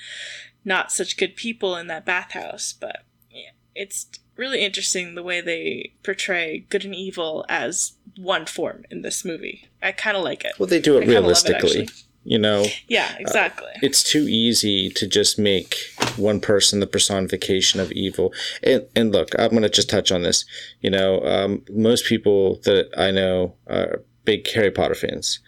not 0.64 0.92
such 0.92 1.16
good 1.16 1.34
people 1.34 1.76
in 1.76 1.86
that 1.88 2.04
bathhouse. 2.04 2.72
But 2.72 3.04
yeah, 3.30 3.50
it's 3.74 4.06
really 4.36 4.60
interesting 4.60 5.14
the 5.14 5.22
way 5.22 5.40
they 5.40 5.92
portray 6.02 6.66
good 6.68 6.84
and 6.84 6.94
evil 6.94 7.44
as 7.48 7.94
one 8.16 8.46
form 8.46 8.84
in 8.90 9.02
this 9.02 9.24
movie. 9.24 9.68
I 9.82 9.92
kind 9.92 10.16
of 10.16 10.22
like 10.22 10.44
it. 10.44 10.52
Well 10.58 10.68
they 10.68 10.80
do 10.80 10.98
it 10.98 11.06
realistically. 11.06 11.82
it, 11.82 12.04
you 12.24 12.38
know? 12.38 12.66
Yeah 12.88 13.10
uh, 13.14 13.20
exactly. 13.20 13.68
uh, 13.68 13.80
it's 13.82 14.02
too 14.02 14.26
easy 14.28 14.90
to 14.90 15.06
just 15.06 15.38
make 15.38 15.76
one 16.16 16.40
person 16.40 16.80
the 16.80 16.86
personification 16.86 17.80
of 17.80 17.92
evil. 17.92 18.32
And, 18.62 18.86
and 18.94 19.12
look 19.12 19.30
i'm 19.38 19.50
going 19.50 19.62
to 19.62 19.68
just 19.68 19.90
touch 19.90 20.12
on 20.12 20.22
this 20.22 20.44
you 20.80 20.90
know 20.90 21.22
um, 21.24 21.64
most 21.70 22.06
people 22.06 22.56
that 22.64 22.90
i 22.96 23.10
know 23.10 23.54
are 23.66 24.02
big 24.24 24.48
harry 24.50 24.70
potter 24.70 24.94
fans. 24.94 25.40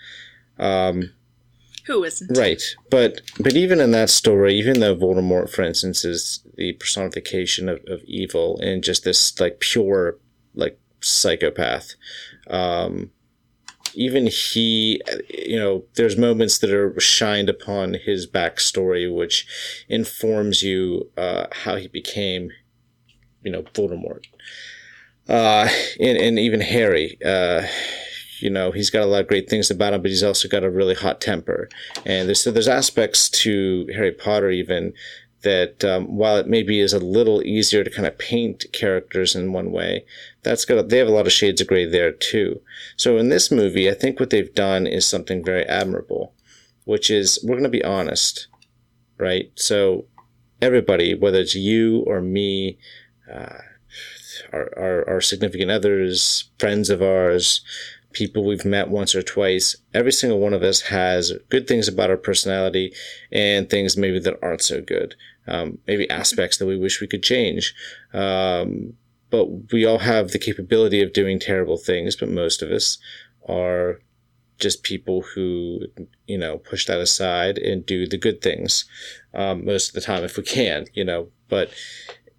Um, 0.58 1.12
who 1.86 2.02
isn't? 2.04 2.36
Right 2.36 2.62
but 2.90 3.20
but 3.38 3.54
even 3.54 3.80
in 3.80 3.90
that 3.90 4.10
story 4.10 4.54
even 4.54 4.80
though 4.80 4.96
voldemort 4.96 5.50
for 5.50 5.62
instance 5.62 6.04
is 6.04 6.44
the 6.56 6.72
personification 6.74 7.68
of, 7.68 7.80
of 7.86 8.02
evil 8.04 8.58
and 8.60 8.82
just 8.82 9.04
this 9.04 9.38
like 9.40 9.60
pure 9.60 10.18
like 10.54 10.78
psychopath 11.00 11.94
um, 12.48 13.10
even 13.94 14.26
he, 14.26 15.00
you 15.28 15.58
know, 15.58 15.84
there's 15.94 16.16
moments 16.16 16.58
that 16.58 16.70
are 16.70 16.98
shined 17.00 17.48
upon 17.48 17.94
his 17.94 18.26
backstory, 18.26 19.12
which 19.12 19.46
informs 19.88 20.62
you 20.62 21.10
uh, 21.16 21.46
how 21.52 21.76
he 21.76 21.88
became, 21.88 22.50
you 23.42 23.50
know, 23.50 23.62
Voldemort. 23.62 24.24
Uh, 25.28 25.68
and, 26.00 26.18
and 26.18 26.38
even 26.38 26.60
Harry, 26.60 27.18
uh, 27.24 27.66
you 28.40 28.50
know, 28.50 28.72
he's 28.72 28.90
got 28.90 29.02
a 29.02 29.06
lot 29.06 29.22
of 29.22 29.28
great 29.28 29.48
things 29.48 29.70
about 29.70 29.94
him, 29.94 30.02
but 30.02 30.10
he's 30.10 30.22
also 30.22 30.48
got 30.48 30.64
a 30.64 30.70
really 30.70 30.94
hot 30.94 31.20
temper. 31.20 31.68
And 32.04 32.28
there's, 32.28 32.40
so 32.40 32.50
there's 32.50 32.68
aspects 32.68 33.30
to 33.30 33.88
Harry 33.94 34.12
Potter 34.12 34.50
even 34.50 34.92
that 35.44 35.84
um, 35.84 36.16
while 36.16 36.36
it 36.36 36.48
maybe 36.48 36.80
is 36.80 36.92
a 36.92 36.98
little 36.98 37.42
easier 37.42 37.84
to 37.84 37.90
kind 37.90 38.06
of 38.06 38.18
paint 38.18 38.66
characters 38.72 39.36
in 39.36 39.52
one 39.52 39.70
way, 39.70 40.04
that's 40.42 40.64
got 40.64 40.88
they 40.88 40.98
have 40.98 41.08
a 41.08 41.12
lot 41.12 41.26
of 41.26 41.32
shades 41.32 41.60
of 41.60 41.68
gray 41.68 41.84
there 41.86 42.10
too. 42.10 42.60
So 42.96 43.16
in 43.16 43.28
this 43.28 43.50
movie, 43.50 43.88
I 43.88 43.94
think 43.94 44.18
what 44.18 44.30
they've 44.30 44.54
done 44.54 44.86
is 44.86 45.06
something 45.06 45.44
very 45.44 45.64
admirable, 45.64 46.34
which 46.84 47.10
is 47.10 47.38
we're 47.44 47.54
going 47.54 47.64
to 47.64 47.68
be 47.70 47.84
honest, 47.84 48.48
right? 49.18 49.52
So 49.54 50.06
everybody, 50.60 51.14
whether 51.14 51.38
it's 51.38 51.54
you 51.54 52.00
or 52.06 52.20
me, 52.20 52.78
uh, 53.32 53.58
our, 54.52 54.70
our, 54.76 55.08
our 55.08 55.20
significant 55.20 55.70
others, 55.70 56.50
friends 56.58 56.90
of 56.90 57.02
ours, 57.02 57.62
people 58.12 58.44
we've 58.44 58.64
met 58.64 58.88
once 58.88 59.14
or 59.14 59.22
twice, 59.22 59.76
every 59.92 60.12
single 60.12 60.38
one 60.38 60.54
of 60.54 60.62
us 60.62 60.82
has 60.82 61.32
good 61.50 61.66
things 61.66 61.88
about 61.88 62.10
our 62.10 62.16
personality 62.16 62.92
and 63.30 63.68
things 63.68 63.96
maybe 63.96 64.18
that 64.18 64.38
aren't 64.42 64.62
so 64.62 64.80
good 64.80 65.14
um, 65.46 65.78
maybe 65.86 66.08
aspects 66.10 66.56
that 66.58 66.66
we 66.66 66.76
wish 66.76 67.00
we 67.00 67.06
could 67.06 67.22
change. 67.22 67.74
Um, 68.12 68.94
but 69.30 69.72
we 69.72 69.84
all 69.84 69.98
have 69.98 70.30
the 70.30 70.38
capability 70.38 71.02
of 71.02 71.12
doing 71.12 71.38
terrible 71.38 71.76
things, 71.76 72.16
but 72.16 72.28
most 72.28 72.62
of 72.62 72.70
us 72.70 72.98
are 73.48 74.00
just 74.58 74.82
people 74.82 75.22
who, 75.34 75.80
you 76.26 76.38
know, 76.38 76.58
push 76.58 76.86
that 76.86 77.00
aside 77.00 77.58
and 77.58 77.84
do 77.84 78.06
the 78.06 78.18
good 78.18 78.40
things 78.40 78.84
um, 79.34 79.64
most 79.64 79.88
of 79.88 79.94
the 79.94 80.00
time 80.00 80.22
if 80.22 80.36
we 80.36 80.44
can, 80.44 80.86
you 80.94 81.04
know. 81.04 81.28
But 81.48 81.70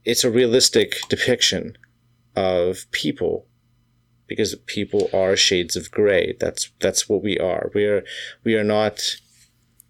it's 0.06 0.24
a 0.24 0.32
realistic 0.32 0.96
depiction 1.10 1.78
of 2.36 2.90
people 2.92 3.46
because 4.28 4.56
people 4.66 5.10
are 5.14 5.36
shades 5.36 5.76
of 5.76 5.92
gray. 5.92 6.36
That's 6.40 6.72
that's 6.80 7.10
what 7.10 7.24
we 7.24 7.38
are. 7.38 7.72
We 7.74 7.86
are 7.86 8.04
we 8.44 8.56
are 8.56 8.64
not 8.64 9.18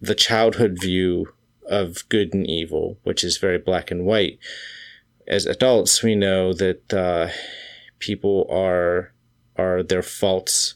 the 0.01 0.15
childhood 0.15 0.77
view 0.81 1.33
of 1.67 2.07
good 2.09 2.33
and 2.33 2.47
evil, 2.49 2.97
which 3.03 3.23
is 3.23 3.37
very 3.37 3.57
black 3.57 3.91
and 3.91 4.05
white. 4.05 4.39
As 5.27 5.45
adults, 5.45 6.03
we 6.03 6.15
know 6.15 6.53
that 6.53 6.93
uh, 6.93 7.29
people 7.99 8.47
are 8.49 9.13
are 9.57 9.81
their 9.81 10.03
faults 10.03 10.75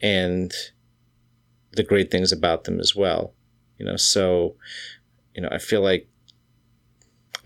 and 0.00 0.52
the 1.72 1.82
great 1.82 2.10
things 2.10 2.32
about 2.32 2.64
them 2.64 2.80
as 2.80 2.94
well. 2.94 3.34
You 3.78 3.86
know, 3.86 3.96
so 3.96 4.56
you 5.34 5.42
know, 5.42 5.48
I 5.50 5.58
feel 5.58 5.82
like 5.82 6.08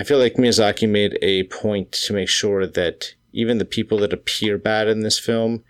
I 0.01 0.05
feel 0.05 0.19
like 0.19 0.35
Miyazaki 0.35 0.89
made 0.89 1.19
a 1.23 1.45
point 1.45 1.93
to 1.93 2.13
make 2.13 2.29
sure 2.29 2.67
that 2.67 3.15
even 3.33 3.59
the 3.59 3.65
people 3.65 3.99
that 3.99 4.13
appear 4.13 4.59
bad 4.59 4.89
in 4.89 5.01
this 5.01 5.19
film 5.19 5.65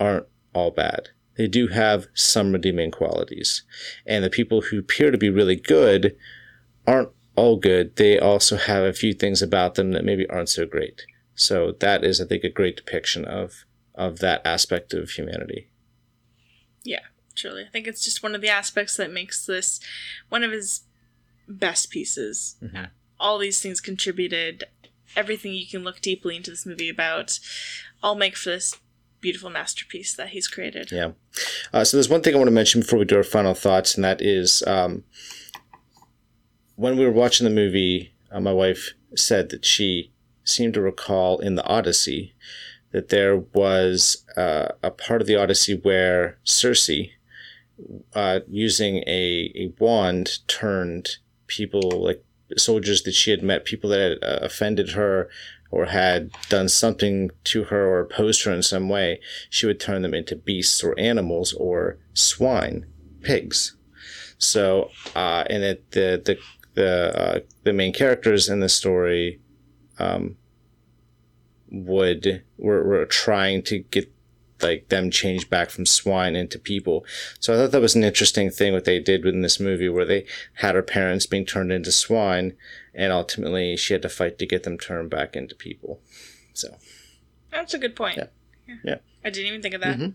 aren't 0.00 0.26
all 0.54 0.70
bad. 0.70 1.10
they 1.36 1.46
do 1.46 1.68
have 1.68 2.08
some 2.14 2.52
redeeming 2.52 2.90
qualities. 2.90 3.62
And 4.04 4.24
the 4.24 4.30
people 4.30 4.60
who 4.60 4.80
appear 4.80 5.12
to 5.12 5.18
be 5.18 5.30
really 5.30 5.54
good 5.54 6.16
aren't 6.88 7.10
all 7.36 7.56
good. 7.56 7.96
They 7.96 8.18
also 8.18 8.56
have 8.56 8.82
a 8.82 8.92
few 8.92 9.12
things 9.12 9.42
about 9.42 9.74
them 9.74 9.92
that 9.92 10.04
maybe 10.04 10.28
aren't 10.28 10.48
so 10.48 10.66
great. 10.66 11.04
So 11.34 11.72
that 11.78 12.02
is, 12.02 12.20
I 12.20 12.24
think, 12.24 12.42
a 12.42 12.48
great 12.48 12.76
depiction 12.76 13.24
of 13.24 13.64
of 13.94 14.20
that 14.20 14.40
aspect 14.44 14.94
of 14.94 15.10
humanity. 15.10 15.68
Yeah, 16.84 17.06
truly. 17.34 17.64
I 17.64 17.68
think 17.68 17.86
it's 17.86 18.04
just 18.04 18.22
one 18.22 18.34
of 18.34 18.40
the 18.40 18.48
aspects 18.48 18.96
that 18.96 19.12
makes 19.12 19.44
this 19.44 19.80
one 20.28 20.42
of 20.42 20.50
his 20.50 20.82
best 21.46 21.90
pieces. 21.90 22.56
Mm-hmm. 22.62 22.84
All 23.20 23.38
these 23.38 23.60
things 23.60 23.80
contributed. 23.80 24.64
Everything 25.16 25.52
you 25.52 25.66
can 25.66 25.84
look 25.84 26.00
deeply 26.00 26.36
into 26.36 26.50
this 26.50 26.66
movie 26.66 26.88
about 26.88 27.38
all 28.02 28.14
make 28.14 28.36
for 28.36 28.50
this 28.50 28.76
beautiful 29.20 29.50
masterpiece 29.50 30.14
that 30.14 30.28
he's 30.28 30.46
created. 30.46 30.92
Yeah. 30.92 31.12
Uh, 31.72 31.84
so 31.84 31.96
there's 31.96 32.08
one 32.08 32.22
thing 32.22 32.34
I 32.34 32.38
want 32.38 32.48
to 32.48 32.52
mention 32.52 32.80
before 32.80 32.98
we 32.98 33.04
do 33.04 33.16
our 33.16 33.24
final 33.24 33.54
thoughts, 33.54 33.94
and 33.94 34.04
that 34.04 34.20
is 34.22 34.62
um, 34.66 35.04
when 36.78 36.96
we 36.96 37.04
were 37.04 37.10
watching 37.10 37.44
the 37.44 37.50
movie, 37.50 38.12
uh, 38.30 38.38
my 38.38 38.52
wife 38.52 38.92
said 39.16 39.48
that 39.48 39.64
she 39.64 40.12
seemed 40.44 40.74
to 40.74 40.80
recall 40.80 41.40
in 41.40 41.56
the 41.56 41.66
Odyssey 41.66 42.36
that 42.92 43.08
there 43.08 43.36
was 43.36 44.24
uh, 44.36 44.68
a 44.80 44.92
part 44.92 45.20
of 45.20 45.26
the 45.26 45.34
Odyssey 45.34 45.74
where 45.74 46.38
Circe, 46.44 46.88
uh, 48.14 48.40
using 48.46 48.98
a, 49.08 49.50
a 49.56 49.72
wand, 49.80 50.38
turned 50.46 51.16
people 51.48 51.82
like 51.90 52.24
soldiers 52.56 53.02
that 53.02 53.14
she 53.14 53.32
had 53.32 53.42
met, 53.42 53.64
people 53.64 53.90
that 53.90 54.20
had 54.22 54.22
uh, 54.22 54.38
offended 54.40 54.90
her 54.90 55.28
or 55.72 55.86
had 55.86 56.30
done 56.48 56.68
something 56.68 57.32
to 57.42 57.64
her 57.64 57.88
or 57.88 58.00
opposed 58.02 58.44
her 58.44 58.52
in 58.52 58.62
some 58.62 58.88
way, 58.88 59.18
she 59.50 59.66
would 59.66 59.80
turn 59.80 60.02
them 60.02 60.14
into 60.14 60.36
beasts 60.36 60.84
or 60.84 60.96
animals 60.96 61.52
or 61.54 61.98
swine, 62.14 62.86
pigs. 63.22 63.74
So, 64.38 64.90
uh, 65.16 65.42
and 65.50 65.64
that 65.64 65.90
the 65.90 66.22
the 66.24 66.38
the 66.74 67.18
uh, 67.18 67.40
the 67.64 67.72
main 67.72 67.92
characters 67.92 68.48
in 68.48 68.60
the 68.60 68.68
story 68.68 69.40
um, 69.98 70.36
would 71.70 72.42
were, 72.56 72.84
were 72.84 73.04
trying 73.06 73.62
to 73.64 73.80
get 73.80 74.12
like 74.60 74.88
them 74.88 75.10
changed 75.10 75.48
back 75.48 75.70
from 75.70 75.86
swine 75.86 76.34
into 76.34 76.58
people. 76.58 77.04
So 77.38 77.54
I 77.54 77.56
thought 77.56 77.70
that 77.72 77.80
was 77.80 77.94
an 77.94 78.04
interesting 78.04 78.50
thing 78.50 78.72
what 78.72 78.84
they 78.84 78.98
did 78.98 79.24
in 79.24 79.42
this 79.42 79.60
movie 79.60 79.88
where 79.88 80.04
they 80.04 80.24
had 80.54 80.74
her 80.74 80.82
parents 80.82 81.26
being 81.26 81.46
turned 81.46 81.72
into 81.72 81.92
swine 81.92 82.54
and 82.94 83.12
ultimately 83.12 83.76
she 83.76 83.92
had 83.92 84.02
to 84.02 84.08
fight 84.08 84.38
to 84.38 84.46
get 84.46 84.64
them 84.64 84.76
turned 84.76 85.10
back 85.10 85.36
into 85.36 85.54
people. 85.54 86.00
So 86.54 86.76
that's 87.52 87.74
a 87.74 87.78
good 87.78 87.94
point. 87.94 88.16
Yeah. 88.16 88.26
Yeah. 88.66 88.74
yeah. 88.84 88.96
I 89.24 89.30
didn't 89.30 89.46
even 89.46 89.62
think 89.62 89.74
of 89.74 89.80
that. 89.82 89.98
Mm-hmm. 89.98 90.10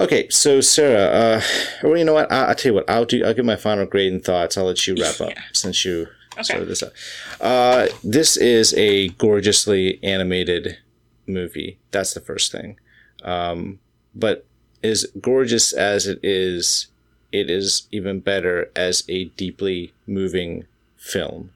Okay, 0.00 0.28
so 0.28 0.60
Sarah, 0.60 1.06
uh, 1.06 1.40
well, 1.82 1.96
you 1.96 2.04
know 2.04 2.14
what? 2.14 2.30
I, 2.30 2.48
will 2.48 2.54
tell 2.54 2.70
you 2.70 2.74
what. 2.74 2.88
I'll 2.88 3.04
do. 3.04 3.24
I'll 3.24 3.34
give 3.34 3.44
my 3.44 3.56
final 3.56 3.84
grade 3.84 4.12
and 4.12 4.22
thoughts. 4.22 4.56
I'll 4.56 4.66
let 4.66 4.86
you 4.86 4.94
wrap 4.94 5.20
up 5.20 5.30
yeah. 5.30 5.42
since 5.52 5.84
you 5.84 6.06
okay. 6.34 6.42
started 6.44 6.66
this 6.66 6.82
up. 6.82 6.92
Uh, 7.40 7.88
this 8.04 8.36
is 8.36 8.74
a 8.74 9.08
gorgeously 9.08 9.98
animated 10.04 10.78
movie. 11.26 11.78
That's 11.90 12.14
the 12.14 12.20
first 12.20 12.52
thing. 12.52 12.78
Um, 13.24 13.80
but 14.14 14.46
as 14.84 15.06
gorgeous 15.20 15.72
as 15.72 16.06
it 16.06 16.20
is, 16.22 16.86
it 17.32 17.50
is 17.50 17.88
even 17.90 18.20
better 18.20 18.70
as 18.76 19.02
a 19.08 19.24
deeply 19.24 19.92
moving 20.06 20.64
film. 20.96 21.50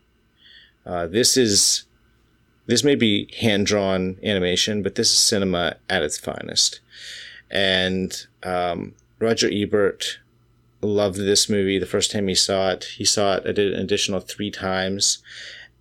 Uh, 0.85 1.07
this 1.07 1.37
is 1.37 1.85
this 2.67 2.85
may 2.85 2.95
be 2.95 3.29
hand 3.39 3.67
drawn 3.67 4.19
animation, 4.23 4.83
but 4.83 4.97
this 4.97 5.13
is 5.13 5.19
cinema 5.19 5.77
at 5.89 6.03
its 6.03 6.19
finest. 6.19 6.81
And 7.53 8.27
um, 8.43 8.95
Roger 9.19 9.49
Ebert 9.53 10.19
loved 10.81 11.19
this 11.19 11.49
movie 11.49 11.79
the 11.79 11.87
first 11.87 12.11
time 12.11 12.27
he 12.27 12.35
saw 12.35 12.71
it. 12.71 12.85
He 12.97 13.05
saw 13.05 13.35
it 13.35 13.45
I 13.47 13.53
did 13.53 13.73
an 13.73 13.81
additional 13.81 14.21
three 14.21 14.51
times 14.51 15.19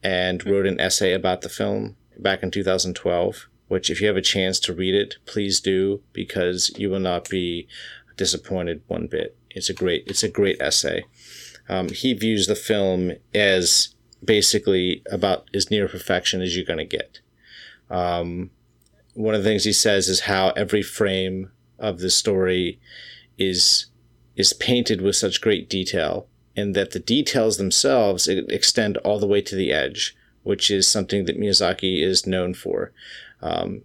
and 0.04 0.46
wrote 0.46 0.68
an 0.68 0.80
essay 0.80 1.14
about 1.14 1.42
the 1.42 1.50
film 1.50 1.96
back 2.20 2.44
in 2.44 2.52
2012 2.52 3.48
which 3.72 3.90
if 3.90 4.02
you 4.02 4.08
have 4.08 4.18
a 4.18 4.22
chance 4.22 4.60
to 4.60 4.74
read 4.74 4.94
it, 4.94 5.16
please 5.26 5.62
do 5.62 6.02
because 6.12 6.78
you 6.78 6.90
will 6.90 7.00
not 7.00 7.30
be 7.30 7.70
disappointed 8.18 8.82
one 8.88 9.08
bit. 9.08 9.38
It's 9.50 9.70
a 9.70 9.74
great 9.74 10.04
it's 10.08 10.24
a 10.24 10.28
great 10.28 10.60
essay. 10.60 11.06
Um, 11.70 11.88
he 11.88 12.14
views 12.14 12.48
the 12.48 12.56
film 12.56 13.14
as 13.34 13.96
basically 14.22 15.04
about 15.10 15.50
as 15.54 15.72
near 15.72 15.88
perfection 15.88 16.42
as 16.42 16.54
you're 16.54 16.66
going 16.66 16.80
to 16.80 16.98
get. 16.98 17.22
Um, 17.90 18.50
one 19.14 19.36
of 19.36 19.42
the 19.42 19.50
things 19.50 19.64
he 19.64 19.72
says 19.72 20.10
is 20.10 20.22
how 20.22 20.50
every 20.50 20.84
frame 20.84 21.50
of 21.82 22.00
the 22.00 22.10
story 22.10 22.80
is 23.38 23.88
is 24.38 24.54
painted 24.54 25.02
with 25.02 25.16
such 25.16 25.42
great 25.42 25.70
detail, 25.70 26.28
and 26.56 26.74
that 26.74 26.92
the 26.92 27.00
details 27.00 27.58
themselves 27.58 28.28
extend 28.28 28.98
all 28.98 29.20
the 29.20 29.28
way 29.28 29.42
to 29.42 29.56
the 29.56 29.74
edge, 29.74 30.16
which 30.44 30.72
is 30.72 30.88
something 30.88 31.26
that 31.26 31.40
Miyazaki 31.40 32.02
is 32.02 32.26
known 32.26 32.54
for. 32.54 32.94
Um, 33.42 33.82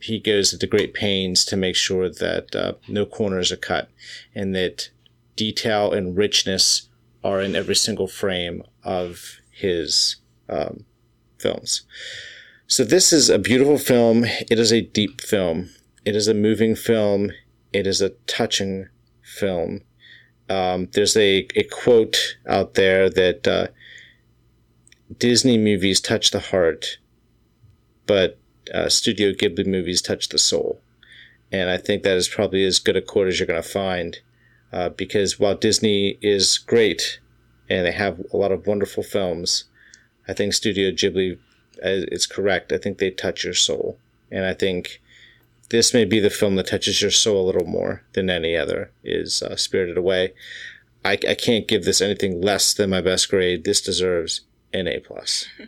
he 0.00 0.18
goes 0.18 0.52
into 0.52 0.66
great 0.66 0.92
pains 0.92 1.44
to 1.46 1.56
make 1.56 1.76
sure 1.76 2.08
that 2.08 2.54
uh, 2.54 2.74
no 2.88 3.06
corners 3.06 3.50
are 3.52 3.56
cut 3.56 3.88
and 4.34 4.54
that 4.54 4.90
detail 5.36 5.92
and 5.92 6.16
richness 6.16 6.88
are 7.22 7.40
in 7.40 7.54
every 7.54 7.74
single 7.74 8.06
frame 8.06 8.62
of 8.82 9.40
his 9.50 10.16
um, 10.48 10.84
films. 11.38 11.82
So, 12.66 12.84
this 12.84 13.12
is 13.12 13.28
a 13.28 13.38
beautiful 13.38 13.78
film. 13.78 14.24
It 14.24 14.58
is 14.58 14.72
a 14.72 14.80
deep 14.80 15.20
film. 15.20 15.70
It 16.06 16.14
is 16.14 16.28
a 16.28 16.34
moving 16.34 16.76
film. 16.76 17.32
It 17.72 17.84
is 17.84 18.00
a 18.00 18.10
touching 18.28 18.88
film. 19.22 19.80
Um, 20.48 20.88
there's 20.92 21.16
a, 21.16 21.48
a 21.56 21.64
quote 21.64 22.36
out 22.46 22.74
there 22.74 23.10
that 23.10 23.48
uh, 23.48 23.66
Disney 25.18 25.58
movies 25.58 26.00
touch 26.00 26.30
the 26.30 26.38
heart, 26.38 26.98
but 28.06 28.38
uh, 28.72 28.88
Studio 28.88 29.32
Ghibli 29.32 29.66
movies 29.66 30.00
touch 30.00 30.28
the 30.28 30.38
soul. 30.38 30.80
And 31.50 31.70
I 31.70 31.76
think 31.76 32.04
that 32.04 32.16
is 32.16 32.28
probably 32.28 32.64
as 32.64 32.78
good 32.78 32.96
a 32.96 33.02
quote 33.02 33.26
as 33.26 33.40
you're 33.40 33.46
going 33.48 33.60
to 33.60 33.68
find. 33.68 34.20
Uh, 34.72 34.90
because 34.90 35.40
while 35.40 35.56
Disney 35.56 36.18
is 36.22 36.58
great 36.58 37.18
and 37.68 37.84
they 37.84 37.92
have 37.92 38.20
a 38.32 38.36
lot 38.36 38.52
of 38.52 38.68
wonderful 38.68 39.02
films, 39.02 39.64
I 40.28 40.34
think 40.34 40.52
Studio 40.52 40.92
Ghibli 40.92 41.38
uh, 41.84 42.06
is 42.12 42.26
correct. 42.26 42.72
I 42.72 42.78
think 42.78 42.98
they 42.98 43.10
touch 43.10 43.42
your 43.42 43.54
soul. 43.54 43.98
And 44.30 44.44
I 44.44 44.54
think 44.54 45.00
this 45.70 45.92
may 45.92 46.04
be 46.04 46.20
the 46.20 46.30
film 46.30 46.56
that 46.56 46.68
touches 46.68 47.02
your 47.02 47.10
soul 47.10 47.44
a 47.44 47.46
little 47.46 47.66
more 47.66 48.02
than 48.12 48.30
any 48.30 48.56
other, 48.56 48.92
is 49.02 49.42
uh, 49.42 49.56
Spirited 49.56 49.96
Away. 49.96 50.32
I, 51.04 51.12
I 51.12 51.34
can't 51.34 51.68
give 51.68 51.84
this 51.84 52.00
anything 52.00 52.40
less 52.40 52.74
than 52.74 52.90
my 52.90 53.00
best 53.00 53.30
grade. 53.30 53.64
This 53.64 53.80
deserves 53.80 54.42
an 54.72 54.86
A 54.86 55.00
plus. 55.00 55.46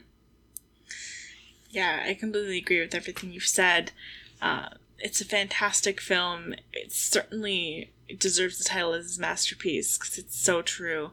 Yeah, 1.71 2.03
I 2.07 2.15
completely 2.15 2.59
agree 2.59 2.81
with 2.81 2.95
everything 2.95 3.31
you've 3.31 3.47
said. 3.47 3.93
Uh, 4.41 4.71
it's 4.99 5.21
a 5.21 5.25
fantastic 5.25 6.01
film. 6.01 6.55
It 6.73 6.93
certainly 6.93 7.93
deserves 8.19 8.59
the 8.59 8.65
title 8.65 8.95
as 8.95 9.05
his 9.05 9.19
masterpiece 9.19 9.99
because 9.99 10.19
it's 10.19 10.37
so 10.37 10.63
true. 10.63 11.11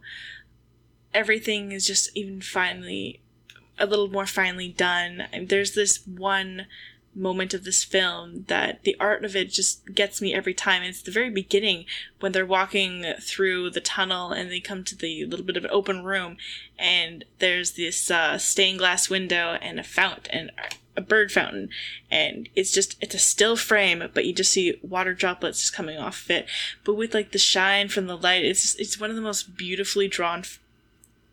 Everything 1.13 1.71
is 1.71 1.85
just 1.85 2.09
even 2.15 2.41
finally 2.41 3.21
a 3.77 3.85
little 3.85 4.07
more 4.07 4.25
finely 4.25 4.69
done. 4.69 5.23
There's 5.47 5.73
this 5.73 6.05
one 6.07 6.67
moment 7.15 7.53
of 7.53 7.63
this 7.63 7.83
film 7.83 8.45
that 8.47 8.83
the 8.83 8.95
art 8.99 9.23
of 9.23 9.35
it 9.35 9.49
just 9.49 9.93
gets 9.93 10.21
me 10.21 10.33
every 10.33 10.53
time. 10.53 10.83
It's 10.83 11.01
the 11.01 11.11
very 11.11 11.29
beginning 11.29 11.85
when 12.19 12.31
they're 12.31 12.45
walking 12.45 13.05
through 13.21 13.69
the 13.69 13.81
tunnel 13.81 14.31
and 14.31 14.51
they 14.51 14.59
come 14.59 14.83
to 14.83 14.95
the 14.95 15.25
little 15.25 15.45
bit 15.45 15.57
of 15.57 15.63
an 15.63 15.71
open 15.71 16.03
room 16.03 16.37
and 16.77 17.23
there's 17.39 17.71
this 17.71 18.11
uh, 18.11 18.37
stained 18.37 18.79
glass 18.79 19.09
window 19.09 19.57
and 19.61 19.79
a 19.79 19.83
fountain 19.83 20.31
and 20.33 20.51
a 20.97 21.01
bird 21.01 21.31
fountain. 21.31 21.69
And 22.11 22.49
it's 22.55 22.71
just 22.71 22.97
it's 23.01 23.15
a 23.15 23.19
still 23.19 23.55
frame 23.55 24.03
but 24.13 24.25
you 24.25 24.33
just 24.33 24.51
see 24.51 24.79
water 24.81 25.13
droplets 25.13 25.61
just 25.61 25.73
coming 25.73 25.97
off 25.97 26.25
of 26.25 26.31
it. 26.31 26.47
But 26.83 26.95
with 26.95 27.13
like 27.13 27.31
the 27.31 27.39
shine 27.39 27.87
from 27.87 28.07
the 28.07 28.17
light 28.17 28.43
it's 28.43 28.61
just, 28.61 28.79
it's 28.79 28.99
one 28.99 29.09
of 29.09 29.15
the 29.15 29.21
most 29.21 29.57
beautifully 29.57 30.07
drawn 30.07 30.39
f- 30.39 30.59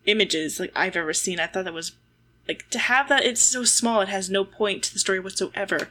images 0.07 0.61
like 0.61 0.73
I've 0.77 0.97
ever 0.97 1.13
seen. 1.13 1.41
I 1.41 1.47
thought 1.47 1.65
that 1.65 1.75
was 1.75 1.93
like 2.48 2.69
to 2.70 2.78
have 2.78 3.09
that 3.09 3.24
it's 3.24 3.43
so 3.43 3.64
small 3.64 4.01
it 4.01 4.09
has 4.09 4.28
no 4.28 4.44
point 4.44 4.82
to 4.82 4.93
the 4.93 4.98
story 4.98 5.20
whatsoever 5.20 5.89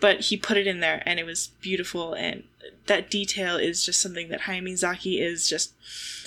but 0.00 0.20
he 0.20 0.36
put 0.36 0.56
it 0.56 0.66
in 0.66 0.80
there 0.80 1.02
and 1.06 1.18
it 1.18 1.24
was 1.24 1.48
beautiful 1.60 2.14
and 2.14 2.44
that 2.86 3.10
detail 3.10 3.56
is 3.56 3.84
just 3.84 4.00
something 4.00 4.28
that 4.28 4.42
Hayao 4.42 4.62
Miyazaki 4.62 5.20
is 5.20 5.48
just 5.48 5.72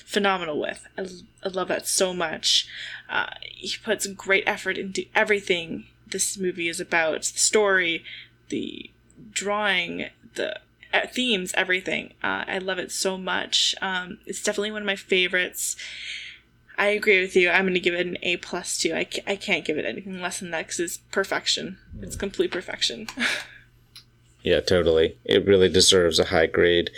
phenomenal 0.05 0.59
with. 0.59 0.87
I, 0.97 1.07
I 1.43 1.49
love 1.49 1.67
that 1.67 1.87
so 1.87 2.13
much. 2.13 2.67
Uh, 3.09 3.27
he 3.41 3.75
puts 3.83 4.07
great 4.07 4.43
effort 4.47 4.77
into 4.77 5.05
everything 5.13 5.85
this 6.09 6.37
movie 6.37 6.69
is 6.69 6.79
about 6.79 7.23
the 7.23 7.39
story, 7.39 8.03
the 8.49 8.89
drawing, 9.31 10.09
the 10.35 10.59
uh, 10.93 11.07
themes, 11.07 11.53
everything. 11.55 12.13
Uh, 12.23 12.45
I 12.47 12.59
love 12.59 12.79
it 12.79 12.91
so 12.91 13.17
much. 13.17 13.75
Um, 13.81 14.19
it's 14.25 14.41
definitely 14.41 14.71
one 14.71 14.83
of 14.83 14.87
my 14.87 14.95
favorites. 14.95 15.75
I 16.77 16.87
agree 16.87 17.19
with 17.21 17.35
you. 17.35 17.49
I'm 17.49 17.63
going 17.63 17.73
to 17.73 17.79
give 17.79 17.95
it 17.95 18.05
an 18.05 18.17
A 18.21 18.37
plus 18.37 18.77
too. 18.77 18.93
I, 18.93 19.07
I 19.25 19.35
can't 19.35 19.65
give 19.65 19.77
it 19.77 19.85
anything 19.85 20.21
less 20.21 20.39
than 20.39 20.51
that 20.51 20.67
because 20.67 20.79
it's 20.79 20.97
perfection. 20.97 21.77
It's 22.01 22.15
complete 22.15 22.51
perfection. 22.51 23.07
Yeah, 24.47 24.61
totally. 24.61 25.17
It 25.25 25.45
really 25.45 25.67
deserves 25.67 26.19
a 26.19 26.25
high 26.25 26.45
grade. 26.45 26.89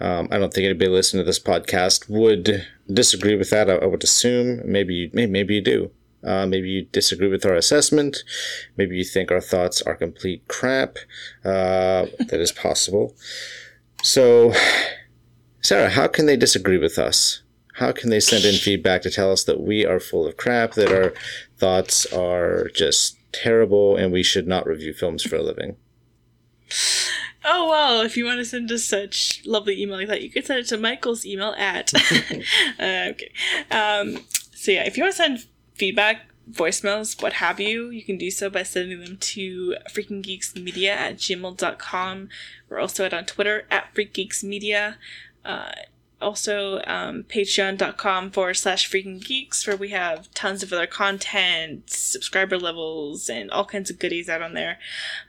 Um, 0.00 0.26
I 0.30 0.38
don't 0.38 0.54
think 0.54 0.64
anybody 0.64 0.88
listening 0.88 1.22
to 1.22 1.26
this 1.26 1.38
podcast 1.38 2.08
would 2.08 2.66
disagree 2.90 3.36
with 3.36 3.50
that. 3.50 3.68
I, 3.68 3.74
I 3.74 3.84
would 3.84 4.02
assume 4.02 4.62
maybe 4.64 4.94
you, 4.94 5.10
maybe, 5.12 5.30
maybe 5.30 5.54
you 5.56 5.60
do. 5.60 5.90
Uh, 6.26 6.46
maybe 6.46 6.70
you 6.70 6.86
disagree 6.86 7.28
with 7.28 7.44
our 7.44 7.52
assessment. 7.56 8.22
Maybe 8.78 8.96
you 8.96 9.04
think 9.04 9.30
our 9.30 9.42
thoughts 9.42 9.82
are 9.82 9.94
complete 9.94 10.48
crap. 10.48 10.96
Uh, 11.44 12.06
that 12.20 12.40
is 12.40 12.52
possible. 12.52 13.14
So, 14.02 14.54
Sarah, 15.60 15.90
how 15.90 16.06
can 16.06 16.24
they 16.24 16.38
disagree 16.38 16.78
with 16.78 16.98
us? 16.98 17.42
How 17.74 17.92
can 17.92 18.10
they 18.10 18.20
send 18.20 18.44
in 18.44 18.54
feedback 18.54 19.02
to 19.02 19.10
tell 19.10 19.32
us 19.32 19.44
that 19.44 19.60
we 19.60 19.84
are 19.84 19.98
full 19.98 20.26
of 20.26 20.36
crap, 20.36 20.74
that 20.74 20.92
our 20.92 21.12
thoughts 21.56 22.06
are 22.12 22.68
just 22.74 23.16
terrible, 23.32 23.96
and 23.96 24.12
we 24.12 24.22
should 24.22 24.46
not 24.46 24.66
review 24.66 24.92
films 24.92 25.22
for 25.22 25.36
a 25.36 25.42
living? 25.42 25.76
Oh 27.44 27.68
well, 27.68 28.00
if 28.00 28.16
you 28.16 28.24
want 28.24 28.38
to 28.38 28.44
send 28.44 28.70
us 28.72 28.84
such 28.84 29.44
lovely 29.44 29.80
email 29.82 29.98
like 29.98 30.08
that, 30.08 30.22
you 30.22 30.30
can 30.30 30.44
send 30.44 30.60
it 30.60 30.68
to 30.68 30.78
Michael's 30.78 31.26
email 31.26 31.54
at. 31.58 31.92
uh, 32.80 33.10
okay. 33.10 33.32
Um, 33.70 34.24
so 34.52 34.72
yeah, 34.72 34.84
if 34.84 34.96
you 34.96 35.02
want 35.02 35.14
to 35.14 35.22
send 35.22 35.46
feedback, 35.74 36.22
voicemails, 36.50 37.20
what 37.22 37.34
have 37.34 37.60
you, 37.60 37.90
you 37.90 38.02
can 38.02 38.18
do 38.18 38.30
so 38.30 38.50
by 38.50 38.62
sending 38.62 39.00
them 39.00 39.16
to 39.18 39.76
freakinggeeksmedia 39.90 40.88
at 40.88 41.16
gmail.com. 41.16 42.28
We're 42.68 42.78
also 42.78 43.04
at 43.04 43.14
on 43.14 43.24
Twitter 43.24 43.66
at 43.70 43.94
freakgeeksmedia. 43.94 44.96
Uh, 45.44 45.72
also 46.24 46.82
um, 46.86 47.24
patreon.com 47.24 48.30
forward 48.30 48.54
slash 48.54 48.90
freaking 48.90 49.22
geeks 49.22 49.66
where 49.66 49.76
we 49.76 49.90
have 49.90 50.32
tons 50.32 50.62
of 50.62 50.72
other 50.72 50.86
content 50.86 51.90
subscriber 51.90 52.58
levels 52.58 53.28
and 53.28 53.50
all 53.50 53.64
kinds 53.64 53.90
of 53.90 53.98
goodies 53.98 54.28
out 54.28 54.42
on 54.42 54.54
there. 54.54 54.78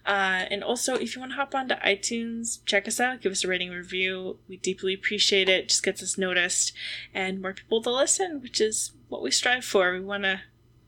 Uh, 0.05 0.45
and 0.49 0.63
also 0.63 0.95
if 0.95 1.15
you 1.15 1.19
want 1.19 1.33
to 1.33 1.35
hop 1.35 1.53
onto 1.53 1.75
itunes 1.75 2.59
check 2.65 2.87
us 2.87 2.99
out 2.99 3.21
give 3.21 3.31
us 3.31 3.43
a 3.43 3.47
rating 3.47 3.69
review. 3.71 4.37
We 4.47 4.57
deeply 4.57 4.93
appreciate 4.93 5.49
it. 5.49 5.69
Just 5.69 5.83
gets 5.83 6.01
us 6.01 6.17
noticed 6.17 6.73
and 7.13 7.41
more 7.41 7.53
people 7.53 7.81
to 7.81 7.91
listen 7.91 8.41
which 8.41 8.61
is 8.61 8.93
what 9.09 9.21
we 9.21 9.31
strive 9.31 9.65
for. 9.65 9.93
We 9.93 9.99
want 9.99 10.23
to 10.23 10.41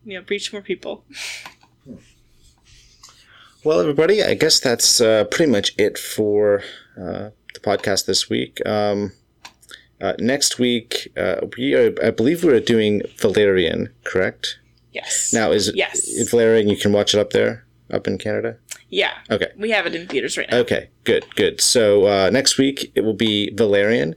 you 0.05 0.17
know 0.17 0.25
reach 0.27 0.53
more 0.53 0.61
people. 0.61 1.03
Well 3.63 3.81
everybody 3.81 4.23
i 4.23 4.33
guess 4.33 4.61
that's 4.61 5.01
uh, 5.01 5.25
pretty 5.25 5.51
much 5.51 5.73
it 5.77 5.97
for 5.97 6.61
uh, 6.95 7.31
the 7.53 7.59
podcast 7.59 8.05
this 8.05 8.29
week. 8.29 8.65
Um, 8.65 9.11
uh, 10.01 10.13
next 10.19 10.59
week, 10.59 11.11
uh, 11.17 11.41
we 11.57 11.73
are, 11.73 11.93
I 12.03 12.11
believe 12.11 12.43
we 12.43 12.53
are 12.53 12.59
doing 12.59 13.01
Valerian, 13.17 13.89
correct? 14.03 14.59
Yes. 14.91 15.33
Now, 15.33 15.51
is 15.51 15.71
yes. 15.75 16.07
it 16.07 16.29
Valerian? 16.29 16.69
You 16.69 16.77
can 16.77 16.91
watch 16.91 17.13
it 17.13 17.19
up 17.19 17.31
there, 17.31 17.65
up 17.91 18.07
in 18.07 18.17
Canada. 18.17 18.57
Yeah. 18.89 19.11
Okay. 19.29 19.51
We 19.57 19.71
have 19.71 19.85
it 19.85 19.95
in 19.95 20.07
theaters 20.07 20.37
right 20.37 20.49
now. 20.49 20.57
Okay. 20.57 20.89
Good. 21.03 21.25
Good. 21.35 21.61
So 21.61 22.07
uh, 22.07 22.29
next 22.29 22.57
week 22.57 22.91
it 22.95 23.01
will 23.01 23.13
be 23.13 23.53
Valerian, 23.53 24.15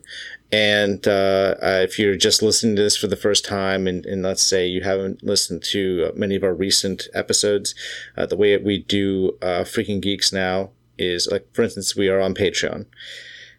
and 0.52 1.06
uh, 1.08 1.56
uh, 1.62 1.80
if 1.82 1.98
you're 1.98 2.16
just 2.16 2.42
listening 2.42 2.76
to 2.76 2.82
this 2.82 2.96
for 2.96 3.06
the 3.08 3.16
first 3.16 3.44
time, 3.44 3.86
and, 3.86 4.06
and 4.06 4.22
let's 4.22 4.46
say 4.46 4.66
you 4.66 4.82
haven't 4.82 5.22
listened 5.22 5.62
to 5.64 6.12
many 6.14 6.36
of 6.36 6.44
our 6.44 6.54
recent 6.54 7.08
episodes, 7.14 7.74
uh, 8.16 8.26
the 8.26 8.36
way 8.36 8.56
we 8.56 8.78
do 8.78 9.36
Freaking 9.42 10.00
Geeks 10.00 10.32
now 10.32 10.70
is 10.98 11.28
like, 11.30 11.46
for 11.52 11.62
instance, 11.62 11.96
we 11.96 12.08
are 12.08 12.20
on 12.20 12.34
Patreon. 12.34 12.86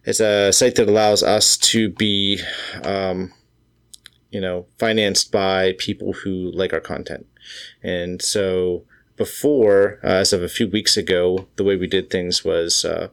It's 0.03 0.19
a 0.19 0.51
site 0.51 0.75
that 0.75 0.89
allows 0.89 1.21
us 1.23 1.57
to 1.57 1.89
be, 1.89 2.39
um, 2.83 3.33
you 4.31 4.41
know, 4.41 4.65
financed 4.79 5.31
by 5.31 5.73
people 5.77 6.13
who 6.13 6.51
like 6.53 6.73
our 6.73 6.79
content. 6.79 7.27
And 7.83 8.21
so 8.21 8.83
before, 9.17 9.99
uh, 10.03 10.07
as 10.07 10.33
of 10.33 10.41
a 10.41 10.49
few 10.49 10.67
weeks 10.67 10.97
ago, 10.97 11.47
the 11.55 11.63
way 11.63 11.75
we 11.75 11.87
did 11.87 12.09
things 12.09 12.43
was 12.43 12.83
uh, 12.83 13.09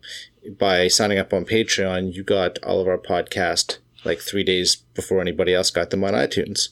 by 0.58 0.88
signing 0.88 1.18
up 1.18 1.34
on 1.34 1.44
Patreon, 1.44 2.14
you 2.14 2.22
got 2.22 2.58
all 2.62 2.80
of 2.80 2.88
our 2.88 2.98
podcast 2.98 3.78
like 4.04 4.20
three 4.20 4.44
days 4.44 4.76
before 4.94 5.20
anybody 5.20 5.54
else 5.54 5.70
got 5.70 5.90
them 5.90 6.04
on 6.04 6.14
iTunes. 6.14 6.68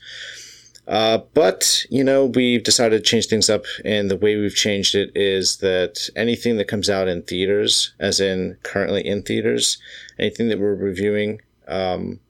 Uh, 0.86 1.18
but, 1.34 1.84
you 1.90 2.04
know, 2.04 2.26
we've 2.26 2.62
decided 2.62 2.98
to 2.98 3.10
change 3.10 3.26
things 3.26 3.50
up, 3.50 3.64
and 3.84 4.08
the 4.08 4.16
way 4.16 4.36
we've 4.36 4.54
changed 4.54 4.94
it 4.94 5.10
is 5.16 5.56
that 5.56 6.08
anything 6.14 6.56
that 6.56 6.68
comes 6.68 6.88
out 6.88 7.08
in 7.08 7.22
theaters, 7.22 7.92
as 7.98 8.20
in 8.20 8.56
currently 8.62 9.04
in 9.04 9.22
theaters, 9.22 9.78
anything 10.18 10.48
that 10.48 10.58
we're 10.58 10.74
reviewing, 10.74 11.40
um, 11.68 12.20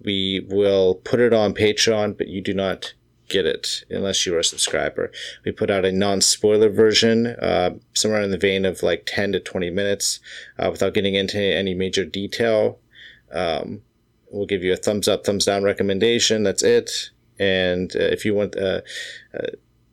we 0.00 0.46
will 0.48 0.94
put 0.94 1.20
it 1.20 1.32
on 1.32 1.54
Patreon, 1.54 2.16
but 2.16 2.28
you 2.28 2.40
do 2.40 2.54
not 2.54 2.94
get 3.28 3.46
it 3.46 3.84
unless 3.90 4.24
you 4.24 4.34
are 4.34 4.40
a 4.40 4.44
subscriber. 4.44 5.12
We 5.44 5.52
put 5.52 5.70
out 5.70 5.84
a 5.84 5.92
non 5.92 6.20
spoiler 6.20 6.68
version, 6.68 7.26
uh, 7.26 7.70
somewhere 7.94 8.22
in 8.22 8.30
the 8.30 8.38
vein 8.38 8.64
of 8.64 8.82
like 8.82 9.04
10 9.06 9.32
to 9.32 9.40
20 9.40 9.70
minutes, 9.70 10.20
uh, 10.58 10.68
without 10.70 10.94
getting 10.94 11.14
into 11.14 11.38
any 11.38 11.74
major 11.74 12.04
detail. 12.04 12.78
Um, 13.32 13.82
we'll 14.30 14.46
give 14.46 14.62
you 14.62 14.72
a 14.72 14.76
thumbs 14.76 15.08
up, 15.08 15.24
thumbs 15.24 15.44
down 15.44 15.62
recommendation. 15.62 16.42
That's 16.42 16.62
it. 16.62 17.10
And 17.38 17.94
uh, 17.94 18.00
if 18.00 18.24
you 18.24 18.34
want 18.34 18.56
uh, 18.56 18.80
uh, 19.34 19.46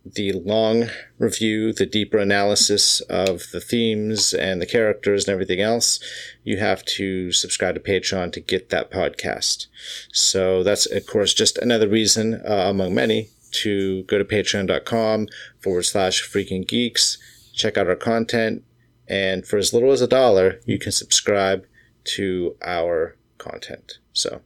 the 0.06 0.32
long 0.34 0.90
review, 1.18 1.74
the 1.74 1.86
deeper 1.86 2.20
analysis 2.20 3.02
of 3.02 3.44
the 3.52 3.60
themes 3.60 4.34
and 4.34 4.62
the 4.62 4.66
characters 4.66 5.28
and 5.28 5.34
everything 5.34 5.60
else, 5.60 6.00
you 6.44 6.58
have 6.58 6.86
to 6.86 7.32
subscribe 7.32 7.76
to 7.76 7.82
Patreon 7.82 8.32
to 8.34 8.40
get 8.40 8.70
that 8.70 8.92
podcast. 8.92 9.68
So 10.14 10.62
that's, 10.64 10.86
of 10.86 11.08
course, 11.08 11.34
just 11.34 11.58
another 11.58 11.88
reason 11.88 12.42
uh, 12.48 12.70
among 12.70 12.94
many 12.94 13.30
to 13.52 14.04
go 14.04 14.18
to 14.18 14.26
patreon.com 14.26 15.28
forward 15.60 15.84
slash 15.84 16.22
freaking 16.22 16.68
geeks, 16.68 17.18
check 17.54 17.78
out 17.78 17.88
our 17.88 17.96
content, 17.96 18.64
and 19.08 19.46
for 19.46 19.58
as 19.58 19.74
little 19.74 19.92
as 19.92 20.02
a 20.02 20.08
dollar, 20.08 20.60
you 20.66 20.78
can 20.78 20.92
subscribe 20.92 21.66
to 22.04 22.56
our 22.64 23.16
content. 23.38 24.00
So 24.14 24.42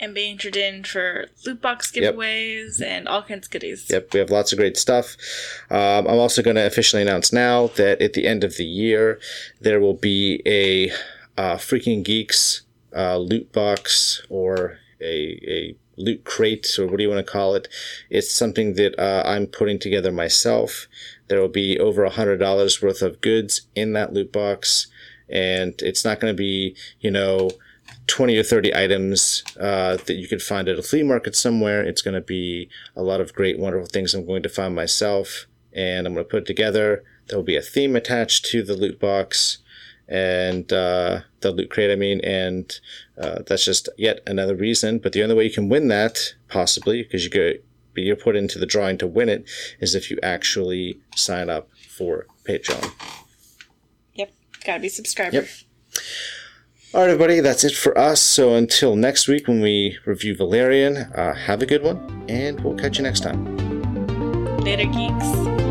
and 0.00 0.14
be 0.14 0.30
entered 0.30 0.56
in 0.56 0.84
for 0.84 1.26
loot 1.46 1.60
box 1.62 1.90
giveaways 1.90 2.80
yep. 2.80 2.88
and 2.88 3.08
all 3.08 3.22
kinds 3.22 3.46
of 3.46 3.50
goodies. 3.50 3.88
Yep, 3.88 4.12
we 4.12 4.20
have 4.20 4.30
lots 4.30 4.52
of 4.52 4.58
great 4.58 4.76
stuff. 4.76 5.16
Um, 5.70 6.06
I'm 6.06 6.18
also 6.18 6.42
going 6.42 6.56
to 6.56 6.66
officially 6.66 7.02
announce 7.02 7.32
now 7.32 7.68
that 7.68 8.00
at 8.02 8.12
the 8.12 8.26
end 8.26 8.44
of 8.44 8.56
the 8.56 8.64
year, 8.64 9.20
there 9.60 9.80
will 9.80 9.94
be 9.94 10.42
a 10.46 10.90
uh, 11.40 11.56
Freaking 11.56 12.02
Geeks 12.02 12.62
uh, 12.94 13.18
loot 13.18 13.52
box 13.52 14.22
or 14.28 14.78
a, 15.00 15.38
a 15.46 15.76
loot 15.96 16.24
crate, 16.24 16.78
or 16.78 16.86
what 16.86 16.96
do 16.96 17.02
you 17.02 17.08
want 17.08 17.24
to 17.24 17.32
call 17.32 17.54
it? 17.54 17.68
It's 18.10 18.32
something 18.32 18.74
that 18.74 18.98
uh, 18.98 19.22
I'm 19.26 19.46
putting 19.46 19.78
together 19.78 20.10
myself. 20.12 20.86
There 21.28 21.40
will 21.40 21.48
be 21.48 21.78
over 21.78 22.04
a 22.04 22.10
$100 22.10 22.82
worth 22.82 23.02
of 23.02 23.20
goods 23.20 23.62
in 23.74 23.92
that 23.92 24.12
loot 24.12 24.32
box. 24.32 24.88
And 25.28 25.74
it's 25.80 26.04
not 26.04 26.20
going 26.20 26.32
to 26.32 26.36
be, 26.36 26.76
you 27.00 27.10
know, 27.10 27.50
20 28.06 28.36
or 28.36 28.42
30 28.42 28.74
items 28.74 29.42
uh, 29.58 29.96
that 29.96 30.14
you 30.14 30.28
could 30.28 30.42
find 30.42 30.68
at 30.68 30.78
a 30.78 30.82
flea 30.82 31.02
market 31.02 31.34
somewhere. 31.34 31.82
It's 31.82 32.02
going 32.02 32.14
to 32.14 32.20
be 32.20 32.68
a 32.94 33.02
lot 33.02 33.20
of 33.20 33.34
great, 33.34 33.58
wonderful 33.58 33.86
things 33.86 34.14
I'm 34.14 34.26
going 34.26 34.42
to 34.42 34.48
find 34.48 34.74
myself, 34.74 35.46
and 35.72 36.06
I'm 36.06 36.14
going 36.14 36.24
to 36.24 36.30
put 36.30 36.42
it 36.42 36.46
together. 36.46 37.04
There 37.28 37.38
will 37.38 37.44
be 37.44 37.56
a 37.56 37.62
theme 37.62 37.96
attached 37.96 38.44
to 38.46 38.62
the 38.62 38.74
loot 38.74 39.00
box 39.00 39.58
and 40.06 40.70
uh, 40.72 41.20
the 41.40 41.50
loot 41.50 41.70
crate, 41.70 41.90
I 41.90 41.96
mean, 41.96 42.20
and 42.20 42.78
uh, 43.18 43.40
that's 43.46 43.64
just 43.64 43.88
yet 43.96 44.20
another 44.26 44.54
reason. 44.54 44.98
But 44.98 45.12
the 45.12 45.22
only 45.22 45.34
way 45.34 45.44
you 45.44 45.50
can 45.50 45.68
win 45.68 45.88
that, 45.88 46.34
possibly, 46.48 47.02
because 47.02 47.24
you 47.24 47.30
go, 47.30 47.52
you're 47.96 48.16
put 48.16 48.36
into 48.36 48.58
the 48.58 48.66
drawing 48.66 48.98
to 48.98 49.06
win 49.06 49.30
it, 49.30 49.48
is 49.80 49.94
if 49.94 50.10
you 50.10 50.18
actually 50.22 50.98
sign 51.16 51.48
up 51.48 51.70
for 51.88 52.26
Patreon. 52.46 52.92
Yep, 54.14 54.32
gotta 54.64 54.80
be 54.80 54.88
subscriber. 54.90 55.36
Yep. 55.36 55.48
All 56.94 57.00
right, 57.00 57.10
everybody, 57.10 57.40
that's 57.40 57.64
it 57.64 57.74
for 57.74 57.98
us. 57.98 58.22
So 58.22 58.54
until 58.54 58.94
next 58.94 59.26
week 59.26 59.48
when 59.48 59.60
we 59.60 59.98
review 60.04 60.36
Valerian, 60.36 60.96
uh, 60.96 61.34
have 61.34 61.60
a 61.60 61.66
good 61.66 61.82
one, 61.82 62.24
and 62.28 62.60
we'll 62.60 62.76
catch 62.76 62.98
you 62.98 63.02
next 63.02 63.18
time. 63.18 63.44
Later, 64.58 64.84
geeks. 64.84 65.63